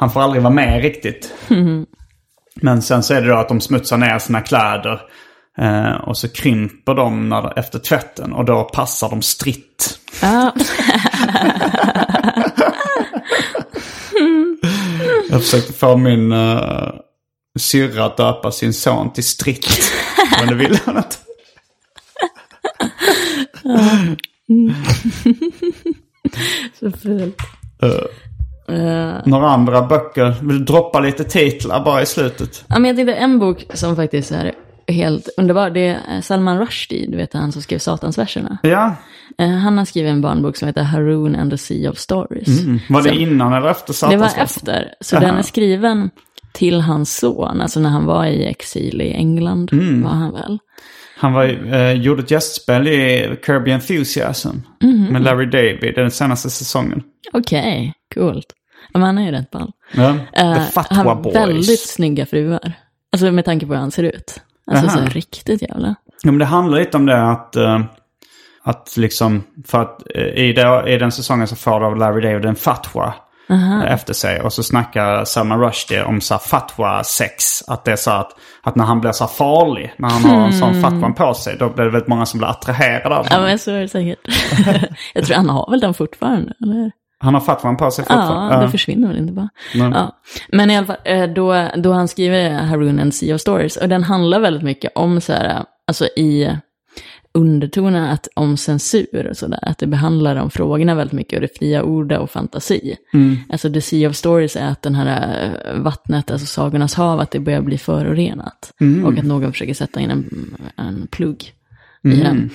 han 0.00 0.10
får 0.10 0.20
aldrig 0.20 0.42
vara 0.42 0.54
med 0.54 0.82
riktigt. 0.82 1.34
Men 2.54 2.82
sen 2.82 3.02
så 3.02 3.14
är 3.14 3.22
det 3.22 3.28
då 3.28 3.36
att 3.36 3.48
de 3.48 3.60
smutsar 3.60 3.96
ner 3.96 4.18
sina 4.18 4.40
kläder. 4.40 5.00
Eh, 5.58 5.92
och 5.92 6.16
så 6.16 6.28
krymper 6.28 6.94
de 6.94 7.28
när, 7.28 7.58
efter 7.58 7.78
tvätten 7.78 8.32
och 8.32 8.44
då 8.44 8.64
passar 8.64 9.10
de 9.10 9.22
stritt. 9.22 9.98
Ja. 10.22 10.54
Jag 15.30 15.42
försökte 15.42 15.72
få 15.72 15.96
min 15.96 16.32
uh, 16.32 16.92
syrra 17.58 18.04
att 18.04 18.16
döpa 18.16 18.52
sin 18.52 18.74
son 18.74 19.12
till 19.12 19.24
Stritt. 19.24 19.92
Men 20.38 20.48
det 20.48 20.54
ville 20.54 20.78
han 20.84 20.96
inte. 20.96 21.16
Så 26.80 26.90
fult. 26.90 27.36
Uh, 27.82 28.29
några 29.24 29.48
andra 29.48 29.82
böcker? 29.82 30.34
Vill 30.40 30.58
du 30.58 30.64
droppa 30.64 31.00
lite 31.00 31.24
titlar 31.24 31.84
bara 31.84 32.02
i 32.02 32.06
slutet? 32.06 32.64
Ja, 32.68 32.78
men 32.78 32.84
jag 32.84 32.96
tänkte 32.96 33.14
en 33.14 33.38
bok 33.38 33.66
som 33.74 33.96
faktiskt 33.96 34.32
är 34.32 34.52
helt 34.88 35.28
underbar. 35.36 35.70
Det 35.70 35.98
är 36.08 36.20
Salman 36.20 36.58
Rushdie, 36.58 37.06
du 37.06 37.16
vet 37.16 37.32
han 37.32 37.52
som 37.52 37.62
skrev 37.62 37.78
Satansverserna. 37.78 38.58
Ja. 38.62 38.94
Uh, 39.42 39.48
han 39.48 39.78
har 39.78 39.84
skrivit 39.84 40.10
en 40.10 40.20
barnbok 40.20 40.56
som 40.56 40.68
heter 40.68 40.82
Haroon 40.82 41.36
and 41.36 41.50
the 41.50 41.58
Sea 41.58 41.90
of 41.90 41.98
Stories. 41.98 42.60
Mm. 42.60 42.78
Var 42.88 43.02
det 43.02 43.08
så, 43.08 43.14
innan 43.14 43.52
eller 43.52 43.70
efter 43.70 43.92
Satansverserna? 43.92 44.32
Det 44.32 44.38
var 44.38 44.44
efter. 44.44 44.94
Så 45.00 45.16
uh 45.16 45.22
-huh. 45.22 45.26
den 45.26 45.36
är 45.36 45.42
skriven 45.42 46.10
till 46.52 46.80
hans 46.80 47.16
son, 47.16 47.60
alltså 47.60 47.80
när 47.80 47.90
han 47.90 48.06
var 48.06 48.26
i 48.26 48.44
exil 48.44 49.00
i 49.00 49.12
England 49.12 49.72
mm. 49.72 50.02
var 50.02 50.10
han 50.10 50.32
väl. 50.32 50.58
Han 51.16 51.32
var, 51.32 51.74
eh, 51.74 51.92
gjorde 51.92 52.22
ett 52.22 52.30
gästspel 52.30 52.88
i 52.88 53.30
Kirby 53.46 53.70
Enthusiasm 53.70 54.56
mm. 54.82 55.04
med 55.04 55.22
Larry 55.22 55.46
David 55.46 55.94
den 55.94 56.10
senaste 56.10 56.50
säsongen. 56.50 57.02
Okej, 57.32 57.60
okay, 57.60 57.92
coolt. 58.14 58.46
Men 58.92 59.02
han 59.02 59.18
är 59.18 59.22
ju 59.22 59.30
rätt 59.30 59.50
ball. 59.50 59.72
Ja, 59.92 60.08
uh, 60.42 60.62
Fatwa 60.62 60.96
han 60.96 61.06
har 61.06 61.32
väldigt 61.32 61.88
snygga 61.88 62.26
fruar. 62.26 62.72
Alltså 63.12 63.32
med 63.32 63.44
tanke 63.44 63.66
på 63.66 63.72
hur 63.72 63.80
han 63.80 63.90
ser 63.90 64.02
ut. 64.02 64.42
Alltså 64.70 64.86
Aha. 64.86 65.06
så 65.06 65.12
riktigt 65.12 65.62
jävla. 65.62 65.94
Ja, 66.22 66.30
men 66.30 66.38
det 66.38 66.44
handlar 66.44 66.78
lite 66.78 66.96
om 66.96 67.06
det 67.06 67.30
att, 67.30 67.56
uh, 67.56 67.80
att 68.62 68.96
liksom, 68.96 69.42
för 69.66 69.82
att 69.82 70.02
uh, 70.16 70.22
i, 70.22 70.52
det, 70.52 70.84
i 70.94 70.98
den 70.98 71.12
säsongen 71.12 71.48
så 71.48 71.56
får 71.56 71.84
av 71.84 71.96
Larry 71.96 72.20
David 72.20 72.44
en 72.44 72.56
fatwa. 72.56 73.14
Aha. 73.50 73.84
efter 73.86 74.14
sig. 74.14 74.40
Och 74.40 74.52
så 74.52 74.62
snackar 74.62 75.24
Salman 75.24 75.60
Rushdie 75.60 76.04
om 76.04 76.20
så 76.20 76.34
fatwa-sex. 76.38 77.62
Att 77.66 77.84
det 77.84 77.92
är 77.92 77.96
så 77.96 78.10
att, 78.10 78.32
att 78.62 78.76
när 78.76 78.84
han 78.84 79.00
blir 79.00 79.12
så 79.12 79.26
farlig, 79.26 79.94
när 79.96 80.08
han 80.08 80.24
har 80.24 80.46
en 80.46 80.52
sån 80.52 80.70
hmm. 80.70 80.82
fatwa 80.82 81.10
på 81.10 81.34
sig, 81.34 81.56
då 81.58 81.68
blir 81.68 81.84
det 81.84 81.90
väldigt 81.90 82.08
många 82.08 82.26
som 82.26 82.38
blir 82.38 82.48
attraherade 82.48 83.16
av 83.16 83.28
honom. 83.28 83.28
Ja, 83.30 83.40
men 83.40 83.58
så 83.58 83.70
är 83.70 83.80
det 83.80 83.88
säkert. 83.88 84.18
jag 85.14 85.24
tror 85.24 85.36
han 85.36 85.50
har 85.50 85.70
väl 85.70 85.80
den 85.80 85.94
fortfarande, 85.94 86.52
eller? 86.62 86.90
Han 87.22 87.34
har 87.34 87.40
fatwan 87.40 87.76
på 87.76 87.90
sig 87.90 88.04
fortfarande? 88.04 88.54
Ja, 88.54 88.60
det 88.60 88.70
försvinner 88.70 89.08
väl 89.08 89.18
inte 89.18 89.32
bara. 89.32 89.48
Ja. 89.74 90.20
Men 90.48 90.70
i 90.70 90.76
alla 90.76 90.86
fall, 90.86 90.96
eh, 91.04 91.26
då, 91.26 91.68
då 91.76 91.92
han 91.92 92.08
skriver 92.08 92.50
Haroon 92.50 93.00
and 93.00 93.14
Sea 93.14 93.34
of 93.34 93.40
Stories, 93.40 93.76
och 93.76 93.88
den 93.88 94.02
handlar 94.02 94.40
väldigt 94.40 94.62
mycket 94.62 94.92
om 94.94 95.20
så 95.20 95.32
här, 95.32 95.64
alltså 95.86 96.04
i 96.04 96.56
undertonen 97.32 98.04
att, 98.04 98.28
om 98.34 98.56
censur 98.56 99.26
och 99.30 99.36
sådär, 99.36 99.58
att 99.62 99.78
det 99.78 99.86
behandlar 99.86 100.34
de 100.34 100.50
frågorna 100.50 100.94
väldigt 100.94 101.12
mycket 101.12 101.36
och 101.36 101.40
det 101.40 101.58
fria 101.58 101.82
ordet 101.82 102.18
och 102.18 102.30
fantasi. 102.30 102.96
Mm. 103.14 103.36
Alltså 103.48 103.72
the 103.72 103.80
sea 103.80 104.08
of 104.10 104.16
stories 104.16 104.56
är 104.56 104.68
att 104.68 104.82
den 104.82 104.94
här 104.94 105.44
eh, 105.44 105.80
vattnet, 105.80 106.30
alltså 106.30 106.46
sagornas 106.46 106.94
hav, 106.94 107.20
att 107.20 107.30
det 107.30 107.40
börjar 107.40 107.60
bli 107.60 107.78
förorenat. 107.78 108.72
Mm. 108.80 109.04
Och 109.04 109.18
att 109.18 109.24
någon 109.24 109.52
försöker 109.52 109.74
sätta 109.74 110.00
in 110.00 110.10
en, 110.10 110.56
en 110.76 111.06
plugg 111.10 111.52
i 112.02 112.20
mm. 112.20 112.20
den. 112.20 112.50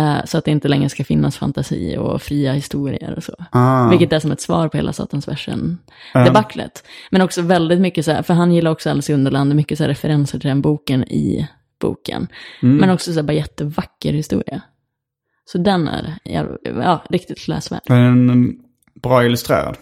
Uh, 0.00 0.24
så 0.24 0.38
att 0.38 0.44
det 0.44 0.50
inte 0.50 0.68
längre 0.68 0.88
ska 0.88 1.04
finnas 1.04 1.36
fantasi 1.36 1.96
och 1.96 2.22
fria 2.22 2.52
historier 2.52 3.14
och 3.16 3.24
så. 3.24 3.34
Ah. 3.50 3.88
Vilket 3.88 4.12
är 4.12 4.18
som 4.18 4.32
ett 4.32 4.40
svar 4.40 4.68
på 4.68 4.76
hela 4.76 4.92
Satansversen 4.92 5.78
debaclet. 6.14 6.82
Uh. 6.84 6.90
Men 7.10 7.22
också 7.22 7.42
väldigt 7.42 7.80
mycket 7.80 8.04
så 8.04 8.12
här, 8.12 8.22
för 8.22 8.34
han 8.34 8.52
gillar 8.52 8.70
också 8.70 8.90
Alice 8.90 9.12
i 9.12 9.14
Underland, 9.14 9.54
mycket 9.54 9.78
så 9.78 9.84
här 9.84 9.88
referenser 9.88 10.38
till 10.38 10.48
den 10.48 10.60
boken 10.60 11.04
i 11.04 11.48
boken. 11.80 12.28
Mm. 12.62 12.76
Men 12.76 12.90
också 12.90 13.12
så 13.12 13.18
här, 13.18 13.26
bara 13.26 13.32
jättevacker 13.32 14.12
historia. 14.12 14.62
Så 15.44 15.58
den 15.58 15.88
är 15.88 16.18
ja, 16.64 17.02
riktigt 17.10 17.48
läsvärd. 17.48 17.80
En 17.86 17.96
mm, 17.96 18.56
bra 19.02 19.24
illustrerad? 19.24 19.76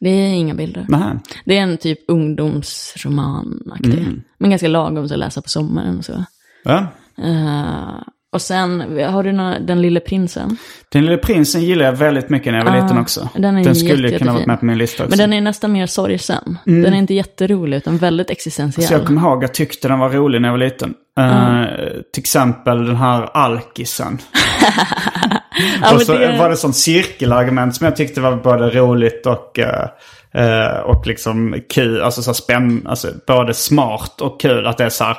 Det 0.00 0.10
är 0.10 0.34
inga 0.34 0.54
bilder. 0.54 0.86
Nähä. 0.88 1.20
Det 1.44 1.58
är 1.58 1.62
en 1.62 1.78
typ 1.78 1.98
ungdomsromanaktig. 2.08 3.98
Mm. 3.98 4.22
Men 4.38 4.50
ganska 4.50 4.68
lagom 4.68 5.04
att 5.04 5.18
läsa 5.18 5.42
på 5.42 5.48
sommaren 5.48 5.98
och 5.98 6.04
så. 6.04 6.24
Ja. 6.64 6.86
Uh, 7.18 7.91
och 8.32 8.42
sen, 8.42 8.80
har 9.04 9.22
du 9.22 9.32
någon, 9.32 9.66
Den 9.66 9.82
lille 9.82 10.00
prinsen? 10.00 10.56
Den 10.88 11.04
lille 11.04 11.18
prinsen 11.18 11.62
gillar 11.62 11.84
jag 11.84 11.92
väldigt 11.92 12.28
mycket 12.28 12.52
när 12.52 12.58
jag 12.58 12.64
var 12.64 12.78
ah, 12.78 12.82
liten 12.82 12.98
också. 12.98 13.28
Den, 13.34 13.56
är 13.56 13.64
den 13.64 13.76
skulle 13.76 14.08
jätte, 14.08 14.18
kunna 14.18 14.32
vara 14.32 14.46
med 14.46 14.60
på 14.60 14.64
min 14.64 14.78
lista 14.78 15.04
också. 15.04 15.10
Men 15.10 15.18
den 15.18 15.32
är 15.32 15.40
nästan 15.40 15.72
mer 15.72 15.86
sorgsen. 15.86 16.58
Mm. 16.66 16.82
Den 16.82 16.94
är 16.94 16.98
inte 16.98 17.14
jätterolig 17.14 17.76
utan 17.76 17.98
väldigt 17.98 18.30
existentiell. 18.30 18.88
Så 18.88 18.94
jag 18.94 19.06
kommer 19.06 19.20
ihåg 19.20 19.44
jag 19.44 19.54
tyckte 19.54 19.88
den 19.88 19.98
var 19.98 20.08
rolig 20.08 20.40
när 20.40 20.48
jag 20.48 20.52
var 20.52 20.58
liten. 20.58 20.94
Mm. 21.18 21.58
Uh, 21.58 21.66
till 22.12 22.20
exempel 22.20 22.86
den 22.86 22.96
här 22.96 23.36
alkisen. 23.36 24.18
ja, 25.82 25.94
och 25.94 26.02
så 26.02 26.12
det... 26.12 26.38
var 26.38 26.50
det 26.50 26.56
sånt 26.56 26.76
cirkelargument 26.76 27.76
som 27.76 27.84
jag 27.84 27.96
tyckte 27.96 28.20
var 28.20 28.36
både 28.36 28.70
roligt 28.70 29.26
och, 29.26 29.58
uh, 29.58 30.42
uh, 30.42 30.80
och 30.80 31.06
liksom 31.06 31.62
kul. 31.74 32.02
Alltså 32.02 32.22
så 32.22 32.34
spänn, 32.34 32.86
alltså 32.86 33.08
både 33.26 33.54
smart 33.54 34.20
och 34.20 34.40
kul. 34.40 34.66
Att 34.66 34.78
det 34.78 34.84
är 34.84 34.90
så 34.90 35.04
här, 35.04 35.16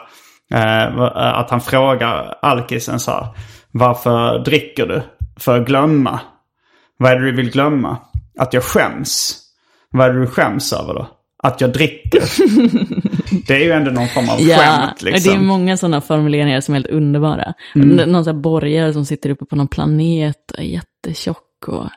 att 0.54 1.50
han 1.50 1.62
frågar 1.62 2.36
alkisen 2.42 3.00
så 3.00 3.12
här. 3.12 3.28
Varför 3.72 4.40
dricker 4.40 4.88
du? 4.88 5.02
För 5.40 5.62
att 5.62 5.68
glömma. 5.68 6.20
Vad 6.98 7.12
är 7.12 7.20
det 7.20 7.26
du 7.26 7.36
vill 7.36 7.52
glömma? 7.52 7.98
Att 8.40 8.54
jag 8.54 8.64
skäms. 8.64 9.40
Vad 9.92 10.08
är 10.08 10.14
det 10.14 10.20
du 10.20 10.28
skäms 10.28 10.74
över 10.74 10.94
då? 10.94 11.08
Att 11.44 11.62
jag 11.62 11.74
dricker. 11.74 12.24
det 13.48 13.54
är 13.54 13.60
ju 13.60 13.72
ändå 13.72 13.92
någon 13.92 14.08
form 14.08 14.30
av 14.30 14.42
ja, 14.42 14.58
skämt. 14.58 15.02
Liksom. 15.02 15.32
det 15.32 15.38
är 15.38 15.42
många 15.42 15.78
sådana 15.78 16.02
formuleringar 16.02 16.62
som 16.62 16.74
är 16.74 16.80
helt 16.80 16.88
underbara. 16.88 17.54
Mm. 17.76 18.12
Någon 18.12 18.24
sån 18.24 18.36
här 18.36 18.42
borgare 18.42 18.94
som 18.94 19.06
sitter 19.06 19.30
uppe 19.30 19.46
på 19.46 19.56
någon 19.56 19.68
planet 19.68 20.52
och 20.52 20.60
är 20.60 20.64
jättetjock. 20.64 21.68
Och, 21.68 21.90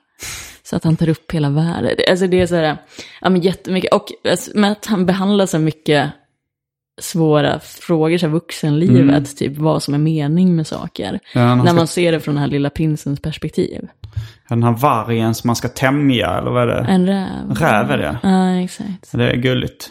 så 0.62 0.76
att 0.76 0.84
han 0.84 0.96
tar 0.96 1.08
upp 1.08 1.32
hela 1.32 1.50
världen. 1.50 1.96
Alltså 2.10 2.26
det 2.26 2.40
är 2.40 2.46
så 2.46 2.54
här, 2.54 2.76
ja 3.20 3.30
men 3.30 3.40
jättemycket. 3.40 3.92
Och 3.92 4.06
alltså, 4.30 4.50
med 4.54 4.72
att 4.72 4.86
han 4.86 5.06
behandlar 5.06 5.46
så 5.46 5.58
mycket 5.58 6.12
svåra 7.00 7.60
frågor, 7.60 8.18
så 8.18 8.26
här, 8.26 8.32
vuxenlivet, 8.32 9.00
mm. 9.00 9.24
typ 9.24 9.58
vad 9.58 9.82
som 9.82 9.94
är 9.94 9.98
mening 9.98 10.56
med 10.56 10.66
saker. 10.66 11.20
Ja, 11.34 11.54
när 11.54 11.74
man 11.74 11.86
ser 11.86 12.12
det 12.12 12.20
från 12.20 12.34
den 12.34 12.42
här 12.42 12.50
lilla 12.50 12.70
prinsens 12.70 13.20
perspektiv. 13.20 13.88
Den 14.48 14.62
här 14.62 14.72
vargen 14.72 15.34
som 15.34 15.48
man 15.48 15.56
ska 15.56 15.68
tämja, 15.68 16.38
eller 16.38 16.50
vad 16.50 16.62
är 16.62 16.66
det? 16.66 16.86
En 16.88 17.06
räv. 17.06 17.50
Räv 17.50 17.90
är 17.90 17.98
det. 17.98 18.18
Ja, 18.22 18.60
exakt. 18.60 19.12
Det 19.12 19.30
är 19.30 19.36
gulligt. 19.36 19.90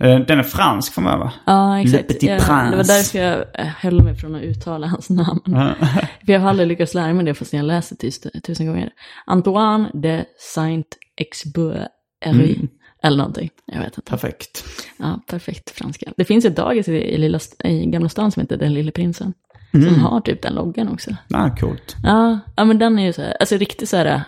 Eh, 0.00 0.18
den 0.18 0.38
är 0.38 0.42
fransk 0.42 0.92
för 0.92 1.02
mig 1.02 1.18
va? 1.18 1.32
Ja, 1.46 1.80
exakt. 1.80 2.22
Ja, 2.22 2.34
det 2.70 2.76
var 2.76 2.84
därför 2.84 3.18
jag 3.18 3.44
eh, 3.54 3.66
höll 3.66 4.02
mig 4.02 4.14
från 4.14 4.34
att 4.34 4.42
uttala 4.42 4.86
hans 4.86 5.10
namn. 5.10 5.40
för 6.26 6.32
jag 6.32 6.40
har 6.40 6.48
aldrig 6.48 6.68
lyckats 6.68 6.94
lära 6.94 7.14
mig 7.14 7.24
det 7.24 7.34
fast 7.34 7.52
jag 7.52 7.64
läser 7.64 7.96
det 8.00 8.40
tusen 8.40 8.66
gånger. 8.66 8.90
Antoine 9.26 9.90
de 9.94 10.24
Saint-Exupéry. 10.54 11.86
Mm. 12.24 12.68
Eller 13.02 13.16
någonting. 13.16 13.50
Jag 13.66 13.78
vet 13.78 13.98
inte. 13.98 14.10
Perfekt. 14.10 14.64
Ja, 14.98 15.20
perfekt 15.26 15.70
franska. 15.70 16.12
Det 16.16 16.24
finns 16.24 16.44
ett 16.44 16.56
dagis 16.56 16.88
i, 16.88 16.92
i, 16.92 17.18
lilla, 17.18 17.38
i 17.64 17.86
Gamla 17.86 18.08
stan 18.08 18.32
som 18.32 18.40
heter 18.40 18.56
Den 18.56 18.74
lille 18.74 18.92
prinsen. 18.92 19.34
Mm. 19.72 19.88
Som 19.88 20.02
har 20.02 20.20
typ 20.20 20.42
den 20.42 20.54
loggan 20.54 20.88
också. 20.88 21.16
Ah, 21.30 21.50
coolt. 21.50 21.96
Ja, 22.02 22.38
ja, 22.56 22.64
men 22.64 22.78
den 22.78 22.98
är 22.98 23.06
ju 23.06 23.12
så 23.12 23.22
här, 23.22 23.36
alltså 23.40 23.56
riktigt 23.56 23.88
så 23.88 23.96
här 23.96 24.06
äh, 24.06 24.20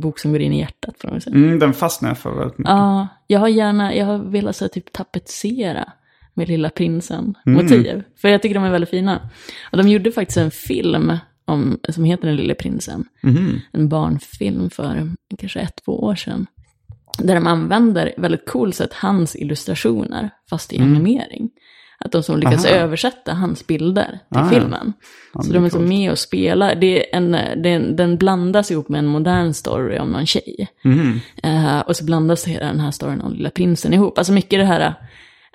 bok 0.00 0.18
som 0.18 0.32
går 0.32 0.40
in 0.40 0.52
i 0.52 0.58
hjärtat. 0.58 0.94
Får 0.98 1.08
man 1.08 1.20
säga. 1.20 1.36
Mm, 1.36 1.58
den 1.58 1.72
fastnar 1.72 2.10
jag 2.10 2.18
för 2.18 2.38
väldigt 2.38 2.58
mycket. 2.58 2.70
Ja, 2.70 3.08
jag 3.26 3.40
har 3.40 3.48
gärna, 3.48 3.94
jag 3.94 4.06
har 4.06 4.18
velat 4.18 4.56
så 4.56 4.64
här, 4.64 4.68
typ 4.68 4.92
tapetsera 4.92 5.92
med 6.34 6.48
Lilla 6.48 6.70
Prinsen-motiv. 6.70 7.86
Mm. 7.86 8.02
För 8.16 8.28
jag 8.28 8.42
tycker 8.42 8.54
de 8.54 8.64
är 8.64 8.70
väldigt 8.70 8.90
fina. 8.90 9.30
Och 9.72 9.78
de 9.78 9.88
gjorde 9.88 10.12
faktiskt 10.12 10.38
en 10.38 10.50
film 10.50 11.12
om, 11.44 11.78
som 11.88 12.04
heter 12.04 12.26
Den 12.26 12.36
lille 12.36 12.54
prinsen. 12.54 13.04
Mm. 13.22 13.60
En 13.72 13.88
barnfilm 13.88 14.70
för 14.70 15.12
kanske 15.38 15.60
ett, 15.60 15.80
två 15.84 16.02
år 16.02 16.14
sedan. 16.14 16.46
Där 17.22 17.34
de 17.34 17.46
använder 17.46 18.14
väldigt 18.16 18.48
coolt 18.48 18.74
sätt 18.74 18.92
hans 18.92 19.36
illustrationer, 19.36 20.30
fast 20.50 20.72
i 20.72 20.76
mm. 20.76 20.88
animering. 20.88 21.50
Att 22.04 22.12
de 22.12 22.22
som 22.22 22.38
lyckas 22.38 22.66
Aha. 22.66 22.74
översätta 22.74 23.34
hans 23.34 23.66
bilder 23.66 24.18
till 24.32 24.42
ah, 24.42 24.48
filmen. 24.48 24.92
Ja. 25.34 25.42
så 25.42 25.52
de 25.52 25.64
är 25.64 25.68
så 25.68 25.80
med 25.80 26.10
och 26.10 26.18
spelar. 26.18 26.74
Det 26.74 27.14
är 27.14 27.16
en, 27.16 27.32
det 27.32 27.68
är 27.68 27.76
en, 27.76 27.96
den 27.96 28.16
blandas 28.16 28.70
ihop 28.70 28.88
med 28.88 28.98
en 28.98 29.06
modern 29.06 29.52
story 29.52 29.98
om 29.98 30.10
någon 30.10 30.26
tjej. 30.26 30.68
Mm. 30.84 31.20
Uh, 31.44 31.80
och 31.80 31.96
så 31.96 32.04
blandas 32.04 32.46
hela 32.46 32.66
den 32.66 32.80
här 32.80 32.90
storyn 32.90 33.20
om 33.20 33.32
Lilla 33.32 33.50
Prinsen 33.50 33.94
ihop. 33.94 34.18
Alltså 34.18 34.32
mycket 34.32 34.58
det 34.58 34.64
här 34.64 34.94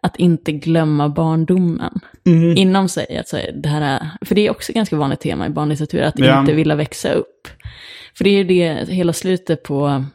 att 0.02 0.16
inte 0.16 0.52
glömma 0.52 1.10
barndomen 1.10 2.00
mm. 2.26 2.58
inom 2.58 2.90
sig. 2.90 3.18
Alltså 3.18 3.40
det 3.54 3.70
här, 3.70 4.10
för 4.22 4.36
det 4.36 4.48
är 4.48 4.52
också 4.52 4.74
ganska 4.74 4.96
vanligt 4.96 5.20
tema 5.20 5.46
i 5.46 5.50
barnlitteratur, 5.50 6.02
att 6.02 6.20
ja. 6.20 6.40
inte 6.40 6.54
vilja 6.54 6.76
växa 6.76 7.12
upp. 7.12 7.48
För 8.18 8.24
det 8.24 8.30
är 8.30 8.38
ju 8.38 8.44
det, 8.44 8.90
hela 8.90 9.14
slutet 9.14 9.64
på 9.64 10.06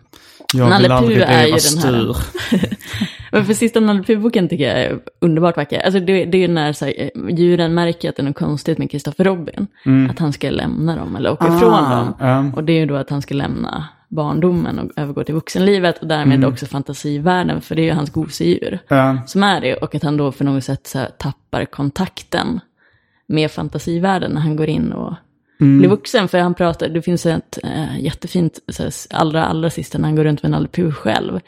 jag 0.55 0.68
Nalle 0.68 0.94
aldrig 0.94 1.20
är 1.20 1.47
ju 1.47 1.56
den 1.74 1.94
här. 1.94 2.16
Men 3.32 3.44
för 3.44 3.55
sista 3.55 3.81
Nalle 3.81 4.02
Puh-boken 4.02 4.48
tycker 4.48 4.64
jag 4.68 4.78
är 4.78 4.98
underbart 5.18 5.56
vacker. 5.56 5.81
Alltså 5.81 6.01
det, 6.01 6.24
det 6.24 6.39
är 6.39 6.40
ju 6.40 6.48
när 6.48 6.72
så 6.72 6.85
här, 6.85 7.10
djuren 7.31 7.74
märker 7.74 8.09
att 8.09 8.16
det 8.16 8.22
är 8.22 8.24
något 8.24 8.36
konstigt 8.36 8.78
med 8.78 8.90
Kristoffer 8.90 9.24
Robin. 9.24 9.66
Mm. 9.86 10.10
Att 10.10 10.18
han 10.18 10.32
ska 10.32 10.51
lämna 10.51 10.97
dem 10.97 11.16
eller 11.16 11.32
åka 11.32 11.44
ah, 11.44 11.56
ifrån 11.56 11.90
dem. 11.90 12.14
Um. 12.20 12.55
Och 12.55 12.64
det 12.64 12.72
är 12.72 12.78
ju 12.78 12.86
då 12.86 12.97
att 12.97 13.10
han 13.10 13.22
ska 13.22 13.35
lämna 13.35 13.89
barndomen 14.09 14.78
och 14.78 14.90
övergå 14.97 15.24
till 15.24 15.35
vuxenlivet 15.35 15.98
och 15.98 16.06
därmed 16.06 16.39
mm. 16.39 16.52
också 16.52 16.66
fantasivärlden, 16.66 17.60
för 17.60 17.74
det 17.74 17.82
är 17.82 17.86
ju 17.86 17.93
hans 17.93 18.10
gosedjur 18.10 18.78
um. 18.89 19.18
som 19.27 19.43
är 19.43 19.60
det. 19.60 19.74
Och 19.74 19.94
att 19.94 20.02
han 20.02 20.16
då 20.16 20.32
för 20.32 20.44
något 20.44 20.64
sätt 20.64 20.86
så 20.86 20.98
här, 20.98 21.09
tappar 21.18 21.64
kontakten 21.64 22.60
mer 23.27 23.48
fantasivärlden 23.48 24.31
när 24.31 24.40
han 24.40 24.56
går 24.56 24.68
in 24.68 24.93
och 24.93 25.14
blir 25.78 25.89
vuxen. 25.89 26.28
För 26.28 26.39
han 26.39 26.55
pratar, 26.55 26.89
det 26.89 27.03
finns 27.03 27.27
ett 27.27 27.59
äh, 27.65 28.01
jättefint, 28.01 28.59
här, 28.78 28.93
allra, 29.11 29.45
allra 29.45 29.70
sista 29.70 29.99
när 29.99 30.05
han 30.09 30.16
går 30.16 30.24
runt 30.24 30.43
med 30.43 30.51
Nalle 30.51 30.69
själv. 30.93 31.41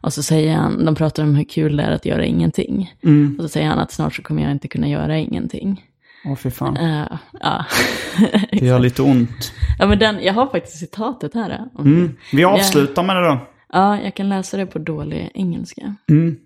Och 0.00 0.12
så 0.12 0.22
säger 0.22 0.54
han, 0.56 0.84
de 0.84 0.94
pratar 0.94 1.22
om 1.22 1.34
hur 1.34 1.44
kul 1.44 1.76
det 1.76 1.82
är 1.82 1.90
att 1.90 2.06
göra 2.06 2.24
ingenting. 2.24 2.94
Och 3.38 3.42
så 3.44 3.48
säger 3.48 3.68
han 3.68 3.78
att 3.78 3.92
snart 3.92 4.14
så 4.14 4.22
kommer 4.22 4.42
jag 4.42 4.50
inte 4.52 4.68
kunna 4.68 4.88
göra 4.88 5.18
ingenting. 5.18 5.84
Åh 6.24 6.36
fy 6.36 6.50
fan. 6.50 6.76
Uh, 6.76 7.06
ja. 7.40 7.64
Det 8.50 8.66
gör 8.66 8.78
lite 8.78 9.02
ont. 9.02 9.52
ja, 9.78 9.86
men 9.86 9.98
den, 9.98 10.22
jag 10.22 10.34
har 10.34 10.46
faktiskt 10.46 10.78
citatet 10.78 11.34
här. 11.34 11.68
om- 11.74 11.86
Mm. 11.86 12.16
Vi 12.32 12.44
avslutar 12.44 13.02
med 13.02 13.16
det 13.16 13.28
då. 13.28 13.38
Ja, 13.72 14.00
jag 14.00 14.14
kan 14.14 14.28
läsa 14.28 14.56
det 14.56 14.66
på 14.66 14.78
dålig 14.78 15.30
engelska. 15.34 15.94
Mm. 16.10 16.36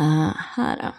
Eh, 0.00 0.30
här. 0.56 0.90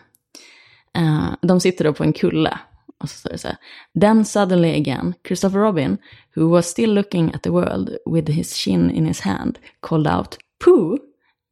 Eh, 0.98 1.30
de 1.42 1.60
sitter 1.60 1.84
då 1.86 1.94
på 1.94 2.04
en 2.04 2.14
kulle. 2.14 2.58
Och 3.00 3.10
så 3.10 3.18
står 3.18 3.30
det 3.30 3.38
så 3.38 3.48
här. 3.48 3.58
Then 4.02 4.26
suddenly 4.26 4.76
again, 4.76 5.14
Christopher 5.24 5.60
Robin, 5.60 5.98
who 6.36 6.50
was 6.50 6.70
still 6.70 6.90
looking 6.90 7.34
at 7.34 7.44
the 7.44 7.52
world 7.52 7.98
with 8.06 8.30
his 8.30 8.58
chin 8.58 8.92
in 8.92 9.06
his 9.06 9.20
hand, 9.20 9.60
called 9.80 10.08
out, 10.08 10.38
Pooh? 10.60 10.98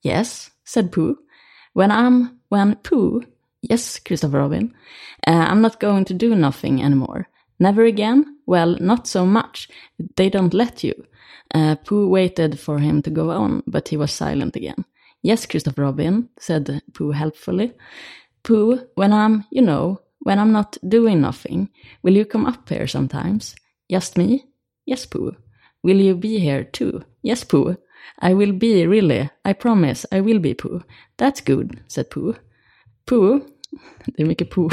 Yes, 0.03 0.51
said 0.65 0.91
Pooh. 0.91 1.15
When 1.73 1.91
I'm, 1.91 2.39
when 2.49 2.75
Pooh? 2.75 3.21
Yes, 3.61 3.99
Christopher 3.99 4.39
Robin. 4.39 4.73
Uh, 5.27 5.31
I'm 5.31 5.61
not 5.61 5.79
going 5.79 6.05
to 6.05 6.13
do 6.13 6.35
nothing 6.35 6.81
anymore. 6.83 7.27
Never 7.59 7.83
again? 7.83 8.37
Well, 8.45 8.77
not 8.79 9.07
so 9.07 9.25
much. 9.25 9.69
They 10.15 10.29
don't 10.29 10.53
let 10.53 10.83
you. 10.83 10.93
Uh, 11.53 11.75
Pooh 11.75 12.09
waited 12.09 12.59
for 12.59 12.79
him 12.79 13.01
to 13.01 13.09
go 13.09 13.31
on, 13.31 13.63
but 13.65 13.87
he 13.87 13.97
was 13.97 14.11
silent 14.11 14.55
again. 14.55 14.85
Yes, 15.21 15.45
Christopher 15.45 15.83
Robin, 15.83 16.29
said 16.39 16.81
Pooh 16.93 17.11
helpfully. 17.11 17.73
Pooh, 18.43 18.79
when 18.95 19.11
I'm, 19.13 19.45
you 19.51 19.61
know, 19.61 19.99
when 20.25 20.39
I'm 20.39 20.51
not 20.51 20.77
doing 20.87 21.21
nothing, 21.21 21.69
will 22.03 22.15
you 22.17 22.25
come 22.25 22.47
up 22.47 22.69
here 22.69 22.87
sometimes? 22.87 23.55
Just 23.91 24.17
me? 24.17 24.45
Yes, 24.87 25.05
Pooh. 25.07 25.35
Will 25.83 25.97
you 26.01 26.15
be 26.15 26.39
here 26.39 26.65
too? 26.65 27.03
Yes, 27.23 27.45
Pooh. 27.45 27.77
I 28.19 28.33
will 28.33 28.53
be, 28.53 28.87
really. 28.87 29.29
I 29.45 29.53
promise, 29.53 30.07
I 30.11 30.21
will 30.21 30.39
be, 30.39 30.55
Pooh. 30.55 30.81
That's 31.17 31.41
good, 31.41 31.79
said 31.87 32.09
Pooh. 32.11 32.35
Pooh, 33.07 33.41
det 34.07 34.23
är 34.23 34.27
mycket 34.27 34.51
Pooh. 34.51 34.69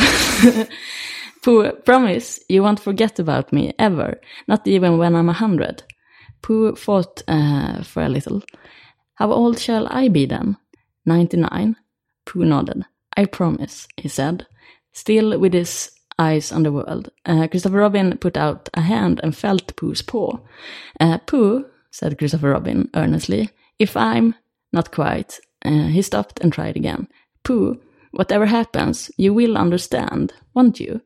Pooh, 1.45 1.73
promise 1.85 2.41
you 2.49 2.63
won't 2.63 2.81
forget 2.81 3.21
about 3.21 3.53
me 3.53 3.73
ever, 3.79 4.21
not 4.49 4.69
even 4.69 4.99
when 4.99 5.17
I'm 5.17 5.31
a 5.31 5.35
hundred. 5.35 5.85
Pooh 6.43 6.77
thought 6.77 7.23
uh, 7.29 7.85
for 7.85 8.03
a 8.03 8.09
little. 8.11 8.43
How 9.15 9.33
old 9.33 9.59
shall 9.61 9.89
I 9.91 10.09
be 10.09 10.27
then? 10.27 10.57
Ninety-nine. 11.07 11.77
Pooh 12.27 12.45
nodded. 12.47 12.85
I 13.17 13.27
promise, 13.27 13.89
he 13.99 14.09
said, 14.09 14.47
still 14.93 15.39
with 15.39 15.53
his 15.53 15.91
eyes 16.19 16.53
on 16.53 16.63
the 16.63 16.73
world. 16.73 17.11
Uh, 17.27 17.49
Christopher 17.49 17.79
Robin 17.79 18.19
put 18.19 18.37
out 18.37 18.69
a 18.75 18.81
hand 18.81 19.21
and 19.23 19.37
felt 19.37 19.77
Pooh's 19.77 20.03
paw. 20.03 20.39
Uh, 21.01 21.19
Pooh, 21.19 21.65
said 21.91 22.19
Christopher 22.19 22.51
Robin 22.51 22.89
earnestly, 22.95 23.51
if 23.79 23.97
I'm 23.97 24.35
not 24.73 24.93
quite. 24.93 25.41
Uh, 25.65 25.89
he 25.89 26.03
stopped 26.03 26.41
and 26.41 26.53
tried 26.53 26.77
again. 26.77 27.09
Pooh, 27.45 27.81
whatever 28.13 28.47
happens, 28.47 29.11
you 29.17 29.35
will 29.35 29.57
understand, 29.57 30.33
won't 30.55 30.81
you? 30.81 31.01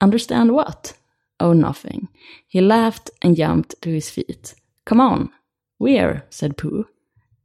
Understand 0.00 0.52
what? 0.52 0.94
Oh, 1.38 1.52
nothing. 1.52 2.08
He 2.48 2.60
laughed 2.60 3.10
and 3.22 3.36
jumped 3.36 3.74
to 3.82 3.90
his 3.90 4.10
feet. 4.10 4.54
Come 4.84 5.00
on. 5.00 5.30
Where? 5.78 6.26
said 6.30 6.56
Pooh. 6.56 6.86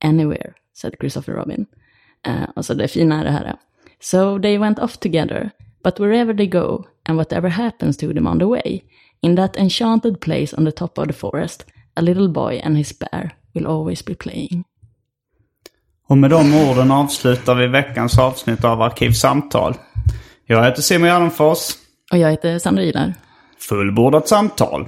Anywhere, 0.01 0.55
said 0.73 0.99
Christopher 0.99 1.33
Robin. 1.33 1.67
Uh, 2.25 2.47
alltså 2.55 2.73
det 2.73 2.87
fina 2.87 3.19
är 3.19 3.23
det 3.23 3.31
här. 3.31 3.57
So 3.99 4.39
they 4.39 4.57
went 4.57 4.79
off 4.79 4.97
together, 4.97 5.51
but 5.85 5.99
wherever 5.99 6.33
they 6.33 6.47
go, 6.47 6.85
and 7.05 7.17
whatever 7.17 7.49
happens 7.49 7.97
to 7.97 8.13
them 8.13 8.27
on 8.27 8.39
the 8.39 8.45
way, 8.45 8.81
in 9.21 9.35
that 9.35 9.57
enchanted 9.57 10.19
place 10.19 10.57
on 10.57 10.65
the 10.65 10.71
top 10.71 10.97
of 10.97 11.07
the 11.07 11.13
forest, 11.13 11.65
a 11.95 12.01
little 12.01 12.27
boy 12.27 12.59
and 12.63 12.77
his 12.77 12.99
bear 12.99 13.31
will 13.53 13.67
always 13.67 14.05
be 14.05 14.15
playing. 14.15 14.63
Och 16.07 16.17
med 16.17 16.29
de 16.29 16.55
orden 16.69 16.91
avslutar 16.91 17.55
vi 17.55 17.67
veckans 17.67 18.19
avsnitt 18.19 18.63
av 18.63 18.81
Arkivsamtal. 18.81 19.75
Jag 20.45 20.63
heter 20.63 20.81
Simon 20.81 21.07
Gärdenfors. 21.07 21.77
Och 22.11 22.17
jag 22.17 22.31
heter 22.31 22.59
Sandra 22.59 22.83
Ilar. 22.83 23.13
Fullbordat 23.57 24.27
samtal. 24.27 24.87